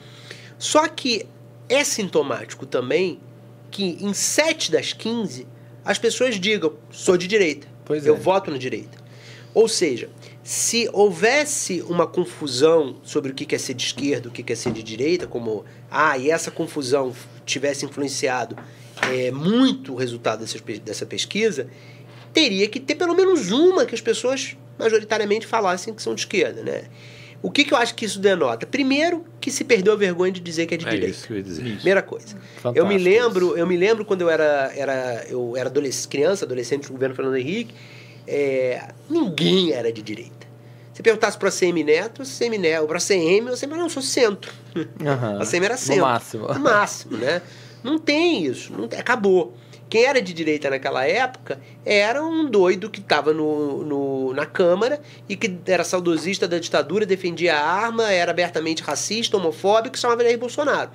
Só 0.58 0.86
que 0.88 1.26
é 1.68 1.82
sintomático 1.82 2.66
também 2.66 3.18
que 3.70 3.96
em 4.00 4.12
7 4.12 4.70
das 4.70 4.92
15 4.92 5.46
as 5.84 5.98
pessoas 5.98 6.38
digam, 6.38 6.74
sou 6.90 7.16
de 7.16 7.26
direita, 7.26 7.66
Pois 7.84 8.04
eu 8.06 8.14
é. 8.14 8.18
voto 8.18 8.50
na 8.50 8.58
direita. 8.58 8.98
Ou 9.54 9.66
seja, 9.66 10.08
se 10.52 10.90
houvesse 10.92 11.80
uma 11.82 12.08
confusão 12.08 12.96
sobre 13.04 13.30
o 13.30 13.34
que 13.36 13.54
é 13.54 13.58
ser 13.58 13.72
de 13.72 13.84
esquerda, 13.84 14.28
o 14.28 14.32
que 14.32 14.52
é 14.52 14.56
ser 14.56 14.72
de 14.72 14.82
direita, 14.82 15.24
como, 15.24 15.64
ah, 15.88 16.18
e 16.18 16.28
essa 16.28 16.50
confusão 16.50 17.14
tivesse 17.46 17.84
influenciado 17.84 18.56
é, 19.12 19.30
muito 19.30 19.92
o 19.92 19.94
resultado 19.94 20.40
dessas 20.40 20.60
pe- 20.60 20.80
dessa 20.80 21.06
pesquisa, 21.06 21.68
teria 22.32 22.66
que 22.66 22.80
ter 22.80 22.96
pelo 22.96 23.14
menos 23.14 23.52
uma 23.52 23.86
que 23.86 23.94
as 23.94 24.00
pessoas 24.00 24.56
majoritariamente 24.76 25.46
falassem 25.46 25.94
que 25.94 26.02
são 26.02 26.16
de 26.16 26.22
esquerda, 26.22 26.64
né? 26.64 26.82
O 27.40 27.48
que, 27.48 27.64
que 27.64 27.72
eu 27.72 27.78
acho 27.78 27.94
que 27.94 28.04
isso 28.04 28.18
denota? 28.18 28.66
Primeiro, 28.66 29.24
que 29.40 29.52
se 29.52 29.62
perdeu 29.62 29.92
a 29.92 29.96
vergonha 29.96 30.32
de 30.32 30.40
dizer 30.40 30.66
que 30.66 30.74
é 30.74 30.76
de 30.76 30.84
É 30.84 30.90
direita. 30.90 31.14
isso 31.16 31.26
que 31.28 31.32
eu 31.32 31.36
ia 31.36 31.42
dizer. 31.44 31.62
Primeira 31.76 32.02
coisa. 32.02 32.36
Fantástico 32.56 32.76
eu 32.76 32.86
me 32.88 32.98
lembro, 32.98 33.46
isso. 33.50 33.56
eu 33.56 33.66
me 33.68 33.76
lembro 33.76 34.04
quando 34.04 34.22
eu 34.22 34.28
era, 34.28 34.72
era 34.74 35.24
eu 35.28 35.56
era 35.56 35.68
adolescente, 35.68 36.08
criança, 36.08 36.44
adolescente 36.44 36.88
do 36.88 36.92
governo 36.92 37.14
Fernando 37.14 37.36
Henrique, 37.36 37.72
é, 38.26 38.88
ninguém 39.08 39.70
era 39.72 39.92
de 39.92 40.02
direita. 40.02 40.39
Se 41.00 41.02
perguntasse 41.02 41.38
para 41.38 41.48
a 41.48 41.50
CM 41.52 41.82
Neto, 41.82 42.22
CM 42.26 42.58
Neto, 42.58 42.86
para 42.86 42.98
a 42.98 43.00
CM, 43.00 43.48
eu 43.48 43.56
sempre 43.56 43.78
não, 43.78 43.86
eu 43.86 43.90
sou 43.90 44.02
centro. 44.02 44.52
Aham. 45.02 45.40
A 45.40 45.46
CM 45.46 45.64
era 45.64 45.72
No 45.74 45.80
centro. 45.80 46.02
máximo. 46.02 46.48
No 46.52 46.60
máximo, 46.60 47.16
né? 47.16 47.40
Não 47.82 47.98
tem 47.98 48.44
isso, 48.44 48.70
não 48.70 48.86
tem- 48.86 49.00
acabou. 49.00 49.56
Quem 49.88 50.04
era 50.04 50.20
de 50.20 50.34
direita 50.34 50.68
naquela 50.68 51.06
época 51.06 51.58
era 51.86 52.22
um 52.22 52.44
doido 52.50 52.90
que 52.90 53.00
estava 53.00 53.32
no, 53.32 53.82
no- 53.82 54.34
na 54.34 54.44
Câmara 54.44 55.00
e 55.26 55.36
que 55.36 55.58
era 55.66 55.84
saudosista 55.84 56.46
da 56.46 56.58
ditadura, 56.58 57.06
defendia 57.06 57.56
a 57.56 57.64
arma, 57.64 58.12
era 58.12 58.30
abertamente 58.30 58.82
racista, 58.82 59.38
homofóbico 59.38 59.96
e 59.96 59.98
chamava 59.98 60.22
Jair 60.22 60.38
Bolsonaro. 60.38 60.90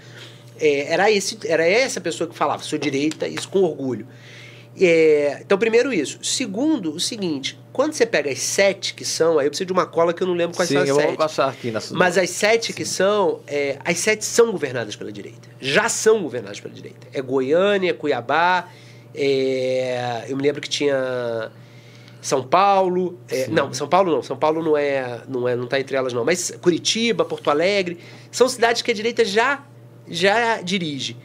É, 0.60 0.94
era, 0.94 1.10
esse, 1.10 1.40
era 1.48 1.68
essa 1.68 2.00
pessoa 2.00 2.30
que 2.30 2.36
falava, 2.36 2.62
sou 2.62 2.78
direita, 2.78 3.28
isso 3.28 3.50
com 3.50 3.64
orgulho. 3.64 4.06
É, 4.80 5.40
então, 5.42 5.58
primeiro 5.58 5.94
isso. 5.94 6.20
Segundo, 6.22 6.92
o 6.92 7.00
seguinte: 7.00 7.58
quando 7.72 7.94
você 7.94 8.06
pega 8.06 8.30
as 8.30 8.40
sete 8.40 8.94
que 8.94 9.06
são, 9.06 9.40
aí 9.40 9.46
eu 9.46 9.50
preciso 9.50 9.68
de 9.68 9.74
uma 9.74 9.86
cola 9.86 10.14
que 10.14 10.22
eu 10.22 10.28
não 10.28 10.34
lembro 10.34 10.56
quais 10.56 10.68
Sim, 10.68 10.76
são 10.76 10.84
as 10.84 10.90
eu 10.90 10.96
sete. 10.96 11.08
vou 11.08 11.18
baixar 11.18 11.50
aqui 11.50 11.72
na 11.72 11.80
sua. 11.80 11.98
Mas 11.98 12.18
as 12.18 12.30
sete 12.30 12.74
que 12.74 12.84
são, 12.84 13.40
é, 13.48 13.78
as 13.86 13.98
sete 14.00 14.26
são 14.26 14.52
governadas 14.52 14.96
pela 14.96 15.12
direita. 15.12 15.48
Já 15.60 15.88
são 15.88 16.22
governadas 16.22 16.60
pela 16.60 16.74
direita. 16.74 17.08
É 17.14 17.22
Goiânia, 17.22 17.94
Cuiabá, 17.94 18.68
é, 19.14 20.26
eu 20.28 20.36
me 20.36 20.44
lembro 20.44 20.62
que 20.62 20.70
tinha 20.70 21.52
São 22.22 22.44
Paulo. 22.44 23.18
é, 23.30 23.48
não, 23.48 23.74
São 23.74 23.88
Paulo 23.88 24.12
não. 24.12 24.22
São 24.22 24.36
Paulo 24.36 24.62
não 24.62 24.76
é, 24.76 25.22
não 25.28 25.48
é, 25.48 25.56
não 25.56 25.66
está 25.66 25.80
entre 25.80 25.96
elas 25.96 26.12
não. 26.12 26.26
Mas 26.26 26.52
Curitiba, 26.62 27.24
Porto 27.24 27.50
Alegre, 27.50 27.98
são 28.30 28.50
cidades 28.50 28.82
que 28.82 28.92
a 28.92 28.94
direita 28.94 29.24
já 29.24 29.64
já 30.08 30.62
dirige. 30.62 31.18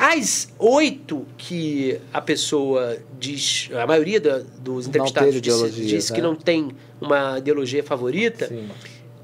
As 0.00 0.48
oito 0.60 1.26
que 1.36 1.98
a 2.12 2.20
pessoa 2.20 2.98
diz, 3.18 3.68
a 3.82 3.84
maioria 3.84 4.20
da- 4.20 4.42
dos 4.60 4.86
entrevistados 4.86 5.42
disse 5.74 6.12
que 6.12 6.20
né? 6.20 6.26
não 6.28 6.36
tem 6.36 6.68
uma 7.00 7.36
ideologia 7.38 7.82
favorita, 7.82 8.46
Sim. 8.46 8.68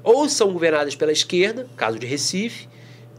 ou 0.03 0.27
são 0.27 0.51
governadas 0.51 0.93
pela 0.93 1.13
esquerda, 1.13 1.65
caso 1.77 1.97
de 1.97 2.05
Recife. 2.05 2.67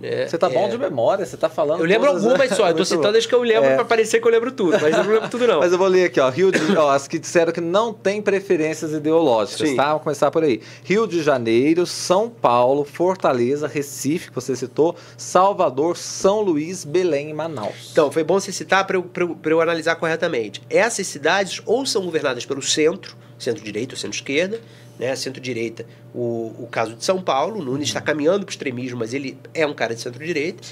Né? 0.01 0.27
Você 0.27 0.37
tá 0.39 0.49
bom 0.49 0.67
É, 0.67 0.69
de 0.69 0.79
memória, 0.79 1.25
você 1.25 1.37
tá 1.37 1.49
falando. 1.49 1.81
Eu 1.81 1.87
lembro 1.87 2.09
todas- 2.09 2.25
algumas 2.27 2.51
só, 2.57 2.69
eu 2.69 2.75
tô 2.75 2.85
citando 2.85 3.13
bom. 3.13 3.19
as 3.19 3.27
que 3.27 3.35
eu 3.35 3.43
lembro 3.43 3.71
É. 3.71 3.75
pra 3.77 3.85
parecer 3.85 4.21
que 4.21 4.27
eu 4.27 4.31
lembro 4.31 4.53
tudo, 4.53 4.73
mas 4.81 4.97
eu 4.97 5.05
não 5.05 5.13
lembro 5.13 5.29
tudo 5.29 5.47
não. 5.47 5.61
Mas 5.67 5.73
eu 5.73 5.79
vou 5.79 5.89
ler 5.89 6.05
aqui, 6.07 6.21
ó. 6.21 6.29
Rio 6.29 6.51
de, 6.53 6.77
ó, 6.77 6.91
as 6.91 7.09
que 7.09 7.19
disseram 7.19 7.53
que 7.53 7.61
não 7.61 7.93
tem 7.93 8.21
preferências 8.23 8.93
ideológicas, 8.93 9.69
Sim. 9.71 9.77
tá? 9.77 9.87
Vamos 9.89 10.03
começar 10.03 10.31
por 10.31 10.45
aí. 10.45 10.61
Rio 10.85 11.07
de 11.07 11.23
Janeiro, 11.23 11.87
São 11.87 12.29
Paulo, 12.29 12.85
Fortaleza, 12.85 13.67
Recife, 13.67 14.29
que 14.29 14.35
você 14.35 14.55
citou, 14.55 14.95
Salvador, 15.17 15.97
São 15.97 16.41
Luís, 16.41 16.85
Belém 16.85 17.31
e 17.31 17.35
Manaus. 17.35 17.89
Então, 17.93 18.11
foi 18.11 18.23
bom 18.25 18.39
você 18.39 18.53
citar 18.53 18.87
para 18.87 18.97
eu, 18.97 19.03
pra 19.03 19.25
eu- 19.25 19.35
pra 19.35 19.51
eu 19.53 19.61
analisar 19.61 19.97
corretamente. 19.97 20.63
Essas 20.71 21.07
cidades 21.07 21.61
ou 21.67 21.85
são 21.87 22.05
governadas 22.05 22.45
pelo 22.45 22.63
centro, 22.63 23.17
centro-direita 23.39 23.95
ou 23.95 23.99
centro-esquerda, 23.99 24.61
né? 24.99 25.15
Centro-direita, 25.17 25.87
o, 26.15 26.55
o 26.59 26.69
caso 26.71 26.95
de 26.95 27.05
São 27.05 27.21
Paulo, 27.21 27.61
o 27.61 27.65
Nunes 27.65 27.89
está 27.89 28.01
caminhando 28.01 28.41
para 28.41 28.51
o 28.51 28.51
extremismo, 28.51 28.99
mas 28.99 29.15
ele 29.15 29.39
é 29.55 29.67
um 29.67 29.75
cara 29.75 29.95
de 29.95 30.01
centro-direita. 30.01 30.63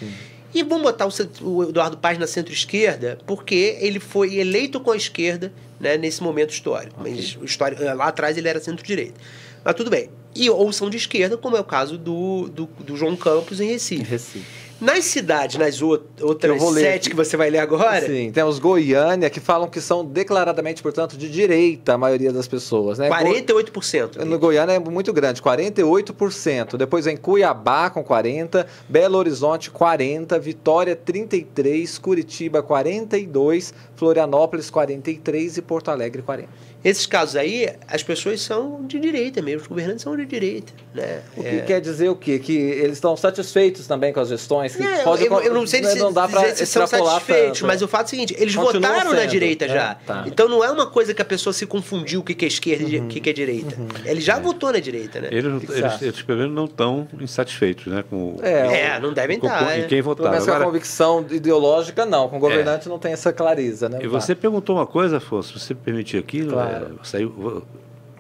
E 0.54 0.62
vamos 0.62 0.84
botar 0.84 1.06
o, 1.06 1.10
o 1.42 1.64
Eduardo 1.64 1.96
Paz 1.96 2.16
na 2.16 2.26
centro-esquerda, 2.26 3.18
porque 3.26 3.76
ele 3.80 3.98
foi 3.98 4.36
eleito 4.36 4.78
com 4.78 4.92
a 4.92 4.96
esquerda 4.96 5.52
né, 5.80 5.96
nesse 5.96 6.22
momento 6.22 6.50
histórico. 6.50 6.94
Mas 7.02 7.36
o 7.36 7.44
histórico, 7.44 7.82
lá 7.82 8.06
atrás 8.06 8.38
ele 8.38 8.48
era 8.48 8.60
centro-direita. 8.60 9.20
Mas 9.64 9.74
tudo 9.74 9.90
bem. 9.90 10.10
E, 10.34 10.48
ou 10.48 10.72
são 10.72 10.88
de 10.90 10.96
esquerda, 10.96 11.36
como 11.36 11.56
é 11.56 11.60
o 11.60 11.64
caso 11.64 11.98
do, 11.98 12.48
do, 12.48 12.66
do 12.66 12.96
João 12.96 13.16
Campos 13.16 13.60
em 13.60 13.66
Recife. 13.66 14.02
Recife. 14.04 14.63
Nas 14.84 15.04
cidades, 15.06 15.56
nas 15.56 15.80
ou- 15.80 15.98
outras 16.20 16.62
sete 16.74 17.08
que 17.08 17.16
você 17.16 17.36
vai 17.36 17.48
ler 17.48 17.58
agora, 17.58 18.04
Sim, 18.04 18.30
temos 18.30 18.58
Goiânia, 18.58 19.30
que 19.30 19.40
falam 19.40 19.66
que 19.68 19.80
são 19.80 20.04
declaradamente, 20.04 20.82
portanto, 20.82 21.16
de 21.16 21.28
direita 21.30 21.94
a 21.94 21.98
maioria 21.98 22.30
das 22.32 22.46
pessoas, 22.46 22.98
né? 22.98 23.08
48%. 23.08 24.24
No 24.24 24.38
Goiânia 24.38 24.74
é 24.74 24.78
muito 24.78 25.12
grande, 25.12 25.40
48%. 25.40 26.76
Depois 26.76 27.06
vem 27.06 27.16
Cuiabá 27.16 27.88
com 27.88 28.04
40%, 28.04 28.66
Belo 28.88 29.16
Horizonte 29.16 29.70
40%, 29.70 30.38
Vitória 30.38 30.94
33%, 30.94 31.98
Curitiba 32.00 32.62
42%, 32.62 33.72
Florianópolis 34.04 34.70
43% 34.70 35.56
e 35.58 35.62
Porto 35.62 35.90
Alegre 35.90 36.22
40%. 36.22 36.44
Esses 36.84 37.06
casos 37.06 37.34
aí, 37.34 37.66
as 37.88 38.02
pessoas 38.02 38.42
são 38.42 38.84
de 38.84 39.00
direita 39.00 39.40
mesmo, 39.40 39.62
os 39.62 39.66
governantes 39.66 40.02
são 40.02 40.14
de 40.14 40.26
direita. 40.26 40.70
Né? 40.94 41.22
O 41.34 41.40
que 41.42 41.48
É. 41.48 41.60
quer 41.62 41.80
dizer 41.80 42.10
o 42.10 42.14
quê? 42.14 42.38
Que 42.38 42.52
eles 42.54 42.98
estão 42.98 43.16
satisfeitos 43.16 43.86
também 43.86 44.12
com 44.12 44.20
as 44.20 44.28
gestões? 44.28 44.76
Que 44.76 44.82
É, 44.82 44.98
pode- 45.02 45.24
eu, 45.24 45.40
eu 45.40 45.54
não 45.54 45.66
sei 45.66 45.80
né, 45.80 45.88
se, 45.88 45.98
não 45.98 46.12
dá 46.12 46.26
dizer 46.26 46.54
se 46.56 46.66
são 46.66 46.84
extrapolar 46.84 47.14
satisfeitos, 47.14 47.60
tanto. 47.60 47.66
mas 47.66 47.80
o 47.80 47.88
fato 47.88 48.02
é 48.02 48.04
o 48.04 48.10
seguinte, 48.10 48.36
eles 48.38 48.54
Continua 48.54 48.88
votaram 48.90 49.12
na 49.14 49.20
sendo, 49.20 49.30
direita 49.30 49.66
né? 49.66 49.72
já. 49.74 49.94
Tá. 49.94 50.24
Então 50.26 50.46
não 50.46 50.62
é 50.62 50.70
uma 50.70 50.86
coisa 50.86 51.14
que 51.14 51.22
a 51.22 51.24
pessoa 51.24 51.54
se 51.54 51.64
confundiu 51.64 52.20
o 52.20 52.22
que 52.22 52.34
que 52.34 52.44
é 52.44 52.48
esquerda 52.48 52.84
e 52.86 53.00
o 53.00 53.06
que 53.08 53.18
que 53.18 53.30
é 53.30 53.32
direita. 53.32 53.74
Ele 54.04 54.20
já 54.20 54.38
votou 54.38 54.70
na 54.70 54.78
direita, 54.78 55.22
né? 55.22 55.28
Eles, 55.32 55.70
eles, 55.70 56.02
eles, 56.02 56.20
pelo 56.22 56.40
menos, 56.40 56.54
não 56.54 56.66
estão 56.66 57.08
insatisfeitos 57.18 57.86
né, 57.86 58.04
com, 58.10 58.36
É, 58.42 58.88
É, 58.94 59.00
não 59.00 59.14
devem 59.14 59.38
estar. 59.38 59.64
com- 59.64 59.72
em 59.72 59.78
né? 59.78 59.86
quem 59.88 60.02
votaram. 60.02 60.30
menos 60.32 60.44
com 60.46 60.52
a 60.52 60.60
convicção 60.60 61.24
ideológica, 61.30 62.04
não. 62.04 62.28
Com 62.28 62.36
o 62.36 62.40
governante 62.40 62.90
não 62.90 62.98
tem 62.98 63.12
essa 63.14 63.32
clareza, 63.32 63.88
né? 63.88 63.93
E 64.02 64.06
você 64.06 64.34
perguntou 64.34 64.76
uma 64.76 64.86
coisa, 64.86 65.18
Afonso, 65.18 65.58
se 65.58 65.66
você 65.66 65.74
permitir 65.74 66.18
aqui, 66.18 66.44
Claro. 66.44 66.86
é, 67.00 67.04
saiu 67.04 67.62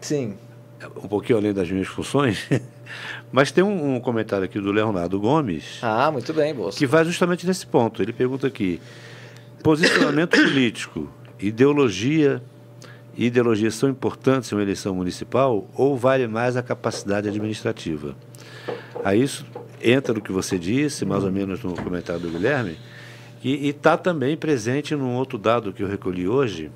Sim. 0.00 0.34
um 1.02 1.08
pouquinho 1.08 1.38
além 1.38 1.52
das 1.52 1.70
minhas 1.70 1.86
funções, 1.88 2.46
mas 3.32 3.50
tem 3.50 3.64
um, 3.64 3.94
um 3.96 4.00
comentário 4.00 4.44
aqui 4.44 4.60
do 4.60 4.70
Leonardo 4.72 5.18
Gomes 5.18 5.78
Ah, 5.82 6.10
muito 6.10 6.32
bem, 6.32 6.54
Bolsa. 6.54 6.78
que 6.78 6.86
vai 6.86 7.04
justamente 7.04 7.46
nesse 7.46 7.66
ponto. 7.66 8.02
Ele 8.02 8.12
pergunta 8.12 8.46
aqui: 8.46 8.80
posicionamento 9.62 10.36
político, 10.36 11.08
ideologia 11.40 12.42
e 13.16 13.26
ideologia 13.26 13.70
são 13.70 13.88
importantes 13.88 14.50
em 14.50 14.54
uma 14.56 14.62
eleição 14.62 14.94
municipal 14.94 15.68
ou 15.74 15.96
vale 15.96 16.26
mais 16.26 16.56
a 16.56 16.62
capacidade 16.62 17.28
administrativa? 17.28 18.14
Aí 19.04 19.22
isso 19.22 19.44
entra 19.82 20.14
no 20.14 20.20
que 20.20 20.32
você 20.32 20.58
disse, 20.58 21.04
mais 21.04 21.22
ou 21.24 21.30
menos 21.30 21.62
no 21.62 21.74
comentário 21.74 22.20
do 22.22 22.30
Guilherme, 22.30 22.76
e 23.44 23.68
está 23.68 23.98
também 23.98 24.36
presente 24.36 24.96
num 24.96 25.16
outro 25.16 25.36
dado 25.36 25.70
que 25.70 25.82
eu 25.82 25.86
recolhi 25.86 26.26
hoje, 26.26 26.70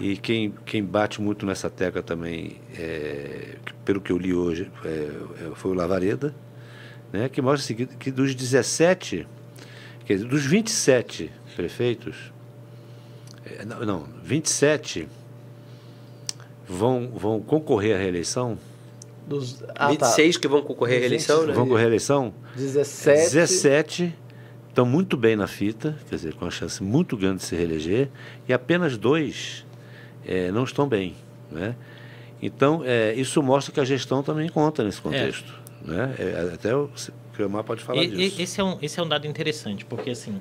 e 0.00 0.16
quem, 0.16 0.52
quem 0.66 0.84
bate 0.84 1.22
muito 1.22 1.46
nessa 1.46 1.70
tecla 1.70 2.02
também, 2.02 2.60
é, 2.76 3.56
que 3.64 3.72
pelo 3.84 4.00
que 4.00 4.10
eu 4.10 4.18
li 4.18 4.34
hoje, 4.34 4.70
é, 4.84 4.88
é, 4.88 5.50
foi 5.54 5.70
o 5.70 5.74
Lavareda, 5.74 6.34
né, 7.12 7.28
que 7.28 7.40
mostra 7.40 7.62
o 7.62 7.66
seguinte, 7.66 7.96
que 7.96 8.10
dos 8.10 8.34
17, 8.34 9.26
quer 10.04 10.14
dizer, 10.14 10.28
dos 10.28 10.44
27 10.44 11.30
prefeitos, 11.54 12.32
é, 13.46 13.64
não, 13.64 13.86
não, 13.86 14.06
27 14.22 15.08
vão, 16.68 17.08
vão 17.14 17.40
concorrer 17.40 17.94
à 17.94 17.98
reeleição, 17.98 18.58
Dos, 19.28 19.62
ah, 19.74 19.88
26 19.88 20.38
que 20.38 20.48
vão 20.48 20.62
concorrer 20.62 20.96
à 20.96 21.00
reeleição, 21.00 21.46
né? 21.46 21.52
vão 21.52 21.64
concorrer 21.64 21.84
à 21.84 21.88
eleição, 21.88 22.32
Tá. 22.52 22.56
17. 22.56 23.34
17 23.34 24.14
estão 24.68 24.86
muito 24.86 25.16
bem 25.16 25.36
na 25.36 25.46
fita, 25.46 25.96
quer 26.08 26.16
dizer, 26.16 26.34
com 26.34 26.44
a 26.44 26.50
chance 26.50 26.82
muito 26.82 27.16
grande 27.16 27.38
de 27.38 27.44
se 27.44 27.56
reeleger, 27.56 28.08
e 28.48 28.52
apenas 28.52 28.96
dois 28.96 29.66
eh, 30.26 30.50
não 30.50 30.64
estão 30.64 30.88
bem. 30.88 31.14
Né? 31.50 31.74
Então, 32.40 32.82
eh, 32.84 33.14
isso 33.16 33.42
mostra 33.42 33.72
que 33.72 33.80
a 33.80 33.84
gestão 33.84 34.22
também 34.22 34.48
conta 34.48 34.84
nesse 34.84 35.00
contexto. 35.00 35.52
Né? 35.82 36.14
Eh, 36.18 36.50
até 36.54 36.74
o 36.74 36.90
Cremar 37.34 37.64
pode 37.64 37.82
falar 37.82 38.02
e- 38.02 38.08
disso. 38.08 38.40
esse, 38.40 38.60
é 38.60 38.64
um, 38.64 38.78
esse 38.80 38.98
é 38.98 39.02
um 39.02 39.08
dado 39.08 39.26
interessante, 39.26 39.84
porque 39.84 40.10
assim, 40.10 40.40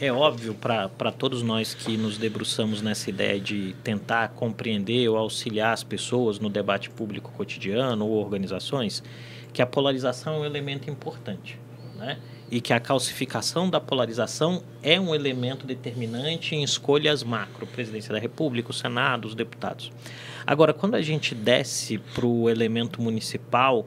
é 0.00 0.10
óbvio 0.10 0.54
para 0.54 1.12
todos 1.12 1.42
nós 1.42 1.74
que 1.74 1.96
nos 1.96 2.16
debruçamos 2.16 2.80
nessa 2.80 3.10
ideia 3.10 3.38
de 3.38 3.74
tentar 3.84 4.28
compreender 4.28 5.08
ou 5.08 5.16
auxiliar 5.16 5.74
as 5.74 5.84
pessoas 5.84 6.38
no 6.38 6.48
debate 6.48 6.88
público 6.88 7.30
cotidiano 7.32 8.06
ou 8.06 8.12
organizações, 8.12 9.02
que 9.52 9.60
a 9.60 9.66
polarização 9.66 10.36
é 10.36 10.38
um 10.38 10.44
elemento 10.44 10.88
importante. 10.88 11.58
Né? 11.96 12.18
E 12.50 12.60
que 12.60 12.72
a 12.72 12.80
calcificação 12.80 13.70
da 13.70 13.80
polarização 13.80 14.62
é 14.82 14.98
um 14.98 15.14
elemento 15.14 15.66
determinante 15.66 16.54
em 16.54 16.64
escolhas 16.64 17.22
macro, 17.22 17.66
presidência 17.66 18.12
da 18.12 18.18
República, 18.18 18.70
o 18.70 18.74
Senado, 18.74 19.28
os 19.28 19.34
deputados. 19.34 19.92
Agora, 20.46 20.72
quando 20.74 20.96
a 20.96 21.02
gente 21.02 21.34
desce 21.34 21.98
para 21.98 22.26
o 22.26 22.50
elemento 22.50 23.00
municipal, 23.00 23.86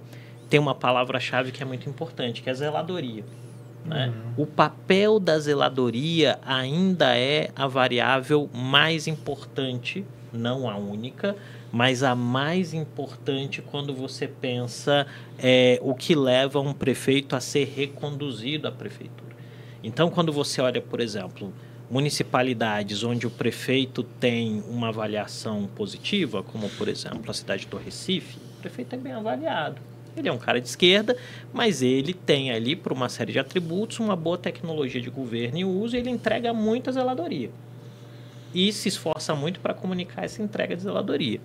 tem 0.50 0.60
uma 0.60 0.76
palavra-chave 0.76 1.52
que 1.52 1.62
é 1.62 1.66
muito 1.66 1.90
importante, 1.90 2.42
que 2.42 2.50
é 2.50 2.52
a 2.52 2.56
zeladoria. 2.56 3.24
né? 3.86 4.14
O 4.38 4.46
papel 4.46 5.20
da 5.20 5.38
zeladoria 5.40 6.40
ainda 6.46 7.18
é 7.18 7.50
a 7.56 7.68
variável 7.68 8.50
mais 8.54 9.08
importante, 9.08 10.06
não 10.32 10.70
a 10.70 10.78
única, 10.78 11.36
mas 11.74 12.04
a 12.04 12.14
mais 12.14 12.72
importante 12.72 13.60
quando 13.60 13.95
você 13.95 14.28
pensa 14.28 15.08
é, 15.40 15.80
o 15.82 15.95
que 15.95 16.14
leva 16.14 16.60
um 16.60 16.72
prefeito 16.72 17.36
a 17.36 17.40
ser 17.40 17.66
reconduzido 17.76 18.68
à 18.68 18.72
prefeitura. 18.72 19.36
Então, 19.84 20.12
quando 20.12 20.32
você 20.32 20.62
olha, 20.62 20.80
por 20.80 21.00
exemplo, 21.00 21.52
municipalidades 21.90 23.04
onde 23.04 23.26
o 23.26 23.32
prefeito 23.32 24.04
tem 24.04 24.64
uma 24.70 24.90
avaliação 24.90 25.68
positiva, 25.76 26.44
como 26.44 26.70
por 26.70 26.88
exemplo 26.88 27.32
a 27.32 27.34
cidade 27.34 27.66
do 27.66 27.76
Recife, 27.76 28.38
o 28.38 28.62
prefeito 28.62 28.94
é 28.94 28.98
bem 29.00 29.14
avaliado. 29.14 29.82
Ele 30.16 30.30
é 30.30 30.32
um 30.32 30.38
cara 30.38 30.62
de 30.62 30.68
esquerda, 30.68 31.18
mas 31.52 31.82
ele 31.82 32.14
tem 32.14 32.52
ali, 32.52 32.76
por 32.76 32.94
uma 32.94 33.10
série 33.10 33.32
de 33.32 33.40
atributos, 33.40 34.00
uma 34.00 34.16
boa 34.16 34.38
tecnologia 34.38 35.02
de 35.02 35.10
governo 35.10 35.58
e 35.58 35.66
uso, 35.66 35.95
e 35.95 36.00
ele 36.00 36.12
entrega 36.12 36.54
muita 36.54 36.91
zeladoria. 36.91 37.50
E 38.54 38.72
se 38.72 38.90
esforça 38.90 39.36
muito 39.36 39.60
para 39.60 39.74
comunicar 39.74 40.24
essa 40.24 40.42
entrega 40.42 40.76
de 40.76 40.84
zeladoria. 40.84 41.40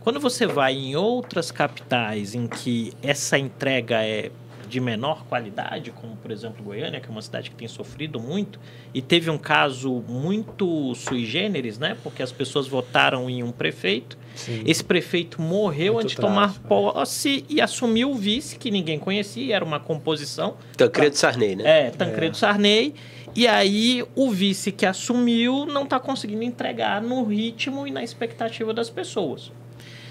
Quando 0.00 0.20
você 0.20 0.46
vai 0.46 0.74
em 0.74 0.96
outras 0.96 1.50
capitais 1.50 2.34
em 2.34 2.46
que 2.46 2.92
essa 3.02 3.38
entrega 3.38 4.04
é 4.04 4.30
de 4.68 4.80
menor 4.80 5.24
qualidade, 5.24 5.90
como 5.92 6.16
por 6.16 6.30
exemplo 6.30 6.64
Goiânia, 6.64 7.00
que 7.00 7.06
é 7.06 7.10
uma 7.10 7.22
cidade 7.22 7.48
que 7.48 7.56
tem 7.56 7.68
sofrido 7.68 8.18
muito, 8.18 8.58
e 8.92 9.00
teve 9.00 9.30
um 9.30 9.38
caso 9.38 10.02
muito 10.08 10.94
sui 10.94 11.24
generis, 11.24 11.78
né? 11.78 11.96
Porque 12.02 12.22
as 12.22 12.32
pessoas 12.32 12.66
votaram 12.66 13.30
em 13.30 13.42
um 13.42 13.52
prefeito, 13.52 14.18
esse 14.66 14.82
prefeito 14.82 15.40
morreu 15.40 15.94
Muito 15.94 16.04
antes 16.04 16.16
de 16.16 16.20
tomar 16.20 16.48
trágico, 16.48 16.68
posse 16.68 17.44
e 17.48 17.60
assumiu 17.60 18.10
o 18.10 18.14
vice, 18.14 18.58
que 18.58 18.70
ninguém 18.70 18.98
conhecia, 18.98 19.54
era 19.54 19.64
uma 19.64 19.78
composição. 19.78 20.56
Tancredo 20.76 21.16
Sarney, 21.16 21.56
né? 21.56 21.86
É, 21.86 21.90
Tancredo 21.90 22.36
Sarney. 22.36 22.94
E 23.36 23.48
aí 23.48 24.04
o 24.14 24.30
vice 24.30 24.70
que 24.70 24.86
assumiu 24.86 25.66
não 25.66 25.82
está 25.82 25.98
conseguindo 25.98 26.44
entregar 26.44 27.02
no 27.02 27.24
ritmo 27.24 27.86
e 27.86 27.90
na 27.90 28.04
expectativa 28.04 28.72
das 28.72 28.88
pessoas. 28.88 29.50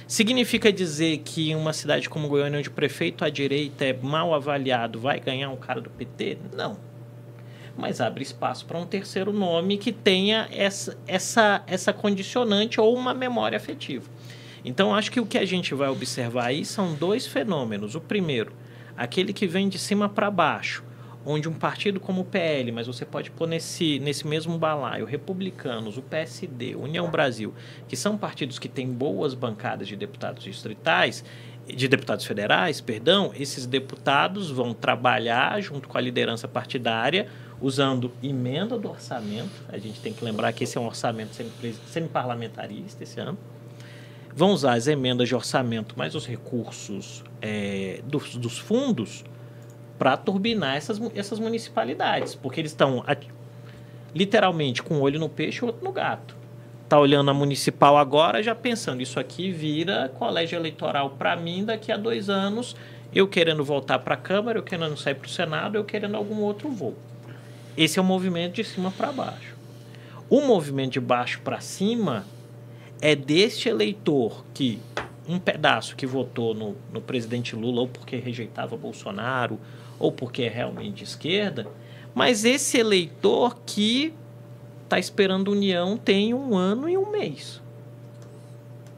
Significa 0.05 0.73
dizer 0.73 1.19
que 1.19 1.51
em 1.51 1.55
uma 1.55 1.71
cidade 1.71 2.09
como 2.09 2.27
Goiânia, 2.27 2.59
onde 2.59 2.67
o 2.67 2.73
prefeito 2.73 3.23
à 3.23 3.29
direita 3.29 3.85
é 3.85 3.93
mal 3.93 4.33
avaliado, 4.33 4.99
vai 4.99 5.21
ganhar 5.21 5.49
um 5.49 5.55
cara 5.55 5.79
do 5.79 5.89
PT? 5.89 6.37
Não. 6.53 6.77
Mas 7.77 8.01
abre 8.01 8.23
espaço 8.23 8.65
para 8.65 8.77
um 8.77 8.85
terceiro 8.85 9.31
nome 9.31 9.77
que 9.77 9.93
tenha 9.93 10.47
essa, 10.51 10.97
essa, 11.07 11.63
essa 11.65 11.93
condicionante 11.93 12.79
ou 12.79 12.93
uma 12.93 13.13
memória 13.13 13.55
afetiva. 13.55 14.05
Então, 14.65 14.93
acho 14.93 15.11
que 15.11 15.19
o 15.19 15.25
que 15.25 15.37
a 15.37 15.45
gente 15.45 15.73
vai 15.73 15.89
observar 15.89 16.47
aí 16.47 16.63
são 16.65 16.93
dois 16.93 17.25
fenômenos. 17.25 17.95
O 17.95 18.01
primeiro, 18.01 18.51
aquele 18.95 19.33
que 19.33 19.47
vem 19.47 19.67
de 19.67 19.79
cima 19.79 20.07
para 20.07 20.29
baixo, 20.29 20.83
onde 21.25 21.47
um 21.47 21.53
partido 21.53 21.99
como 21.99 22.21
o 22.21 22.25
PL, 22.25 22.71
mas 22.71 22.87
você 22.87 23.05
pode 23.05 23.31
pôr 23.31 23.47
nesse, 23.47 23.99
nesse 23.99 24.27
mesmo 24.27 24.57
balaio, 24.57 25.05
republicanos, 25.05 25.97
o 25.97 26.01
PSD, 26.01 26.75
União 26.75 27.09
Brasil, 27.09 27.53
que 27.87 27.95
são 27.95 28.17
partidos 28.17 28.59
que 28.59 28.67
têm 28.67 28.87
boas 28.87 29.33
bancadas 29.33 29.87
de 29.87 29.95
deputados 29.95 30.43
distritais, 30.43 31.23
de 31.65 31.87
deputados 31.87 32.25
federais, 32.25 32.81
perdão, 32.81 33.31
esses 33.33 33.65
deputados 33.65 34.51
vão 34.51 34.73
trabalhar 34.73 35.61
junto 35.61 35.87
com 35.87 35.97
a 35.97 36.01
liderança 36.01 36.47
partidária, 36.47 37.27
usando 37.61 38.11
emenda 38.21 38.77
do 38.77 38.89
orçamento. 38.89 39.63
A 39.69 39.77
gente 39.77 40.01
tem 40.01 40.11
que 40.11 40.25
lembrar 40.25 40.51
que 40.51 40.65
esse 40.65 40.77
é 40.77 40.81
um 40.81 40.85
orçamento 40.85 41.31
semi-parlamentarista 41.87 43.03
esse 43.03 43.19
ano. 43.19 43.37
Vão 44.35 44.51
usar 44.51 44.73
as 44.73 44.87
emendas 44.87 45.29
de 45.29 45.35
orçamento, 45.35 45.97
mais 45.97 46.15
os 46.15 46.25
recursos 46.25 47.23
é, 47.41 48.01
dos, 48.05 48.35
dos 48.35 48.57
fundos 48.57 49.23
para 49.97 50.17
turbinar 50.17 50.75
essas, 50.75 50.99
essas 51.15 51.39
municipalidades, 51.39 52.35
porque 52.35 52.59
eles 52.59 52.71
estão 52.71 53.03
literalmente 54.13 54.81
com 54.81 54.95
um 54.95 55.01
olho 55.01 55.19
no 55.19 55.29
peixe 55.29 55.63
e 55.63 55.65
outro 55.65 55.83
no 55.83 55.91
gato. 55.91 56.35
Tá 56.87 56.99
olhando 56.99 57.31
a 57.31 57.33
municipal 57.33 57.97
agora, 57.97 58.43
já 58.43 58.53
pensando, 58.53 59.01
isso 59.01 59.19
aqui 59.19 59.51
vira 59.51 60.09
colégio 60.09 60.57
eleitoral 60.57 61.11
para 61.11 61.35
mim 61.35 61.65
daqui 61.65 61.91
a 61.91 61.97
dois 61.97 62.29
anos, 62.29 62.75
eu 63.13 63.27
querendo 63.27 63.63
voltar 63.63 63.99
para 63.99 64.15
a 64.15 64.17
Câmara, 64.17 64.59
eu 64.59 64.63
querendo 64.63 64.97
sair 64.97 65.15
para 65.15 65.27
o 65.27 65.29
Senado, 65.29 65.77
eu 65.77 65.83
querendo 65.83 66.15
algum 66.15 66.41
outro 66.41 66.69
voo. 66.69 66.95
Esse 67.75 67.97
é 67.97 68.01
o 68.01 68.05
movimento 68.05 68.55
de 68.55 68.63
cima 68.63 68.91
para 68.91 69.11
baixo. 69.11 69.55
O 70.29 70.41
movimento 70.41 70.93
de 70.93 70.99
baixo 70.99 71.41
para 71.43 71.59
cima 71.59 72.25
é 73.01 73.15
deste 73.15 73.69
eleitor 73.69 74.43
que 74.53 74.79
um 75.27 75.39
pedaço 75.39 75.95
que 75.95 76.05
votou 76.05 76.53
no, 76.53 76.75
no 76.91 77.01
presidente 77.01 77.55
Lula 77.55 77.81
ou 77.81 77.87
porque 77.87 78.17
rejeitava 78.17 78.75
Bolsonaro 78.75 79.59
ou 80.03 80.11
porque 80.11 80.41
é 80.41 80.49
realmente 80.49 80.95
de 80.95 81.03
esquerda, 81.05 81.65
mas 82.13 82.43
esse 82.43 82.77
eleitor 82.77 83.57
que 83.65 84.13
está 84.83 84.99
esperando 84.99 85.49
união 85.49 85.95
tem 85.95 86.33
um 86.33 86.57
ano 86.57 86.89
e 86.89 86.97
um 86.97 87.09
mês. 87.09 87.61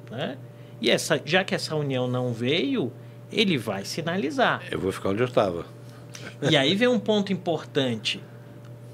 Né? 0.10 0.36
E 0.82 0.90
essa, 0.90 1.22
já 1.24 1.44
que 1.44 1.54
essa 1.54 1.76
união 1.76 2.08
não 2.08 2.34
veio, 2.34 2.92
ele 3.32 3.56
vai 3.56 3.86
sinalizar. 3.86 4.64
Eu 4.72 4.80
vou 4.80 4.92
ficar 4.92 5.10
onde 5.10 5.22
eu 5.22 5.28
estava. 5.28 5.68
E 6.42 6.58
aí 6.58 6.74
vem 6.74 6.88
um 6.88 7.00
ponto 7.00 7.32
importante. 7.32 8.20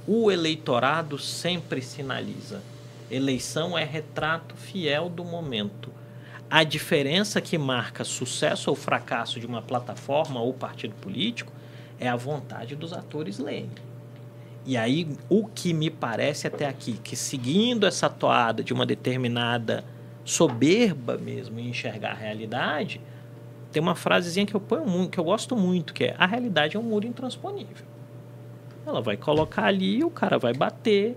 O 0.06 0.30
eleitorado 0.30 1.18
sempre 1.18 1.82
sinaliza. 1.82 2.62
Eleição 3.10 3.78
é 3.78 3.86
retrato 3.86 4.54
fiel 4.58 5.08
do 5.08 5.24
momento. 5.24 5.90
A 6.50 6.66
diferença 6.66 7.40
que 7.40 7.58
marca 7.58 8.04
sucesso 8.04 8.70
ou 8.70 8.76
fracasso 8.76 9.40
de 9.40 9.46
uma 9.46 9.62
plataforma 9.62 10.42
ou 10.42 10.54
partido 10.54 10.94
político 10.96 11.61
é 12.02 12.10
a 12.10 12.16
vontade 12.16 12.76
dos 12.76 12.92
atores 12.92 13.38
lerem. 13.38 13.70
E 14.66 14.76
aí, 14.76 15.08
o 15.30 15.46
que 15.46 15.72
me 15.74 15.90
parece 15.90 16.48
até 16.48 16.68
aqui, 16.68 16.94
que 16.94 17.16
seguindo 17.16 17.86
essa 17.86 18.10
toada 18.10 18.64
de 18.64 18.74
uma 18.74 18.86
determinada 18.86 19.84
soberba 20.26 21.18
mesmo 21.18 21.60
em 21.60 21.70
enxergar 21.70 22.12
a 22.12 22.16
realidade, 22.16 23.00
tem 23.72 23.82
uma 23.82 23.96
frasezinha 23.96 24.46
que 24.46 24.56
eu 24.56 24.60
ponho 24.60 24.86
muito, 24.86 25.12
que 25.12 25.20
eu 25.20 25.24
gosto 25.24 25.56
muito, 25.56 25.94
que 25.94 26.06
é 26.06 26.16
a 26.18 26.26
realidade 26.26 26.76
é 26.76 26.80
um 26.80 26.84
muro 26.84 27.08
intransponível. 27.08 27.86
Ela 28.86 29.02
vai 29.02 29.16
colocar 29.16 29.66
ali, 29.66 30.04
o 30.04 30.10
cara 30.10 30.38
vai 30.38 30.54
bater, 30.54 31.16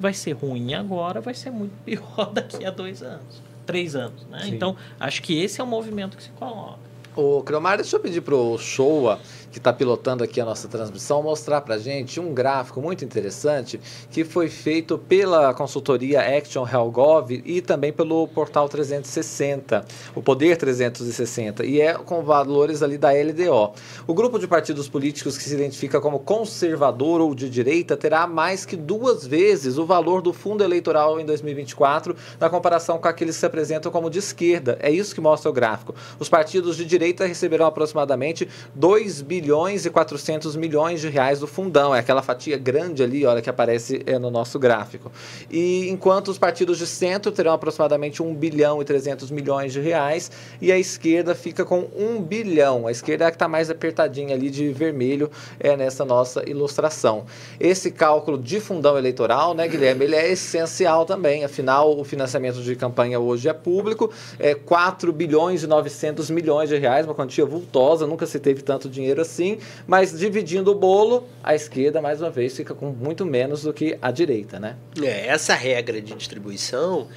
vai 0.00 0.12
ser 0.12 0.32
ruim 0.32 0.74
agora, 0.74 1.20
vai 1.20 1.34
ser 1.34 1.50
muito 1.50 1.72
pior 1.84 2.30
daqui 2.32 2.64
a 2.64 2.70
dois 2.70 3.02
anos, 3.02 3.42
três 3.64 3.94
anos, 3.94 4.26
né? 4.26 4.40
Então, 4.46 4.76
acho 4.98 5.22
que 5.22 5.38
esse 5.38 5.60
é 5.60 5.64
o 5.64 5.66
movimento 5.66 6.16
que 6.16 6.22
se 6.22 6.30
coloca. 6.30 6.94
Ô, 7.16 7.42
Cromar, 7.42 7.76
deixa 7.76 7.96
eu 7.96 8.00
pedir 8.00 8.20
pro 8.22 8.58
Showa 8.58 9.20
que 9.54 9.58
está 9.58 9.72
pilotando 9.72 10.24
aqui 10.24 10.40
a 10.40 10.44
nossa 10.44 10.66
transmissão, 10.66 11.22
mostrar 11.22 11.60
para 11.60 11.78
gente 11.78 12.18
um 12.18 12.34
gráfico 12.34 12.82
muito 12.82 13.04
interessante 13.04 13.80
que 14.10 14.24
foi 14.24 14.48
feito 14.48 14.98
pela 14.98 15.54
consultoria 15.54 16.20
Action 16.36 16.66
Helgov 16.66 17.30
e 17.30 17.60
também 17.60 17.92
pelo 17.92 18.26
portal 18.26 18.68
360, 18.68 19.84
o 20.12 20.20
Poder 20.20 20.56
360, 20.56 21.64
e 21.64 21.80
é 21.80 21.94
com 21.94 22.24
valores 22.24 22.82
ali 22.82 22.98
da 22.98 23.10
LDO. 23.10 23.74
O 24.08 24.12
grupo 24.12 24.40
de 24.40 24.48
partidos 24.48 24.88
políticos 24.88 25.38
que 25.38 25.44
se 25.44 25.54
identifica 25.54 26.00
como 26.00 26.18
conservador 26.18 27.20
ou 27.20 27.32
de 27.32 27.48
direita 27.48 27.96
terá 27.96 28.26
mais 28.26 28.66
que 28.66 28.74
duas 28.74 29.24
vezes 29.24 29.78
o 29.78 29.86
valor 29.86 30.20
do 30.20 30.32
fundo 30.32 30.64
eleitoral 30.64 31.20
em 31.20 31.24
2024 31.24 32.16
na 32.40 32.50
comparação 32.50 32.98
com 32.98 33.06
aqueles 33.06 33.36
que 33.36 33.40
se 33.40 33.46
apresentam 33.46 33.92
como 33.92 34.10
de 34.10 34.18
esquerda. 34.18 34.76
É 34.80 34.90
isso 34.90 35.14
que 35.14 35.20
mostra 35.20 35.48
o 35.48 35.52
gráfico. 35.52 35.94
Os 36.18 36.28
partidos 36.28 36.76
de 36.76 36.84
direita 36.84 37.24
receberão 37.24 37.66
aproximadamente 37.66 38.48
2 38.74 39.22
bilhões 39.22 39.43
bilhões 39.44 39.84
e 39.84 39.90
400 39.90 40.56
milhões 40.56 41.02
de 41.02 41.10
reais 41.10 41.38
do 41.38 41.46
fundão. 41.46 41.94
É 41.94 41.98
aquela 41.98 42.22
fatia 42.22 42.56
grande 42.56 43.02
ali, 43.02 43.26
olha, 43.26 43.42
que 43.42 43.50
aparece 43.50 44.02
é, 44.06 44.18
no 44.18 44.30
nosso 44.30 44.58
gráfico. 44.58 45.12
E 45.50 45.86
enquanto 45.90 46.28
os 46.28 46.38
partidos 46.38 46.78
de 46.78 46.86
centro 46.86 47.30
terão 47.30 47.52
aproximadamente 47.52 48.22
1 48.22 48.34
bilhão 48.34 48.80
e 48.80 48.84
300 48.86 49.30
milhões 49.30 49.72
de 49.74 49.80
reais 49.80 50.30
e 50.62 50.72
a 50.72 50.78
esquerda 50.78 51.34
fica 51.34 51.62
com 51.62 51.86
1 51.94 52.22
bilhão. 52.22 52.86
A 52.86 52.90
esquerda 52.90 53.24
é 53.24 53.28
a 53.28 53.30
que 53.30 53.34
está 53.34 53.46
mais 53.46 53.68
apertadinha 53.68 54.34
ali 54.34 54.48
de 54.48 54.72
vermelho 54.72 55.30
é 55.60 55.76
nessa 55.76 56.06
nossa 56.06 56.48
ilustração. 56.48 57.26
Esse 57.60 57.90
cálculo 57.90 58.38
de 58.38 58.60
fundão 58.60 58.96
eleitoral, 58.96 59.52
né, 59.52 59.68
Guilherme, 59.68 60.06
ele 60.06 60.16
é 60.16 60.32
essencial 60.32 61.04
também. 61.04 61.44
Afinal, 61.44 61.98
o 61.98 62.02
financiamento 62.02 62.62
de 62.62 62.74
campanha 62.76 63.20
hoje 63.20 63.46
é 63.46 63.52
público, 63.52 64.10
é 64.38 64.54
4 64.54 65.12
bilhões 65.12 65.62
e 65.62 65.66
900 65.66 66.30
milhões 66.30 66.70
de 66.70 66.78
reais, 66.78 67.04
uma 67.04 67.14
quantia 67.14 67.44
vultosa, 67.44 68.06
nunca 68.06 68.24
se 68.26 68.38
teve 68.38 68.62
tanto 68.62 68.88
dinheiro 68.88 69.20
assim 69.20 69.33
sim, 69.34 69.58
mas 69.86 70.16
dividindo 70.16 70.70
o 70.70 70.74
bolo, 70.74 71.26
a 71.42 71.54
esquerda, 71.54 72.00
mais 72.00 72.20
uma 72.20 72.30
vez, 72.30 72.56
fica 72.56 72.74
com 72.74 72.90
muito 72.90 73.26
menos 73.26 73.62
do 73.62 73.72
que 73.72 73.98
a 74.00 74.10
direita, 74.10 74.60
né? 74.60 74.76
É, 75.02 75.26
essa 75.26 75.54
regra 75.54 76.00
de 76.00 76.14
distribuição 76.14 77.08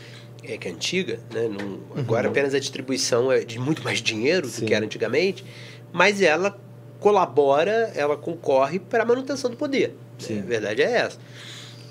é 0.43 0.57
que 0.57 0.67
é 0.67 0.71
antiga, 0.71 1.19
né? 1.33 1.47
Não, 1.47 1.79
agora 1.95 2.27
uhum. 2.27 2.31
apenas 2.31 2.53
a 2.53 2.59
distribuição 2.59 3.31
é 3.31 3.39
de 3.39 3.59
muito 3.59 3.83
mais 3.83 4.01
dinheiro 4.01 4.47
sim. 4.47 4.61
do 4.61 4.67
que 4.67 4.73
era 4.73 4.83
antigamente, 4.83 5.45
mas 5.93 6.21
ela 6.21 6.57
colabora, 6.99 7.91
ela 7.95 8.17
concorre 8.17 8.79
para 8.79 9.03
a 9.03 9.05
manutenção 9.05 9.51
do 9.51 9.57
poder. 9.57 9.95
Sim. 10.17 10.39
A 10.39 10.43
verdade 10.43 10.81
é 10.81 10.91
essa. 10.91 11.19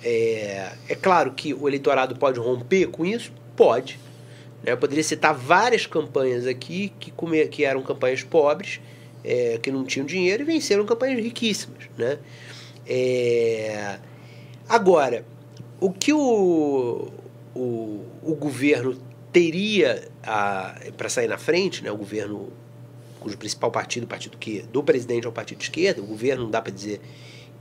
É, 0.02 0.72
é 0.88 0.94
claro 0.94 1.32
que 1.32 1.54
o 1.54 1.68
eleitorado 1.68 2.16
pode 2.16 2.40
romper 2.40 2.88
com 2.88 3.04
isso? 3.04 3.32
Pode. 3.54 3.98
Né? 4.62 4.72
Eu 4.72 4.76
poderia 4.76 5.04
citar 5.04 5.32
várias 5.32 5.86
campanhas 5.86 6.46
aqui 6.46 6.92
que, 6.98 7.12
que 7.48 7.64
eram 7.64 7.82
campanhas 7.82 8.22
pobres 8.22 8.80
é, 9.26 9.58
que 9.60 9.72
não 9.72 9.84
tinham 9.84 10.06
dinheiro 10.06 10.44
e 10.44 10.46
venceram 10.46 10.86
campanhas 10.86 11.22
riquíssimas. 11.22 11.84
Né? 11.98 12.18
É... 12.86 13.98
Agora, 14.68 15.24
o 15.80 15.92
que 15.92 16.12
o, 16.12 17.08
o, 17.54 18.04
o 18.22 18.34
governo 18.36 18.96
teria 19.32 20.08
para 20.96 21.08
sair 21.08 21.28
na 21.28 21.36
frente, 21.36 21.82
né? 21.82 21.90
o 21.90 21.96
governo 21.96 22.52
cujo 23.20 23.36
principal 23.36 23.70
partido, 23.72 24.04
o 24.04 24.06
partido 24.06 24.38
que 24.38 24.62
do 24.72 24.82
presidente 24.82 25.26
é 25.26 25.28
o 25.28 25.32
partido 25.32 25.58
de 25.58 25.64
esquerda, 25.64 26.00
o 26.00 26.06
governo 26.06 26.44
não 26.44 26.50
dá 26.50 26.62
para 26.62 26.72
dizer 26.72 27.00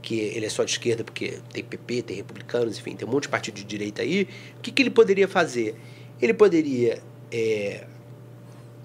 que 0.00 0.14
ele 0.14 0.46
é 0.46 0.48
só 0.48 0.62
de 0.62 0.70
esquerda 0.70 1.02
porque 1.02 1.40
tem 1.52 1.64
PP, 1.64 2.02
tem 2.02 2.16
republicanos, 2.16 2.78
enfim, 2.78 2.94
tem 2.94 3.06
um 3.06 3.10
monte 3.10 3.24
de 3.24 3.28
partido 3.30 3.56
de 3.56 3.64
direita 3.64 4.02
aí, 4.02 4.28
o 4.56 4.60
que, 4.62 4.70
que 4.70 4.82
ele 4.82 4.90
poderia 4.90 5.26
fazer? 5.26 5.74
Ele 6.22 6.32
poderia 6.32 7.02
é, 7.32 7.84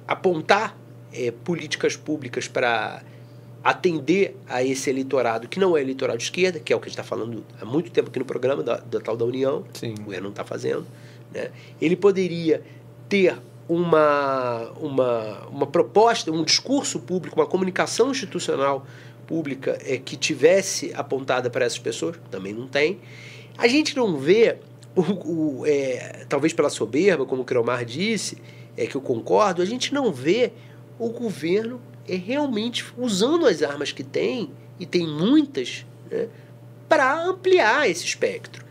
apontar 0.07 0.80
é, 1.13 1.31
políticas 1.31 1.95
públicas 1.95 2.47
para 2.47 3.03
atender 3.63 4.35
a 4.47 4.63
esse 4.63 4.89
eleitorado 4.89 5.47
que 5.47 5.59
não 5.59 5.77
é 5.77 5.81
eleitorado 5.81 6.17
de 6.17 6.23
esquerda, 6.23 6.59
que 6.59 6.73
é 6.73 6.75
o 6.75 6.79
que 6.79 6.85
a 6.85 6.89
gente 6.89 6.99
está 6.99 7.03
falando 7.03 7.43
há 7.61 7.65
muito 7.65 7.91
tempo 7.91 8.09
aqui 8.09 8.17
no 8.17 8.25
programa 8.25 8.63
da, 8.63 8.77
da 8.77 8.99
tal 8.99 9.15
da 9.15 9.25
União, 9.25 9.63
Sim. 9.73 9.93
o 9.93 10.03
governo 10.03 10.23
não 10.23 10.31
está 10.31 10.43
fazendo. 10.43 10.85
Né? 11.31 11.51
Ele 11.79 11.95
poderia 11.95 12.63
ter 13.07 13.37
uma, 13.69 14.69
uma, 14.79 15.47
uma 15.47 15.67
proposta, 15.67 16.31
um 16.31 16.43
discurso 16.43 16.99
público, 16.99 17.39
uma 17.39 17.45
comunicação 17.45 18.11
institucional 18.11 18.85
pública 19.27 19.77
é, 19.85 19.97
que 19.97 20.17
tivesse 20.17 20.91
apontada 20.93 21.49
para 21.49 21.63
essas 21.63 21.79
pessoas, 21.79 22.17
também 22.29 22.53
não 22.53 22.67
tem. 22.67 22.99
A 23.57 23.67
gente 23.67 23.95
não 23.95 24.17
vê, 24.17 24.57
o, 24.95 25.01
o 25.61 25.65
é, 25.65 26.25
talvez 26.27 26.51
pela 26.51 26.69
soberba, 26.69 27.25
como 27.25 27.43
o 27.43 27.45
Cromar 27.45 27.85
disse, 27.85 28.37
é 28.75 28.87
que 28.87 28.95
eu 28.95 29.01
concordo, 29.01 29.61
a 29.61 29.65
gente 29.65 29.93
não 29.93 30.11
vê 30.11 30.51
o 31.01 31.09
governo 31.09 31.81
é 32.07 32.15
realmente 32.15 32.85
usando 32.95 33.47
as 33.47 33.63
armas 33.63 33.91
que 33.91 34.03
tem, 34.03 34.51
e 34.79 34.85
tem 34.85 35.07
muitas, 35.07 35.83
né, 36.11 36.27
para 36.87 37.25
ampliar 37.25 37.89
esse 37.89 38.05
espectro. 38.05 38.63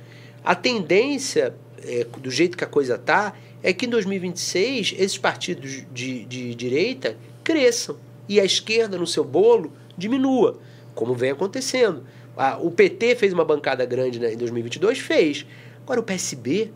A 0.44 0.54
tendência, 0.54 1.52
é, 1.82 2.04
do 2.04 2.30
jeito 2.30 2.56
que 2.56 2.62
a 2.62 2.68
coisa 2.68 2.94
está, 2.94 3.34
é 3.64 3.72
que 3.72 3.84
em 3.84 3.88
2026 3.88 4.94
esses 4.96 5.18
partidos 5.18 5.84
de, 5.92 6.24
de 6.24 6.54
direita 6.54 7.16
cresçam 7.42 7.96
e 8.28 8.38
a 8.38 8.44
esquerda 8.44 8.96
no 8.96 9.08
seu 9.08 9.24
bolo 9.24 9.72
diminua, 9.98 10.60
como 10.94 11.14
vem 11.14 11.32
acontecendo. 11.32 12.04
Ah, 12.36 12.58
o 12.60 12.70
PT 12.70 13.16
fez 13.16 13.32
uma 13.32 13.44
bancada 13.44 13.84
grande 13.84 14.20
né, 14.20 14.32
em 14.32 14.36
2022? 14.36 15.00
Fez. 15.00 15.44
Agora 15.82 15.98
o 15.98 16.04
PSB 16.04 16.70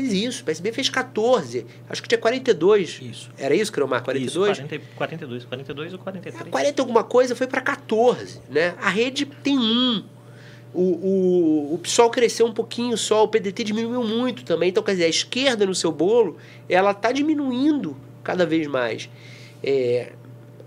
fez 0.00 0.12
isso. 0.12 0.42
O 0.42 0.44
PSB 0.44 0.72
fez 0.72 0.88
14. 0.88 1.66
Acho 1.88 2.02
que 2.02 2.08
tinha 2.08 2.18
42. 2.18 3.00
Isso. 3.02 3.30
Era 3.38 3.54
isso, 3.54 3.72
Cromar? 3.72 4.02
42? 4.02 4.58
Isso, 4.58 4.66
40, 4.66 4.86
42, 4.96 5.44
42 5.44 5.92
ou 5.94 5.98
43. 5.98 6.50
40 6.50 6.82
alguma 6.82 7.02
coisa 7.04 7.34
foi 7.34 7.46
para 7.46 7.60
14, 7.60 8.40
né? 8.50 8.74
A 8.80 8.88
rede 8.90 9.24
tem 9.26 9.58
um. 9.58 10.04
O, 10.74 10.82
o, 10.82 11.74
o 11.74 11.78
PSOL 11.78 12.10
cresceu 12.10 12.44
um 12.46 12.52
pouquinho 12.52 12.98
só, 12.98 13.24
o 13.24 13.28
PDT 13.28 13.64
diminuiu 13.64 14.04
muito 14.04 14.44
também. 14.44 14.68
Então, 14.68 14.82
quer 14.82 14.92
dizer, 14.92 15.04
a 15.04 15.08
esquerda 15.08 15.64
no 15.64 15.74
seu 15.74 15.90
bolo, 15.90 16.36
ela 16.68 16.90
está 16.90 17.12
diminuindo 17.12 17.96
cada 18.22 18.44
vez 18.44 18.66
mais. 18.66 19.08
É, 19.64 20.12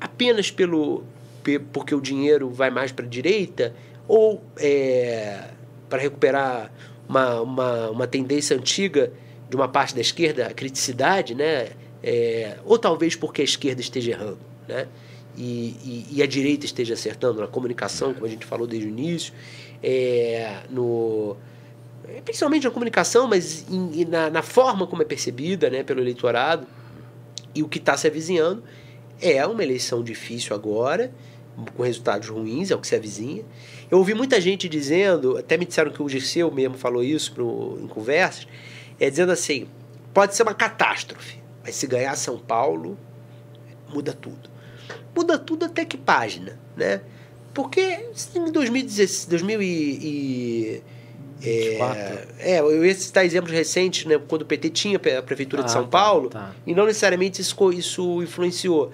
apenas 0.02 0.50
pelo 0.50 1.04
pe- 1.44 1.60
porque 1.60 1.94
o 1.94 2.02
dinheiro 2.02 2.50
vai 2.50 2.72
mais 2.72 2.92
para 2.92 3.06
a 3.06 3.08
direita 3.08 3.76
ou 4.08 4.44
é, 4.58 5.50
para 5.88 6.00
recuperar 6.02 6.72
uma, 7.10 7.42
uma, 7.42 7.90
uma 7.90 8.08
tendência 8.08 8.56
antiga 8.56 9.12
de 9.50 9.56
uma 9.56 9.68
parte 9.68 9.96
da 9.96 10.02
esquerda, 10.02 10.46
a 10.46 10.54
criticidade, 10.54 11.34
né? 11.34 11.70
É, 12.04 12.58
ou 12.64 12.78
talvez 12.78 13.16
porque 13.16 13.42
a 13.42 13.44
esquerda 13.44 13.82
esteja 13.82 14.12
errando, 14.12 14.40
né? 14.68 14.88
E, 15.36 15.76
e, 15.84 16.18
e 16.18 16.24
a 16.24 16.28
direita 16.28 16.66
esteja 16.66 16.94
acertando 16.94 17.42
na 17.42 17.48
comunicação, 17.48 18.14
como 18.14 18.26
a 18.26 18.30
gente 18.30 18.46
falou 18.46 18.68
desde 18.68 18.88
o 18.88 18.90
início, 18.90 19.34
é, 19.82 20.60
no, 20.70 21.36
principalmente 22.24 22.64
na 22.66 22.72
comunicação, 22.72 23.28
mas 23.28 23.66
em- 23.70 24.06
na, 24.06 24.30
na 24.30 24.42
forma 24.42 24.86
como 24.86 25.02
é 25.02 25.06
percebida 25.06 25.70
né, 25.70 25.84
pelo 25.84 26.00
eleitorado 26.02 26.68
e 27.56 27.64
o 27.64 27.68
que 27.68 27.78
está 27.80 27.98
se 27.98 28.08
avizinhando. 28.08 28.64
É 29.22 29.46
uma 29.46 29.64
eleição 29.64 30.02
difícil 30.04 30.56
agora, 30.56 31.12
com 31.76 31.84
resultados 31.84 32.30
ruins, 32.30 32.72
é 32.72 32.76
o 32.76 32.80
que 32.80 32.88
se 32.88 32.96
avizinha. 32.96 33.44
Eu 33.90 33.98
ouvi 33.98 34.14
muita 34.14 34.40
gente 34.40 34.70
dizendo, 34.70 35.38
até 35.38 35.58
me 35.58 35.66
disseram 35.66 35.92
que 35.92 36.02
o 36.02 36.08
Dirceu 36.08 36.52
mesmo 36.52 36.78
falou 36.78 37.04
isso 37.04 37.34
pro, 37.34 37.80
em 37.82 37.88
conversas, 37.88 38.48
é 39.00 39.10
dizendo 39.10 39.32
assim, 39.32 39.68
pode 40.14 40.36
ser 40.36 40.44
uma 40.44 40.54
catástrofe, 40.54 41.40
mas 41.64 41.76
se 41.76 41.88
ganhar 41.88 42.16
São 42.16 42.38
Paulo, 42.38 42.98
muda 43.92 44.14
tudo. 44.14 44.50
Muda 45.16 45.40
tudo 45.40 45.66
até 45.66 45.86
que 45.86 45.98
página, 45.98 46.60
né? 46.76 47.02
Porque 47.54 48.06
em 48.36 48.52
2016, 48.52 49.26
2000 49.26 49.62
e, 49.62 49.66
e 49.66 50.84
é, 51.42 52.28
é, 52.40 52.60
eu 52.60 52.86
ia 52.86 52.94
citar 52.94 53.26
exemplos 53.26 53.52
recentes, 53.52 54.06
né? 54.06 54.20
Quando 54.28 54.44
o 54.44 54.46
PT 54.46 54.70
tinha 54.70 54.98
a 54.98 55.22
prefeitura 55.22 55.64
de 55.64 55.70
Ah, 55.70 55.74
São 55.74 55.84
tá, 55.84 55.90
Paulo, 55.90 56.30
tá. 56.30 56.54
e 56.66 56.76
não 56.76 56.86
necessariamente 56.86 57.42
isso, 57.42 57.72
isso 57.72 58.22
influenciou. 58.22 58.92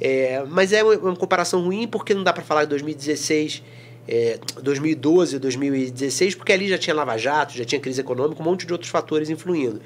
É, 0.00 0.44
mas 0.48 0.72
é 0.72 0.84
uma, 0.84 0.94
uma 0.94 1.16
comparação 1.16 1.62
ruim 1.62 1.88
porque 1.88 2.12
não 2.14 2.22
dá 2.22 2.32
para 2.32 2.44
falar 2.44 2.64
de 2.64 2.70
2016, 2.70 3.62
é, 4.08 4.38
2012, 4.62 5.38
2016, 5.38 6.34
porque 6.34 6.52
ali 6.52 6.68
já 6.68 6.78
tinha 6.78 6.94
Lava 6.94 7.16
Jato, 7.16 7.56
já 7.56 7.64
tinha 7.64 7.80
crise 7.80 8.00
econômica, 8.00 8.40
um 8.40 8.44
monte 8.44 8.66
de 8.66 8.72
outros 8.72 8.90
fatores 8.90 9.28
influindo. 9.28 9.80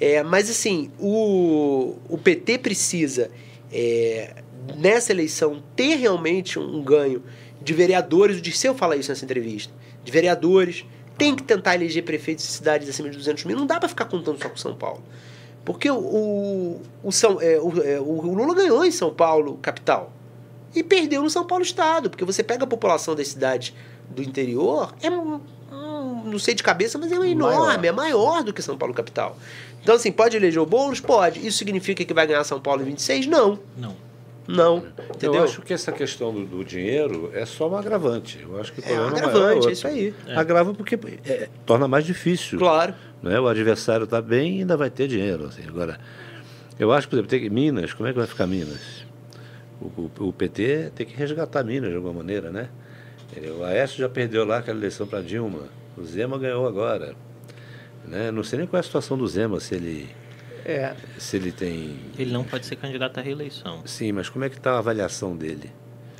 É, 0.00 0.22
mas 0.22 0.48
assim, 0.48 0.90
o, 0.98 1.96
o 2.08 2.18
PT 2.18 2.58
precisa, 2.58 3.30
é, 3.72 4.34
nessa 4.76 5.12
eleição, 5.12 5.62
ter 5.74 5.96
realmente 5.96 6.58
um 6.58 6.82
ganho 6.82 7.22
de 7.60 7.72
vereadores, 7.72 8.38
o 8.38 8.40
Dirceu 8.40 8.74
fala 8.74 8.96
isso 8.96 9.10
nessa 9.10 9.24
entrevista, 9.24 9.72
de 10.02 10.12
vereadores, 10.12 10.84
tem 11.18 11.34
que 11.34 11.42
tentar 11.42 11.74
eleger 11.74 12.04
prefeitos 12.04 12.46
de 12.46 12.52
cidades 12.52 12.88
acima 12.88 13.10
de 13.10 13.16
200 13.16 13.44
mil, 13.44 13.56
não 13.56 13.66
dá 13.66 13.78
para 13.78 13.88
ficar 13.88 14.04
contando 14.04 14.40
só 14.42 14.48
com 14.48 14.56
São 14.56 14.74
Paulo. 14.74 15.02
Porque 15.64 15.90
o, 15.90 16.80
o, 17.02 17.10
São, 17.10 17.40
é, 17.40 17.58
o, 17.58 17.82
é, 17.82 17.98
o 17.98 18.34
Lula 18.34 18.54
ganhou 18.54 18.84
em 18.84 18.90
São 18.90 19.12
Paulo, 19.12 19.58
capital, 19.60 20.12
e 20.78 20.82
perdeu 20.82 21.22
no 21.22 21.30
São 21.30 21.44
Paulo 21.46 21.62
Estado, 21.64 22.08
porque 22.10 22.24
você 22.24 22.42
pega 22.42 22.64
a 22.64 22.66
população 22.66 23.14
das 23.14 23.28
cidades 23.28 23.74
do 24.10 24.22
interior, 24.22 24.94
é 25.02 25.10
um- 25.10 25.40
um- 25.72 26.22
não 26.24 26.38
sei 26.38 26.54
de 26.54 26.62
cabeça, 26.62 26.98
mas 26.98 27.10
é 27.12 27.16
enorme, 27.28 27.88
é 27.88 27.92
maior 27.92 28.42
do 28.42 28.52
que 28.52 28.62
São 28.62 28.76
Paulo 28.76 28.94
capital. 28.94 29.36
Então, 29.82 29.94
assim, 29.94 30.10
pode 30.10 30.36
eleger 30.36 30.60
o 30.60 30.66
Boulos? 30.66 31.00
Pode. 31.00 31.46
Isso 31.46 31.58
significa 31.58 32.04
que 32.04 32.12
vai 32.12 32.26
ganhar 32.26 32.42
São 32.44 32.60
Paulo 32.60 32.82
em 32.82 32.86
26? 32.86 33.26
Não. 33.26 33.58
Não. 33.76 33.94
Não. 34.48 34.84
Entendeu? 35.10 35.40
Eu 35.40 35.44
acho 35.44 35.60
que 35.62 35.72
essa 35.74 35.90
questão 35.90 36.32
do, 36.32 36.44
do 36.46 36.64
dinheiro 36.64 37.30
é 37.34 37.44
só 37.44 37.68
um 37.68 37.76
agravante. 37.76 38.38
Eu 38.48 38.60
acho 38.60 38.72
que 38.72 38.80
o 38.80 38.84
É 38.84 38.92
um 38.92 38.96
problema 39.06 39.12
maior 39.14 39.28
agravante, 39.30 39.54
outro. 39.56 39.70
é 39.70 39.72
isso 39.72 39.86
aí. 39.88 40.14
Agrava 40.36 40.72
porque 40.74 40.96
é, 41.24 41.48
torna 41.64 41.88
mais 41.88 42.04
difícil. 42.04 42.56
Claro. 42.58 42.94
Né? 43.22 43.40
O 43.40 43.48
adversário 43.48 44.04
está 44.04 44.22
bem 44.22 44.56
e 44.56 44.60
ainda 44.60 44.76
vai 44.76 44.88
ter 44.88 45.08
dinheiro. 45.08 45.46
assim. 45.46 45.62
Agora, 45.66 45.98
eu 46.78 46.92
acho, 46.92 47.08
por 47.08 47.16
exemplo, 47.16 47.30
tem 47.30 47.40
que, 47.40 47.50
Minas, 47.50 47.92
como 47.92 48.08
é 48.08 48.12
que 48.12 48.18
vai 48.18 48.26
ficar 48.28 48.46
Minas? 48.46 49.04
O, 49.80 50.10
o- 50.20 50.32
PT 50.32 50.90
tem 50.94 51.06
que 51.06 51.14
resgatar 51.14 51.62
Minas 51.62 51.90
de 51.90 51.96
alguma 51.96 52.14
maneira, 52.14 52.50
né? 52.50 52.68
Ele- 53.36 53.50
O 53.50 53.64
Aécio 53.64 53.98
já 53.98 54.08
perdeu 54.08 54.44
lá 54.44 54.58
aquela 54.58 54.78
eleição 54.78 55.06
para 55.06 55.20
Dilma. 55.22 55.64
O 55.96 56.04
Zema 56.04 56.38
ganhou 56.38 56.66
agora. 56.66 57.14
Né? 58.04 58.30
Não 58.30 58.42
sei 58.44 58.58
nem 58.60 58.68
qual 58.68 58.78
é 58.78 58.80
a 58.80 58.84
situação 58.84 59.18
do 59.18 59.26
Zema, 59.26 59.58
se 59.60 59.74
ele, 59.74 60.08
É, 60.64 60.94
se 61.18 61.36
ele 61.36 61.52
tem. 61.52 61.96
Ele 62.18 62.32
não 62.32 62.42
pode 62.44 62.66
ser 62.66 62.76
candidato 62.76 63.18
à 63.18 63.22
reeleição. 63.22 63.82
Sim, 63.86 64.12
mas 64.12 64.28
como 64.28 64.44
é 64.44 64.48
que 64.48 64.56
está 64.56 64.72
a 64.72 64.78
avaliação 64.78 65.36
dele? 65.36 65.70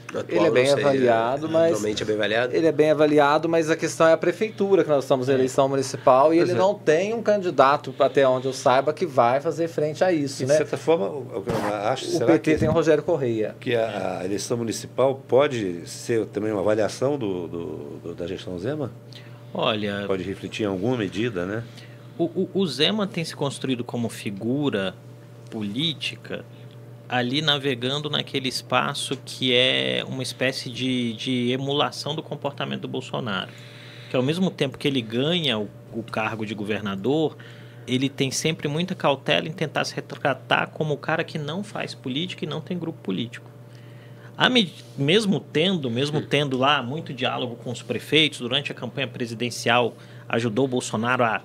Atual, 0.09 0.25
Ele 0.29 0.47
é 0.47 0.51
bem 0.51 0.67
sei, 0.67 0.75
avaliado, 0.75 1.49
mas- 1.49 1.73
Atualmente 1.73 2.03
é 2.03 2.07
bem 2.07 2.15
avaliado. 2.17 2.55
ele 2.57 2.67
é 2.67 2.73
bem 2.73 2.91
avaliado, 2.91 3.49
mas 3.49 3.71
a 3.71 3.77
questão 3.77 4.07
é 4.07 4.13
a 4.13 4.17
prefeitura, 4.17 4.83
que 4.85 4.89
nós 4.91 5.05
estamos 5.05 5.29
em 5.29 5.33
eleição 5.33 5.69
municipal, 5.69 6.33
e 6.33 6.39
Pois 6.39 6.49
ele 6.49 6.59
é. 6.59 6.61
não 6.61 6.75
tem 6.75 7.13
um 7.15 7.23
candidato, 7.23 7.95
até 7.99 8.27
onde 8.27 8.47
eu 8.47 8.53
saiba, 8.53 8.93
que 8.93 9.05
vai 9.05 9.41
fazer 9.41 9.69
frente 9.69 10.03
a 10.05 10.13
isso, 10.13 10.39
De 10.39 10.47
né? 10.47 10.57
certa 10.57 10.77
forma, 10.77 11.07
o, 11.09 11.19
o 11.39 11.43
que 11.43 11.51
eu 11.51 11.75
acho, 11.75 12.05
O 12.07 12.09
será 12.11 12.27
PT 12.27 12.53
que, 12.55 12.59
tem 12.61 12.69
o 12.69 12.73
Rogério 12.73 13.03
Correia. 13.03 13.57
que 13.61 13.75
a, 13.75 14.19
a 14.21 14.25
eleição 14.25 14.57
municipal 14.57 15.15
pode 15.29 15.89
ser 15.89 16.25
também 16.27 16.53
uma 16.53 16.61
avaliação 16.61 17.19
do, 17.19 17.47
do- 17.49 17.77
do- 18.03 18.15
da 18.15 18.27
gestão 18.27 18.59
Zema? 18.59 18.91
Olha, 19.53 20.05
Pode 20.07 20.23
refletir 20.23 20.65
em 20.65 20.67
alguma 20.67 20.97
medida, 20.97 21.45
né? 21.47 21.63
O, 22.19 22.25
o, 22.25 22.49
o 22.55 22.67
Zema 22.67 23.07
tem 23.07 23.25
se 23.25 23.35
construído 23.35 23.83
como 23.85 24.09
figura 24.09 24.95
política 25.51 26.45
ali 27.09 27.41
navegando 27.41 28.11
naquele 28.11 28.49
espaço 28.49 29.17
que 29.25 29.55
é 29.55 30.05
uma 30.07 30.23
espécie 30.23 30.71
de, 30.71 31.13
de 31.15 31.51
emulação 31.51 32.15
do 32.15 32.23
comportamento 32.23 32.83
do 32.83 32.89
Bolsonaro. 32.89 33.51
Que 34.11 34.17
ao 34.17 34.23
mesmo 34.23 34.51
tempo 34.51 34.79
que 34.79 34.87
ele 34.87 35.01
ganha 35.01 35.59
o, 35.59 35.69
o 35.93 36.03
cargo 36.03 36.45
de 36.45 36.55
governador, 36.55 37.37
ele 37.87 38.09
tem 38.09 38.31
sempre 38.31 38.69
muita 38.69 38.95
cautela 38.95 39.49
em 39.49 39.53
tentar 39.53 39.85
se 39.85 39.95
retratar 39.95 40.71
como 40.71 40.95
o 40.95 40.97
cara 40.97 41.23
que 41.25 41.39
não 41.39 41.63
faz 41.63 41.95
política 41.95 42.45
e 42.45 42.49
não 42.49 42.61
tem 42.61 42.79
grupo 42.79 42.99
político. 43.01 43.51
A 44.37 44.51
me- 44.51 44.73
mesmo 44.99 45.41
tendo, 45.41 45.91
mesmo 45.91 46.21
tendo 46.21 46.59
lá 46.59 46.83
muito 46.83 47.15
diálogo 47.15 47.57
com 47.57 47.71
os 47.71 47.83
prefeitos 47.83 48.41
durante 48.41 48.71
a 48.71 48.75
campanha 48.75 49.09
presidencial, 49.09 49.97
ajudou 50.29 50.67
o 50.67 50.69
Bolsonaro 50.69 51.25
a 51.25 51.43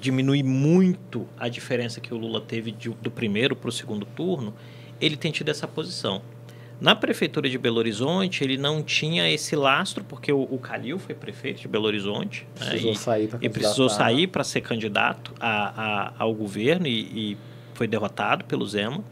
diminuir 0.00 0.42
muito 0.42 1.26
a 1.38 1.48
diferença 1.48 2.00
que 2.00 2.12
o 2.12 2.16
Lula 2.16 2.40
teve 2.40 2.70
de- 2.70 2.90
do 2.90 3.10
primeiro 3.10 3.56
para 3.56 3.68
o 3.68 3.72
segundo 3.72 4.04
turno, 4.06 4.54
ele 5.04 5.16
tem 5.16 5.30
tido 5.32 5.48
essa 5.50 5.66
posição. 5.68 6.22
Na 6.80 6.94
prefeitura 6.94 7.48
de 7.48 7.56
Belo 7.56 7.78
Horizonte, 7.78 8.42
ele 8.42 8.58
não 8.58 8.82
tinha 8.82 9.30
esse 9.30 9.54
lastro, 9.54 10.02
porque 10.04 10.32
o, 10.32 10.42
o 10.42 10.58
Calil 10.58 10.98
foi 10.98 11.14
prefeito 11.14 11.60
de 11.60 11.68
Belo 11.68 11.86
Horizonte. 11.86 12.46
né, 12.60 12.66
Precisou 12.66 12.92
e- 12.92 12.96
sair 12.96 13.28
para 13.28 13.38
e 13.42 13.48
precisou 13.48 13.88
sair 13.88 14.26
para 14.26 14.42
ser 14.44 14.60
candidato 14.60 15.32
a, 15.38 15.82
a- 16.08 16.12
ao 16.18 16.34
governo 16.34 16.86
e, 16.86 17.32
e 17.32 17.36
foi 17.74 17.86
derrotado 17.86 18.44
pelo 18.44 18.66
Zema. 18.66 19.02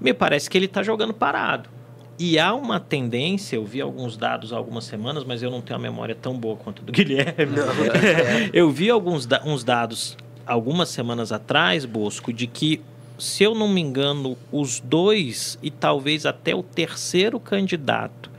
Me 0.00 0.12
parece 0.12 0.48
que 0.50 0.58
ele 0.58 0.66
está 0.66 0.82
jogando 0.82 1.14
parado. 1.14 1.68
E 2.18 2.36
há 2.38 2.52
uma 2.52 2.80
tendência, 2.80 3.54
eu 3.54 3.64
vi 3.64 3.80
alguns 3.80 4.16
dados 4.16 4.52
há 4.52 4.56
algumas 4.56 4.82
semanas, 4.84 5.22
mas 5.24 5.40
eu 5.42 5.50
não 5.52 5.60
tenho 5.60 5.78
a 5.78 5.82
memória 5.82 6.16
tão 6.16 6.36
boa 6.36 6.56
quanto 6.56 6.82
a 6.82 6.84
do 6.84 6.90
Guilherme. 6.92 7.54
eu 8.52 8.68
vi 8.70 8.90
alguns 8.90 9.24
da- 9.26 9.42
uns 9.44 9.62
dados 9.62 10.16
algumas 10.44 10.88
semanas 10.88 11.30
atrás, 11.30 11.84
Bosco, 11.84 12.32
de 12.32 12.46
que, 12.48 12.80
se 13.18 13.42
eu 13.42 13.54
não 13.54 13.68
me 13.68 13.80
engano, 13.80 14.36
os 14.52 14.80
dois 14.80 15.58
e 15.62 15.70
talvez 15.70 16.24
até 16.24 16.54
o 16.54 16.62
terceiro 16.62 17.40
candidato 17.40 18.30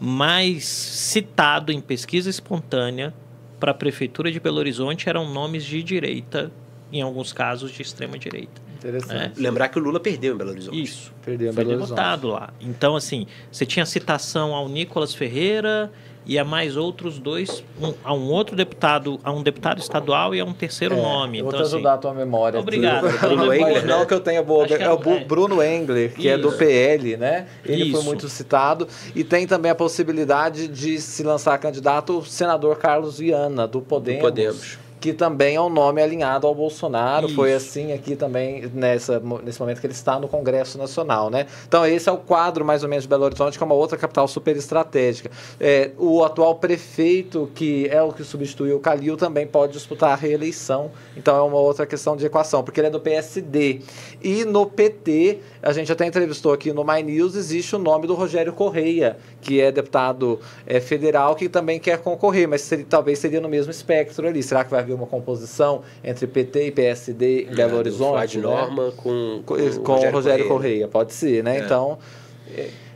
mais 0.00 0.64
citado 0.64 1.72
em 1.72 1.80
pesquisa 1.80 2.28
espontânea 2.28 3.14
para 3.60 3.70
a 3.70 3.74
prefeitura 3.74 4.30
de 4.30 4.40
Belo 4.40 4.58
Horizonte 4.58 5.08
eram 5.08 5.32
nomes 5.32 5.64
de 5.64 5.82
direita, 5.82 6.50
em 6.92 7.00
alguns 7.00 7.32
casos 7.32 7.70
de 7.70 7.80
extrema 7.82 8.18
direita. 8.18 8.60
Interessante. 8.76 9.40
Lembrar 9.40 9.68
que 9.68 9.78
o 9.78 9.82
Lula 9.82 9.98
perdeu 9.98 10.34
em 10.34 10.36
Belo 10.36 10.50
Horizonte. 10.50 10.82
Isso. 10.82 11.12
Perdeu 11.24 11.50
em 11.50 11.52
Foi 11.54 11.64
Belo 11.64 11.76
Horizonte. 11.76 11.96
derrotado 11.96 12.28
lá. 12.28 12.52
Então, 12.60 12.96
assim, 12.96 13.26
você 13.50 13.64
tinha 13.64 13.86
citação 13.86 14.54
ao 14.54 14.68
Nicolas 14.68 15.14
Ferreira, 15.14 15.90
e 16.26 16.38
a 16.38 16.44
mais 16.44 16.76
outros 16.76 17.18
dois, 17.18 17.62
um, 17.80 17.92
a 18.02 18.14
um 18.14 18.30
outro 18.30 18.56
deputado, 18.56 19.20
a 19.22 19.30
um 19.32 19.42
deputado 19.42 19.78
estadual 19.78 20.34
e 20.34 20.40
a 20.40 20.44
um 20.44 20.52
terceiro 20.52 20.96
nome. 20.96 21.38
É, 21.38 21.40
Eu 21.40 21.44
vou 21.44 21.52
Então, 21.54 21.66
te 21.66 21.74
ajudar 21.74 21.94
a 21.94 21.98
tua 21.98 22.14
memória. 22.14 22.58
Obrigado. 22.60 23.06
Bruno 23.20 23.52
Engler, 23.52 23.86
Não 23.86 24.06
que 24.06 24.14
eu 24.14 24.20
tenha 24.20 24.42
boa. 24.42 24.66
É, 24.66 24.82
é 24.84 24.90
o 24.90 24.96
Bu- 24.98 25.10
é. 25.14 25.24
Bruno 25.24 25.62
Engler, 25.62 26.12
que 26.14 26.28
é 26.28 26.38
do 26.38 26.48
Isso. 26.48 26.58
PL, 26.58 27.16
né? 27.16 27.46
Ele 27.64 27.90
foi 27.90 28.00
Isso. 28.00 28.02
muito 28.04 28.28
citado. 28.28 28.88
E 29.14 29.22
tem 29.22 29.46
também 29.46 29.70
a 29.70 29.74
possibilidade 29.74 30.68
de 30.68 31.00
se 31.00 31.22
lançar 31.22 31.56
candidato 31.58 32.18
o 32.18 32.24
senador 32.24 32.76
Carlos 32.78 33.18
Viana, 33.18 33.66
do 33.66 33.80
Podemos. 33.80 34.22
Podemos. 34.22 34.78
Que 35.04 35.12
também 35.12 35.56
é 35.56 35.60
um 35.60 35.68
nome 35.68 36.00
alinhado 36.00 36.46
ao 36.46 36.54
Bolsonaro. 36.54 37.26
Isso. 37.26 37.34
Foi 37.34 37.52
assim 37.52 37.92
aqui 37.92 38.16
também, 38.16 38.70
nessa, 38.72 39.20
nesse 39.42 39.60
momento 39.60 39.78
que 39.78 39.86
ele 39.86 39.92
está 39.92 40.18
no 40.18 40.26
Congresso 40.26 40.78
Nacional, 40.78 41.28
né? 41.28 41.44
Então, 41.68 41.84
esse 41.84 42.08
é 42.08 42.12
o 42.12 42.16
quadro, 42.16 42.64
mais 42.64 42.82
ou 42.82 42.88
menos, 42.88 43.04
de 43.04 43.08
Belo 43.10 43.22
Horizonte, 43.24 43.58
que 43.58 43.62
é 43.62 43.66
uma 43.66 43.74
outra 43.74 43.98
capital 43.98 44.26
super 44.26 44.56
estratégica. 44.56 45.30
É, 45.60 45.90
o 45.98 46.24
atual 46.24 46.54
prefeito, 46.54 47.50
que 47.54 47.86
é 47.90 48.00
o 48.00 48.14
que 48.14 48.24
substituiu 48.24 48.78
o 48.78 48.80
Calil, 48.80 49.14
também 49.14 49.46
pode 49.46 49.74
disputar 49.74 50.12
a 50.12 50.14
reeleição. 50.14 50.90
Então, 51.14 51.36
é 51.36 51.42
uma 51.42 51.58
outra 51.58 51.84
questão 51.84 52.16
de 52.16 52.24
equação, 52.24 52.64
porque 52.64 52.80
ele 52.80 52.86
é 52.86 52.90
do 52.90 52.98
PSD. 52.98 53.82
E 54.22 54.46
no 54.46 54.64
PT, 54.64 55.38
a 55.64 55.72
gente 55.72 55.90
até 55.90 56.06
entrevistou 56.06 56.52
aqui 56.52 56.72
no 56.72 56.84
My 56.84 57.02
News, 57.02 57.34
existe 57.34 57.74
o 57.74 57.78
nome 57.78 58.06
do 58.06 58.14
Rogério 58.14 58.52
Correia, 58.52 59.16
que 59.40 59.60
é 59.60 59.72
deputado 59.72 60.38
é, 60.66 60.78
federal, 60.80 61.34
que 61.34 61.48
também 61.48 61.80
quer 61.80 61.98
concorrer, 61.98 62.46
mas 62.48 62.60
seria- 62.60 62.86
talvez 62.88 63.18
seria 63.18 63.40
no 63.40 63.48
mesmo 63.48 63.70
espectro 63.70 64.26
ali. 64.28 64.42
Será 64.42 64.62
que 64.64 64.70
vai 64.70 64.80
haver 64.80 64.92
uma 64.94 65.06
composição 65.06 65.82
entre 66.02 66.26
PT 66.26 66.66
e 66.66 66.70
PSD 66.70 67.42
em 67.50 67.54
Belo 67.54 67.70
do 67.72 67.76
Horizonte? 67.78 68.10
Fuad 68.32 68.36
né? 68.38 68.42
Norma 68.42 68.92
com, 68.92 69.42
Com, 69.44 69.56
com 69.82 69.92
o 69.92 70.10
Rogério, 70.10 70.46
Correia. 70.46 70.86
pode 70.86 71.12
ser, 71.12 71.42
né? 71.42 71.58
É. 71.58 71.64
Então, 71.64 71.98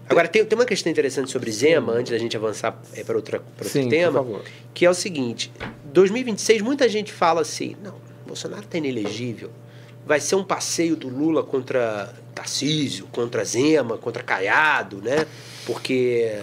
Agora, 0.08 0.26
tem, 0.26 0.42
tem 0.44 0.58
uma 0.58 0.64
questão 0.64 0.90
interessante 0.90 1.30
sobre 1.30 1.50
Zema, 1.50 1.92
antes 1.92 2.10
da 2.12 2.16
gente 2.18 2.34
avançar 2.36 2.80
é, 2.94 3.04
para 3.04 3.14
outra, 3.16 3.40
para 3.40 3.66
outro 3.66 3.68
sim, 3.68 3.90
tema, 3.90 4.24
que 4.72 4.86
é 4.86 4.90
o 4.90 4.94
seguinte: 4.94 5.52
2026, 5.92 6.62
muita 6.62 6.88
gente 6.88 7.12
fala 7.12 7.42
assim, 7.42 7.76
não, 7.84 7.94
Bolsonaro 8.26 8.62
está 8.62 8.78
inelegível. 8.78 9.50
Vai 10.06 10.18
ser 10.20 10.36
um 10.36 10.44
passeio 10.44 10.96
do 10.96 11.08
Lula 11.08 11.42
contra 11.42 12.10
Tarcísio, 12.38 13.06
contra 13.10 13.44
Zema, 13.44 13.98
contra 13.98 14.22
Caiado, 14.22 15.00
né? 15.02 15.26
Porque 15.66 16.38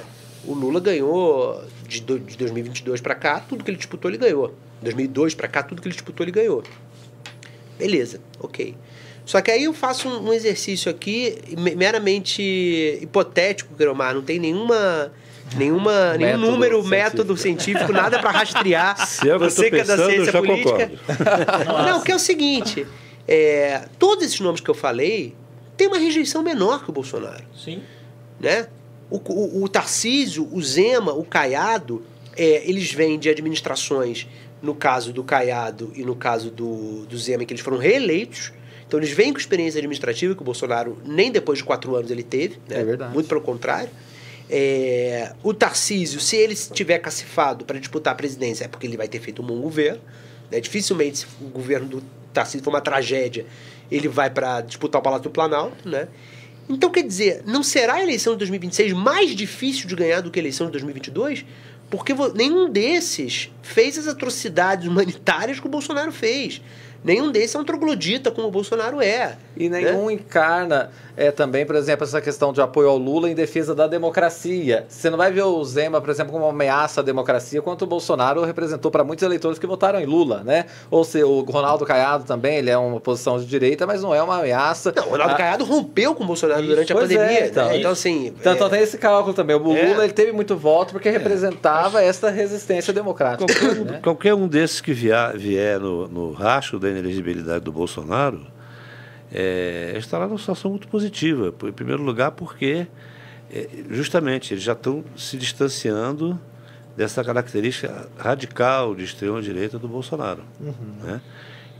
o 0.45 0.53
Lula 0.53 0.79
ganhou 0.79 1.63
de, 1.87 2.01
do- 2.01 2.19
de 2.19 2.37
2022 2.37 2.99
para 3.01 3.15
cá, 3.15 3.39
tudo 3.39 3.63
que 3.63 3.69
ele 3.71 3.77
disputou, 3.77 4.11
ele 4.11 4.17
ganhou. 4.17 4.53
2002 4.81 5.33
para 5.35 5.47
cá, 5.47 5.63
tudo 5.63 5.81
que 5.81 5.87
ele 5.87 5.95
disputou, 5.95 6.23
ele 6.25 6.31
ganhou. 6.31 6.63
Beleza, 7.79 8.19
ok. 8.39 8.75
Só 9.25 9.41
que 9.41 9.49
aí 9.51 9.63
eu 9.63 9.73
faço 9.73 10.07
um, 10.07 10.29
um 10.29 10.33
exercício 10.33 10.89
aqui 10.91 11.37
me- 11.57 11.75
meramente 11.75 12.41
hipotético, 13.01 13.73
Gromar. 13.75 14.13
Não 14.13 14.21
tem 14.21 14.37
nenhuma, 14.39 15.11
nenhuma 15.57 16.13
nenhum 16.19 16.37
Método 16.37 16.51
número, 16.51 16.75
científico. 16.75 16.89
método 16.89 17.37
científico, 17.37 17.91
nada 17.91 18.19
para 18.19 18.31
rastrear. 18.31 18.95
Se 19.07 19.27
é 19.29 19.33
eu 19.33 19.39
Você 19.39 19.69
que 19.71 19.77
é 19.77 19.83
da 19.83 19.97
ciência 19.97 20.31
política. 20.33 20.91
Não, 21.87 22.01
que 22.01 22.11
é 22.11 22.15
o 22.15 22.19
seguinte: 22.19 22.85
é, 23.27 23.85
todos 23.97 24.23
esses 24.25 24.39
nomes 24.39 24.61
que 24.61 24.69
eu 24.69 24.75
falei 24.75 25.33
têm 25.77 25.87
uma 25.87 25.97
rejeição 25.97 26.41
menor 26.41 26.83
que 26.83 26.89
o 26.89 26.93
Bolsonaro 26.93 27.43
Sim. 27.55 27.81
né? 28.39 28.67
O, 29.09 29.17
o, 29.17 29.63
o 29.63 29.69
Tarcísio, 29.69 30.49
o 30.51 30.61
Zema, 30.61 31.13
o 31.13 31.23
Caiado, 31.23 32.03
é, 32.35 32.67
eles 32.67 32.91
vêm 32.91 33.19
de 33.19 33.29
administrações, 33.29 34.27
no 34.61 34.73
caso 34.73 35.13
do 35.13 35.23
Caiado 35.23 35.91
e 35.95 36.03
no 36.03 36.15
caso 36.15 36.49
do, 36.49 37.05
do 37.05 37.17
Zema, 37.17 37.45
que 37.45 37.53
eles 37.53 37.63
foram 37.63 37.77
reeleitos. 37.77 38.51
Então 38.87 38.99
eles 38.99 39.11
vêm 39.11 39.31
com 39.31 39.39
experiência 39.39 39.77
administrativa 39.77 40.35
que 40.35 40.41
o 40.41 40.45
Bolsonaro 40.45 40.97
nem 41.05 41.31
depois 41.31 41.59
de 41.59 41.63
quatro 41.63 41.95
anos 41.95 42.09
ele 42.11 42.23
teve. 42.23 42.57
Né? 42.67 42.81
É 42.81 42.83
verdade. 42.83 43.13
Muito 43.13 43.27
pelo 43.27 43.41
contrário. 43.41 43.89
É, 44.49 45.33
o 45.43 45.53
Tarcísio, 45.53 46.19
se 46.19 46.35
ele 46.35 46.53
estiver 46.53 46.99
cacifado 46.99 47.65
para 47.65 47.79
disputar 47.79 48.13
a 48.13 48.15
presidência, 48.15 48.65
é 48.65 48.67
porque 48.67 48.85
ele 48.85 48.97
vai 48.97 49.07
ter 49.07 49.19
feito 49.19 49.41
um 49.41 49.45
bom 49.45 49.59
governo. 49.59 50.01
Né? 50.51 50.59
Dificilmente, 50.59 51.19
se 51.19 51.25
o 51.41 51.47
governo 51.47 51.87
do 51.87 52.03
Tarcísio 52.33 52.63
for 52.63 52.69
uma 52.69 52.81
tragédia, 52.81 53.45
ele 53.91 54.07
vai 54.07 54.29
para 54.29 54.61
disputar 54.61 54.99
o 54.99 55.03
Palácio 55.03 55.23
do 55.23 55.29
Planalto. 55.29 55.87
Né? 55.87 56.07
Então, 56.69 56.89
quer 56.89 57.03
dizer, 57.03 57.43
não 57.45 57.63
será 57.63 57.95
a 57.95 58.03
eleição 58.03 58.33
de 58.33 58.39
2026 58.39 58.93
mais 58.93 59.31
difícil 59.31 59.87
de 59.87 59.95
ganhar 59.95 60.21
do 60.21 60.31
que 60.31 60.39
a 60.39 60.41
eleição 60.41 60.67
de 60.67 60.73
2022? 60.73 61.45
Porque 61.89 62.13
nenhum 62.33 62.69
desses 62.69 63.51
fez 63.61 63.97
as 63.97 64.07
atrocidades 64.07 64.87
humanitárias 64.87 65.59
que 65.59 65.67
o 65.67 65.69
Bolsonaro 65.69 66.11
fez. 66.11 66.61
Nenhum 67.03 67.31
desses 67.31 67.55
é 67.55 67.59
um 67.59 67.63
troglodita 67.63 68.31
como 68.31 68.47
o 68.47 68.51
Bolsonaro 68.51 68.99
é. 68.99 69.37
E 69.55 69.69
né? 69.69 69.81
nenhum 69.81 70.09
encarna 70.09 70.91
é, 71.17 71.31
também, 71.31 71.65
por 71.65 71.75
exemplo, 71.75 72.03
essa 72.03 72.21
questão 72.21 72.51
de 72.51 72.61
apoio 72.61 72.89
ao 72.89 72.97
Lula 72.97 73.29
em 73.29 73.35
defesa 73.35 73.73
da 73.73 73.87
democracia. 73.87 74.85
Você 74.87 75.09
não 75.09 75.17
vai 75.17 75.31
ver 75.31 75.43
o 75.43 75.63
Zema, 75.63 76.01
por 76.01 76.09
exemplo, 76.09 76.31
como 76.31 76.45
uma 76.45 76.51
ameaça 76.51 77.01
à 77.01 77.03
democracia, 77.03 77.61
quanto 77.61 77.83
o 77.83 77.85
Bolsonaro 77.87 78.43
representou 78.43 78.91
para 78.91 79.03
muitos 79.03 79.23
eleitores 79.23 79.59
que 79.59 79.67
votaram 79.67 79.99
em 79.99 80.05
Lula, 80.05 80.43
né? 80.43 80.65
Ou 80.89 81.03
se 81.03 81.23
o 81.23 81.41
Ronaldo 81.41 81.85
Caiado 81.85 82.23
também, 82.25 82.57
ele 82.57 82.69
é 82.69 82.77
uma 82.77 82.99
posição 82.99 83.39
de 83.39 83.45
direita, 83.45 83.85
mas 83.85 84.01
não 84.01 84.13
é 84.13 84.21
uma 84.21 84.39
ameaça. 84.39 84.93
Não, 84.95 85.07
o 85.07 85.09
Ronaldo 85.11 85.33
Ah, 85.33 85.37
Caiado 85.37 85.63
rompeu 85.63 86.13
com 86.15 86.23
o 86.23 86.27
Bolsonaro 86.27 86.61
Isso, 86.61 86.69
durante 86.69 86.93
a 86.93 86.95
é, 86.95 86.99
pandemia. 86.99 87.47
então. 87.47 87.67
né? 87.67 87.77
então 87.77 87.91
assim. 87.91 88.27
Então, 88.27 88.51
é, 88.51 88.55
então 88.55 88.69
tem 88.69 88.81
esse 88.81 88.97
cálculo 88.97 89.33
também. 89.33 89.55
O 89.55 89.75
É. 89.75 89.87
Lula 89.89 90.03
ele 90.03 90.13
teve 90.13 90.31
muito 90.31 90.55
voto 90.55 90.91
porque 90.93 91.09
representava 91.09 92.01
essa 92.01 92.29
resistência 92.29 92.93
democrática. 92.93 93.45
Qualquer, 93.45 93.85
né? 93.85 93.99
qualquer 94.03 94.33
um 94.33 94.47
desses 94.47 94.81
que 94.81 94.93
vier, 94.93 95.37
vier 95.37 95.79
no, 95.79 96.07
no 96.07 96.31
rastro 96.31 96.79
da 96.79 96.89
inelegibilidade 96.89 97.63
do 97.63 97.71
Bolsonaro 97.71 98.54
é, 99.31 99.93
estará 99.97 100.27
numa 100.27 100.37
situação 100.37 100.71
muito 100.71 100.87
positiva. 100.87 101.53
Em 101.63 101.71
primeiro 101.71 102.01
lugar, 102.03 102.31
porque 102.31 102.87
é, 103.51 103.67
justamente 103.89 104.53
eles 104.53 104.63
já 104.63 104.73
estão 104.73 105.03
se 105.15 105.37
distanciando 105.37 106.39
dessa 106.95 107.23
característica 107.23 108.07
radical 108.17 108.95
de 108.95 109.03
extrema-direita 109.03 109.77
do 109.77 109.87
Bolsonaro. 109.87 110.43
né? 111.03 111.21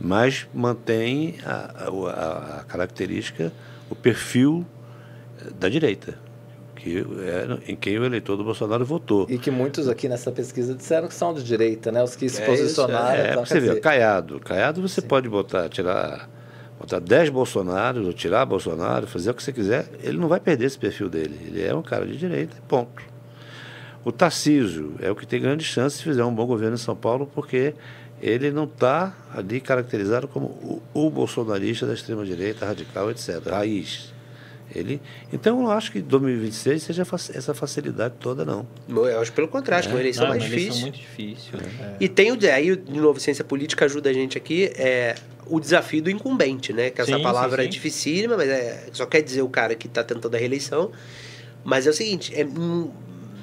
Mas 0.00 0.46
mantém 0.52 1.36
a, 1.44 1.86
a- 1.86 2.58
a- 2.60 2.64
característica, 2.64 3.50
o 3.88 3.94
perfil 3.94 4.66
eh, 5.40 5.50
da 5.58 5.70
direita, 5.70 6.18
que 6.74 6.98
é 6.98 7.70
em 7.72 7.74
quem 7.74 7.98
o 7.98 8.04
eleitor 8.04 8.36
do 8.36 8.44
Bolsonaro 8.44 8.84
votou. 8.84 9.26
E 9.30 9.38
que 9.38 9.50
muitos 9.50 9.88
aqui 9.88 10.06
nessa 10.06 10.30
pesquisa 10.30 10.74
disseram 10.74 11.08
que 11.08 11.14
são 11.14 11.32
de 11.32 11.42
direita, 11.42 11.90
né? 11.90 12.02
Os 12.02 12.14
que 12.14 12.28
se 12.28 12.42
É 12.42 12.44
posicionaram. 12.46 13.14
É, 13.18 13.30
então, 13.30 13.42
pra 13.42 13.46
você 13.46 13.58
dizer, 13.58 13.80
Caiado. 13.80 14.38
Caiado 14.40 14.82
você 14.86 15.00
pode 15.00 15.30
botar, 15.30 15.66
tirar, 15.70 16.28
botar 16.86 17.00
10 17.00 17.30
Bolsonaros, 17.30 18.06
ou 18.06 18.12
tirar 18.12 18.46
Bolsonaro, 18.46 19.08
fazer 19.08 19.30
o 19.30 19.34
que 19.34 19.42
você 19.42 19.52
quiser, 19.52 19.88
ele 20.00 20.16
não 20.16 20.28
vai 20.28 20.38
perder 20.38 20.66
esse 20.66 20.78
perfil 20.78 21.08
dele. 21.08 21.36
Ele 21.44 21.62
é 21.62 21.74
um 21.74 21.82
cara 21.82 22.06
de 22.06 22.16
direita, 22.16 22.56
ponto. 22.68 23.02
O 24.04 24.12
Tarcísio 24.12 24.94
é 25.00 25.10
o 25.10 25.16
que 25.16 25.26
tem 25.26 25.40
grande 25.40 25.64
chance 25.64 25.96
se 25.96 26.02
fizer 26.04 26.24
um 26.24 26.32
bom 26.32 26.46
governo 26.46 26.76
em 26.76 26.78
São 26.78 26.94
Paulo, 26.94 27.28
porque 27.34 27.74
ele 28.22 28.52
não 28.52 28.64
está 28.64 29.12
ali 29.34 29.60
caracterizado 29.60 30.28
como 30.28 30.46
o, 30.46 30.82
o 30.94 31.10
bolsonarista 31.10 31.86
da 31.86 31.92
extrema-direita, 31.92 32.64
radical, 32.64 33.10
etc. 33.10 33.44
Raiz. 33.44 34.14
Ele, 34.74 35.00
então, 35.32 35.56
eu 35.56 35.62
não 35.62 35.70
acho 35.70 35.92
que 35.92 36.00
2026 36.00 36.82
seja 36.82 37.02
essa 37.34 37.54
facilidade 37.54 38.14
toda, 38.20 38.44
não. 38.44 38.66
Eu 38.88 39.20
acho 39.20 39.32
pelo 39.32 39.48
contrário, 39.48 39.80
acho 39.80 39.88
que 39.88 39.94
é 39.94 39.96
uma 39.96 40.02
eleição 40.02 40.24
Não, 40.24 40.34
é 40.34 40.38
mais 40.38 40.42
uma 40.50 40.54
eleição 40.54 40.90
difícil. 40.90 41.52
muito 41.52 41.58
difícil. 41.60 41.96
E 42.00 42.08
tem 42.08 42.32
o 42.32 42.38
aí, 42.52 42.76
de 42.76 43.00
novo, 43.00 43.20
ciência 43.20 43.44
política 43.44 43.84
ajuda 43.84 44.10
a 44.10 44.12
gente 44.12 44.36
aqui, 44.36 44.70
é 44.76 45.14
o 45.46 45.60
desafio 45.60 46.02
do 46.02 46.10
incumbente, 46.10 46.72
né? 46.72 46.90
Que 46.90 47.00
essa 47.00 47.16
Sim, 47.16 47.22
palavra 47.22 47.62
sim, 47.62 47.68
é 47.68 47.70
sim. 47.70 47.70
dificílima, 47.70 48.36
mas 48.36 48.48
é, 48.48 48.88
só 48.92 49.06
quer 49.06 49.22
dizer 49.22 49.42
o 49.42 49.48
cara 49.48 49.74
que 49.74 49.86
está 49.86 50.02
tentando 50.02 50.34
a 50.34 50.38
reeleição. 50.38 50.90
Mas 51.64 51.86
é 51.86 51.90
o 51.90 51.92
seguinte, 51.92 52.34
é, 52.34 52.44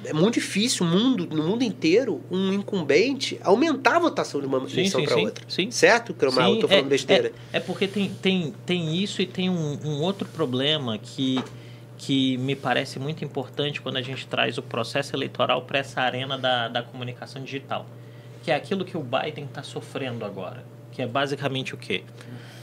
é 0.04 0.12
muito 0.12 0.34
difícil, 0.34 0.86
mundo, 0.86 1.26
no 1.26 1.42
mundo 1.42 1.62
inteiro, 1.62 2.20
um 2.30 2.52
incumbente 2.52 3.38
aumentar 3.42 3.96
a 3.96 3.98
votação 3.98 4.40
de 4.40 4.46
uma 4.46 4.58
eleição 4.58 5.04
para 5.04 5.16
outra. 5.16 5.44
sim. 5.48 5.70
Certo, 5.70 6.14
Cromar? 6.14 6.48
Eu 6.48 6.60
tô 6.60 6.68
falando 6.68 6.86
é, 6.86 6.88
besteira. 6.88 7.32
É, 7.52 7.58
é 7.58 7.60
porque 7.60 7.86
tem, 7.86 8.08
tem, 8.10 8.54
tem 8.64 8.96
isso 8.96 9.22
e 9.22 9.26
tem 9.26 9.50
um, 9.50 9.78
um 9.84 10.02
outro 10.02 10.28
problema 10.28 10.98
que, 10.98 11.42
que 11.98 12.36
me 12.38 12.54
parece 12.54 12.98
muito 12.98 13.24
importante 13.24 13.80
quando 13.80 13.96
a 13.96 14.02
gente 14.02 14.26
traz 14.26 14.58
o 14.58 14.62
processo 14.62 15.14
eleitoral 15.14 15.62
para 15.62 15.78
essa 15.78 16.00
arena 16.00 16.36
da, 16.36 16.68
da 16.68 16.82
comunicação 16.82 17.42
digital. 17.42 17.86
Que 18.42 18.50
é 18.50 18.54
aquilo 18.54 18.84
que 18.84 18.96
o 18.96 19.02
Biden 19.02 19.44
está 19.44 19.62
sofrendo 19.62 20.24
agora. 20.24 20.64
Que 20.92 21.02
é 21.02 21.06
basicamente 21.06 21.74
o 21.74 21.76
quê? 21.76 22.02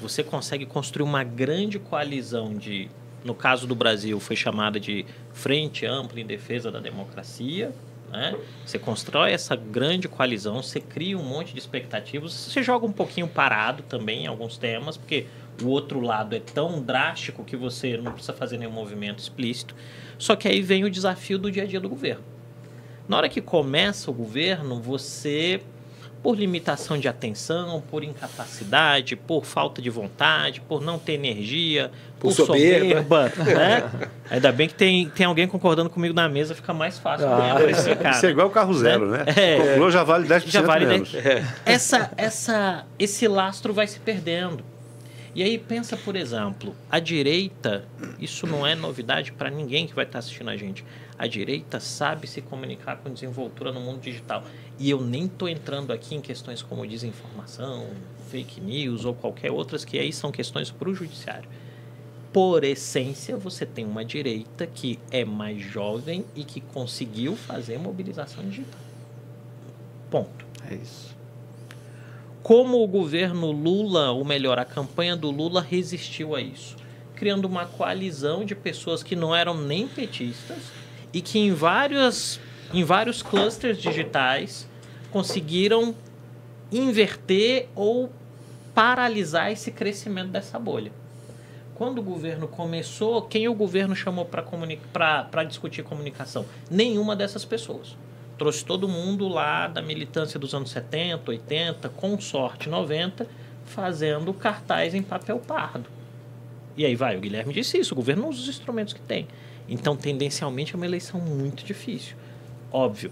Você 0.01 0.23
consegue 0.23 0.65
construir 0.65 1.03
uma 1.03 1.23
grande 1.23 1.77
coalizão 1.77 2.53
de, 2.53 2.89
no 3.23 3.35
caso 3.35 3.67
do 3.67 3.75
Brasil, 3.75 4.19
foi 4.19 4.35
chamada 4.35 4.79
de 4.79 5.05
Frente 5.33 5.85
Ampla 5.85 6.19
em 6.19 6.25
Defesa 6.25 6.71
da 6.71 6.79
Democracia, 6.79 7.71
né? 8.11 8.35
Você 8.65 8.77
constrói 8.77 9.31
essa 9.31 9.55
grande 9.55 10.07
coalizão, 10.07 10.61
você 10.61 10.81
cria 10.81 11.17
um 11.17 11.23
monte 11.23 11.53
de 11.53 11.59
expectativas, 11.59 12.33
você 12.33 12.61
joga 12.61 12.85
um 12.85 12.91
pouquinho 12.91 13.27
parado 13.27 13.83
também 13.83 14.25
em 14.25 14.27
alguns 14.27 14.57
temas, 14.57 14.97
porque 14.97 15.27
o 15.63 15.67
outro 15.67 16.01
lado 16.01 16.35
é 16.35 16.39
tão 16.39 16.81
drástico 16.81 17.43
que 17.43 17.55
você 17.55 17.97
não 17.97 18.11
precisa 18.11 18.33
fazer 18.33 18.57
nenhum 18.57 18.71
movimento 18.71 19.19
explícito. 19.19 19.75
Só 20.17 20.35
que 20.35 20.47
aí 20.47 20.61
vem 20.61 20.83
o 20.83 20.89
desafio 20.89 21.37
do 21.37 21.49
dia 21.49 21.63
a 21.63 21.65
dia 21.65 21.79
do 21.79 21.87
governo. 21.87 22.23
Na 23.07 23.17
hora 23.17 23.29
que 23.29 23.41
começa 23.41 24.11
o 24.11 24.13
governo, 24.13 24.79
você 24.81 25.61
por 26.21 26.37
limitação 26.37 26.97
de 26.99 27.07
atenção, 27.07 27.81
por 27.89 28.03
incapacidade, 28.03 29.15
por 29.15 29.43
falta 29.45 29.81
de 29.81 29.89
vontade, 29.89 30.61
por 30.61 30.81
não 30.81 30.99
ter 30.99 31.13
energia, 31.13 31.89
Por 32.19 32.33
por, 32.35 32.45
soberba. 32.45 33.29
soberba, 33.31 33.43
né? 33.57 34.09
Ainda 34.29 34.51
bem 34.51 34.67
que 34.67 34.75
tem, 34.75 35.09
tem 35.09 35.25
alguém 35.25 35.47
concordando 35.47 35.89
comigo 35.89 36.13
na 36.13 36.29
mesa, 36.29 36.53
fica 36.53 36.73
mais 36.73 36.99
fácil 36.99 37.27
Ah, 37.27 37.55
para 37.55 37.71
explicar. 37.71 38.11
Isso 38.11 38.25
é 38.27 38.29
igual 38.29 38.47
o 38.47 38.51
carro 38.51 38.73
zero, 38.73 39.07
né? 39.07 39.23
É. 39.35 39.57
Comprou, 39.57 39.89
já 39.91 40.03
vale 40.03 40.27
10% 40.27 40.47
Já 40.49 40.61
vale 40.61 40.85
menos. 40.85 41.11
essa, 41.65 42.11
essa, 42.15 42.85
esse 42.99 43.27
lastro 43.27 43.73
vai 43.73 43.87
se 43.87 43.99
perdendo. 43.99 44.63
E 45.33 45.41
aí 45.41 45.57
pensa, 45.57 45.95
por 45.95 46.15
exemplo, 46.15 46.75
a 46.89 46.99
direita, 46.99 47.85
isso 48.19 48.45
não 48.45 48.67
é 48.67 48.75
novidade 48.75 49.31
para 49.31 49.49
ninguém 49.49 49.87
que 49.87 49.95
vai 49.95 50.03
estar 50.05 50.19
assistindo 50.19 50.49
a 50.49 50.57
gente. 50.57 50.83
A 51.21 51.27
direita 51.27 51.79
sabe 51.79 52.25
se 52.25 52.41
comunicar 52.41 52.97
com 52.97 53.13
desenvoltura 53.13 53.71
no 53.71 53.79
mundo 53.79 54.01
digital. 54.01 54.43
E 54.79 54.89
eu 54.89 54.99
nem 54.99 55.25
estou 55.25 55.47
entrando 55.47 55.93
aqui 55.93 56.15
em 56.15 56.19
questões 56.19 56.63
como 56.63 56.83
desinformação, 56.87 57.85
fake 58.31 58.59
news 58.59 59.05
ou 59.05 59.13
qualquer 59.13 59.51
outras 59.51 59.85
que 59.85 59.99
aí 59.99 60.11
são 60.11 60.31
questões 60.31 60.71
para 60.71 60.89
o 60.89 60.95
judiciário. 60.95 61.47
Por 62.33 62.63
essência, 62.63 63.37
você 63.37 63.67
tem 63.67 63.85
uma 63.85 64.03
direita 64.03 64.65
que 64.65 64.97
é 65.11 65.23
mais 65.23 65.61
jovem 65.61 66.25
e 66.35 66.43
que 66.43 66.59
conseguiu 66.59 67.35
fazer 67.35 67.77
mobilização 67.77 68.43
digital. 68.43 68.79
Ponto 70.09 70.43
É 70.67 70.73
isso. 70.73 71.15
como 72.41 72.83
o 72.83 72.87
governo 72.87 73.51
Lula, 73.51 74.09
ou 74.09 74.25
melhor, 74.25 74.57
a 74.57 74.65
campanha 74.65 75.15
do 75.15 75.29
Lula 75.29 75.61
resistiu 75.61 76.35
a 76.35 76.41
isso, 76.41 76.77
criando 77.15 77.45
uma 77.45 77.67
coalizão 77.67 78.43
de 78.43 78.55
pessoas 78.55 79.03
que 79.03 79.15
não 79.15 79.35
eram 79.35 79.55
nem 79.55 79.87
petistas 79.87 80.80
e 81.13 81.21
que 81.21 81.39
em 81.39 81.53
vários, 81.53 82.39
em 82.73 82.83
vários 82.83 83.21
clusters 83.21 83.77
digitais 83.77 84.67
conseguiram 85.11 85.95
inverter 86.71 87.67
ou 87.75 88.11
paralisar 88.73 89.51
esse 89.51 89.71
crescimento 89.71 90.29
dessa 90.29 90.57
bolha. 90.57 90.91
Quando 91.75 91.99
o 91.99 92.03
governo 92.03 92.47
começou, 92.47 93.23
quem 93.23 93.47
o 93.47 93.53
governo 93.53 93.95
chamou 93.95 94.25
para 94.25 95.43
discutir 95.43 95.83
comunicação? 95.83 96.45
Nenhuma 96.69 97.15
dessas 97.15 97.43
pessoas 97.43 97.95
trouxe 98.41 98.65
todo 98.65 98.87
mundo 98.87 99.27
lá 99.27 99.67
da 99.67 99.83
militância 99.83 100.39
dos 100.39 100.55
anos 100.55 100.71
70, 100.71 101.29
80, 101.29 101.89
com 101.89 102.19
sorte 102.19 102.67
90, 102.69 103.27
fazendo 103.65 104.33
cartaz 104.33 104.95
em 104.95 105.03
papel 105.03 105.37
pardo. 105.37 105.87
E 106.75 106.83
aí 106.83 106.95
vai, 106.95 107.15
o 107.15 107.19
Guilherme 107.19 107.53
disse 107.53 107.77
isso, 107.77 107.93
o 107.93 107.95
governo 107.95 108.27
usa 108.27 108.41
os 108.41 108.49
instrumentos 108.49 108.95
que 108.95 108.99
tem. 108.99 109.27
Então, 109.67 109.95
tendencialmente, 109.95 110.73
é 110.73 110.77
uma 110.77 110.85
eleição 110.85 111.19
muito 111.19 111.63
difícil. 111.63 112.15
Óbvio. 112.71 113.11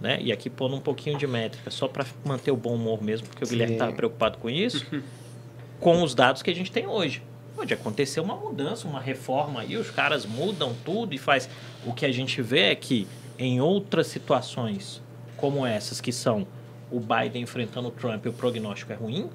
Né? 0.00 0.18
E 0.20 0.32
aqui 0.32 0.48
pondo 0.48 0.76
um 0.76 0.80
pouquinho 0.80 1.18
de 1.18 1.26
métrica, 1.26 1.70
só 1.70 1.88
para 1.88 2.06
manter 2.24 2.50
o 2.50 2.56
bom 2.56 2.74
humor 2.74 3.02
mesmo, 3.02 3.26
porque 3.26 3.42
o 3.42 3.46
Sim. 3.46 3.54
Guilherme 3.54 3.74
estava 3.74 3.92
preocupado 3.92 4.38
com 4.38 4.48
isso, 4.48 4.86
com 5.80 6.02
os 6.02 6.14
dados 6.14 6.42
que 6.42 6.50
a 6.50 6.54
gente 6.54 6.70
tem 6.70 6.86
hoje. 6.86 7.22
Pode 7.56 7.74
acontecer 7.74 8.20
uma 8.20 8.36
mudança, 8.36 8.86
uma 8.86 9.00
reforma 9.00 9.62
aí, 9.62 9.76
os 9.76 9.90
caras 9.90 10.24
mudam 10.24 10.72
tudo 10.84 11.12
e 11.14 11.18
faz. 11.18 11.50
O 11.84 11.92
que 11.92 12.06
a 12.06 12.12
gente 12.12 12.40
vê 12.40 12.70
é 12.70 12.74
que 12.76 13.08
em 13.36 13.60
outras 13.60 14.06
situações 14.06 15.02
como 15.38 15.64
essas, 15.64 16.00
que 16.00 16.12
são 16.12 16.46
o 16.90 17.00
Biden 17.00 17.42
enfrentando 17.42 17.88
o 17.88 17.90
Trump 17.90 18.26
e 18.26 18.28
o 18.28 18.32
prognóstico 18.32 18.92
é 18.92 18.96
ruim, 18.96 19.30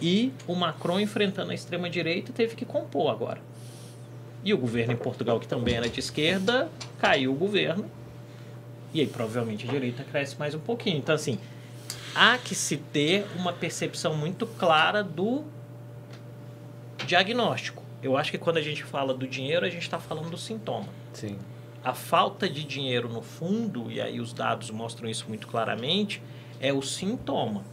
e 0.00 0.32
o 0.46 0.54
Macron 0.54 1.00
enfrentando 1.00 1.50
a 1.50 1.54
extrema-direita 1.54 2.32
teve 2.32 2.54
que 2.54 2.64
compor 2.64 3.10
agora. 3.10 3.40
E 4.44 4.52
o 4.52 4.58
governo 4.58 4.92
em 4.92 4.96
Portugal, 4.96 5.40
que 5.40 5.48
também 5.48 5.74
era 5.74 5.88
de 5.88 5.98
esquerda, 5.98 6.68
caiu 6.98 7.32
o 7.32 7.34
governo, 7.34 7.90
e 8.92 9.00
aí 9.00 9.06
provavelmente 9.06 9.66
a 9.66 9.70
direita 9.70 10.04
cresce 10.04 10.38
mais 10.38 10.54
um 10.54 10.60
pouquinho. 10.60 10.98
Então, 10.98 11.14
assim, 11.14 11.38
há 12.14 12.36
que 12.38 12.54
se 12.54 12.76
ter 12.76 13.26
uma 13.36 13.52
percepção 13.52 14.14
muito 14.14 14.46
clara 14.46 15.02
do 15.02 15.44
diagnóstico. 17.06 17.82
Eu 18.02 18.16
acho 18.16 18.30
que 18.30 18.38
quando 18.38 18.58
a 18.58 18.62
gente 18.62 18.84
fala 18.84 19.14
do 19.14 19.26
dinheiro, 19.26 19.64
a 19.64 19.70
gente 19.70 19.82
está 19.82 19.98
falando 19.98 20.30
do 20.30 20.36
sintoma 20.36 20.88
Sim. 21.14 21.38
a 21.82 21.94
falta 21.94 22.48
de 22.48 22.62
dinheiro 22.62 23.08
no 23.08 23.22
fundo, 23.22 23.90
e 23.90 24.00
aí 24.00 24.20
os 24.20 24.32
dados 24.32 24.70
mostram 24.70 25.08
isso 25.08 25.24
muito 25.26 25.46
claramente, 25.46 26.22
é 26.60 26.72
o 26.72 26.82
sintoma. 26.82 27.64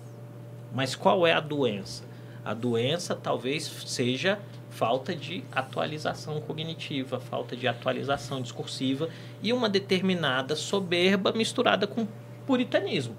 Mas 0.73 0.95
qual 0.95 1.27
é 1.27 1.33
a 1.33 1.41
doença? 1.41 2.03
A 2.45 2.53
doença 2.53 3.13
talvez 3.13 3.63
seja 3.85 4.39
falta 4.71 5.13
de 5.13 5.43
atualização 5.51 6.41
cognitiva, 6.41 7.19
falta 7.19 7.55
de 7.55 7.67
atualização 7.67 8.41
discursiva 8.41 9.09
e 9.43 9.53
uma 9.53 9.69
determinada 9.69 10.55
soberba 10.55 11.31
misturada 11.33 11.85
com 11.85 12.07
puritanismo. 12.47 13.15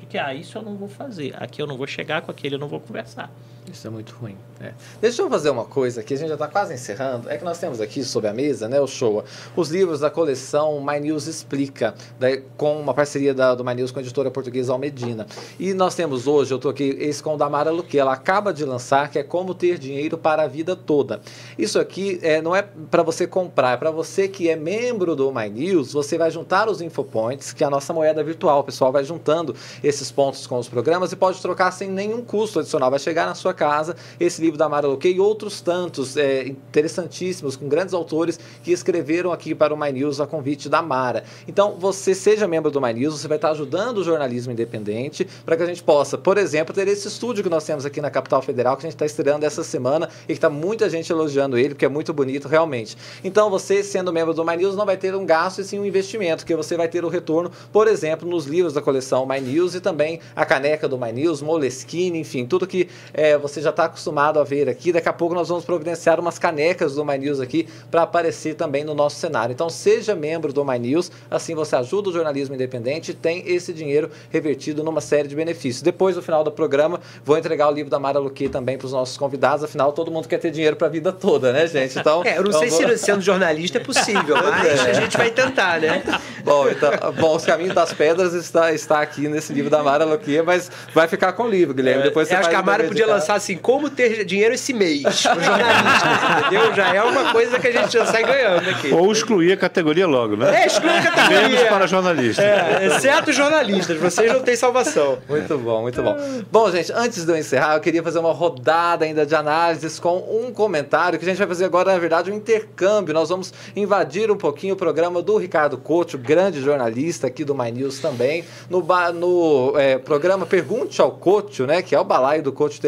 De 0.00 0.06
que, 0.06 0.16
ah, 0.16 0.32
isso 0.32 0.56
eu 0.56 0.62
não 0.62 0.76
vou 0.76 0.88
fazer, 0.88 1.34
aqui 1.36 1.60
eu 1.60 1.66
não 1.66 1.76
vou 1.76 1.86
chegar, 1.86 2.22
com 2.22 2.30
aquele 2.30 2.54
eu 2.54 2.58
não 2.58 2.68
vou 2.68 2.80
conversar. 2.80 3.30
Isso 3.72 3.86
é 3.86 3.90
muito 3.90 4.14
ruim. 4.14 4.36
é. 4.60 4.72
Deixa 5.00 5.20
eu 5.22 5.28
fazer 5.28 5.50
uma 5.50 5.64
coisa 5.64 6.00
aqui, 6.00 6.14
a 6.14 6.16
gente 6.16 6.28
já 6.28 6.34
está 6.34 6.46
quase 6.48 6.72
encerrando. 6.72 7.28
É 7.28 7.36
que 7.36 7.44
nós 7.44 7.58
temos 7.58 7.80
aqui 7.80 8.02
sobre 8.04 8.28
a 8.28 8.32
mesa, 8.32 8.68
né, 8.68 8.80
o 8.80 8.86
show, 8.86 9.24
os 9.54 9.68
livros 9.70 10.00
da 10.00 10.08
coleção 10.10 10.80
My 10.80 10.98
News 11.00 11.26
Explica, 11.26 11.94
da- 12.18 12.36
com 12.56 12.80
uma 12.80 12.94
parceria 12.94 13.34
da, 13.34 13.54
do 13.54 13.64
My 13.64 13.74
News 13.74 13.90
com 13.90 13.98
a 13.98 14.02
editora 14.02 14.30
portuguesa 14.30 14.72
Almedina. 14.72 15.26
E 15.58 15.74
nós 15.74 15.94
temos 15.94 16.26
hoje, 16.26 16.52
eu 16.54 16.56
estou 16.56 16.70
aqui, 16.70 16.96
esse 17.00 17.22
com 17.22 17.34
o 17.34 17.36
da 17.36 17.50
Mara 17.50 17.70
Luque, 17.70 17.98
ela 17.98 18.12
acaba 18.12 18.52
de 18.52 18.64
lançar, 18.64 19.10
que 19.10 19.18
é 19.18 19.22
Como 19.22 19.54
Ter 19.54 19.78
Dinheiro 19.78 20.16
para 20.16 20.44
a 20.44 20.46
Vida 20.46 20.74
Toda. 20.76 21.20
Isso 21.58 21.78
aqui 21.78 22.18
é, 22.22 22.40
não 22.40 22.54
é 22.54 22.62
para 22.62 23.02
você 23.02 23.26
comprar, 23.26 23.72
é 23.72 23.76
para 23.76 23.90
você 23.90 24.28
que 24.28 24.48
é 24.48 24.56
membro 24.56 25.14
do 25.16 25.30
My 25.32 25.50
News, 25.50 25.92
você 25.92 26.16
vai 26.16 26.30
juntar 26.30 26.68
os 26.68 26.80
infopoints, 26.80 27.52
que 27.52 27.62
é 27.64 27.66
a 27.66 27.70
nossa 27.70 27.92
moeda 27.92 28.22
virtual. 28.22 28.60
O 28.60 28.64
pessoal 28.64 28.90
vai 28.92 29.04
juntando 29.04 29.54
esses 29.82 30.10
pontos 30.10 30.46
com 30.46 30.58
os 30.58 30.68
programas 30.68 31.12
e 31.12 31.16
pode 31.16 31.40
trocar 31.42 31.70
sem 31.72 31.90
nenhum 31.90 32.22
custo 32.24 32.60
adicional. 32.60 32.90
Vai 32.90 32.98
chegar 33.00 33.26
na 33.26 33.34
sua 33.34 33.52
casa 33.56 33.96
esse 34.20 34.40
livro 34.40 34.56
da 34.56 34.68
Mara 34.68 34.86
Luque 34.86 35.08
e 35.08 35.18
outros 35.18 35.60
tantos 35.60 36.16
é, 36.16 36.46
interessantíssimos, 36.46 37.56
com 37.56 37.68
grandes 37.68 37.92
autores 37.92 38.38
que 38.62 38.70
escreveram 38.70 39.32
aqui 39.32 39.54
para 39.54 39.74
o 39.74 39.76
My 39.76 39.90
News 39.90 40.20
a 40.20 40.26
convite 40.26 40.68
da 40.68 40.80
Mara. 40.80 41.24
Então, 41.48 41.76
você 41.78 42.14
seja 42.14 42.46
membro 42.46 42.70
do 42.70 42.80
My 42.80 42.92
News, 42.92 43.20
você 43.20 43.26
vai 43.26 43.38
estar 43.38 43.50
ajudando 43.50 43.98
o 43.98 44.04
jornalismo 44.04 44.52
independente 44.52 45.26
para 45.44 45.56
que 45.56 45.62
a 45.62 45.66
gente 45.66 45.82
possa, 45.82 46.16
por 46.16 46.38
exemplo, 46.38 46.74
ter 46.74 46.86
esse 46.86 47.08
estúdio 47.08 47.42
que 47.42 47.50
nós 47.50 47.64
temos 47.64 47.84
aqui 47.84 48.00
na 48.00 48.10
Capital 48.10 48.42
Federal, 48.42 48.76
que 48.76 48.82
a 48.82 48.88
gente 48.88 48.94
está 48.94 49.06
estreando 49.06 49.44
essa 49.44 49.64
semana 49.64 50.08
e 50.24 50.26
que 50.28 50.32
está 50.34 50.50
muita 50.50 50.88
gente 50.88 51.10
elogiando 51.10 51.58
ele, 51.58 51.70
porque 51.70 51.84
é 51.84 51.88
muito 51.88 52.12
bonito 52.12 52.46
realmente. 52.46 52.96
Então, 53.24 53.50
você 53.50 53.82
sendo 53.82 54.12
membro 54.12 54.34
do 54.34 54.44
My 54.44 54.56
News 54.56 54.76
não 54.76 54.84
vai 54.84 54.96
ter 54.96 55.14
um 55.14 55.24
gasto 55.24 55.60
e 55.60 55.64
sim 55.64 55.78
um 55.78 55.86
investimento, 55.86 56.44
que 56.44 56.54
você 56.54 56.76
vai 56.76 56.88
ter 56.88 57.04
o 57.04 57.08
retorno, 57.08 57.50
por 57.72 57.88
exemplo, 57.88 58.28
nos 58.28 58.46
livros 58.46 58.74
da 58.74 58.82
coleção 58.82 59.26
My 59.26 59.40
News 59.40 59.74
e 59.74 59.80
também 59.80 60.20
a 60.34 60.44
caneca 60.44 60.88
do 60.88 60.98
My 60.98 61.12
News, 61.12 61.40
Moleskine, 61.40 62.18
enfim, 62.18 62.46
tudo 62.46 62.66
que 62.66 62.88
é, 63.14 63.38
você 63.46 63.60
já 63.60 63.70
está 63.70 63.84
acostumado 63.84 64.38
a 64.40 64.44
ver 64.44 64.68
aqui. 64.68 64.92
Daqui 64.92 65.08
a 65.08 65.12
pouco 65.12 65.34
nós 65.34 65.48
vamos 65.48 65.64
providenciar 65.64 66.18
umas 66.20 66.38
canecas 66.38 66.94
do 66.94 67.04
My 67.04 67.18
News 67.18 67.40
aqui 67.40 67.68
para 67.90 68.02
aparecer 68.02 68.54
também 68.54 68.84
no 68.84 68.94
nosso 68.94 69.16
cenário. 69.16 69.52
Então, 69.52 69.68
seja 69.70 70.14
membro 70.14 70.52
do 70.52 70.64
My 70.64 70.78
News, 70.78 71.10
assim 71.30 71.54
você 71.54 71.76
ajuda 71.76 72.10
o 72.10 72.12
jornalismo 72.12 72.54
independente 72.54 73.10
e 73.10 73.14
tem 73.14 73.42
esse 73.46 73.72
dinheiro 73.72 74.10
revertido 74.30 74.82
numa 74.82 75.00
série 75.00 75.28
de 75.28 75.34
benefícios. 75.36 75.82
Depois, 75.82 76.16
no 76.16 76.22
final 76.22 76.42
do 76.44 76.50
programa, 76.50 77.00
vou 77.24 77.36
entregar 77.36 77.68
o 77.68 77.72
livro 77.72 77.90
da 77.90 77.98
Mara 77.98 78.18
Luque 78.18 78.48
também 78.48 78.76
para 78.78 78.86
os 78.86 78.92
nossos 78.92 79.16
convidados. 79.16 79.64
Afinal, 79.64 79.92
todo 79.92 80.10
mundo 80.10 80.28
quer 80.28 80.38
ter 80.38 80.50
dinheiro 80.50 80.76
para 80.76 80.86
a 80.86 80.90
vida 80.90 81.12
toda, 81.12 81.52
né, 81.52 81.66
gente? 81.66 81.98
Então, 81.98 82.22
É, 82.24 82.38
eu 82.38 82.44
não 82.44 82.52
sei 82.52 82.68
vou- 82.70 82.80
se 82.88 82.98
sendo 82.98 83.20
jornalista 83.20 83.78
é 83.78 83.80
possível, 83.80 84.36
mas 84.42 84.80
a 84.80 84.92
gente 84.92 85.16
vai 85.16 85.30
tentar, 85.30 85.80
né? 85.80 86.02
Bom, 86.44 86.68
então, 86.68 86.90
bom, 87.18 87.36
os 87.36 87.44
caminhos 87.44 87.74
das 87.74 87.92
pedras 87.92 88.32
está, 88.34 88.72
está 88.72 89.00
aqui 89.00 89.28
nesse 89.28 89.52
livro 89.52 89.70
da 89.70 89.82
Mara 89.82 90.04
Luque, 90.04 90.40
mas 90.42 90.70
vai 90.94 91.08
ficar 91.08 91.32
com 91.32 91.44
o 91.44 91.48
livro, 91.48 91.74
Guilherme. 91.74 92.02
Depois 92.04 92.28
você 92.28 92.34
eu 92.34 92.38
acho 92.38 92.48
que 92.48 92.54
a 92.54 92.62
Mara 92.62 92.84
podia 92.84 93.06
casa. 93.06 93.26
Assim, 93.36 93.56
como 93.56 93.90
ter 93.90 94.24
dinheiro 94.24 94.54
esse 94.54 94.72
mês, 94.72 95.04
os 95.04 95.20
jornalistas, 95.20 96.46
entendeu? 96.46 96.74
Já 96.74 96.94
é 96.94 97.02
uma 97.02 97.32
coisa 97.32 97.58
que 97.58 97.68
a 97.68 97.72
gente 97.72 97.92
já 97.92 98.06
sai 98.06 98.24
ganhando 98.24 98.68
aqui. 98.68 98.92
Ou 98.92 99.10
excluir 99.12 99.52
a 99.52 99.56
categoria 99.56 100.06
logo, 100.06 100.36
né? 100.36 100.62
É, 100.62 100.66
exclui 100.66 100.90
a 100.90 101.00
Menos 101.00 101.14
categoria. 101.14 101.66
para 101.66 101.86
jornalistas. 101.86 102.44
É, 102.44 102.86
exceto 102.86 103.30
os 103.30 103.36
jornalistas, 103.36 103.98
vocês 103.98 104.32
não 104.32 104.40
têm 104.40 104.56
salvação. 104.56 105.18
Muito 105.28 105.58
bom, 105.58 105.82
muito 105.82 106.02
bom. 106.02 106.16
Bom, 106.50 106.70
gente, 106.70 106.92
antes 106.92 107.24
de 107.24 107.30
eu 107.30 107.36
encerrar, 107.36 107.74
eu 107.74 107.80
queria 107.80 108.02
fazer 108.02 108.18
uma 108.18 108.32
rodada 108.32 109.04
ainda 109.04 109.26
de 109.26 109.34
análises 109.34 109.98
com 109.98 110.16
um 110.16 110.52
comentário 110.52 111.18
que 111.18 111.24
a 111.24 111.28
gente 111.28 111.38
vai 111.38 111.46
fazer 111.46 111.64
agora, 111.64 111.92
na 111.92 111.98
verdade, 111.98 112.30
um 112.30 112.34
intercâmbio. 112.34 113.12
Nós 113.14 113.28
vamos 113.28 113.52
invadir 113.74 114.30
um 114.30 114.36
pouquinho 114.36 114.74
o 114.74 114.76
programa 114.76 115.22
do 115.22 115.36
Ricardo 115.36 115.76
Couto, 115.76 116.18
grande 116.18 116.60
jornalista 116.60 117.26
aqui 117.26 117.44
do 117.44 117.54
My 117.54 117.70
News 117.70 117.98
também, 117.98 118.44
no, 118.68 118.84
no 119.12 119.78
é, 119.78 119.98
programa 119.98 120.46
Pergunte 120.46 121.00
ao 121.00 121.10
Couto, 121.10 121.66
né, 121.66 121.82
que 121.82 121.94
é 121.94 122.00
o 122.00 122.04
balaio 122.04 122.42
do 122.42 122.52
Couto 122.52 122.80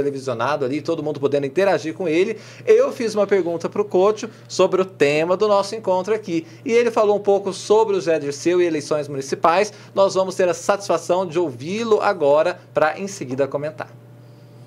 ali, 0.44 0.80
todo 0.80 1.02
mundo 1.02 1.20
podendo 1.20 1.46
interagir 1.46 1.94
com 1.94 2.08
ele. 2.08 2.38
Eu 2.66 2.92
fiz 2.92 3.14
uma 3.14 3.26
pergunta 3.26 3.68
para 3.68 3.82
o 3.82 3.84
Couto 3.84 4.30
sobre 4.48 4.80
o 4.80 4.84
tema 4.84 5.36
do 5.36 5.48
nosso 5.48 5.74
encontro 5.74 6.14
aqui. 6.14 6.46
E 6.64 6.72
ele 6.72 6.90
falou 6.90 7.16
um 7.16 7.20
pouco 7.20 7.52
sobre 7.52 7.96
o 7.96 8.00
Zé 8.00 8.18
Dirceu 8.18 8.60
e 8.60 8.66
eleições 8.66 9.08
municipais. 9.08 9.72
Nós 9.94 10.14
vamos 10.14 10.34
ter 10.34 10.48
a 10.48 10.54
satisfação 10.54 11.26
de 11.26 11.38
ouvi-lo 11.38 12.00
agora 12.00 12.60
para 12.72 12.98
em 12.98 13.08
seguida 13.08 13.46
comentar. 13.46 13.90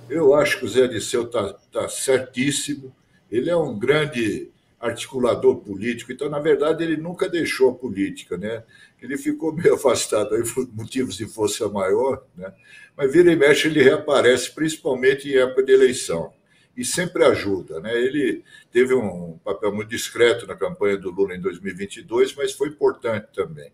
Eu 0.09 0.33
acho 0.33 0.59
que 0.59 0.65
o 0.65 0.69
Zé 0.69 0.87
Disseu 0.87 1.23
está 1.23 1.53
tá 1.71 1.87
certíssimo. 1.87 2.93
Ele 3.31 3.49
é 3.49 3.55
um 3.55 3.79
grande 3.79 4.51
articulador 4.81 5.57
político. 5.57 6.11
Então, 6.11 6.27
na 6.27 6.39
verdade, 6.39 6.83
ele 6.83 6.97
nunca 6.97 7.29
deixou 7.29 7.69
a 7.69 7.73
política, 7.73 8.35
né? 8.35 8.63
Ele 9.01 9.17
ficou 9.17 9.53
meio 9.53 9.75
afastado 9.75 10.35
aí 10.35 10.43
por 10.43 10.67
motivos 10.73 11.15
de 11.15 11.27
força 11.27 11.69
maior, 11.69 12.23
né? 12.35 12.51
Mas 12.95 13.11
vira 13.11 13.31
e 13.31 13.35
mexe 13.35 13.67
ele 13.67 13.81
reaparece, 13.81 14.51
principalmente 14.51 15.29
em 15.29 15.37
época 15.37 15.63
de 15.63 15.71
eleição. 15.71 16.33
E 16.75 16.85
sempre 16.85 17.23
ajuda, 17.25 17.79
né? 17.79 17.93
Ele 17.97 18.43
teve 18.71 18.93
um 18.93 19.37
papel 19.43 19.73
muito 19.73 19.89
discreto 19.89 20.47
na 20.47 20.55
campanha 20.55 20.97
do 20.97 21.11
Lula 21.11 21.35
em 21.35 21.41
2022, 21.41 22.35
mas 22.35 22.53
foi 22.53 22.69
importante 22.69 23.27
também. 23.33 23.71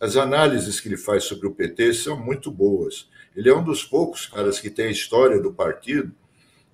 As 0.00 0.16
análises 0.16 0.78
que 0.80 0.88
ele 0.88 0.96
faz 0.96 1.24
sobre 1.24 1.46
o 1.46 1.54
PT 1.54 1.94
são 1.94 2.16
muito 2.18 2.50
boas. 2.50 3.08
Ele 3.34 3.48
é 3.48 3.54
um 3.54 3.64
dos 3.64 3.82
poucos 3.82 4.26
caras 4.26 4.60
que 4.60 4.70
tem 4.70 4.86
a 4.86 4.90
história 4.90 5.40
do 5.40 5.52
partido 5.52 6.12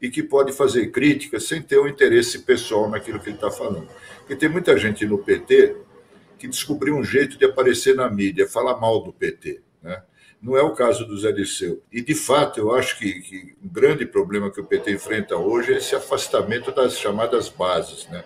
e 0.00 0.10
que 0.10 0.22
pode 0.22 0.52
fazer 0.52 0.90
críticas 0.90 1.44
sem 1.44 1.62
ter 1.62 1.78
um 1.78 1.88
interesse 1.88 2.40
pessoal 2.40 2.90
naquilo 2.90 3.20
que 3.20 3.28
ele 3.28 3.36
está 3.36 3.50
falando. 3.50 3.88
Porque 4.18 4.36
tem 4.36 4.48
muita 4.48 4.76
gente 4.76 5.06
no 5.06 5.18
PT 5.18 5.76
que 6.38 6.48
descobriu 6.48 6.94
um 6.94 7.04
jeito 7.04 7.38
de 7.38 7.44
aparecer 7.46 7.94
na 7.94 8.10
mídia, 8.10 8.48
falar 8.48 8.78
mal 8.78 9.02
do 9.02 9.12
PT. 9.12 9.62
Né? 9.82 10.02
Não 10.44 10.56
é 10.56 10.62
o 10.62 10.74
caso 10.74 11.06
do 11.06 11.18
Zé 11.18 11.32
Disseu. 11.32 11.82
E, 11.90 12.02
de 12.02 12.14
fato, 12.14 12.60
eu 12.60 12.74
acho 12.74 12.98
que, 12.98 13.20
que 13.20 13.54
um 13.64 13.68
grande 13.68 14.04
problema 14.04 14.50
que 14.50 14.60
o 14.60 14.64
PT 14.64 14.92
enfrenta 14.92 15.36
hoje 15.36 15.72
é 15.72 15.78
esse 15.78 15.94
afastamento 15.94 16.70
das 16.70 16.98
chamadas 16.98 17.48
bases, 17.48 18.06
né? 18.08 18.22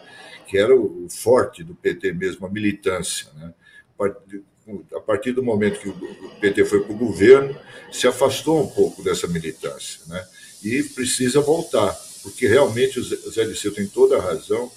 que 0.47 0.59
era 0.59 0.74
o 0.74 1.07
forte 1.09 1.62
do 1.62 1.74
PT 1.74 2.12
mesmo, 2.12 2.45
a 2.47 2.51
militância. 2.51 3.28
Né? 3.36 3.55
A 4.97 5.01
partir 5.01 5.32
do 5.32 5.43
momento 5.43 5.81
que 5.81 5.89
o 5.89 5.95
PT 6.40 6.65
foi 6.65 6.82
para 6.82 6.93
o 6.93 6.99
governo, 6.99 7.57
se 7.93 8.09
afastou 8.09 8.62
um 8.62 8.69
pouco 8.69 9.03
dessa 9.03 9.28
militância. 9.28 10.01
Né? 10.09 10.27
e 10.62 10.82
precisa 10.82 11.40
voltar, 11.40 11.97
porque 12.23 12.47
realmente 12.47 12.99
o 12.99 13.31
Zé 13.31 13.45
Liceu 13.45 13.73
tem 13.73 13.86
toda 13.86 14.16
a 14.16 14.20
razão. 14.20 14.70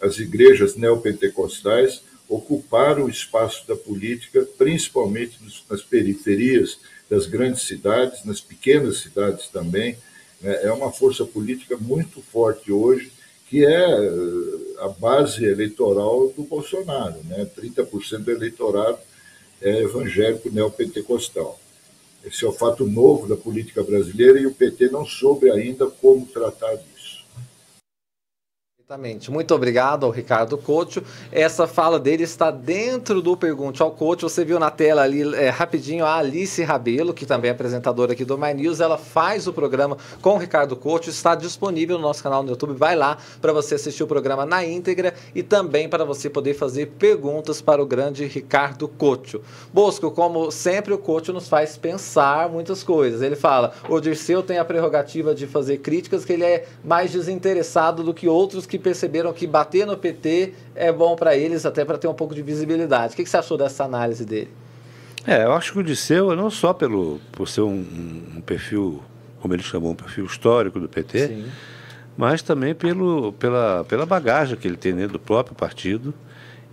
As 0.00 0.18
igrejas 0.18 0.74
neopentecostais 0.74 2.02
ocuparam 2.34 3.04
o 3.04 3.10
espaço 3.10 3.66
da 3.68 3.76
política, 3.76 4.46
principalmente 4.56 5.38
nas 5.68 5.82
periferias 5.82 6.78
das 7.08 7.26
grandes 7.26 7.62
cidades, 7.62 8.24
nas 8.24 8.40
pequenas 8.40 9.00
cidades 9.00 9.48
também. 9.48 9.98
Né? 10.40 10.60
É 10.62 10.72
uma 10.72 10.90
força 10.90 11.26
política 11.26 11.76
muito 11.76 12.22
forte 12.22 12.72
hoje, 12.72 13.12
que 13.50 13.66
é 13.66 13.84
eh, 13.90 14.08
a 14.80 14.88
base 14.88 15.44
eleitoral 15.44 16.28
do 16.28 16.42
Bolsonaro. 16.44 17.20
Né? 17.24 17.46
30% 17.54 18.18
do 18.20 18.30
eleitorado 18.30 18.98
é 19.60 19.82
evangélico 19.82 20.50
neopentecostal. 20.50 21.60
Esse 22.24 22.46
é 22.46 22.48
o 22.48 22.52
fato 22.52 22.86
novo 22.86 23.28
da 23.28 23.36
política 23.36 23.82
brasileira 23.82 24.40
e 24.40 24.46
o 24.46 24.54
PT 24.54 24.88
não 24.88 25.04
soube 25.04 25.50
ainda 25.50 25.86
como 25.86 26.24
tratar 26.24 26.76
disso. 26.76 26.91
Exatamente. 28.92 29.30
Muito 29.30 29.54
obrigado 29.54 30.04
ao 30.04 30.12
Ricardo 30.12 30.58
Couto. 30.58 31.02
Essa 31.30 31.66
fala 31.66 31.98
dele 31.98 32.24
está 32.24 32.50
dentro 32.50 33.22
do 33.22 33.34
Pergunte 33.34 33.80
ao 33.80 33.90
Couto. 33.90 34.28
Você 34.28 34.44
viu 34.44 34.58
na 34.58 34.70
tela 34.70 35.00
ali 35.00 35.34
é, 35.34 35.48
rapidinho 35.48 36.04
a 36.04 36.16
Alice 36.16 36.62
Rabelo, 36.62 37.14
que 37.14 37.24
também 37.24 37.48
é 37.48 37.52
apresentadora 37.52 38.12
aqui 38.12 38.22
do 38.22 38.36
My 38.36 38.52
News. 38.52 38.80
Ela 38.80 38.98
faz 38.98 39.46
o 39.46 39.52
programa 39.52 39.96
com 40.20 40.34
o 40.34 40.36
Ricardo 40.36 40.76
Couto. 40.76 41.08
Está 41.08 41.34
disponível 41.34 41.96
no 41.96 42.02
nosso 42.02 42.22
canal 42.22 42.42
no 42.42 42.50
YouTube. 42.50 42.74
Vai 42.74 42.94
lá 42.94 43.16
para 43.40 43.50
você 43.50 43.76
assistir 43.76 44.02
o 44.02 44.06
programa 44.06 44.44
na 44.44 44.62
íntegra 44.62 45.14
e 45.34 45.42
também 45.42 45.88
para 45.88 46.04
você 46.04 46.28
poder 46.28 46.52
fazer 46.52 46.88
perguntas 46.98 47.62
para 47.62 47.82
o 47.82 47.86
grande 47.86 48.26
Ricardo 48.26 48.86
Couto. 48.86 49.40
Bosco, 49.72 50.10
como 50.10 50.50
sempre, 50.50 50.92
o 50.92 50.98
Couto 50.98 51.32
nos 51.32 51.48
faz 51.48 51.78
pensar 51.78 52.50
muitas 52.50 52.82
coisas. 52.84 53.22
Ele 53.22 53.36
fala: 53.36 53.72
o 53.88 53.98
Dirceu 54.00 54.42
tem 54.42 54.58
a 54.58 54.64
prerrogativa 54.66 55.34
de 55.34 55.46
fazer 55.46 55.78
críticas, 55.78 56.26
que 56.26 56.34
ele 56.34 56.44
é 56.44 56.66
mais 56.84 57.10
desinteressado 57.10 58.04
do 58.04 58.12
que 58.12 58.28
outros 58.28 58.66
que 58.66 58.81
perceberam 58.82 59.32
que 59.32 59.46
bater 59.46 59.86
no 59.86 59.96
PT 59.96 60.52
é 60.74 60.92
bom 60.92 61.16
para 61.16 61.36
eles, 61.36 61.64
até 61.64 61.84
para 61.84 61.96
ter 61.96 62.08
um 62.08 62.14
pouco 62.14 62.34
de 62.34 62.42
visibilidade. 62.42 63.14
O 63.14 63.16
que, 63.16 63.24
que, 63.24 63.30
você 63.30 63.36
achou 63.36 63.56
dessa 63.56 63.84
análise 63.84 64.24
dele? 64.24 64.50
É, 65.26 65.44
eu 65.44 65.52
acho 65.52 65.72
que 65.72 65.78
o 65.78 65.82
Disseu, 65.82 66.34
não 66.34 66.50
só 66.50 66.72
pelo, 66.72 67.20
por 67.30 67.48
ser 67.48 67.60
um, 67.62 67.84
um 68.36 68.40
perfil, 68.40 69.02
como 69.40 69.54
ele 69.54 69.62
chamou, 69.62 69.92
um 69.92 69.94
perfil 69.94 70.24
histórico 70.24 70.80
do 70.80 70.88
PT, 70.88 71.28
Sim. 71.28 71.46
mas 72.16 72.42
também 72.42 72.74
pelo, 72.74 73.32
pela, 73.34 73.84
pela 73.84 74.04
bagagem 74.04 74.56
que 74.56 74.66
ele 74.66 74.76
tem 74.76 74.94
dentro 74.94 75.12
do 75.12 75.20
próprio 75.20 75.54
partido 75.54 76.12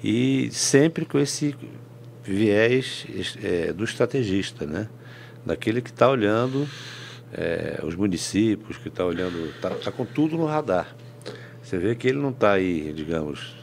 e 0.03 0.49
sempre 0.51 1.05
com 1.05 1.19
esse 1.19 1.55
viés 2.23 3.05
é, 3.43 3.71
do 3.71 3.83
estrategista, 3.83 4.65
né? 4.65 4.87
daquele 5.45 5.81
que 5.81 5.89
está 5.89 6.09
olhando 6.09 6.67
é, 7.33 7.79
os 7.83 7.95
municípios, 7.95 8.77
que 8.77 8.87
está 8.87 9.05
olhando, 9.05 9.49
está 9.49 9.69
tá 9.69 9.91
com 9.91 10.05
tudo 10.05 10.37
no 10.37 10.45
radar. 10.45 10.95
Você 11.69 11.77
vê 11.77 11.93
que 11.93 12.07
ele 12.07 12.17
não 12.17 12.31
está 12.31 12.53
aí, 12.53 12.91
digamos. 12.91 13.53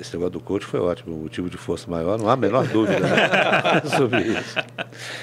Esse 0.00 0.14
negócio 0.14 0.32
do 0.32 0.40
coach 0.40 0.66
foi 0.66 0.80
ótimo, 0.80 1.16
motivo 1.16 1.48
de 1.48 1.56
força 1.56 1.88
maior, 1.88 2.18
não 2.18 2.28
há 2.28 2.32
a 2.32 2.36
menor 2.36 2.66
dúvida 2.66 2.98
né, 2.98 3.82
sobre 3.96 4.22
isso. 4.22 4.56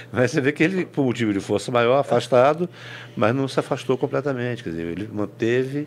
Mas 0.09 0.31
você 0.31 0.39
vê 0.39 0.53
que 0.53 0.63
ele, 0.63 0.85
por 0.85 1.03
motivo 1.03 1.33
de 1.33 1.41
força 1.41 1.69
maior, 1.69 1.99
afastado, 1.99 2.69
mas 3.17 3.35
não 3.35 3.45
se 3.45 3.59
afastou 3.59 3.97
completamente. 3.97 4.63
Quer 4.63 4.69
dizer, 4.69 4.85
ele 4.85 5.09
manteve. 5.11 5.85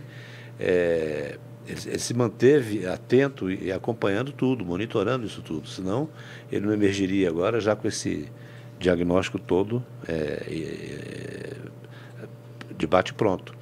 É, 0.61 1.39
ele, 1.67 1.81
ele, 1.87 1.99
se 1.99 2.13
manteve 2.13 2.87
atento 2.87 3.51
e 3.51 3.73
acompanhando 3.73 4.31
tudo, 4.31 4.63
monitorando 4.63 5.25
isso 5.25 5.41
tudo. 5.41 5.67
Senão, 5.67 6.11
ele 6.53 6.67
não 6.67 6.73
emergiria 6.75 7.31
agora 7.31 7.61
já 7.61 7.75
com 7.75 7.89
esse 7.89 8.31
diagnóstico 8.79 9.39
todo 9.39 9.83
é, 10.07 10.13
é, 10.13 11.53
de 12.77 12.87
bate 12.87 13.15
pronto. 13.15 13.54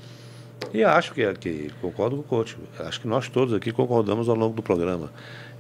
E 0.73 0.85
acho 0.85 1.13
que, 1.13 1.33
que 1.35 1.71
concordo 1.81 2.17
com 2.17 2.23
o 2.23 2.25
coach. 2.25 2.57
Acho 2.79 3.01
que 3.01 3.09
nós 3.09 3.29
todos 3.29 3.55
aqui 3.55 3.73
concordamos 3.73 4.29
ao 4.29 4.37
longo 4.37 4.55
do 4.55 4.63
programa. 4.63 5.13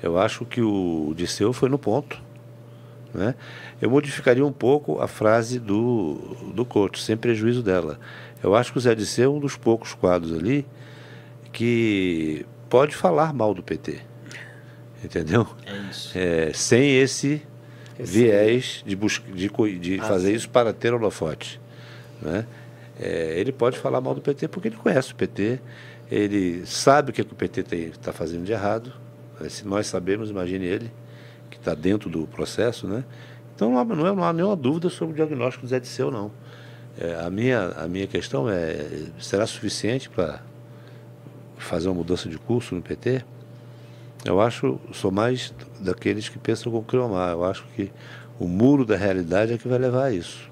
Eu 0.03 0.19
acho 0.19 0.45
que 0.45 0.61
o 0.61 1.13
Disseu 1.17 1.53
foi 1.53 1.69
no 1.69 1.79
ponto. 1.79 2.21
Né? 3.15 3.35
Eu 3.81 3.91
modificaria 3.91 4.45
um 4.45 4.53
pouco 4.53 5.01
a 5.01 5.07
frase 5.07 5.59
do, 5.59 6.15
do 6.55 6.65
coach, 6.65 7.03
sem 7.03 7.17
prejuízo 7.17 7.63
dela. 7.63 7.99
Eu 8.43 8.55
acho 8.55 8.73
que 8.73 8.79
o 8.79 8.81
Zé 8.81 8.95
Disseu 8.95 9.33
é 9.33 9.37
um 9.37 9.41
dos 9.41 9.57
poucos 9.57 9.95
quadros 9.95 10.33
ali 10.33 10.67
que 11.53 12.47
pode 12.69 12.97
falar 12.97 13.33
mal 13.33 13.53
do 13.53 13.63
PT. 13.63 14.01
Entendeu? 15.05 15.47
É 15.67 15.77
isso. 15.91 16.17
É, 16.17 16.53
sem 16.55 16.97
esse, 16.97 17.43
esse 17.99 18.13
viés 18.13 18.83
de, 18.87 18.97
de, 18.97 19.79
de 19.79 20.01
ah, 20.01 20.05
fazer 20.05 20.31
sim. 20.31 20.37
isso 20.37 20.49
para 20.49 20.73
ter 20.73 20.95
holofote. 20.95 21.61
Né? 22.21 22.47
É, 22.99 23.39
ele 23.39 23.53
pode 23.53 23.79
falar 23.79 24.01
mal 24.01 24.15
do 24.15 24.21
PT 24.21 24.49
porque 24.49 24.69
ele 24.69 24.77
conhece 24.77 25.13
o 25.13 25.17
PT, 25.17 25.61
ele 26.11 26.67
sabe 26.67 27.11
o 27.11 27.13
que, 27.13 27.25
que 27.25 27.33
o 27.33 27.37
PT 27.37 27.61
está 27.93 28.13
fazendo 28.13 28.45
de 28.45 28.53
errado. 28.53 28.93
É, 29.41 29.49
se 29.49 29.67
nós 29.67 29.87
sabemos, 29.87 30.31
imagine 30.31 30.67
ele, 30.67 30.93
que 31.51 31.57
está 31.57 31.75
dentro 31.75 32.11
do 32.11 32.27
processo, 32.27 32.87
né? 32.87 33.05
Então 33.55 33.73
não 33.73 33.85
não, 33.85 34.07
é, 34.07 34.15
não 34.15 34.25
há 34.25 34.33
nenhuma 34.33 34.57
dúvida 34.57 34.89
sobre 34.89 35.15
o 35.15 35.17
diagnóstico 35.17 35.67
do 35.67 35.69
Zé 35.69 35.81
Disseu, 35.81 36.11
não. 36.11 36.31
É, 36.99 37.15
a, 37.25 37.31
minha, 37.31 37.69
a 37.77 37.89
minha 37.89 38.07
questão 38.07 38.49
é, 38.49 39.07
será 39.19 39.47
suficiente 39.47 40.11
para 40.11 40.43
fazer 41.57 41.89
uma 41.89 41.95
mudança 41.95 42.29
de 42.29 42.39
curso 42.39 42.75
no 42.75 42.83
PT? 42.83 43.25
Eu 44.25 44.41
acho, 44.41 44.79
sou 44.93 45.11
mais 45.11 45.53
daqueles 45.81 46.29
que 46.29 46.39
pensam 46.39 46.71
como 46.71 46.85
Criomar. 46.85 47.33
Eu 47.33 47.45
acho 47.45 47.65
que 47.75 47.91
o 48.39 48.47
muro 48.47 48.85
da 48.85 48.97
realidade 48.97 49.53
é 49.53 49.59
que 49.59 49.67
vai 49.67 49.79
levar 49.79 50.05
a 50.05 50.13
isso. 50.13 50.52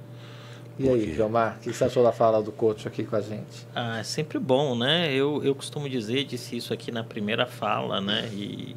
E 0.82 0.88
aí, 0.88 1.04
Vilmar, 1.10 1.58
o 1.58 1.60
que 1.60 1.74
você 1.74 1.84
achou 1.84 2.02
da 2.02 2.10
fala 2.10 2.42
do 2.42 2.50
coach 2.50 2.88
aqui 2.88 3.04
com 3.04 3.14
a 3.14 3.20
gente? 3.20 3.66
Ah, 3.74 3.98
é 3.98 4.02
sempre 4.02 4.38
bom, 4.38 4.74
né? 4.74 5.12
Eu, 5.12 5.44
eu 5.44 5.54
costumo 5.54 5.86
dizer, 5.90 6.24
disse 6.24 6.56
isso 6.56 6.72
aqui 6.72 6.90
na 6.90 7.04
primeira 7.04 7.44
fala, 7.44 8.00
né? 8.00 8.30
E, 8.32 8.74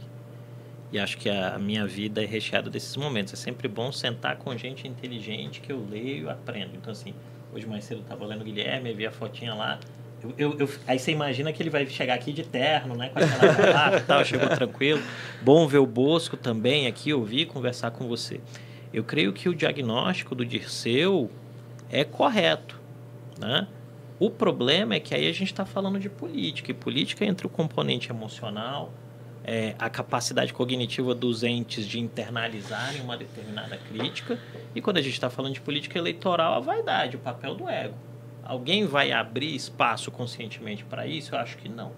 e 0.92 1.00
acho 1.00 1.18
que 1.18 1.30
a 1.30 1.58
minha 1.58 1.88
vida 1.88 2.22
é 2.22 2.26
recheada 2.26 2.70
desses 2.70 2.98
momentos. 2.98 3.32
É 3.32 3.38
sempre 3.38 3.70
bom 3.70 3.90
sentar 3.90 4.36
com 4.36 4.56
gente 4.58 4.86
inteligente 4.86 5.62
que 5.62 5.72
eu 5.72 5.82
leio 5.90 6.26
e 6.26 6.30
aprendo. 6.30 6.72
Então, 6.76 6.92
assim, 6.92 7.14
hoje 7.56 7.66
mais 7.66 7.86
cedo 7.86 8.00
eu 8.00 8.04
estava 8.04 8.26
lendo 8.26 8.42
o 8.42 8.44
Guilherme, 8.44 8.94
vi 8.94 9.06
a 9.06 9.12
fotinha 9.12 9.54
lá. 9.54 9.80
Eu, 10.22 10.34
eu, 10.38 10.60
eu, 10.60 10.70
aí 10.86 11.00
você 11.00 11.10
imagina 11.10 11.54
que 11.54 11.64
ele 11.64 11.70
vai 11.70 11.86
chegar 11.86 12.16
aqui 12.16 12.34
de 12.34 12.44
terno, 12.44 12.96
né? 12.96 13.12
Com 13.14 13.20
aquela 13.20 13.98
e 13.98 14.02
tal, 14.02 14.26
chegou 14.26 14.50
tranquilo. 14.54 15.02
Bom 15.42 15.66
ver 15.70 15.78
o 15.78 15.86
Bosco 15.86 16.36
também 16.36 16.86
aqui, 16.86 17.14
ouvir, 17.14 17.46
conversar 17.46 17.92
com 17.92 18.10
você. 18.10 18.42
Eu 18.94 19.06
creio 19.06 19.32
que 19.32 19.48
o 19.48 19.56
diagnóstico 19.56 20.36
do 20.36 20.46
Dirceu 20.46 21.32
é 21.94 22.04
correto. 22.04 22.82
Né? 23.40 23.68
O 24.20 24.30
problema 24.30 24.96
é 24.96 25.00
que 25.00 25.14
aí 25.14 25.28
a 25.28 25.32
gente 25.32 25.52
está 25.52 25.64
falando 25.64 26.00
de 26.00 26.10
política, 26.10 26.72
e 26.72 26.74
política 26.74 27.24
entre 27.24 27.46
o 27.46 27.50
componente 27.50 28.10
emocional, 28.10 28.92
é, 29.44 29.76
a 29.78 29.90
capacidade 29.90 30.54
cognitiva 30.54 31.14
dos 31.14 31.44
entes 31.44 31.86
de 31.86 32.00
internalizarem 32.00 33.02
uma 33.02 33.16
determinada 33.16 33.78
crítica, 33.78 34.40
e 34.74 34.82
quando 34.82 34.98
a 34.98 35.02
gente 35.02 35.14
está 35.14 35.30
falando 35.30 35.54
de 35.54 35.62
política 35.62 36.00
eleitoral, 36.00 36.54
a 36.54 36.60
vaidade, 36.60 37.16
o 37.16 37.20
papel 37.20 37.54
do 37.54 37.70
ego. 37.70 37.96
Alguém 38.44 38.86
vai 38.86 39.12
abrir 39.12 39.56
espaço 39.56 40.12
conscientemente 40.12 40.84
para 40.84 41.06
isso? 41.06 41.36
Eu 41.36 41.40
acho 41.40 41.58
que 41.58 41.70
não. 41.70 41.92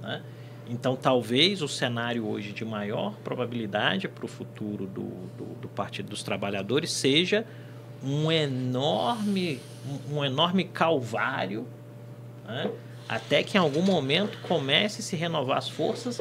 Né? 0.00 0.22
Então, 0.68 0.96
talvez 0.96 1.60
o 1.60 1.68
cenário 1.68 2.26
hoje 2.26 2.52
de 2.52 2.64
maior 2.64 3.14
probabilidade 3.22 4.08
para 4.08 4.24
o 4.24 4.28
futuro 4.28 4.86
do, 4.86 5.02
do, 5.36 5.44
do 5.60 5.68
Partido 5.68 6.10
dos 6.10 6.22
Trabalhadores 6.22 6.90
seja 6.90 7.44
um 8.04 8.30
enorme, 8.30 9.60
um 10.10 10.24
enorme 10.24 10.64
calvário, 10.64 11.66
né? 12.46 12.70
até 13.08 13.42
que 13.42 13.56
em 13.56 13.60
algum 13.60 13.82
momento 13.82 14.38
comece 14.48 15.00
a 15.00 15.04
se 15.04 15.16
renovar 15.16 15.58
as 15.58 15.68
forças 15.68 16.20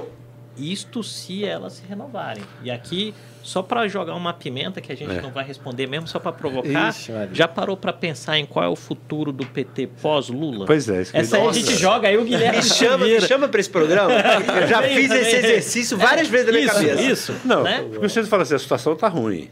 Isto 0.58 1.02
se 1.02 1.46
elas 1.46 1.74
se 1.74 1.84
renovarem. 1.88 2.44
E 2.62 2.70
aqui, 2.70 3.14
só 3.42 3.64
para 3.64 3.88
jogar 3.88 4.16
uma 4.16 4.34
pimenta 4.34 4.82
que 4.82 4.92
a 4.92 4.96
gente 4.96 5.16
É. 5.18 5.22
não 5.22 5.32
vai 5.32 5.46
responder 5.46 5.88
mesmo, 5.88 6.10
só 6.10 6.20
para 6.20 6.34
provocar, 6.34 6.90
Ixi, 6.90 7.12
já 7.32 7.48
parou 7.48 7.78
para 7.78 7.94
pensar 7.94 8.38
em 8.38 8.46
qual 8.46 8.66
é 8.66 8.68
o 8.68 8.76
futuro 8.76 9.32
do 9.32 9.46
PT 9.46 9.88
pós-Lula? 10.02 10.66
Pois 10.66 10.90
é, 10.90 11.02
isso 11.04 11.12
que 11.14 11.18
Essa 11.18 11.38
aí 11.38 11.48
a 11.48 11.52
gente 11.54 11.76
joga, 11.78 12.10
aí 12.10 12.18
o 12.18 12.26
Guilherme 12.26 12.58
Me 12.58 12.64
chama, 12.64 13.06
me 13.06 13.22
chama 13.22 13.48
para 13.48 13.62
esse 13.62 13.70
programa. 13.70 14.12
Eu 14.62 14.68
já 14.68 14.84
fiz 14.84 15.10
esse 15.10 15.36
exercício 15.38 15.98
várias 15.98 16.28
vezes 16.28 16.48
na 16.48 16.52
minha 16.52 16.66
isso, 16.66 16.74
cabeça. 16.76 17.02
Isso, 17.02 17.36
Não, 17.46 17.64
né? 17.64 17.88
porque 17.90 18.10
você 18.10 18.24
fala 18.26 18.44
assim, 18.44 18.56
a 18.56 18.60
situação 18.60 18.92
está 18.92 19.08
ruim, 19.08 19.50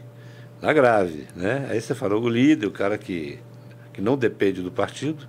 está 0.60 0.72
grave, 0.72 1.26
né? 1.34 1.66
Aí 1.70 1.80
você 1.80 1.94
falou 1.94 2.22
o 2.22 2.28
líder, 2.28 2.66
o 2.66 2.70
cara 2.70 2.98
que, 2.98 3.38
que 3.92 4.02
não 4.02 4.16
depende 4.16 4.60
do 4.60 4.70
partido, 4.70 5.26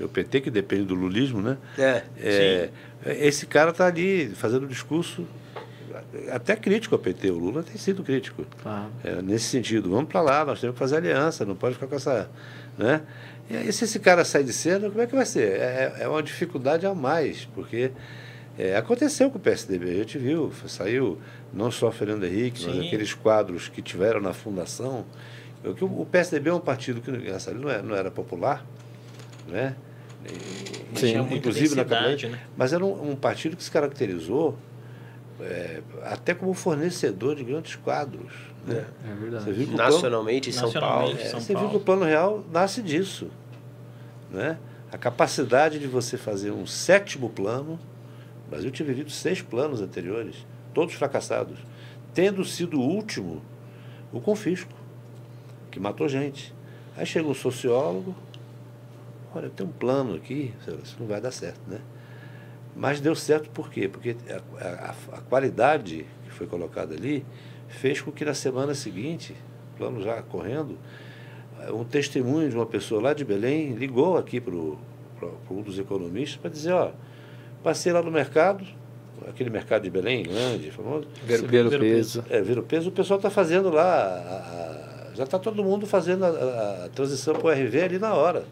é 0.00 0.04
o 0.04 0.08
PT 0.08 0.40
que 0.40 0.50
depende 0.50 0.84
do 0.84 0.94
lulismo, 0.94 1.42
né? 1.42 1.58
É. 1.78 2.02
É, 2.18 2.70
esse 3.26 3.46
cara 3.46 3.70
está 3.70 3.86
ali 3.86 4.30
fazendo 4.30 4.64
um 4.64 4.68
discurso 4.68 5.26
até 6.32 6.56
crítico 6.56 6.94
ao 6.94 6.98
PT. 6.98 7.30
O 7.30 7.38
Lula 7.38 7.62
tem 7.62 7.76
sido 7.76 8.02
crítico. 8.02 8.46
É, 9.04 9.20
nesse 9.20 9.46
sentido, 9.46 9.90
vamos 9.90 10.08
para 10.08 10.22
lá, 10.22 10.44
nós 10.44 10.60
temos 10.60 10.74
que 10.74 10.78
fazer 10.78 10.96
aliança, 10.96 11.44
não 11.44 11.54
pode 11.54 11.74
ficar 11.74 11.86
com 11.86 11.96
essa. 11.96 12.30
Né? 12.78 13.02
E 13.50 13.56
aí, 13.56 13.72
se 13.72 13.84
esse 13.84 13.98
cara 13.98 14.24
sair 14.24 14.44
de 14.44 14.52
cena, 14.52 14.88
como 14.88 15.02
é 15.02 15.06
que 15.06 15.14
vai 15.14 15.26
ser? 15.26 15.60
É, 15.60 15.96
é 16.00 16.08
uma 16.08 16.22
dificuldade 16.22 16.86
a 16.86 16.94
mais, 16.94 17.46
porque 17.54 17.90
é, 18.58 18.76
aconteceu 18.76 19.30
com 19.30 19.38
o 19.38 19.40
PSDB, 19.40 19.90
a 19.90 19.94
gente 19.94 20.18
viu, 20.18 20.52
saiu 20.66 21.18
não 21.52 21.70
só 21.70 21.90
Fernando 21.90 22.24
Henrique, 22.24 22.64
mas 22.66 22.74
Sim. 22.76 22.86
aqueles 22.86 23.14
quadros 23.14 23.68
que 23.68 23.80
tiveram 23.80 24.20
na 24.20 24.32
fundação. 24.32 25.04
O, 25.64 25.74
que 25.74 25.84
o 25.84 26.06
PSDB 26.10 26.50
é 26.50 26.54
um 26.54 26.60
partido 26.60 27.00
que 27.00 27.10
não, 27.10 27.70
é, 27.70 27.82
não 27.82 27.94
era 27.94 28.10
popular, 28.10 28.64
né? 29.48 29.74
E- 30.26 30.98
Sim. 30.98 31.18
Inclusive 31.34 31.74
na 31.74 31.84
campanha, 31.84 32.28
né? 32.30 32.40
mas 32.56 32.72
era 32.72 32.84
um, 32.84 33.12
um 33.12 33.16
partido 33.16 33.56
que 33.56 33.62
se 33.64 33.70
caracterizou 33.70 34.58
é, 35.40 35.80
até 36.02 36.34
como 36.34 36.52
fornecedor 36.52 37.36
de 37.36 37.44
grandes 37.44 37.76
quadros. 37.76 38.32
Né? 38.66 38.84
É 39.08 39.14
verdade. 39.14 39.44
Viu 39.52 39.66
que 39.68 39.72
o 39.72 39.76
plano- 39.76 39.92
Nacionalmente 39.92 40.50
em 40.50 40.52
São 40.52 40.70
Paulo. 40.72 40.86
Nacionalmente. 41.12 41.22
é, 41.22 41.30
São 41.30 41.40
você 41.40 41.46
viu 41.48 41.54
Paulo. 41.54 41.70
que 41.70 41.76
o 41.76 41.80
plano 41.80 42.04
real 42.04 42.44
nasce 42.52 42.82
disso. 42.82 43.28
Né? 44.30 44.58
A 44.92 44.98
capacidade 44.98 45.78
de 45.78 45.86
você 45.86 46.18
fazer 46.18 46.50
um 46.50 46.66
sétimo 46.66 47.30
plano. 47.30 47.78
O 48.50 48.52
Brasil 48.52 48.72
tinha 48.72 48.84
vivido 48.84 49.10
seis 49.12 49.40
planos 49.40 49.80
anteriores, 49.80 50.44
todos 50.74 50.92
fracassados, 50.94 51.56
tendo 52.12 52.44
sido 52.44 52.80
o 52.80 52.82
último 52.82 53.40
o 54.12 54.20
confisco, 54.20 54.72
que 55.70 55.78
matou 55.78 56.08
gente. 56.08 56.52
Aí 56.96 57.06
chega 57.06 57.28
um 57.28 57.32
sociólogo, 57.34 58.12
olha, 59.32 59.48
tem 59.48 59.64
um 59.64 59.70
plano 59.70 60.16
aqui, 60.16 60.52
isso 60.82 60.96
não 60.98 61.06
vai 61.06 61.20
dar 61.20 61.30
certo, 61.30 61.60
né? 61.68 61.78
Mas 62.74 63.00
deu 63.00 63.14
certo 63.14 63.48
por 63.50 63.70
quê? 63.70 63.86
Porque 63.88 64.16
a, 64.58 64.66
a- 64.66 65.18
a 65.18 65.20
qualidade 65.20 66.04
que 66.24 66.30
foi 66.32 66.48
colocada 66.48 66.92
ali 66.92 67.24
fez 67.68 68.00
com 68.00 68.10
que 68.10 68.24
na 68.24 68.34
semana 68.34 68.74
seguinte, 68.74 69.36
plano 69.78 70.02
já 70.02 70.20
correndo, 70.22 70.76
um 71.72 71.84
testemunho 71.84 72.50
de 72.50 72.56
uma 72.56 72.66
pessoa 72.66 73.00
lá 73.00 73.14
de 73.14 73.24
Belém 73.24 73.74
ligou 73.74 74.16
aqui 74.16 74.40
para 74.40 74.52
um 74.52 75.62
dos 75.62 75.78
economistas 75.78 76.36
para 76.40 76.50
dizer, 76.50 76.72
ó, 76.72 76.90
passei 77.62 77.92
lá 77.92 78.02
no 78.02 78.10
mercado, 78.10 78.64
aquele 79.28 79.50
mercado 79.50 79.82
de 79.82 79.90
Belém, 79.90 80.22
grande, 80.24 80.70
famoso, 80.70 81.06
Ver, 81.24 81.42
ver 81.42 81.66
o 81.66 81.70
peso. 81.78 82.24
é, 82.30 82.40
vira 82.40 82.60
o 82.60 82.62
peso, 82.62 82.88
o 82.88 82.92
pessoal 82.92 83.18
está 83.18 83.30
fazendo 83.30 83.70
lá, 83.70 83.82
a- 83.84 85.10
a- 85.10 85.14
já 85.14 85.24
está 85.24 85.38
todo 85.38 85.62
mundo 85.62 85.86
fazendo 85.86 86.24
a, 86.24 86.28
a- 86.28 86.84
a 86.86 86.88
transição 86.88 87.34
para 87.34 87.46
o 87.46 87.50
RV 87.50 87.82
ali 87.82 87.98
na 87.98 88.14
hora, 88.14 88.44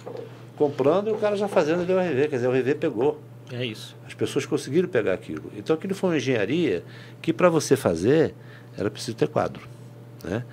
comprando 0.56 1.08
e 1.08 1.12
o 1.12 1.16
cara 1.16 1.36
já 1.36 1.48
fazendo 1.48 1.82
ali 1.82 1.92
o 1.92 1.98
RV, 1.98 2.28
quer 2.28 2.36
dizer, 2.36 2.48
o 2.48 2.52
RV 2.52 2.74
pegou. 2.74 3.20
É 3.50 3.64
isso. 3.64 3.96
As 4.06 4.12
pessoas 4.12 4.44
conseguiram 4.44 4.88
pegar 4.88 5.14
aquilo. 5.14 5.50
Então 5.56 5.74
aquilo 5.74 5.94
foi 5.94 6.10
uma 6.10 6.16
engenharia 6.18 6.84
que 7.22 7.32
para 7.32 7.48
você 7.48 7.76
fazer 7.76 8.34
era 8.76 8.90
preciso 8.90 9.16
ter 9.16 9.28
quadro. 9.28 9.62
Né? 10.22 10.44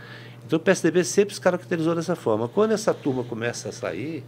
Então 0.48 0.58
o 0.58 0.60
PSDB 0.62 1.04
sempre 1.04 1.34
se 1.36 1.42
caracterizou 1.42 1.94
dessa 1.96 2.16
forma. 2.16 2.48
Quando 2.48 2.72
essa 2.72 2.94
turma 2.94 3.24
começa 3.26 3.68
a 3.68 3.72
sair, 3.74 4.24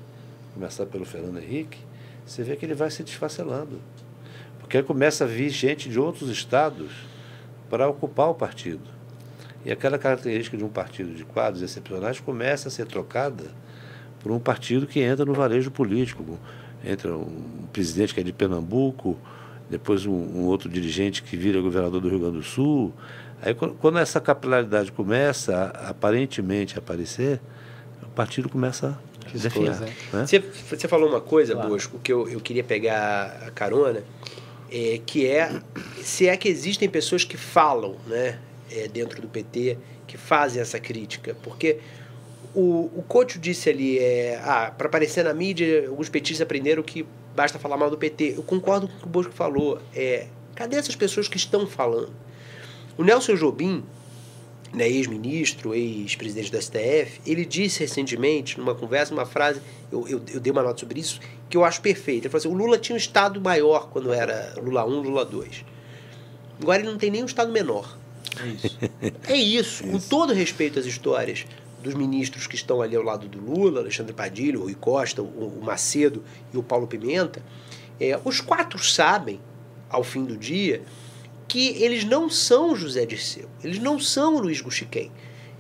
começar 0.53 0.85
pelo 0.87 1.05
Fernando 1.05 1.37
Henrique, 1.37 1.77
você 2.25 2.43
vê 2.43 2.55
que 2.57 2.65
ele 2.65 2.73
vai 2.73 2.91
se 2.91 3.03
desfacelando. 3.03 3.79
Porque 4.67 4.75
aí 4.75 4.83
começa 4.83 5.23
a 5.23 5.27
vir 5.27 5.47
gente 5.47 5.87
de 5.87 5.97
outros 5.97 6.29
estados 6.29 6.91
para 7.69 7.87
ocupar 7.87 8.27
o 8.27 8.35
partido. 8.35 8.81
E 9.63 9.71
aquela 9.71 9.97
característica 9.97 10.57
de 10.57 10.63
um 10.65 10.67
partido 10.67 11.15
de 11.15 11.23
quadros 11.23 11.63
excepcionais 11.63 12.19
começa 12.19 12.67
a 12.67 12.71
ser 12.71 12.85
trocada 12.85 13.45
por 14.19 14.29
um 14.29 14.39
partido 14.39 14.85
que 14.85 14.99
entra 14.99 15.23
no 15.23 15.33
varejo 15.33 15.71
político. 15.71 16.37
Entra 16.83 17.15
um 17.15 17.65
presidente 17.71 18.13
que 18.13 18.19
é 18.19 18.23
de 18.23 18.33
Pernambuco, 18.33 19.17
depois 19.69 20.05
um, 20.05 20.11
um 20.11 20.43
outro 20.47 20.67
dirigente 20.67 21.23
que 21.23 21.37
vira 21.37 21.61
governador 21.61 22.01
do 22.01 22.09
Rio 22.09 22.19
Grande 22.19 22.35
do 22.35 22.43
Sul. 22.43 22.93
Aí 23.41 23.55
quando, 23.55 23.97
essa 23.99 24.19
capilaridade 24.19 24.91
começa 24.91 25.55
a, 25.55 25.91
aparentemente 25.91 26.75
a 26.75 26.79
aparecer, 26.79 27.39
o 28.03 28.07
partido 28.07 28.49
começa 28.49 28.99
a 29.25 29.37
definhar. 29.37 29.77
coisa, 29.77 29.85
né? 30.11 30.25
Você, 30.25 30.39
você 30.39 30.89
falou 30.89 31.07
uma 31.07 31.21
coisa, 31.21 31.53
Claro. 31.53 31.69
Bosco, 31.69 31.99
que 31.99 32.11
eu, 32.11 32.27
eu 32.27 32.41
queria 32.41 32.65
pegar 32.65 33.45
a 33.47 33.51
carona, 33.51 34.03
é, 34.71 34.99
que 35.05 35.27
é 35.27 35.61
se 36.01 36.27
é 36.27 36.35
que 36.37 36.47
existem 36.47 36.89
pessoas 36.89 37.23
que 37.23 37.37
falam 37.37 37.95
né, 38.05 38.39
é, 38.71 38.87
dentro 38.87 39.21
do 39.21 39.27
PT, 39.27 39.77
que 40.05 40.17
fazem 40.17 40.61
essa 40.61 40.79
crítica. 40.79 41.35
Porque 41.43 41.79
o, 42.53 42.89
o 42.95 43.03
Couto 43.07 43.37
disse 43.37 43.69
ali, 43.69 43.99
é, 43.99 44.39
ah, 44.43 44.73
para 44.75 44.87
aparecer 44.87 45.23
na 45.23 45.33
mídia, 45.33 45.87
alguns 45.87 46.09
petistas 46.09 46.41
aprenderam 46.41 46.81
que 46.81 47.05
basta 47.35 47.59
falar 47.59 47.77
mal 47.77 47.89
do 47.89 47.97
PT. 47.97 48.35
Eu 48.37 48.43
concordo 48.43 48.87
com 48.87 48.95
o 48.95 48.99
que 48.99 49.05
o 49.05 49.09
Bosco 49.09 49.33
falou. 49.33 49.79
É, 49.95 50.27
cadê 50.55 50.77
essas 50.77 50.95
pessoas 50.95 51.27
que 51.27 51.37
estão 51.37 51.67
falando? 51.67 52.11
O 52.97 53.03
Nelson 53.03 53.35
Jobim, 53.35 53.83
né, 54.73 54.87
ex-ministro, 54.87 55.73
ex-presidente 55.73 56.51
do 56.51 56.61
STF, 56.61 57.21
ele 57.25 57.45
disse 57.45 57.79
recentemente, 57.79 58.59
numa 58.59 58.75
conversa, 58.75 59.13
uma 59.13 59.25
frase, 59.25 59.61
eu, 59.91 60.07
eu, 60.07 60.21
eu 60.33 60.39
dei 60.39 60.51
uma 60.51 60.61
nota 60.61 60.79
sobre 60.79 60.99
isso, 60.99 61.19
que 61.49 61.55
eu 61.55 61.63
acho 61.63 61.81
perfeita. 61.81 62.27
Ele 62.27 62.29
falou 62.29 62.39
assim: 62.39 62.47
o 62.49 62.53
Lula 62.53 62.77
tinha 62.77 62.93
um 62.95 62.97
Estado 62.97 63.39
maior 63.39 63.89
quando 63.89 64.11
era 64.11 64.53
Lula 64.61 64.85
1, 64.85 65.01
Lula 65.01 65.25
2. 65.25 65.65
Agora 66.61 66.79
ele 66.79 66.89
não 66.89 66.97
tem 66.97 67.09
nem 67.09 67.23
um 67.23 67.27
Estado 67.27 67.51
menor. 67.51 67.97
É 68.39 68.47
isso. 68.47 68.77
É 69.27 69.35
isso, 69.35 69.83
com 69.83 69.99
todo 69.99 70.33
respeito 70.33 70.79
às 70.79 70.85
histórias 70.85 71.45
dos 71.81 71.93
ministros 71.93 72.47
que 72.47 72.55
estão 72.55 72.81
ali 72.81 72.95
ao 72.95 73.03
lado 73.03 73.27
do 73.27 73.39
Lula, 73.39 73.81
Alexandre 73.81 74.13
Padilha, 74.13 74.59
o 74.59 74.63
Rui 74.63 74.75
Costa, 74.75 75.21
o, 75.21 75.25
o 75.25 75.63
Macedo 75.63 76.23
e 76.53 76.57
o 76.57 76.63
Paulo 76.63 76.87
Pimenta, 76.87 77.41
é, 77.99 78.19
os 78.23 78.41
quatro 78.41 78.83
sabem, 78.83 79.39
ao 79.89 80.03
fim 80.03 80.25
do 80.25 80.35
dia, 80.35 80.81
que 81.47 81.81
eles 81.81 82.03
não 82.03 82.29
são 82.29 82.75
José 82.75 83.05
Dirceu, 83.05 83.47
eles 83.63 83.79
não 83.79 83.99
são 83.99 84.37
Luiz 84.37 84.61
Guxiquem, 84.61 85.11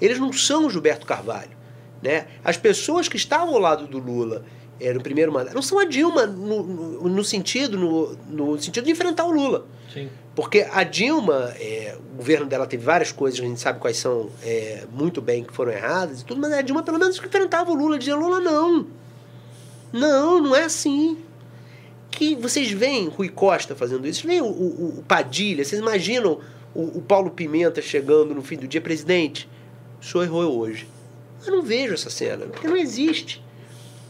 eles 0.01 0.19
não 0.19 0.31
são 0.33 0.69
Gilberto 0.69 1.05
Carvalho. 1.05 1.55
Né? 2.01 2.27
As 2.43 2.57
pessoas 2.57 3.07
que 3.07 3.17
estavam 3.17 3.55
ao 3.55 3.59
lado 3.59 3.87
do 3.87 3.97
Lula 3.97 4.45
é, 4.79 4.93
no 4.93 5.01
primeiro 5.01 5.31
mandato 5.31 5.55
não 5.55 5.61
são 5.61 5.79
a 5.79 5.85
Dilma 5.85 6.27
no, 6.27 6.63
no, 6.63 7.09
no 7.09 7.23
sentido, 7.23 7.77
no, 7.77 8.15
no 8.29 8.61
sentido 8.61 8.85
de 8.85 8.91
enfrentar 8.91 9.25
o 9.25 9.31
Lula. 9.31 9.65
Sim. 9.91 10.09
Porque 10.35 10.67
a 10.71 10.83
Dilma, 10.83 11.51
é, 11.59 11.97
o 12.13 12.17
governo 12.17 12.45
dela 12.45 12.67
teve 12.67 12.83
várias 12.83 13.11
coisas, 13.11 13.39
a 13.39 13.43
gente 13.43 13.59
sabe 13.59 13.79
quais 13.79 13.97
são 13.97 14.29
é, 14.43 14.85
muito 14.91 15.19
bem 15.19 15.43
que 15.43 15.51
foram 15.51 15.71
erradas 15.71 16.21
e 16.21 16.25
tudo, 16.25 16.39
mas 16.39 16.53
a 16.53 16.61
Dilma 16.61 16.83
pelo 16.83 16.99
menos 16.99 17.17
enfrentava 17.17 17.71
o 17.71 17.73
Lula, 17.73 17.97
dizia, 17.97 18.15
Lula 18.15 18.39
não. 18.39 18.85
Não, 19.91 20.39
não 20.39 20.55
é 20.55 20.65
assim. 20.65 21.17
Que 22.17 22.35
vocês 22.35 22.71
veem 22.71 23.07
Rui 23.09 23.29
Costa 23.29 23.75
fazendo 23.75 24.07
isso, 24.07 24.21
vocês 24.21 24.33
veem 24.33 24.41
o, 24.41 24.45
o- 24.51 24.95
o 24.99 25.03
Padilha, 25.07 25.63
vocês 25.63 25.79
imaginam 25.79 26.39
o, 26.73 26.97
o 26.97 27.01
Paulo 27.01 27.29
Pimenta 27.29 27.79
chegando 27.79 28.33
no 28.33 28.41
fim 28.41 28.57
do 28.57 28.67
dia, 28.67 28.81
presidente, 28.81 29.47
o 30.01 30.05
senhor 30.05 30.23
errou 30.23 30.57
hoje. 30.59 30.87
Eu 31.45 31.55
não 31.55 31.61
vejo 31.61 31.93
essa 31.93 32.09
cena, 32.09 32.47
porque 32.47 32.67
não 32.67 32.75
existe. 32.75 33.39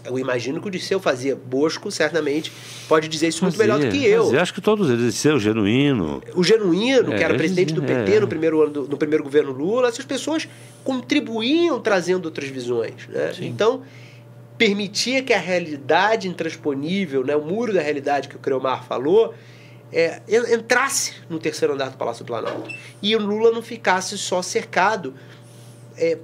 Eu 0.05 0.17
imagino 0.17 0.61
que 0.61 0.67
o 0.69 0.71
Disseu 0.71 1.01
fazia. 1.01 1.35
Bosco, 1.35 1.91
certamente, 1.91 2.49
pode 2.87 3.09
dizer 3.09 3.27
isso 3.27 3.43
muito 3.43 3.57
melhor 3.57 3.77
do 3.77 3.89
que 3.89 4.05
eu. 4.05 4.23
Fazia, 4.23 4.41
acho 4.41 4.53
que 4.53 4.61
todos 4.61 4.89
eles, 4.89 5.13
seu 5.15 5.37
genuíno. 5.37 6.23
O 6.33 6.45
Genuíno, 6.45 7.11
É, 7.11 7.17
que 7.17 7.23
era 7.25 7.33
eles- 7.33 7.37
presidente 7.41 7.73
do 7.73 7.81
PT 7.83 8.13
é. 8.13 8.19
no 8.21 8.27
primeiro 8.29 8.61
ano 8.61 8.71
do, 8.71 8.87
no 8.87 8.95
primeiro 8.95 9.21
governo 9.25 9.51
Lula, 9.51 9.89
essas 9.89 10.05
pessoas 10.05 10.47
contribuíam 10.81 11.81
trazendo 11.81 12.25
outras 12.25 12.47
visões. 12.47 12.93
Né? 13.09 13.33
Então, 13.41 13.81
permitia 14.57 15.21
que 15.21 15.33
a 15.33 15.37
realidade 15.39 16.27
intransponível, 16.27 17.23
né, 17.23 17.35
o 17.35 17.45
muro 17.45 17.73
da 17.73 17.81
realidade 17.81 18.27
que 18.27 18.35
o 18.35 18.39
Creomar 18.39 18.83
falou, 18.85 19.33
é, 19.93 20.21
en- 20.27 20.53
entrasse 20.55 21.13
no 21.29 21.39
terceiro 21.39 21.73
andar 21.73 21.89
do 21.91 21.97
Palácio 21.97 22.23
do 22.23 22.27
Planalto. 22.27 22.69
E 23.01 23.15
o 23.15 23.19
Lula 23.19 23.51
não 23.51 23.61
ficasse 23.61 24.17
só 24.17 24.41
cercado 24.41 25.13
é, 25.97 26.17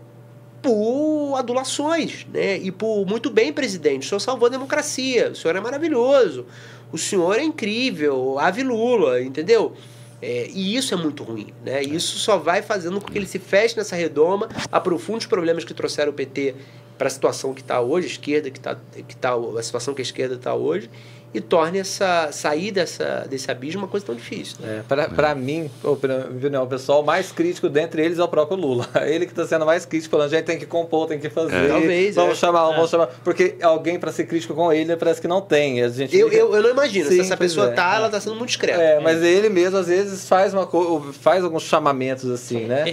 por 0.62 1.36
adulações, 1.38 2.26
né? 2.34 2.58
E 2.58 2.72
por 2.72 3.06
muito 3.06 3.30
bem, 3.30 3.52
presidente, 3.54 4.06
o 4.06 4.10
senhor 4.10 4.20
salvou 4.20 4.48
a 4.48 4.50
democracia, 4.50 5.32
o 5.32 5.36
senhor 5.36 5.56
é 5.56 5.60
maravilhoso, 5.60 6.46
o 6.92 6.98
senhor 6.98 7.38
é 7.38 7.44
incrível, 7.44 8.40
ave 8.40 8.64
Lula, 8.64 9.22
entendeu? 9.22 9.74
É, 10.22 10.48
e 10.54 10.76
isso 10.78 10.94
é 10.94 10.98
muito 10.98 11.22
ruim, 11.22 11.54
né? 11.66 11.84
Isso 11.84 12.18
só 12.18 12.38
vai 12.38 12.62
fazendo 12.62 13.02
com 13.02 13.12
que 13.12 13.18
ele 13.18 13.26
se 13.28 13.40
feche 13.40 13.76
nessa 13.76 13.96
redoma, 13.96 14.48
aprofunde 14.72 15.20
os 15.20 15.26
problemas 15.26 15.66
que 15.66 15.74
trouxeram 15.74 16.12
o 16.12 16.16
PT 16.16 16.56
para 17.04 17.10
a 17.10 17.12
situação 17.12 17.54
que 17.54 17.60
está 17.60 17.82
hoje, 17.82 18.08
esquerda 18.08 18.50
que 18.50 18.58
está, 18.58 18.78
que 19.06 19.16
tá, 19.18 19.34
a 19.34 19.62
situação 19.62 19.94
que 19.94 20.02
a 20.02 20.04
esquerda 20.04 20.36
está 20.36 20.54
hoje, 20.54 20.90
e 21.34 21.42
torne 21.42 21.80
essa 21.80 22.30
sair 22.32 22.72
dessa, 22.72 23.26
desse 23.30 23.50
abismo 23.50 23.82
uma 23.82 23.88
coisa 23.88 24.06
tão 24.06 24.14
difícil. 24.14 24.58
Né? 24.60 24.84
É, 24.90 25.08
para 25.08 25.34
mim, 25.34 25.70
opinião 25.84 26.68
pessoal, 26.68 27.02
o 27.02 27.06
mais 27.06 27.32
crítico 27.32 27.68
dentre 27.70 28.04
eles 28.04 28.20
é 28.20 28.24
o 28.24 28.28
próprio 28.28 28.56
Lula. 28.58 28.88
Ele 29.08 29.26
que 29.26 29.32
está 29.32 29.46
sendo 29.48 29.66
mais 29.66 29.86
crítico, 29.86 30.12
falando, 30.12 30.28
a 30.28 30.38
gente 30.38 30.46
tem 30.46 30.60
que 30.60 30.66
compor, 30.66 31.08
tem 31.08 31.20
que 31.20 31.30
fazer. 31.30 31.56
É. 31.56 31.68
Talvez, 31.70 32.16
vamos 32.16 32.34
é. 32.34 32.36
chamar, 32.36 32.72
É. 32.72 32.76
vamos 32.76 32.90
chamar. 32.92 33.08
Porque 33.24 33.56
alguém 33.62 34.00
para 34.00 34.12
ser 34.12 34.26
crítico 34.26 34.54
com 34.54 34.72
ele 34.72 34.96
parece 34.96 35.20
que 35.20 35.28
não 35.28 35.42
tem. 35.42 35.82
A 35.82 35.90
gente 35.90 36.16
Eu, 36.16 36.30
fica- 36.30 36.40
eu, 36.42 36.54
eu 36.56 36.62
não 36.64 36.70
imagino. 36.70 37.10
Sim, 37.10 37.16
Se 37.16 37.22
essa 37.22 37.36
pessoa 37.38 37.68
é. 37.70 37.72
tá, 37.72 37.96
ela 37.96 38.10
tá 38.10 38.22
sendo 38.22 38.36
muito 38.36 38.50
discreta. 38.50 38.80
É, 38.82 39.00
mas 39.00 39.22
ele 39.24 39.50
mesmo 39.50 39.78
às 39.80 39.88
vezes 39.88 40.28
faz 40.28 40.54
uma 40.54 40.68
co- 40.68 41.12
faz 41.14 41.44
alguns 41.44 41.64
chamamentos 41.64 42.30
assim, 42.30 42.66
né? 42.66 42.86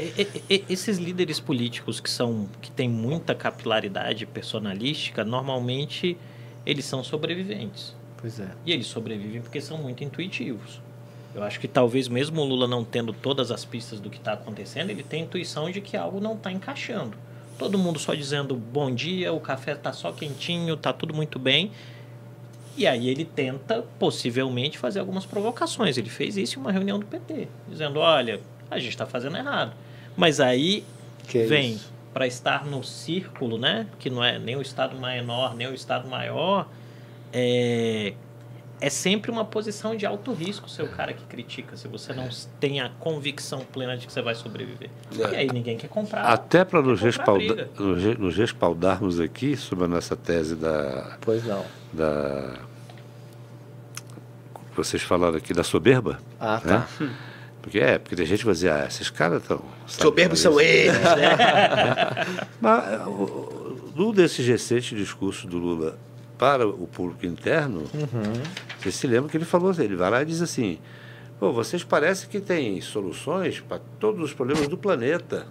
Esses 0.68 0.96
líderes 0.98 1.38
políticos 1.40 2.00
que 2.00 2.10
são 2.10 2.48
que 2.60 2.70
têm 2.70 2.88
muita 2.88 3.34
capilaridade 3.34 4.24
personalística, 4.26 5.24
normalmente 5.24 6.16
eles 6.64 6.84
são 6.84 7.02
sobreviventes. 7.04 7.94
Pois 8.20 8.38
é. 8.40 8.48
E 8.66 8.72
eles 8.72 8.86
sobrevivem 8.86 9.40
porque 9.40 9.60
são 9.60 9.78
muito 9.78 10.04
intuitivos. 10.04 10.80
Eu 11.34 11.42
acho 11.44 11.60
que 11.60 11.68
talvez 11.68 12.08
mesmo 12.08 12.40
o 12.40 12.44
Lula 12.44 12.66
não 12.66 12.84
tendo 12.84 13.12
todas 13.12 13.50
as 13.50 13.64
pistas 13.64 14.00
do 14.00 14.10
que 14.10 14.18
está 14.18 14.32
acontecendo, 14.32 14.90
ele 14.90 15.02
tem 15.02 15.22
a 15.22 15.24
intuição 15.24 15.70
de 15.70 15.80
que 15.80 15.96
algo 15.96 16.20
não 16.20 16.34
está 16.34 16.50
encaixando. 16.50 17.16
Todo 17.58 17.78
mundo 17.78 17.98
só 17.98 18.14
dizendo 18.14 18.54
bom 18.54 18.92
dia, 18.92 19.32
o 19.32 19.38
café 19.40 19.72
está 19.72 19.92
só 19.92 20.10
quentinho, 20.12 20.76
tá 20.76 20.92
tudo 20.92 21.14
muito 21.14 21.38
bem. 21.38 21.70
E 22.76 22.86
aí 22.86 23.08
ele 23.08 23.24
tenta, 23.24 23.84
possivelmente, 23.98 24.78
fazer 24.78 25.00
algumas 25.00 25.26
provocações. 25.26 25.98
Ele 25.98 26.08
fez 26.08 26.36
isso 26.36 26.58
em 26.58 26.62
uma 26.62 26.72
reunião 26.72 26.98
do 26.98 27.06
PT, 27.06 27.48
dizendo, 27.68 28.00
olha, 28.00 28.40
a 28.70 28.78
gente 28.78 28.90
está 28.90 29.06
fazendo 29.06 29.36
errado. 29.36 29.72
Mas 30.16 30.40
aí 30.40 30.84
Que 31.28 31.38
é 31.38 31.46
vem 31.46 31.72
isso. 31.74 31.92
para 32.12 32.26
estar 32.26 32.64
no 32.64 32.82
círculo, 32.82 33.58
né? 33.58 33.86
Que 33.98 34.08
não 34.08 34.24
é 34.24 34.38
nem 34.38 34.56
o 34.56 34.62
estado 34.62 34.98
menor, 34.98 35.54
nem 35.54 35.68
o 35.68 35.74
estado 35.74 36.08
maior. 36.08 36.66
É, 37.32 38.12
é 38.80 38.88
sempre 38.90 39.30
uma 39.30 39.44
posição 39.44 39.94
de 39.94 40.06
alto 40.06 40.32
risco 40.32 40.68
ser 40.68 40.82
o 40.82 40.88
cara 40.88 41.12
que 41.12 41.22
critica, 41.24 41.76
se 41.76 41.86
você 41.86 42.12
não 42.14 42.28
tem 42.58 42.80
a 42.80 42.88
convicção 42.98 43.60
plena 43.60 43.96
de 43.96 44.06
que 44.06 44.12
você 44.12 44.22
vai 44.22 44.34
sobreviver. 44.34 44.88
É. 45.18 45.32
E 45.32 45.36
aí 45.36 45.48
ninguém 45.52 45.76
quer 45.76 45.88
comprar. 45.88 46.22
Até 46.22 46.64
para 46.64 46.80
nos, 46.82 47.00
respalda- 47.00 47.68
nos 47.78 48.02
re- 48.02 48.14
nos 48.18 48.36
respaldarmos 48.36 49.20
aqui 49.20 49.56
sobre 49.56 49.84
a 49.84 49.88
nossa 49.88 50.16
tese 50.16 50.56
da, 50.56 51.18
Pois 51.20 51.44
não. 51.44 51.64
da. 51.92 52.54
Vocês 54.74 55.02
falaram 55.02 55.36
aqui 55.36 55.52
da 55.52 55.62
soberba. 55.64 56.18
Ah, 56.38 56.60
né? 56.64 56.86
tá. 56.98 57.08
Porque 57.60 57.78
é, 57.78 57.98
porque 57.98 58.16
tem 58.16 58.24
gente 58.24 58.38
que 58.38 58.46
vai 58.46 58.54
dizer, 58.54 58.70
ah, 58.72 58.86
esses 58.88 59.10
caras 59.10 59.42
estão. 59.42 59.60
Soberbos 59.86 60.40
são 60.40 60.58
eles, 60.58 60.94
né? 60.98 62.16
Mas 62.60 62.84
num 63.94 64.12
desses 64.12 64.46
recentes 64.46 64.96
discursos 64.96 65.44
do 65.44 65.58
Lula 65.58 65.98
para 66.40 66.66
o 66.66 66.86
público 66.86 67.26
interno, 67.26 67.80
Uhum. 67.92 68.32
você 68.80 68.90
se 68.90 69.06
lembra 69.06 69.28
que 69.30 69.36
ele 69.36 69.44
falou, 69.44 69.70
ele 69.78 69.94
vai 69.94 70.10
lá 70.10 70.22
e 70.22 70.24
diz 70.24 70.40
assim, 70.40 70.78
pô, 71.38 71.52
vocês 71.52 71.84
parecem 71.84 72.30
que 72.30 72.40
têm 72.40 72.80
soluções 72.80 73.60
para 73.60 73.78
todos 74.00 74.22
os 74.24 74.32
problemas 74.32 74.66
do 74.66 74.78
planeta. 74.78 75.46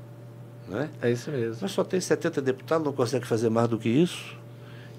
Né? 0.67 0.89
É 0.99 1.11
isso 1.11 1.29
mesmo. 1.29 1.57
Mas 1.61 1.71
só 1.71 1.83
tem 1.83 2.01
70 2.01 2.41
deputados, 2.41 2.83
não 2.83 2.91
consegue 2.91 3.27
fazer 3.27 3.51
mais 3.51 3.67
do 3.67 3.77
que 3.77 3.87
isso. 3.87 4.35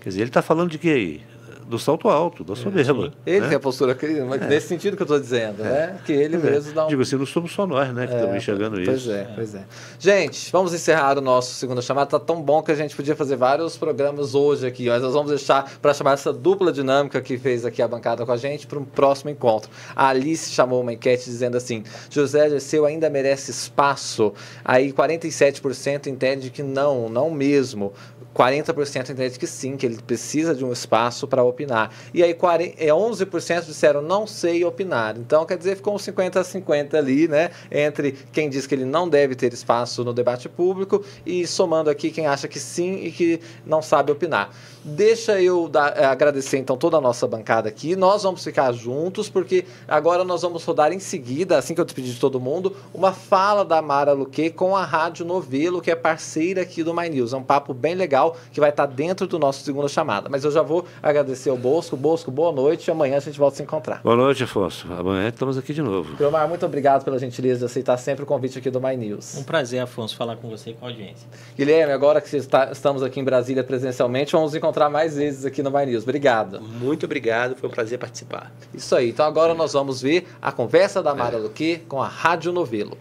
Quer 0.01 0.11
dizer, 0.11 0.21
ele 0.21 0.31
está 0.31 0.41
falando 0.43 0.71
de 0.71 0.79
quê 0.79 0.91
aí? 0.91 1.23
Do 1.71 1.79
salto 1.79 2.09
alto, 2.09 2.43
da 2.43 2.57
soberba. 2.57 3.13
Ele 3.25 3.41
né? 3.41 3.49
tem 3.49 3.57
a 3.57 3.61
postura 3.61 3.95
crítica, 3.95 4.25
mas 4.25 4.41
nesse 4.49 4.67
sentido 4.67 4.97
que 4.97 5.03
eu 5.03 5.05
estou 5.05 5.21
dizendo, 5.21 5.63
né? 5.63 6.01
Que 6.05 6.13
ele 6.13 6.37
Pois 6.37 6.45
é. 6.45 6.51
mesmo 6.51 6.75
dá 6.75 6.85
um 6.87 6.89
Digo 6.89 7.03
assim, 7.03 7.17
não 7.17 7.25
somos 7.25 7.53
só 7.53 7.65
nós, 7.65 7.95
né, 7.95 8.09
que 8.09 8.15
estamos 8.15 8.37
enxergando 8.37 8.77
Pois 8.85 9.01
isso. 9.03 9.13
é, 9.13 9.29
pois 9.37 9.55
é. 9.55 9.65
Gente, 9.99 10.51
vamos 10.51 10.75
encerrar 10.75 11.17
o 11.17 11.21
nosso 11.21 11.55
segunda 11.55 11.81
chamada. 11.81 12.11
Tá 12.11 12.19
tão 12.19 12.43
bom 12.43 12.61
que 12.61 12.73
a 12.73 12.75
gente 12.75 12.97
podia 12.97 13.15
fazer 13.15 13.37
vários 13.37 13.77
programas 13.77 14.35
hoje 14.35 14.67
aqui, 14.67 14.89
mas 14.89 15.01
nós 15.01 15.15
vamos 15.15 15.31
deixar 15.31 15.79
para 15.81 15.95
chamar 15.95 16.15
essa 16.15 16.33
dupla 16.33 16.73
dinâmica 16.73 17.21
que 17.21 17.39
fez 17.39 17.65
aqui 17.65 17.81
a 17.81 17.87
bancada 17.87 18.27
com 18.27 18.33
a 18.33 18.37
gente 18.37 18.67
para 18.67 18.79
um 18.79 18.85
próximo 18.85 19.31
encontro. 19.31 19.71
A 19.95 20.09
Alice 20.09 20.51
chamou 20.51 20.81
uma 20.81 20.93
enquete 20.93 21.25
dizendo 21.27 21.57
assim: 21.57 21.85
José 22.11 22.49
Dirceu 22.49 22.85
ainda 22.85 23.09
merece 23.09 23.53
espaço. 23.53 24.33
Aí 24.65 24.93
47% 24.93 26.09
entende 26.09 26.51
que 26.51 26.65
não, 26.65 27.09
não 27.09 27.31
mesmo. 27.31 27.93
40% 28.35 29.11
entende 29.11 29.39
que 29.39 29.47
sim, 29.47 29.77
que 29.77 29.85
ele 29.85 30.01
precisa 30.03 30.55
de 30.55 30.65
um 30.65 30.73
espaço 30.73 31.27
para 31.27 31.43
opinar. 31.43 31.93
E 32.15 32.23
aí 32.23 32.33
40, 32.33 32.83
é, 32.83 32.89
11% 32.89 33.65
disseram 33.67 34.03
não 34.03 34.27
sei 34.27 34.65
opinar. 34.65 35.17
Então, 35.17 35.45
quer 35.45 35.59
dizer, 35.59 35.77
ficou 35.77 35.95
um 35.95 35.99
50 35.99 36.41
a 36.41 36.45
50 36.45 36.97
ali, 36.97 37.29
né? 37.29 37.51
Entre 37.71 38.13
quem 38.33 38.49
diz 38.49 38.67
que 38.67 38.75
ele 38.75 38.85
não 38.85 39.09
deve 39.09 39.35
ter 39.35 39.53
espaço 39.53 40.05
no 40.05 40.13
debate 40.13 40.49
público 40.49 41.05
e 41.27 41.47
somando 41.47 41.91
aqui 41.91 42.11
quem 42.11 42.27
acha 42.27 42.47
que 42.47 42.59
sim 42.59 43.05
e 43.05 43.11
que 43.11 43.41
não 43.67 43.83
sabe 43.83 44.13
opinar. 44.13 44.51
Deixa 44.83 45.41
eu 45.41 45.69
dar- 45.69 45.95
eh, 45.97 46.05
agradecer 46.05 46.57
então 46.59 46.77
toda 46.77 46.97
a 46.97 47.01
nossa 47.01 47.27
bancada 47.27 47.69
aqui. 47.69 47.95
Nós 47.95 48.23
vamos 48.23 48.43
ficar 48.43 48.73
juntos 48.73 49.29
porque 49.29 49.65
agora 49.87 50.25
nós 50.25 50.43
vamos 50.43 50.65
rodar 50.65 50.93
em 50.93 50.99
seguida, 50.99 51.59
assim 51.59 51.75
que 51.75 51.81
eu 51.81 51.85
despedir 51.85 52.15
de 52.15 52.19
todo 52.21 52.41
mundo, 52.41 52.75
uma 52.95 53.13
fala 53.13 53.65
da 53.65 53.83
Mara 53.83 54.13
Luque 54.13 54.49
com 54.51 54.75
a 54.75 54.85
Rádio 54.85 55.25
Novelo, 55.27 55.81
que 55.83 55.91
é 55.91 55.95
parceira 55.95 56.63
aqui 56.63 56.83
do 56.83 56.95
My 56.95 57.09
News. 57.11 57.33
É 57.33 57.37
um 57.37 57.43
papo 57.43 57.75
bem 57.75 57.95
legal 57.95 58.37
que 58.53 58.59
vai 58.61 58.71
estar 58.71 58.87
dentro 58.87 59.27
do 59.27 59.39
nosso 59.39 59.63
segunda 59.63 59.89
chamada. 59.89 60.29
Mas 60.31 60.45
eu 60.45 60.51
já 60.51 60.63
vou 60.63 60.85
agradecer 61.03 61.51
ao 61.51 61.57
Bosco. 61.59 61.97
Bosco, 61.97 62.31
boa 62.31 62.51
noite 62.53 62.89
e 62.89 62.91
amanhã 62.91 63.19
a 63.19 63.21
gente 63.21 63.39
volta 63.39 63.55
a 63.55 63.57
se 63.59 63.63
encontrar. 63.63 64.01
Boa 64.03 64.17
noite, 64.17 64.43
Afonso. 64.45 64.87
Amanhã 64.93 65.29
estamos 65.29 65.59
aqui 65.59 65.75
de 65.75 65.83
novo. 65.83 66.17
Promar, 66.17 66.49
muito 66.49 66.65
obrigado 66.65 67.05
pela 67.05 67.19
gentileza 67.19 67.59
de 67.61 67.65
aceitar 67.67 67.97
sempre 67.99 68.23
o 68.23 68.27
convite 68.27 68.59
aqui 68.59 68.71
do 68.71 68.81
My 68.81 68.97
News. 68.97 69.37
Um 69.37 69.43
prazer, 69.43 69.81
Afonso, 69.81 70.17
falar 70.17 70.37
com 70.37 70.49
você 70.49 70.71
e 70.71 70.75
com 70.75 70.87
a 70.87 70.89
audiência. 70.89 71.29
Guilherme, 71.57 71.93
agora 71.93 72.21
que 72.21 72.35
está- 72.35 72.71
estamos 72.73 73.03
aqui 73.03 73.21
em 73.21 73.25
Brasília 73.25 73.63
presencialmente, 73.63 74.33
vamos 74.33 74.47
nos 74.51 74.55
encontrar 74.71 74.89
mais 74.89 75.17
vezes 75.17 75.45
aqui 75.45 75.63
no 75.65 75.71
My 75.71 75.85
News. 75.85 76.05
Obrigado. 76.05 76.61
Muito 76.61 77.05
obrigado, 77.05 77.57
foi 77.57 77.69
um 77.69 77.73
prazer 77.73 77.99
participar. 77.99 78.53
Isso 78.73 78.95
aí. 78.95 79.11
Então 79.11 79.27
agora 79.27 79.53
nós 79.53 79.73
vamos 79.73 80.01
ver 80.01 80.29
a 80.41 80.53
conversa 80.53 81.03
da 81.03 81.13
Mara 81.13 81.37
Luque 81.37 81.79
com 81.89 82.01
a 82.01 82.07
Rádio 82.07 82.53
Novelo. 82.53 82.97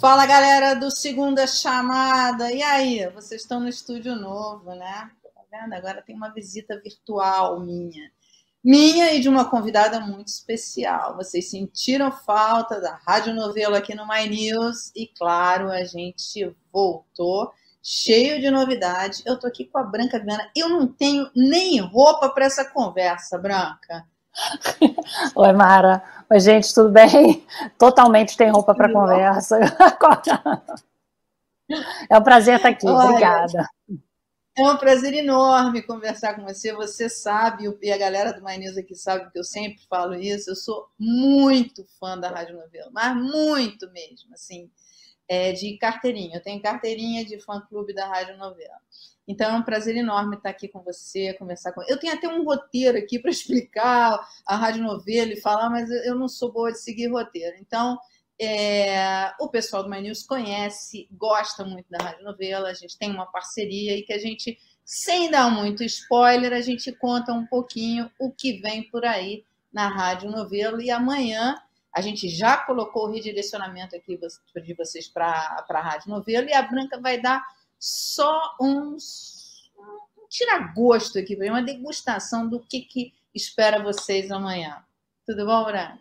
Fala 0.00 0.24
galera 0.24 0.74
do 0.74 0.90
Segunda 0.90 1.46
Chamada. 1.46 2.50
E 2.50 2.62
aí, 2.62 3.06
vocês 3.10 3.42
estão 3.42 3.60
no 3.60 3.68
estúdio 3.68 4.14
novo, 4.14 4.70
né? 4.74 5.10
Tá 5.34 5.42
vendo? 5.50 5.74
Agora 5.74 6.00
tem 6.00 6.16
uma 6.16 6.32
visita 6.32 6.80
virtual 6.82 7.60
minha. 7.60 8.10
Minha 8.64 9.12
e 9.12 9.20
de 9.20 9.28
uma 9.28 9.44
convidada 9.44 10.00
muito 10.00 10.28
especial. 10.28 11.16
Vocês 11.16 11.50
sentiram 11.50 12.10
falta 12.10 12.80
da 12.80 12.94
Rádio 13.06 13.34
Novelo 13.34 13.74
aqui 13.74 13.94
no 13.94 14.08
My 14.08 14.28
News 14.28 14.90
e, 14.94 15.06
claro, 15.06 15.70
a 15.70 15.84
gente 15.84 16.54
voltou 16.72 17.52
cheio 17.86 18.40
de 18.40 18.50
novidade. 18.50 19.22
Eu 19.24 19.38
tô 19.38 19.46
aqui 19.46 19.64
com 19.64 19.78
a 19.78 19.84
Branca 19.84 20.18
Viana. 20.18 20.50
Eu 20.56 20.68
não 20.68 20.88
tenho 20.88 21.30
nem 21.36 21.78
roupa 21.78 22.28
para 22.28 22.46
essa 22.46 22.64
conversa, 22.64 23.38
Branca. 23.38 24.04
Oi, 25.36 25.52
Mara. 25.52 26.02
Oi, 26.28 26.40
gente, 26.40 26.74
tudo 26.74 26.90
bem? 26.90 27.46
Totalmente 27.78 28.36
tem 28.36 28.50
roupa 28.50 28.74
para 28.74 28.92
conversa. 28.92 29.60
É 32.08 32.16
um 32.16 32.22
prazer 32.22 32.58
estar 32.58 32.68
aqui. 32.68 32.86
Olha, 32.86 33.08
Obrigada. 33.08 33.68
É 34.56 34.62
um 34.62 34.76
prazer 34.76 35.12
enorme 35.14 35.82
conversar 35.82 36.34
com 36.34 36.44
você. 36.44 36.72
Você 36.72 37.08
sabe, 37.08 37.64
e 37.82 37.90
a 37.90 37.98
galera 37.98 38.32
do 38.32 38.44
My 38.44 38.56
News 38.56 38.76
aqui 38.76 38.94
sabe 38.94 39.28
que 39.32 39.38
eu 39.38 39.42
sempre 39.42 39.84
falo 39.90 40.14
isso. 40.14 40.48
Eu 40.48 40.54
sou 40.54 40.88
muito 40.96 41.84
fã 41.98 42.16
da 42.16 42.28
Rádio 42.28 42.54
Novela, 42.54 42.88
mas 42.92 43.16
muito 43.16 43.90
mesmo, 43.90 44.32
assim, 44.32 44.70
é, 45.28 45.52
de 45.52 45.76
carteirinha. 45.78 46.36
Eu 46.36 46.42
tenho 46.42 46.62
carteirinha 46.62 47.24
de 47.24 47.40
fã-clube 47.40 47.94
da 47.94 48.06
Rádio 48.06 48.36
Novela. 48.36 48.80
Então 49.28 49.50
é 49.50 49.58
um 49.58 49.62
prazer 49.62 49.96
enorme 49.96 50.36
estar 50.36 50.50
aqui 50.50 50.68
com 50.68 50.82
você, 50.82 51.34
conversar 51.34 51.72
com. 51.72 51.82
Eu 51.88 51.98
tenho 51.98 52.14
até 52.14 52.28
um 52.28 52.44
roteiro 52.44 52.96
aqui 52.96 53.18
para 53.18 53.30
explicar 53.32 54.20
a 54.46 54.56
Rádio 54.56 54.82
Novela 54.82 55.32
e 55.32 55.40
falar, 55.40 55.68
mas 55.68 55.90
eu 55.90 56.14
não 56.14 56.28
sou 56.28 56.52
boa 56.52 56.70
de 56.70 56.80
seguir 56.80 57.08
roteiro. 57.08 57.56
Então, 57.60 57.98
é, 58.40 59.32
o 59.40 59.48
pessoal 59.48 59.82
do 59.82 59.90
My 59.90 60.00
News 60.00 60.22
conhece, 60.22 61.08
gosta 61.10 61.64
muito 61.64 61.86
da 61.90 61.98
Rádio 61.98 62.24
Novela, 62.24 62.68
a 62.68 62.74
gente 62.74 62.96
tem 62.96 63.10
uma 63.10 63.26
parceria 63.26 63.96
e 63.96 64.02
que 64.02 64.12
a 64.12 64.18
gente, 64.18 64.58
sem 64.84 65.30
dar 65.30 65.50
muito 65.50 65.82
spoiler, 65.82 66.52
a 66.52 66.60
gente 66.60 66.92
conta 66.92 67.32
um 67.32 67.46
pouquinho 67.46 68.10
o 68.20 68.30
que 68.30 68.60
vem 68.60 68.88
por 68.90 69.04
aí 69.04 69.42
na 69.72 69.88
Rádio 69.88 70.30
Novelo. 70.30 70.80
E 70.80 70.90
amanhã 70.90 71.56
a 71.96 72.02
gente 72.02 72.28
já 72.28 72.58
colocou 72.58 73.04
o 73.04 73.10
redirecionamento 73.10 73.96
aqui 73.96 74.20
de 74.62 74.74
vocês 74.74 75.08
para 75.08 75.64
a 75.66 75.80
Rádio 75.80 76.10
Novelo 76.10 76.46
e 76.46 76.52
a 76.52 76.60
Branca 76.60 77.00
vai 77.00 77.18
dar 77.18 77.42
só 77.78 78.54
uns 78.60 79.72
um 79.78 80.28
tira-gosto 80.28 81.18
aqui, 81.18 81.34
uma 81.48 81.62
degustação 81.62 82.46
do 82.46 82.60
que, 82.60 82.82
que 82.82 83.14
espera 83.34 83.82
vocês 83.82 84.30
amanhã. 84.30 84.84
Tudo 85.24 85.46
bom, 85.46 85.64
Branca? 85.64 85.98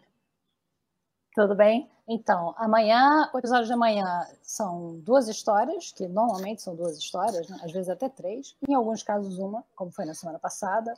Tudo 1.34 1.56
bem? 1.56 1.90
Então, 2.06 2.54
amanhã, 2.58 3.30
o 3.34 3.40
episódio 3.40 3.68
de 3.68 3.74
amanhã 3.74 4.06
são 4.42 5.00
duas 5.00 5.30
histórias, 5.30 5.94
que 5.94 6.10
normalmente 6.10 6.62
são 6.62 6.76
duas 6.76 6.98
histórias, 6.98 7.48
né? 7.48 7.58
às 7.64 7.72
vezes 7.72 7.88
até 7.88 8.10
três, 8.10 8.54
em 8.68 8.74
alguns 8.74 9.02
casos 9.02 9.38
uma, 9.40 9.64
como 9.74 9.92
foi 9.92 10.04
na 10.04 10.14
semana 10.14 10.40
passada, 10.40 10.94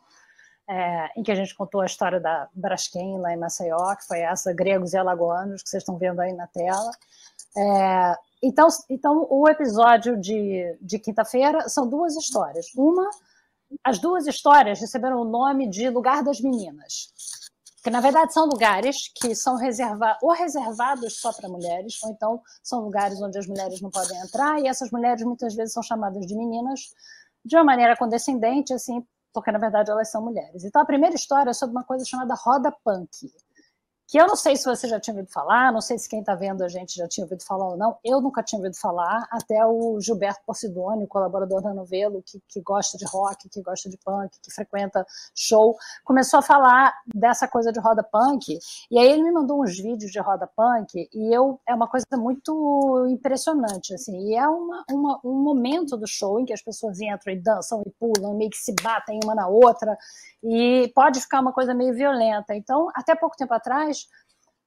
é, 0.69 1.19
em 1.19 1.23
que 1.23 1.31
a 1.31 1.35
gente 1.35 1.55
contou 1.55 1.81
a 1.81 1.85
história 1.85 2.19
da 2.19 2.49
Braskem, 2.53 3.17
lá 3.19 3.33
em 3.33 3.37
Maceió, 3.37 3.95
que 3.95 4.05
foi 4.05 4.19
essa, 4.19 4.53
gregos 4.53 4.93
e 4.93 4.97
alagoanos, 4.97 5.63
que 5.63 5.69
vocês 5.69 5.81
estão 5.81 5.97
vendo 5.97 6.19
aí 6.19 6.33
na 6.33 6.47
tela. 6.47 6.91
É, 7.57 8.15
então, 8.43 8.67
então, 8.89 9.27
o 9.29 9.47
episódio 9.47 10.19
de, 10.19 10.77
de 10.81 10.99
quinta-feira 10.99 11.69
são 11.69 11.87
duas 11.87 12.15
histórias. 12.15 12.67
Uma 12.75 13.09
as 13.83 13.99
duas 13.99 14.27
histórias 14.27 14.79
receberam 14.79 15.21
o 15.21 15.25
nome 15.25 15.69
de 15.69 15.89
Lugar 15.89 16.23
das 16.23 16.39
Meninas. 16.39 17.11
Que 17.83 17.89
na 17.89 18.01
verdade 18.01 18.33
são 18.33 18.45
lugares 18.45 19.11
que 19.15 19.35
são 19.35 19.55
reservados 19.55 20.17
ou 20.21 20.31
reservados 20.31 21.19
só 21.19 21.31
para 21.31 21.47
mulheres, 21.47 22.01
ou 22.03 22.11
então 22.11 22.41
são 22.61 22.81
lugares 22.81 23.21
onde 23.21 23.37
as 23.37 23.47
mulheres 23.47 23.81
não 23.81 23.89
podem 23.89 24.17
entrar, 24.21 24.59
e 24.59 24.67
essas 24.67 24.91
mulheres 24.91 25.23
muitas 25.23 25.55
vezes 25.55 25.73
são 25.73 25.83
chamadas 25.83 26.25
de 26.25 26.35
meninas 26.35 26.93
de 27.45 27.55
uma 27.55 27.63
maneira 27.63 27.95
condescendente, 27.95 28.73
assim, 28.73 29.05
porque 29.37 29.51
na 29.51 29.59
verdade 29.59 29.91
elas 29.91 30.09
são 30.09 30.19
mulheres. 30.19 30.63
Então 30.63 30.81
a 30.81 30.85
primeira 30.85 31.15
história 31.15 31.51
é 31.51 31.53
sobre 31.53 31.75
uma 31.75 31.83
coisa 31.83 32.03
chamada 32.03 32.33
roda 32.33 32.71
punk 32.83 33.31
que 34.07 34.17
eu 34.17 34.25
não 34.25 34.37
sei 34.37 34.55
se 34.55 34.63
você 34.63 34.87
já 34.87 34.99
tinha 35.01 35.13
ouvido 35.13 35.29
falar, 35.29 35.71
não 35.71 35.81
sei 35.81 35.97
se 35.97 36.07
quem 36.07 36.21
está 36.21 36.33
vendo 36.33 36.63
a 36.63 36.69
gente 36.69 36.95
já 36.95 37.07
tinha 37.09 37.25
ouvido 37.25 37.43
falar 37.43 37.67
ou 37.71 37.77
não, 37.77 37.97
eu 38.03 38.21
nunca 38.21 38.41
tinha 38.41 38.57
ouvido 38.57 38.77
falar, 38.79 39.27
até 39.29 39.65
o 39.65 39.99
Gilberto 39.99 40.41
Porcidoni, 40.45 41.05
colaborador 41.07 41.61
da 41.61 41.73
Novelo, 41.73 42.23
que, 42.25 42.41
que 42.47 42.61
gosta 42.61 42.97
de 42.97 43.05
rock, 43.05 43.49
que 43.49 43.61
gosta 43.61 43.89
de 43.89 43.97
punk, 43.97 44.39
que 44.41 44.49
frequenta 44.49 45.05
show, 45.35 45.75
começou 46.05 46.39
a 46.39 46.41
falar 46.41 46.93
dessa 47.13 47.49
coisa 47.49 47.69
de 47.71 47.81
roda 47.81 48.01
punk, 48.01 48.57
e 48.89 48.97
aí 48.97 49.11
ele 49.11 49.23
me 49.23 49.31
mandou 49.31 49.61
uns 49.61 49.77
vídeos 49.77 50.09
de 50.09 50.19
roda 50.21 50.47
punk, 50.47 51.09
e 51.13 51.35
eu, 51.35 51.59
é 51.67 51.75
uma 51.75 51.87
coisa 51.87 52.05
muito 52.13 53.05
impressionante, 53.09 53.93
assim, 53.93 54.29
e 54.29 54.35
é 54.35 54.47
uma, 54.47 54.85
uma, 54.89 55.19
um 55.21 55.43
momento 55.43 55.97
do 55.97 56.07
show 56.07 56.39
em 56.39 56.45
que 56.45 56.53
as 56.53 56.61
pessoas 56.61 57.01
entram 57.01 57.33
e 57.33 57.41
dançam 57.41 57.83
e 57.85 57.89
pulam, 57.91 58.35
meio 58.35 58.49
que 58.49 58.57
se 58.57 58.73
batem 58.81 59.19
uma 59.21 59.35
na 59.35 59.47
outra, 59.49 59.97
e 60.43 60.91
pode 60.95 61.19
ficar 61.19 61.41
uma 61.41 61.51
coisa 61.51 61.73
meio 61.73 61.93
violenta. 61.93 62.55
Então, 62.55 62.87
até 62.93 63.15
pouco 63.15 63.35
tempo 63.35 63.53
atrás, 63.53 63.96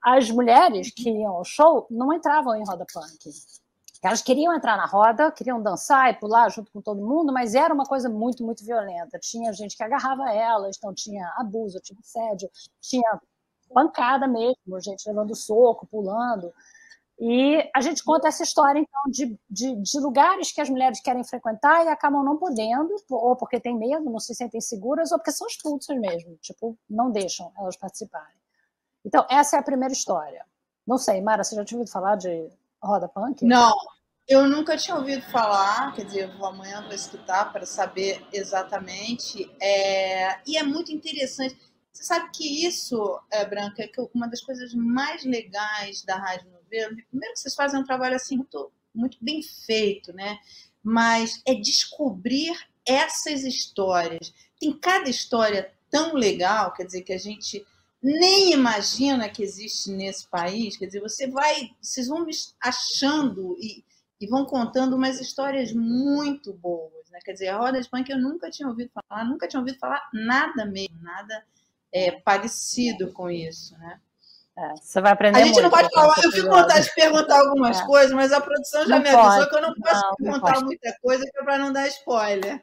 as 0.03 0.31
mulheres 0.31 0.91
que 0.91 1.11
iam 1.11 1.33
ao 1.37 1.45
show 1.45 1.87
não 1.91 2.13
entravam 2.13 2.55
em 2.57 2.65
roda 2.67 2.87
punk. 2.93 3.31
Elas 4.03 4.23
queriam 4.23 4.55
entrar 4.55 4.79
na 4.79 4.87
roda, 4.87 5.31
queriam 5.31 5.63
dançar 5.63 6.11
e 6.11 6.15
pular 6.15 6.49
junto 6.49 6.73
com 6.73 6.81
todo 6.81 7.07
mundo, 7.07 7.33
mas 7.33 7.55
era 7.55 7.73
uma 7.73 7.85
coisa 7.85 8.09
muito, 8.09 8.43
muito 8.43 8.65
violenta. 8.65 9.19
Tinha 9.19 9.53
gente 9.53 9.77
que 9.77 9.83
agarrava 9.83 10.31
elas, 10.33 10.77
então 10.79 10.95
tinha 10.95 11.31
abuso, 11.37 11.79
tinha 11.81 11.99
assédio, 12.01 12.51
tinha 12.81 13.21
pancada 13.73 14.27
mesmo, 14.27 14.81
gente 14.81 15.07
levando 15.07 15.35
soco, 15.35 15.87
pulando. 15.87 16.51
E 17.19 17.71
a 17.77 17.83
gente 17.83 18.03
conta 18.03 18.29
essa 18.29 18.43
história, 18.43 18.81
então, 18.81 19.03
de, 19.11 19.39
de, 19.51 19.77
de, 19.77 20.01
lugares 20.01 20.51
que 20.51 20.61
as 20.63 20.71
mulheres 20.71 21.03
querem 21.03 21.23
frequentar 21.23 21.85
e 21.85 21.89
acabam 21.89 22.25
não 22.25 22.39
podendo, 22.39 22.95
ou 23.11 23.37
porque 23.37 23.61
têm 23.61 23.77
medo, 23.77 24.09
não 24.09 24.19
se 24.19 24.35
sentem 24.35 24.63
seguras, 24.63 25.13
ou 25.13 25.19
porque 25.19 25.31
são 25.31 25.47
expulsas 25.47 25.99
mesmo, 26.01 26.39
tipo, 26.41 26.79
não 26.89 27.11
deixam 27.11 27.53
elas 27.59 27.77
participarem. 27.77 28.40
Então, 29.05 29.27
essa 29.31 29.57
é 29.57 29.59
a 29.61 29.63
primeira 29.63 29.93
história. 29.93 30.45
Não 30.87 30.99
sei, 30.99 31.21
Mara, 31.21 31.45
você 31.45 31.55
já 31.55 31.65
tinha 31.65 31.79
ouvido 31.79 31.93
falar 31.93 32.17
de 32.17 32.49
roda 32.83 33.09
punk? 33.09 33.45
Não, 33.45 33.75
eu 34.29 34.49
nunca 34.49 34.77
tinha 34.77 34.97
ouvido 34.97 35.23
falar, 35.31 35.93
quer 35.95 36.05
dizer, 36.05 36.37
vou 36.37 36.47
amanhã 36.47 36.83
vou 36.83 36.95
escutar 36.95 37.53
para 37.53 37.67
saber 37.67 38.25
exatamente. 38.33 39.51
É... 39.61 40.41
E 40.47 40.57
é 40.57 40.63
muito 40.63 40.93
interessante. 40.93 41.57
Você 41.93 42.05
sabe 42.05 42.31
que 42.33 42.67
isso, 42.67 43.21
é, 43.31 43.45
Branca, 43.45 43.83
é 43.83 43.91
uma 44.15 44.29
das 44.29 44.41
coisas 44.41 44.73
mais 44.73 45.25
legais 45.25 46.03
da 46.03 46.17
Rádio 46.17 46.51
Novelo. 46.51 46.97
Primeiro, 47.11 47.37
vocês 47.37 47.55
fazem 47.55 47.81
um 47.81 47.85
trabalho 47.85 48.15
assim 48.15 48.37
muito, 48.37 48.73
muito 48.95 49.19
bem 49.21 49.43
feito, 49.43 50.13
né? 50.13 50.39
Mas 50.83 51.43
é 51.45 51.55
descobrir 51.55 52.57
essas 52.87 53.43
histórias. 53.43 54.33
Tem 54.59 54.73
cada 54.73 55.11
história 55.11 55.73
tão 55.91 56.15
legal, 56.15 56.73
quer 56.73 56.85
dizer, 56.85 57.03
que 57.03 57.13
a 57.13 57.19
gente 57.19 57.67
nem 58.03 58.53
imagina 58.53 59.29
que 59.29 59.43
existe 59.43 59.91
nesse 59.91 60.27
país. 60.29 60.77
Quer 60.77 60.87
dizer, 60.87 61.01
você 61.01 61.29
vai, 61.29 61.71
vocês 61.81 62.09
vão 62.09 62.27
achando 62.61 63.57
e, 63.59 63.85
e 64.21 64.27
vão 64.27 64.45
contando 64.45 64.97
umas 64.97 65.21
histórias 65.21 65.73
muito 65.73 66.53
boas, 66.55 67.11
né? 67.11 67.19
Quer 67.25 67.33
dizer, 67.33 67.49
a 67.49 67.59
roda 67.59 67.81
de 67.81 67.89
punk 67.89 68.11
eu 68.11 68.19
nunca 68.19 68.51
tinha 68.51 68.69
ouvido 68.69 68.91
falar, 68.93 69.25
nunca 69.25 69.47
tinha 69.47 69.61
ouvido 69.61 69.79
falar 69.79 70.03
nada 70.13 70.65
mesmo, 70.65 71.03
nada 71.03 71.45
é, 71.93 72.13
parecido 72.13 73.13
com 73.13 73.31
isso, 73.31 73.77
né? 73.79 74.01
É, 74.57 74.77
você 74.77 75.01
vai 75.01 75.13
aprender. 75.13 75.41
A 75.41 75.45
gente 75.45 75.61
não 75.61 75.71
pode 75.71 75.89
falar, 75.95 76.15
eu 76.23 76.33
fico 76.33 76.49
com 76.49 76.57
vontade 76.57 76.85
de 76.85 76.95
perguntar 76.95 77.39
algumas 77.39 77.81
é. 77.81 77.87
coisas, 77.87 78.13
mas 78.13 78.33
a 78.33 78.41
produção 78.41 78.87
já 78.87 78.97
não 78.97 79.03
me 79.03 79.09
avisou 79.09 79.33
pode. 79.33 79.49
que 79.49 79.57
eu 79.57 79.63
não 79.63 79.75
posso 79.75 80.03
não, 80.03 80.15
perguntar 80.17 80.55
não 80.55 80.63
muita 80.63 80.97
coisa 81.01 81.25
é 81.25 81.43
para 81.43 81.59
não 81.59 81.73
dar 81.73 81.87
spoiler. 81.89 82.63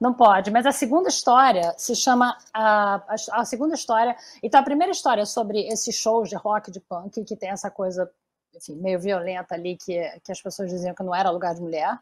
Não 0.00 0.12
pode, 0.12 0.50
mas 0.50 0.66
a 0.66 0.72
segunda 0.72 1.08
história 1.08 1.74
se 1.78 1.94
chama 1.96 2.36
a, 2.52 2.96
a, 2.96 3.40
a, 3.40 3.44
segunda 3.44 3.74
história. 3.74 4.16
Então 4.42 4.60
a 4.60 4.62
primeira 4.62 4.92
história 4.92 5.22
é 5.22 5.24
sobre 5.24 5.66
esses 5.68 5.94
shows 5.94 6.28
de 6.28 6.36
rock, 6.36 6.70
de 6.70 6.80
punk, 6.80 7.24
que 7.24 7.36
tem 7.36 7.50
essa 7.50 7.70
coisa, 7.70 8.10
enfim, 8.54 8.76
meio 8.76 9.00
violenta 9.00 9.54
ali 9.54 9.76
que, 9.76 9.98
que 10.22 10.32
as 10.32 10.40
pessoas 10.40 10.70
diziam 10.70 10.94
que 10.94 11.02
não 11.02 11.14
era 11.14 11.30
lugar 11.30 11.54
de 11.54 11.62
mulher. 11.62 11.98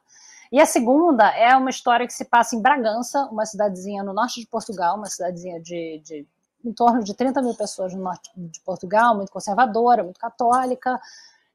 E 0.51 0.61
a 0.61 0.66
segunda 0.66 1.29
é 1.37 1.57
uma 1.57 1.71
história 1.71 2.07
que 2.07 2.12
se 2.12 2.25
passa 2.25 2.55
em 2.55 2.61
Bragança, 2.61 3.27
uma 3.27 3.47
cidadezinha 3.47 4.03
no 4.03 4.12
norte 4.12 4.41
de 4.41 4.47
Portugal, 4.47 4.97
uma 4.97 5.07
cidadezinha 5.07 5.61
de, 5.61 6.01
de 6.05 6.27
em 6.65 6.73
torno 6.73 7.05
de 7.05 7.15
30 7.15 7.43
mil 7.43 7.55
pessoas 7.55 7.95
no 7.95 8.03
norte 8.03 8.31
de 8.37 8.61
Portugal, 8.61 9.15
muito 9.15 9.31
conservadora, 9.31 10.03
muito 10.03 10.19
católica, 10.19 10.99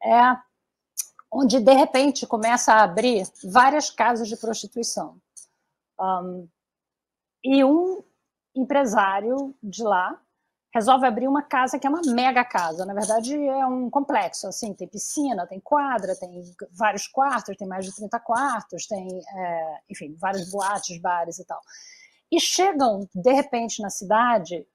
é, 0.03 0.37
onde 1.31 1.59
de 1.59 1.73
repente 1.73 2.27
começa 2.27 2.73
a 2.73 2.83
abrir 2.83 3.27
várias 3.43 3.89
casas 3.89 4.27
de 4.27 4.37
prostituição. 4.37 5.17
Um, 5.99 6.47
e 7.43 7.63
um 7.63 8.03
empresário 8.55 9.55
de 9.61 9.83
lá 9.83 10.19
resolve 10.73 11.05
abrir 11.05 11.27
uma 11.27 11.41
casa 11.41 11.79
que 11.79 11.87
é 11.87 11.89
uma 11.89 12.01
mega 12.13 12.43
casa. 12.43 12.85
Na 12.85 12.93
verdade, 12.93 13.35
é 13.35 13.65
um 13.65 13.89
complexo, 13.89 14.47
assim, 14.47 14.73
tem 14.73 14.87
piscina, 14.87 15.47
tem 15.47 15.59
quadra, 15.59 16.15
tem 16.15 16.43
vários 16.71 17.07
quartos, 17.07 17.57
tem 17.57 17.67
mais 17.67 17.85
de 17.85 17.95
30 17.95 18.19
quartos, 18.19 18.85
tem, 18.85 19.19
é, 19.19 19.79
enfim, 19.89 20.15
vários 20.19 20.49
boates, 20.51 20.99
bares 20.99 21.39
e 21.39 21.45
tal. 21.45 21.59
E 22.31 22.39
chegam, 22.39 23.09
de 23.13 23.33
repente, 23.33 23.81
na 23.81 23.89
cidade, 23.89 24.67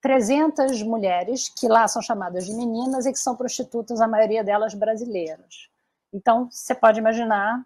300 0.00 0.82
mulheres, 0.82 1.48
que 1.48 1.68
lá 1.68 1.86
são 1.86 2.02
chamadas 2.02 2.46
de 2.46 2.54
meninas 2.54 3.06
e 3.06 3.12
que 3.12 3.18
são 3.18 3.36
prostitutas, 3.36 4.00
a 4.00 4.08
maioria 4.08 4.42
delas 4.42 4.74
brasileiras. 4.74 5.68
Então, 6.12 6.50
você 6.50 6.74
pode 6.74 6.98
imaginar 6.98 7.64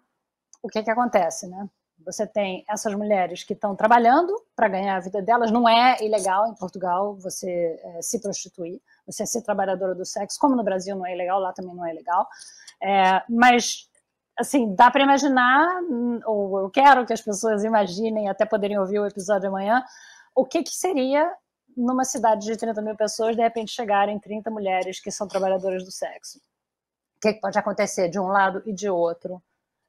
o 0.61 0.67
que, 0.67 0.83
que 0.83 0.91
acontece, 0.91 1.47
né? 1.47 1.67
Você 2.05 2.25
tem 2.25 2.65
essas 2.69 2.93
mulheres 2.93 3.43
que 3.43 3.53
estão 3.53 3.75
trabalhando 3.75 4.33
para 4.55 4.67
ganhar 4.67 4.95
a 4.95 4.99
vida 4.99 5.21
delas. 5.21 5.51
Não 5.51 5.67
é 5.67 5.97
ilegal 6.01 6.47
em 6.47 6.55
Portugal 6.55 7.15
você 7.15 7.79
é, 7.83 8.01
se 8.01 8.19
prostituir, 8.19 8.81
você 9.05 9.25
ser 9.25 9.41
trabalhadora 9.41 9.95
do 9.95 10.05
sexo, 10.05 10.39
como 10.39 10.55
no 10.55 10.63
Brasil 10.63 10.95
não 10.95 11.05
é 11.05 11.13
ilegal, 11.13 11.39
lá 11.39 11.53
também 11.53 11.75
não 11.75 11.85
é 11.85 11.91
ilegal. 11.91 12.27
É, 12.81 13.23
mas, 13.29 13.89
assim, 14.37 14.73
dá 14.75 14.89
para 14.89 15.03
imaginar, 15.03 15.67
ou 16.25 16.59
eu 16.59 16.69
quero 16.69 17.05
que 17.05 17.13
as 17.13 17.21
pessoas 17.21 17.63
imaginem, 17.63 18.29
até 18.29 18.45
poderem 18.45 18.79
ouvir 18.79 18.99
o 18.99 19.05
episódio 19.05 19.49
amanhã, 19.49 19.83
o 20.35 20.45
que, 20.45 20.63
que 20.63 20.75
seria 20.75 21.31
numa 21.75 22.03
cidade 22.03 22.45
de 22.45 22.57
30 22.57 22.81
mil 22.81 22.95
pessoas, 22.95 23.35
de 23.35 23.41
repente 23.41 23.71
chegarem 23.71 24.19
30 24.19 24.49
mulheres 24.49 24.99
que 24.99 25.11
são 25.11 25.27
trabalhadoras 25.27 25.83
do 25.83 25.91
sexo. 25.91 26.37
O 26.37 27.21
que, 27.21 27.33
que 27.33 27.39
pode 27.39 27.57
acontecer 27.57 28.09
de 28.09 28.19
um 28.19 28.27
lado 28.27 28.61
e 28.65 28.73
de 28.73 28.89
outro? 28.89 29.41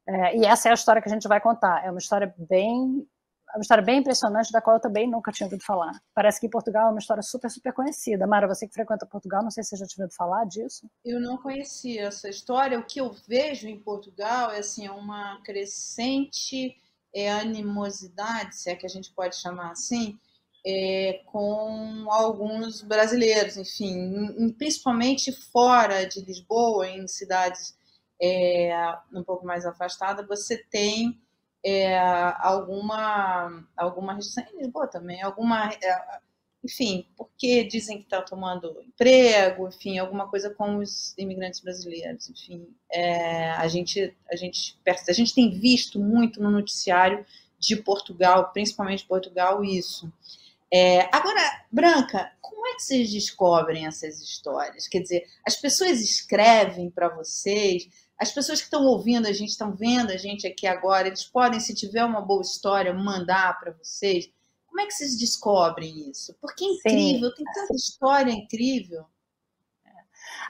É, 0.07 0.37
e 0.37 0.45
essa 0.45 0.69
é 0.69 0.71
a 0.71 0.75
história 0.75 1.01
que 1.01 1.09
a 1.09 1.13
gente 1.13 1.29
vai 1.29 1.41
contar. 1.41 1.85
É 1.85 1.91
uma 1.91 1.99
história 1.99 2.35
bem 2.39 3.07
é 3.53 3.59
uma 3.59 3.63
história 3.63 3.85
bem 3.85 3.99
impressionante, 3.99 4.51
da 4.51 4.63
qual 4.63 4.77
eu 4.77 4.81
também 4.81 5.07
nunca 5.09 5.31
tinha 5.31 5.47
ouvido 5.47 5.63
falar. 5.63 5.93
Parece 6.15 6.41
que 6.41 6.49
Portugal 6.49 6.89
é 6.89 6.91
uma 6.91 6.99
história 6.99 7.23
super, 7.23 7.51
super 7.51 7.73
conhecida. 7.75 8.27
Mara, 8.27 8.49
você 8.49 8.67
que 8.67 8.73
frequenta 8.73 9.05
Portugal, 9.05 9.43
não 9.43 9.51
sei 9.51 9.63
se 9.63 9.71
você 9.71 9.77
já 9.77 9.87
tinha 9.87 10.05
ouvido 10.05 10.17
falar 10.17 10.47
disso. 10.47 10.89
Eu 11.05 11.21
não 11.21 11.37
conhecia 11.37 12.07
essa 12.07 12.31
história. 12.31 12.79
O 12.79 12.85
que 12.85 12.99
eu 12.99 13.15
vejo 13.29 13.69
em 13.69 13.79
Portugal 13.79 14.51
é 14.51 14.61
assim, 14.61 14.89
uma 14.89 15.39
crescente 15.43 16.75
é, 17.15 17.31
animosidade, 17.31 18.57
se 18.57 18.71
é 18.71 18.75
que 18.75 18.87
a 18.87 18.89
gente 18.89 19.13
pode 19.13 19.37
chamar 19.37 19.73
assim, 19.73 20.19
é, 20.65 21.21
com 21.27 22.07
alguns 22.09 22.81
brasileiros, 22.81 23.59
enfim, 23.59 24.55
principalmente 24.57 25.31
fora 25.51 26.07
de 26.07 26.23
Lisboa, 26.23 26.89
em 26.89 27.07
cidades 27.07 27.75
é, 28.23 28.73
um 29.13 29.25
pouco 29.25 29.45
mais 29.45 29.67
afastada, 29.67 30.25
você 30.25 30.57
tem 30.57 31.21
é, 31.65 31.99
alguma 32.39 33.67
alguma 33.77 34.15
em 34.15 34.59
Lisboa 34.59 34.87
também, 34.87 35.21
alguma 35.23 35.71
é, 35.73 36.21
enfim, 36.65 37.09
porque 37.17 37.65
dizem 37.65 37.99
que 37.99 38.05
está 38.05 38.23
tomando 38.23 38.81
emprego, 38.83 39.67
enfim, 39.67 39.99
alguma 39.99 40.29
coisa 40.29 40.51
com 40.51 40.77
os 40.77 41.13
imigrantes 41.19 41.59
brasileiros, 41.59 42.31
enfim, 42.31 42.69
é, 42.91 43.51
a 43.51 43.67
gente 43.67 44.15
a 44.31 44.37
gente 44.37 44.79
a 44.87 45.13
gente 45.13 45.35
tem 45.35 45.51
visto 45.51 45.99
muito 45.99 46.41
no 46.41 46.51
noticiário 46.51 47.27
de 47.59 47.77
Portugal, 47.77 48.51
principalmente 48.53 49.07
Portugal, 49.07 49.65
isso. 49.65 50.13
É, 50.73 51.03
agora, 51.15 51.65
Branca, 51.71 52.33
como 52.41 52.67
é 52.67 52.75
que 52.75 52.83
vocês 52.83 53.11
descobrem 53.13 53.87
essas 53.87 54.21
histórias? 54.21 54.89
Quer 54.89 55.01
dizer, 55.01 55.27
as 55.47 55.57
pessoas 55.57 56.01
escrevem 56.01 56.91
para 56.91 57.09
vocês, 57.09 57.89
as 58.23 58.31
pessoas 58.31 58.61
que 58.61 58.67
estão 58.67 58.85
ouvindo 58.87 59.27
a 59.27 59.33
gente, 59.33 59.51
estão 59.51 59.73
vendo 59.75 60.13
a 60.13 60.17
gente 60.17 60.47
aqui 60.47 60.65
agora, 60.65 61.09
eles 61.09 61.25
podem, 61.25 61.59
se 61.59 61.75
tiver 61.75 62.05
uma 62.05 62.21
boa 62.21 62.41
história, 62.41 62.95
mandar 62.95 63.59
para 63.59 63.73
vocês. 63.73 64.31
Como 64.65 64.81
é 64.81 64.87
que 64.87 64.95
vocês 64.95 65.19
descobrem 65.19 66.09
isso? 66.09 66.33
Porque 66.41 66.65
é 66.65 66.69
incrível, 66.69 67.31
Sim. 67.31 67.37
tem 67.37 67.45
tanta 67.53 67.75
história 67.75 68.31
incrível. 68.31 69.05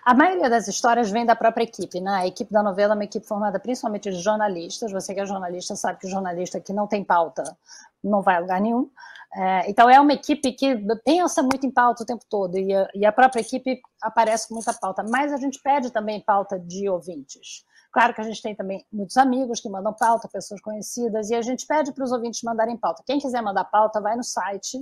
A 0.05 0.13
maioria 0.13 0.51
das 0.51 0.69
histórias 0.69 1.11
vem 1.11 1.25
da 1.25 1.35
própria 1.35 1.65
equipe, 1.65 1.99
né? 1.99 2.11
A 2.11 2.27
equipe 2.27 2.53
da 2.53 2.63
novela 2.63 2.93
é 2.93 2.97
uma 2.97 3.05
equipe 3.05 3.27
formada 3.27 3.59
principalmente 3.59 4.11
de 4.11 4.21
jornalistas. 4.21 4.93
Você 4.93 5.15
que 5.15 5.21
é 5.21 5.27
jornalista 5.27 5.75
sabe 5.75 5.99
que 5.99 6.07
o 6.07 6.11
jornalista 6.11 6.61
que 6.61 6.75
não 6.75 6.87
tem 6.87 7.03
pauta 7.03 7.57
não 8.05 8.21
vai 8.21 8.37
a 8.37 8.41
lugar 8.41 8.61
nenhum. 8.61 8.91
É, 9.35 9.71
então 9.71 9.89
é 9.89 9.99
uma 9.99 10.13
equipe 10.13 10.53
que 10.53 10.77
pensa 11.05 11.43
muito 11.43 11.67
em 11.67 11.71
pauta 11.71 12.03
o 12.03 12.07
tempo 12.07 12.25
todo 12.29 12.59
e 12.59 12.75
a, 12.75 12.89
e 12.95 13.07
a 13.07 13.13
própria 13.13 13.41
equipe 13.41 13.81
aparece 14.03 14.49
com 14.49 14.55
muita 14.55 14.75
pauta. 14.75 15.03
Mas 15.09 15.33
a 15.33 15.39
gente 15.39 15.59
pede 15.63 15.91
também 15.91 16.21
pauta 16.21 16.59
de 16.59 16.89
ouvintes. 16.89 17.65
Claro 17.93 18.15
que 18.15 18.21
a 18.21 18.25
gente 18.25 18.41
tem 18.41 18.55
também 18.55 18.85
muitos 18.91 19.17
amigos 19.17 19.61
que 19.61 19.69
mandam 19.69 19.93
pauta, 19.93 20.29
pessoas 20.29 20.61
conhecidas, 20.61 21.29
e 21.29 21.35
a 21.35 21.43
gente 21.43 21.67
pede 21.67 21.93
para 21.93 22.05
os 22.05 22.11
ouvintes 22.11 22.43
mandarem 22.43 22.77
pauta. 22.77 23.03
Quem 23.07 23.19
quiser 23.19 23.43
mandar 23.43 23.65
pauta, 23.65 24.01
vai 24.01 24.17
no 24.17 24.25
site 24.25 24.79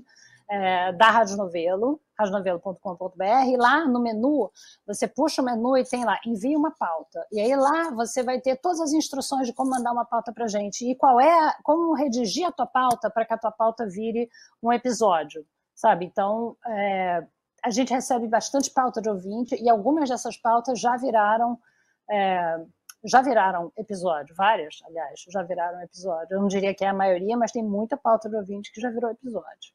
é, 0.51 0.93
da 0.93 1.11
Rádio 1.11 1.37
Novelo, 1.37 2.01
radionovelo.com.br, 2.19 3.47
e 3.47 3.57
lá 3.57 3.87
no 3.87 4.01
menu, 4.01 4.51
você 4.85 5.07
puxa 5.07 5.41
o 5.41 5.45
menu 5.45 5.77
e 5.77 5.85
tem 5.85 6.05
lá, 6.05 6.19
envia 6.27 6.59
uma 6.59 6.73
pauta. 6.73 7.25
E 7.31 7.41
aí 7.41 7.55
lá 7.55 7.91
você 7.91 8.23
vai 8.25 8.41
ter 8.41 8.57
todas 8.57 8.81
as 8.81 8.93
instruções 8.93 9.47
de 9.47 9.55
como 9.55 9.71
mandar 9.71 9.93
uma 9.93 10.05
pauta 10.05 10.33
para 10.33 10.49
gente 10.49 10.85
e 10.85 10.97
qual 10.97 11.21
é, 11.21 11.55
como 11.63 11.95
redigir 11.95 12.47
a 12.47 12.53
tua 12.53 12.67
pauta 12.67 13.09
para 13.09 13.25
que 13.25 13.33
a 13.33 13.39
tua 13.39 13.53
pauta 13.53 13.87
vire 13.87 14.29
um 14.61 14.73
episódio, 14.73 15.47
sabe? 15.75 16.05
Então, 16.05 16.57
é, 16.67 17.25
a 17.63 17.71
gente 17.71 17.95
recebe 17.95 18.27
bastante 18.27 18.71
pauta 18.71 19.01
de 19.01 19.09
ouvinte 19.09 19.55
e 19.55 19.71
algumas 19.71 20.09
dessas 20.09 20.37
pautas 20.37 20.81
já 20.81 20.97
viraram 20.97 21.57
é, 22.11 22.61
já 23.05 23.23
viraram 23.23 23.73
episódio, 23.79 24.35
várias, 24.35 24.81
aliás, 24.85 25.25
já 25.29 25.43
viraram 25.43 25.81
episódio. 25.81 26.35
Eu 26.35 26.41
não 26.41 26.49
diria 26.49 26.75
que 26.75 26.85
é 26.85 26.89
a 26.89 26.93
maioria, 26.93 27.37
mas 27.37 27.53
tem 27.53 27.63
muita 27.63 27.97
pauta 27.97 28.29
de 28.29 28.37
ouvinte 28.37 28.71
que 28.73 28.81
já 28.81 28.91
virou 28.91 29.11
episódio. 29.11 29.73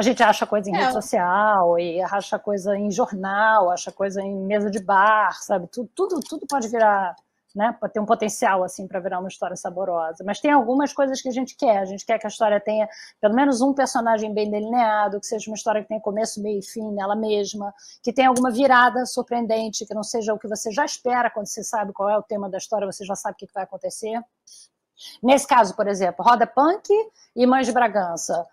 A 0.00 0.02
gente 0.02 0.22
acha 0.22 0.46
coisa 0.46 0.70
em 0.70 0.74
é. 0.74 0.78
rede 0.78 0.94
social, 0.94 1.78
e 1.78 2.00
acha 2.00 2.38
coisa 2.38 2.74
em 2.74 2.90
jornal, 2.90 3.70
acha 3.70 3.92
coisa 3.92 4.22
em 4.22 4.34
mesa 4.34 4.70
de 4.70 4.82
bar, 4.82 5.30
sabe? 5.42 5.66
Tudo, 5.66 5.90
tudo, 5.94 6.20
tudo 6.20 6.46
pode 6.48 6.68
virar, 6.68 7.14
né? 7.54 7.76
Pode 7.78 7.92
ter 7.92 8.00
um 8.00 8.06
potencial 8.06 8.64
assim 8.64 8.88
para 8.88 8.98
virar 8.98 9.18
uma 9.18 9.28
história 9.28 9.54
saborosa. 9.56 10.24
Mas 10.24 10.40
tem 10.40 10.52
algumas 10.52 10.94
coisas 10.94 11.20
que 11.20 11.28
a 11.28 11.30
gente 11.30 11.54
quer. 11.54 11.76
A 11.76 11.84
gente 11.84 12.06
quer 12.06 12.18
que 12.18 12.26
a 12.26 12.30
história 12.30 12.58
tenha 12.58 12.88
pelo 13.20 13.34
menos 13.34 13.60
um 13.60 13.74
personagem 13.74 14.32
bem 14.32 14.50
delineado, 14.50 15.20
que 15.20 15.26
seja 15.26 15.50
uma 15.50 15.54
história 15.54 15.82
que 15.82 15.88
tenha 15.88 16.00
começo, 16.00 16.40
meio 16.40 16.60
e 16.60 16.62
fim 16.62 16.90
nela 16.92 17.14
mesma, 17.14 17.70
que 18.02 18.10
tenha 18.10 18.28
alguma 18.28 18.50
virada 18.50 19.04
surpreendente, 19.04 19.84
que 19.84 19.92
não 19.92 20.02
seja 20.02 20.32
o 20.32 20.38
que 20.38 20.48
você 20.48 20.70
já 20.70 20.86
espera 20.86 21.28
quando 21.28 21.46
você 21.46 21.62
sabe 21.62 21.92
qual 21.92 22.08
é 22.08 22.16
o 22.16 22.22
tema 22.22 22.48
da 22.48 22.56
história, 22.56 22.90
você 22.90 23.04
já 23.04 23.14
sabe 23.14 23.34
o 23.34 23.36
que 23.36 23.52
vai 23.52 23.64
acontecer. 23.64 24.18
Nesse 25.22 25.46
caso, 25.46 25.76
por 25.76 25.86
exemplo, 25.86 26.24
Roda 26.24 26.46
Punk 26.46 26.88
e 27.36 27.46
Mães 27.46 27.66
de 27.66 27.72
Bragança 27.72 28.46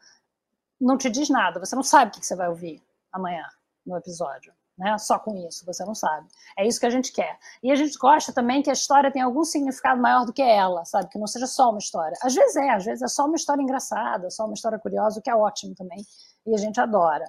não 0.79 0.97
te 0.97 1.09
diz 1.09 1.29
nada, 1.29 1.59
você 1.59 1.75
não 1.75 1.83
sabe 1.83 2.11
o 2.11 2.19
que 2.19 2.25
você 2.25 2.35
vai 2.35 2.47
ouvir 2.49 2.81
amanhã 3.11 3.45
no 3.85 3.97
episódio. 3.97 4.53
Né? 4.77 4.95
Só 4.99 5.17
com 5.17 5.35
isso, 5.47 5.65
você 5.65 5.83
não 5.83 5.95
sabe. 5.95 6.27
É 6.57 6.65
isso 6.67 6.79
que 6.79 6.85
a 6.85 6.89
gente 6.91 7.11
quer. 7.11 7.39
E 7.63 7.71
a 7.71 7.75
gente 7.75 7.97
gosta 7.97 8.31
também 8.31 8.61
que 8.61 8.69
a 8.69 8.73
história 8.73 9.11
tenha 9.11 9.25
algum 9.25 9.43
significado 9.43 9.99
maior 9.99 10.23
do 10.23 10.31
que 10.31 10.41
ela, 10.41 10.85
sabe? 10.85 11.09
Que 11.09 11.17
não 11.17 11.25
seja 11.25 11.47
só 11.47 11.71
uma 11.71 11.79
história. 11.79 12.15
Às 12.21 12.35
vezes 12.35 12.55
é, 12.55 12.69
às 12.69 12.85
vezes 12.85 13.01
é 13.01 13.07
só 13.07 13.25
uma 13.25 13.35
história 13.35 13.61
engraçada, 13.61 14.29
só 14.29 14.45
uma 14.45 14.53
história 14.53 14.77
curiosa, 14.77 15.19
o 15.19 15.23
que 15.23 15.31
é 15.31 15.35
ótimo 15.35 15.73
também, 15.73 15.97
e 16.45 16.53
a 16.53 16.57
gente 16.57 16.79
adora. 16.79 17.25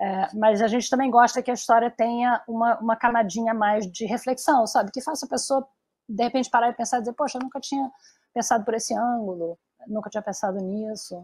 É, 0.00 0.34
mas 0.34 0.62
a 0.62 0.68
gente 0.68 0.88
também 0.88 1.10
gosta 1.10 1.42
que 1.42 1.50
a 1.50 1.54
história 1.54 1.90
tenha 1.90 2.42
uma, 2.48 2.78
uma 2.78 2.96
camadinha 2.96 3.52
mais 3.52 3.86
de 3.90 4.06
reflexão, 4.06 4.66
sabe? 4.66 4.90
Que 4.90 5.02
faça 5.02 5.26
a 5.26 5.28
pessoa, 5.28 5.68
de 6.08 6.24
repente, 6.24 6.48
parar 6.48 6.70
e 6.70 6.74
pensar 6.74 6.98
e 6.98 7.00
dizer, 7.00 7.12
poxa, 7.12 7.36
eu 7.36 7.42
nunca 7.42 7.60
tinha 7.60 7.90
pensado 8.32 8.64
por 8.64 8.72
esse 8.74 8.94
ângulo, 8.94 9.58
nunca 9.86 10.08
tinha 10.08 10.22
pensado 10.22 10.58
nisso. 10.58 11.22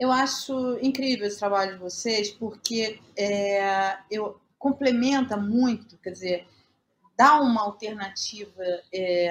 Eu 0.00 0.10
acho 0.10 0.78
incrível 0.80 1.26
esse 1.26 1.38
trabalho 1.38 1.74
de 1.74 1.78
vocês, 1.78 2.30
porque 2.30 2.98
é, 3.14 3.98
eu 4.10 4.40
complementa 4.58 5.36
muito, 5.36 5.98
quer 5.98 6.12
dizer, 6.12 6.48
dá 7.18 7.38
uma 7.38 7.60
alternativa, 7.60 8.62
é, 8.90 9.30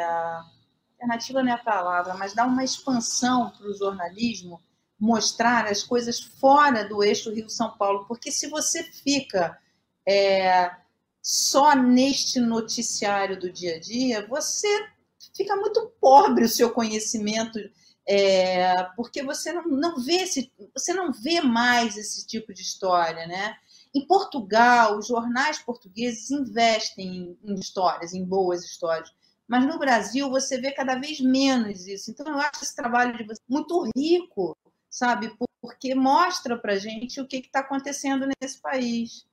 alternativa 0.92 1.42
não 1.42 1.50
é 1.50 1.56
a 1.56 1.58
palavra, 1.58 2.14
mas 2.14 2.36
dá 2.36 2.46
uma 2.46 2.64
expansão 2.64 3.50
para 3.50 3.68
o 3.68 3.74
jornalismo 3.74 4.62
mostrar 5.00 5.66
as 5.66 5.82
coisas 5.82 6.20
fora 6.20 6.88
do 6.88 7.04
eixo 7.04 7.34
Rio-São 7.34 7.76
Paulo, 7.76 8.06
porque 8.06 8.32
se 8.32 8.48
você 8.48 8.84
fica 8.84 9.58
é, 10.08 10.70
só 11.20 11.76
neste 11.76 12.40
noticiário 12.40 13.40
do 13.40 13.52
dia 13.52 13.78
a 13.78 13.80
dia, 13.80 14.28
você 14.28 14.68
fica 15.36 15.56
muito 15.56 15.92
pobre 16.00 16.46
o 16.46 16.50
seu 16.50 16.70
conhecimento 16.70 17.58
é, 18.12 18.86
porque 18.96 19.22
você 19.22 19.54
não, 19.54 19.66
não 19.66 20.00
vê 20.00 20.24
esse, 20.24 20.52
você 20.74 20.92
não 20.94 21.12
vê 21.14 21.42
mais 21.42 21.96
esse 21.96 22.26
tipo 22.26 22.52
de 22.52 22.64
história, 22.64 23.28
né? 23.28 23.56
Em 23.94 24.04
Portugal, 24.08 24.98
os 24.98 25.08
jornais 25.08 25.60
portugueses 25.60 26.32
investem 26.32 27.38
em, 27.44 27.54
histórias, 27.54 28.12
em 28.12 28.26
boas 28.26 28.64
histórias, 28.64 29.14
mas 29.48 29.64
no 29.64 29.78
Brasil 29.78 30.28
você 30.28 30.60
vê 30.60 30.72
cada 30.72 30.96
vez 30.96 31.20
menos 31.20 31.86
isso. 31.86 32.10
Então 32.10 32.28
eu 32.28 32.40
acho 32.40 32.64
esse 32.64 32.76
trabalho 32.76 33.16
de 33.16 33.24
vocês 33.26 33.46
muito 33.48 33.88
rico, 33.96 34.58
sabe? 34.90 35.32
Porque 35.62 35.94
mostra 35.94 36.58
para 36.58 36.80
gente 36.80 37.22
o 37.22 37.28
que 37.28 37.38
está 37.38 37.60
acontecendo 37.60 38.28
nesse 38.42 38.60
país. 38.60 39.24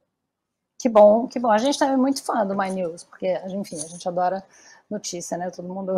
Que 0.78 0.90
bom, 0.90 1.26
que 1.26 1.38
bom. 1.38 1.50
A 1.50 1.56
gente 1.56 1.82
é 1.82 1.96
muito 1.96 2.22
fã 2.22 2.46
do 2.46 2.54
My 2.54 2.68
News, 2.68 3.04
porque, 3.04 3.40
enfim, 3.48 3.76
a 3.76 3.88
gente 3.88 4.06
adora 4.06 4.46
notícia, 4.90 5.38
né? 5.38 5.50
Todo 5.50 5.66
mundo 5.66 5.94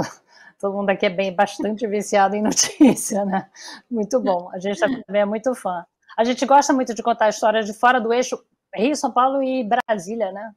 todo 0.59 0.77
mundo 0.77 0.91
aqui 0.91 1.07
é 1.07 1.11
bem 1.11 1.35
bastante 1.35 1.87
viciado 1.87 2.35
em 2.35 2.43
notícia, 2.43 3.25
né? 3.25 3.51
Muito 3.91 4.21
bom. 4.21 4.51
A 4.53 4.59
gente 4.59 4.81
também 4.81 5.23
é 5.23 5.25
muito 5.25 5.55
fã. 5.55 5.85
A 6.17 6.25
gente 6.25 6.45
gosta 6.45 6.73
muito 6.73 6.95
de 6.95 7.03
contar 7.03 7.29
histórias 7.29 7.67
de 7.67 7.73
fora 7.73 8.01
do 8.01 8.13
eixo 8.13 8.39
Rio, 8.75 8.95
São 8.97 9.13
Paulo 9.13 9.43
e 9.43 9.65
Brasília, 9.65 10.33
né? 10.33 10.53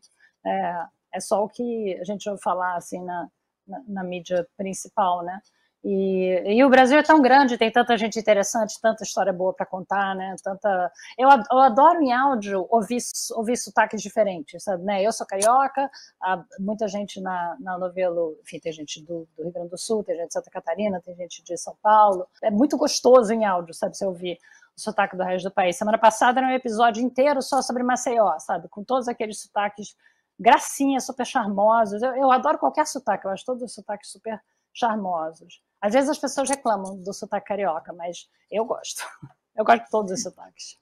É, 0.45 0.85
é 1.15 1.19
só 1.19 1.43
o 1.43 1.49
que 1.49 1.97
a 1.99 2.03
gente 2.03 2.27
ouve 2.29 2.41
falar 2.41 2.75
assim 2.75 3.03
na, 3.03 3.27
na, 3.67 3.83
na 3.87 4.03
mídia 4.03 4.47
principal, 4.57 5.23
né? 5.23 5.39
E, 5.83 6.43
e, 6.45 6.63
o 6.63 6.69
Brasil 6.69 6.99
é 6.99 7.01
tão 7.01 7.19
grande, 7.19 7.57
tem 7.57 7.71
tanta 7.71 7.97
gente 7.97 8.19
interessante, 8.19 8.79
tanta 8.79 9.03
história 9.03 9.33
boa 9.33 9.51
para 9.51 9.65
contar, 9.65 10.15
né? 10.15 10.35
Tanta. 10.43 10.91
Eu, 11.17 11.27
adoro 11.27 12.03
em 12.03 12.13
áudio 12.13 12.67
ouvir, 12.69 12.99
ouvir 13.35 13.57
sotaques 13.57 13.99
diferentes, 13.99 14.63
sabe? 14.63 14.83
Né? 14.83 15.01
Eu 15.01 15.11
sou 15.11 15.25
carioca, 15.25 15.89
há 16.21 16.43
muita 16.59 16.87
gente 16.87 17.19
na, 17.19 17.57
na 17.59 17.79
novela, 17.79 18.31
enfim, 18.43 18.59
tem 18.59 18.71
gente 18.71 19.03
do, 19.03 19.27
do, 19.35 19.43
Rio 19.43 19.51
Grande 19.51 19.69
do 19.69 19.77
Sul, 19.77 20.03
tem 20.03 20.15
gente 20.15 20.27
de 20.27 20.33
Santa 20.33 20.51
Catarina, 20.51 21.01
tem 21.01 21.15
gente 21.15 21.43
de 21.43 21.57
São 21.57 21.75
Paulo. 21.81 22.27
É 22.43 22.51
muito 22.51 22.77
gostoso 22.77 23.33
em 23.33 23.43
áudio, 23.43 23.73
sabe? 23.73 23.97
Você 23.97 24.05
ouvir 24.05 24.37
o 24.77 24.79
sotaque 24.79 25.17
do 25.17 25.23
resto 25.23 25.49
do 25.49 25.53
país. 25.53 25.77
Semana 25.77 25.97
passada 25.97 26.39
era 26.39 26.47
um 26.47 26.51
episódio 26.51 27.03
inteiro 27.03 27.41
só 27.41 27.59
sobre 27.59 27.81
Maceió, 27.81 28.37
sabe? 28.37 28.69
Com 28.69 28.83
todos 28.83 29.07
aqueles 29.07 29.41
sotaques 29.41 29.95
gracinhas, 30.39 31.07
super 31.07 31.25
charmosos. 31.25 32.03
Eu, 32.03 32.15
eu 32.15 32.31
adoro 32.31 32.59
qualquer 32.59 32.85
sotaque, 32.85 33.25
eu 33.25 33.31
acho 33.31 33.43
todos 33.43 33.63
os 33.63 33.73
sotaques 33.73 34.11
super 34.11 34.39
charmosos. 34.71 35.59
Às 35.81 35.93
vezes 35.93 36.09
as 36.09 36.19
pessoas 36.19 36.47
reclamam 36.47 36.95
do 37.01 37.13
sotaque 37.13 37.47
carioca, 37.47 37.91
mas 37.91 38.29
eu 38.49 38.63
gosto. 38.65 39.03
Eu 39.53 39.65
gosto 39.65 39.83
de 39.83 39.89
todos 39.91 40.11
os 40.13 40.23
sotaques. 40.23 40.77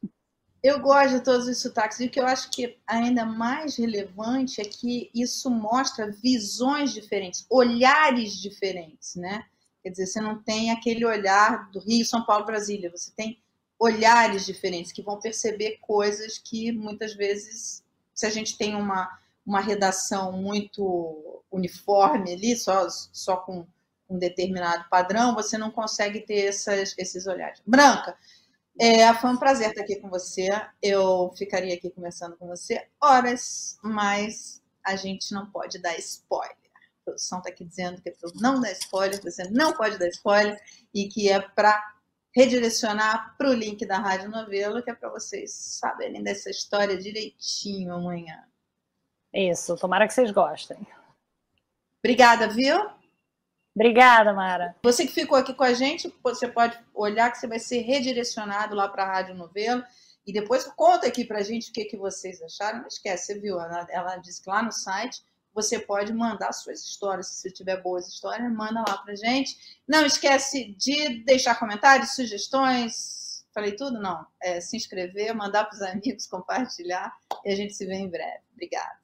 Eu 0.62 0.80
gosto 0.80 1.18
de 1.18 1.24
todos 1.24 1.48
os 1.48 1.60
sotaques. 1.60 2.00
E 2.00 2.06
o 2.06 2.10
que 2.10 2.20
eu 2.20 2.26
acho 2.28 2.52
que 2.52 2.78
ainda 2.86 3.26
mais 3.26 3.78
relevante 3.78 4.62
é 4.62 4.64
que 4.64 5.10
isso 5.14 5.50
mostra 5.50 6.12
visões 6.12 6.94
diferentes, 6.94 7.48
olhares 7.50 8.34
diferentes, 8.40 9.16
né? 9.16 9.44
Quer 9.82 9.90
dizer, 9.90 10.06
você 10.06 10.22
não 10.22 10.42
tem 10.44 10.70
aquele 10.70 11.04
olhar 11.04 11.72
do 11.72 11.80
Rio, 11.80 12.06
São 12.06 12.24
Paulo, 12.24 12.46
Brasília. 12.46 12.92
Você 12.92 13.12
tem 13.16 13.42
olhares 13.80 14.46
diferentes 14.46 14.92
que 14.92 15.02
vão 15.02 15.20
perceber 15.20 15.78
coisas 15.82 16.38
que 16.38 16.72
muitas 16.72 17.16
vezes, 17.16 17.84
se 18.14 18.26
a 18.26 18.30
gente 18.30 18.56
tem 18.56 18.76
uma, 18.76 19.18
uma 19.46 19.62
redação 19.62 20.34
muito 20.34 21.44
uniforme 21.50 22.34
ali, 22.34 22.56
só, 22.56 22.88
só 22.90 23.38
com 23.38 23.66
um 24.10 24.18
determinado 24.18 24.86
padrão, 24.90 25.36
você 25.36 25.58
não 25.58 25.70
consegue 25.70 26.22
ter 26.22 26.48
essas, 26.48 26.96
esses 26.98 27.28
olhares. 27.28 27.62
Branca, 27.66 28.18
é, 28.80 29.14
foi 29.16 29.30
um 29.30 29.38
prazer 29.38 29.70
estar 29.70 29.82
aqui 29.82 29.98
com 29.98 30.10
você. 30.10 30.50
Eu 30.82 31.32
ficaria 31.38 31.76
aqui 31.76 31.90
conversando 31.90 32.36
com 32.38 32.48
você 32.48 32.88
horas, 33.02 33.78
mas 33.84 34.64
a 34.84 34.96
gente 34.96 35.34
não 35.34 35.50
pode 35.52 35.80
dar 35.80 35.98
spoiler. 35.98 36.56
A 37.02 37.06
produção 37.06 37.40
está 37.40 37.50
aqui 37.50 37.66
dizendo 37.66 38.02
que 38.02 38.10
é 38.10 38.14
não 38.36 38.60
dar 38.60 38.72
spoiler, 38.72 39.22
você 39.22 39.44
não 39.50 39.74
pode 39.74 39.98
dar 39.98 40.08
spoiler, 40.08 40.60
e 40.94 41.08
que 41.08 41.30
é 41.30 41.40
para 41.40 41.94
redirecionar 42.34 43.36
para 43.38 43.50
o 43.50 43.54
link 43.54 43.86
da 43.86 43.98
Rádio 43.98 44.30
Novelo, 44.30 44.82
que 44.82 44.90
é 44.90 44.94
para 44.94 45.10
vocês 45.10 45.52
saberem 45.52 46.24
dessa 46.24 46.50
história 46.50 46.98
direitinho 46.98 47.94
amanhã. 47.94 48.44
Isso, 49.34 49.76
tomara 49.76 50.08
que 50.08 50.14
vocês 50.14 50.32
gostem. 50.32 50.78
Obrigada, 52.02 52.48
viu? 52.48 52.99
Obrigada, 53.80 54.34
Mara. 54.34 54.76
Você 54.84 55.08
que 55.08 55.14
ficou 55.14 55.38
aqui 55.38 55.54
com 55.54 55.64
a 55.64 55.74
gente, 55.74 56.14
você 56.22 56.50
pode 56.50 56.78
olhar 56.94 57.32
que 57.32 57.38
você 57.38 57.48
vai 57.48 57.60
ser 57.60 57.80
redirecionado 57.80 58.76
lá 58.76 58.90
para 58.90 59.04
a 59.04 59.08
Rádio 59.08 59.36
Novelo. 59.36 59.82
E 60.28 60.34
depois 60.34 60.66
conta 60.76 61.08
aqui 61.08 61.24
para 61.24 61.40
a 61.40 61.44
gente 61.44 61.70
o 61.70 61.74
que, 61.74 61.86
que 61.86 61.96
vocês 61.96 62.42
acharam. 62.42 62.80
Não 62.80 62.88
esquece, 62.88 63.28
você 63.28 63.40
viu? 63.40 63.58
Ela, 63.58 63.88
ela 63.90 64.18
disse 64.18 64.44
que 64.44 64.50
lá 64.50 64.62
no 64.62 64.74
site 64.74 65.24
você 65.56 65.80
pode 65.80 66.12
mandar 66.12 66.52
suas 66.52 66.84
histórias. 66.84 67.28
Se 67.28 67.50
tiver 67.52 67.82
boas 67.82 68.06
histórias, 68.06 68.52
manda 68.52 68.84
lá 68.86 68.98
para 68.98 69.16
gente. 69.16 69.58
Não 69.88 70.06
esquece 70.06 70.76
de 70.78 71.24
deixar 71.24 71.56
comentários, 71.58 72.16
sugestões, 72.16 73.20
Falei 73.54 73.76
tudo? 73.76 74.00
Não. 74.00 74.26
É, 74.42 74.62
se 74.62 74.78
inscrever, 74.78 75.34
mandar 75.34 75.66
para 75.66 75.76
os 75.76 75.82
amigos, 75.82 76.28
compartilhar 76.28 77.12
e 77.44 77.52
a 77.52 77.56
gente 77.56 77.74
se 77.74 77.86
vê 77.86 77.96
em 77.96 78.10
breve. 78.10 78.42
Obrigada. 78.54 78.99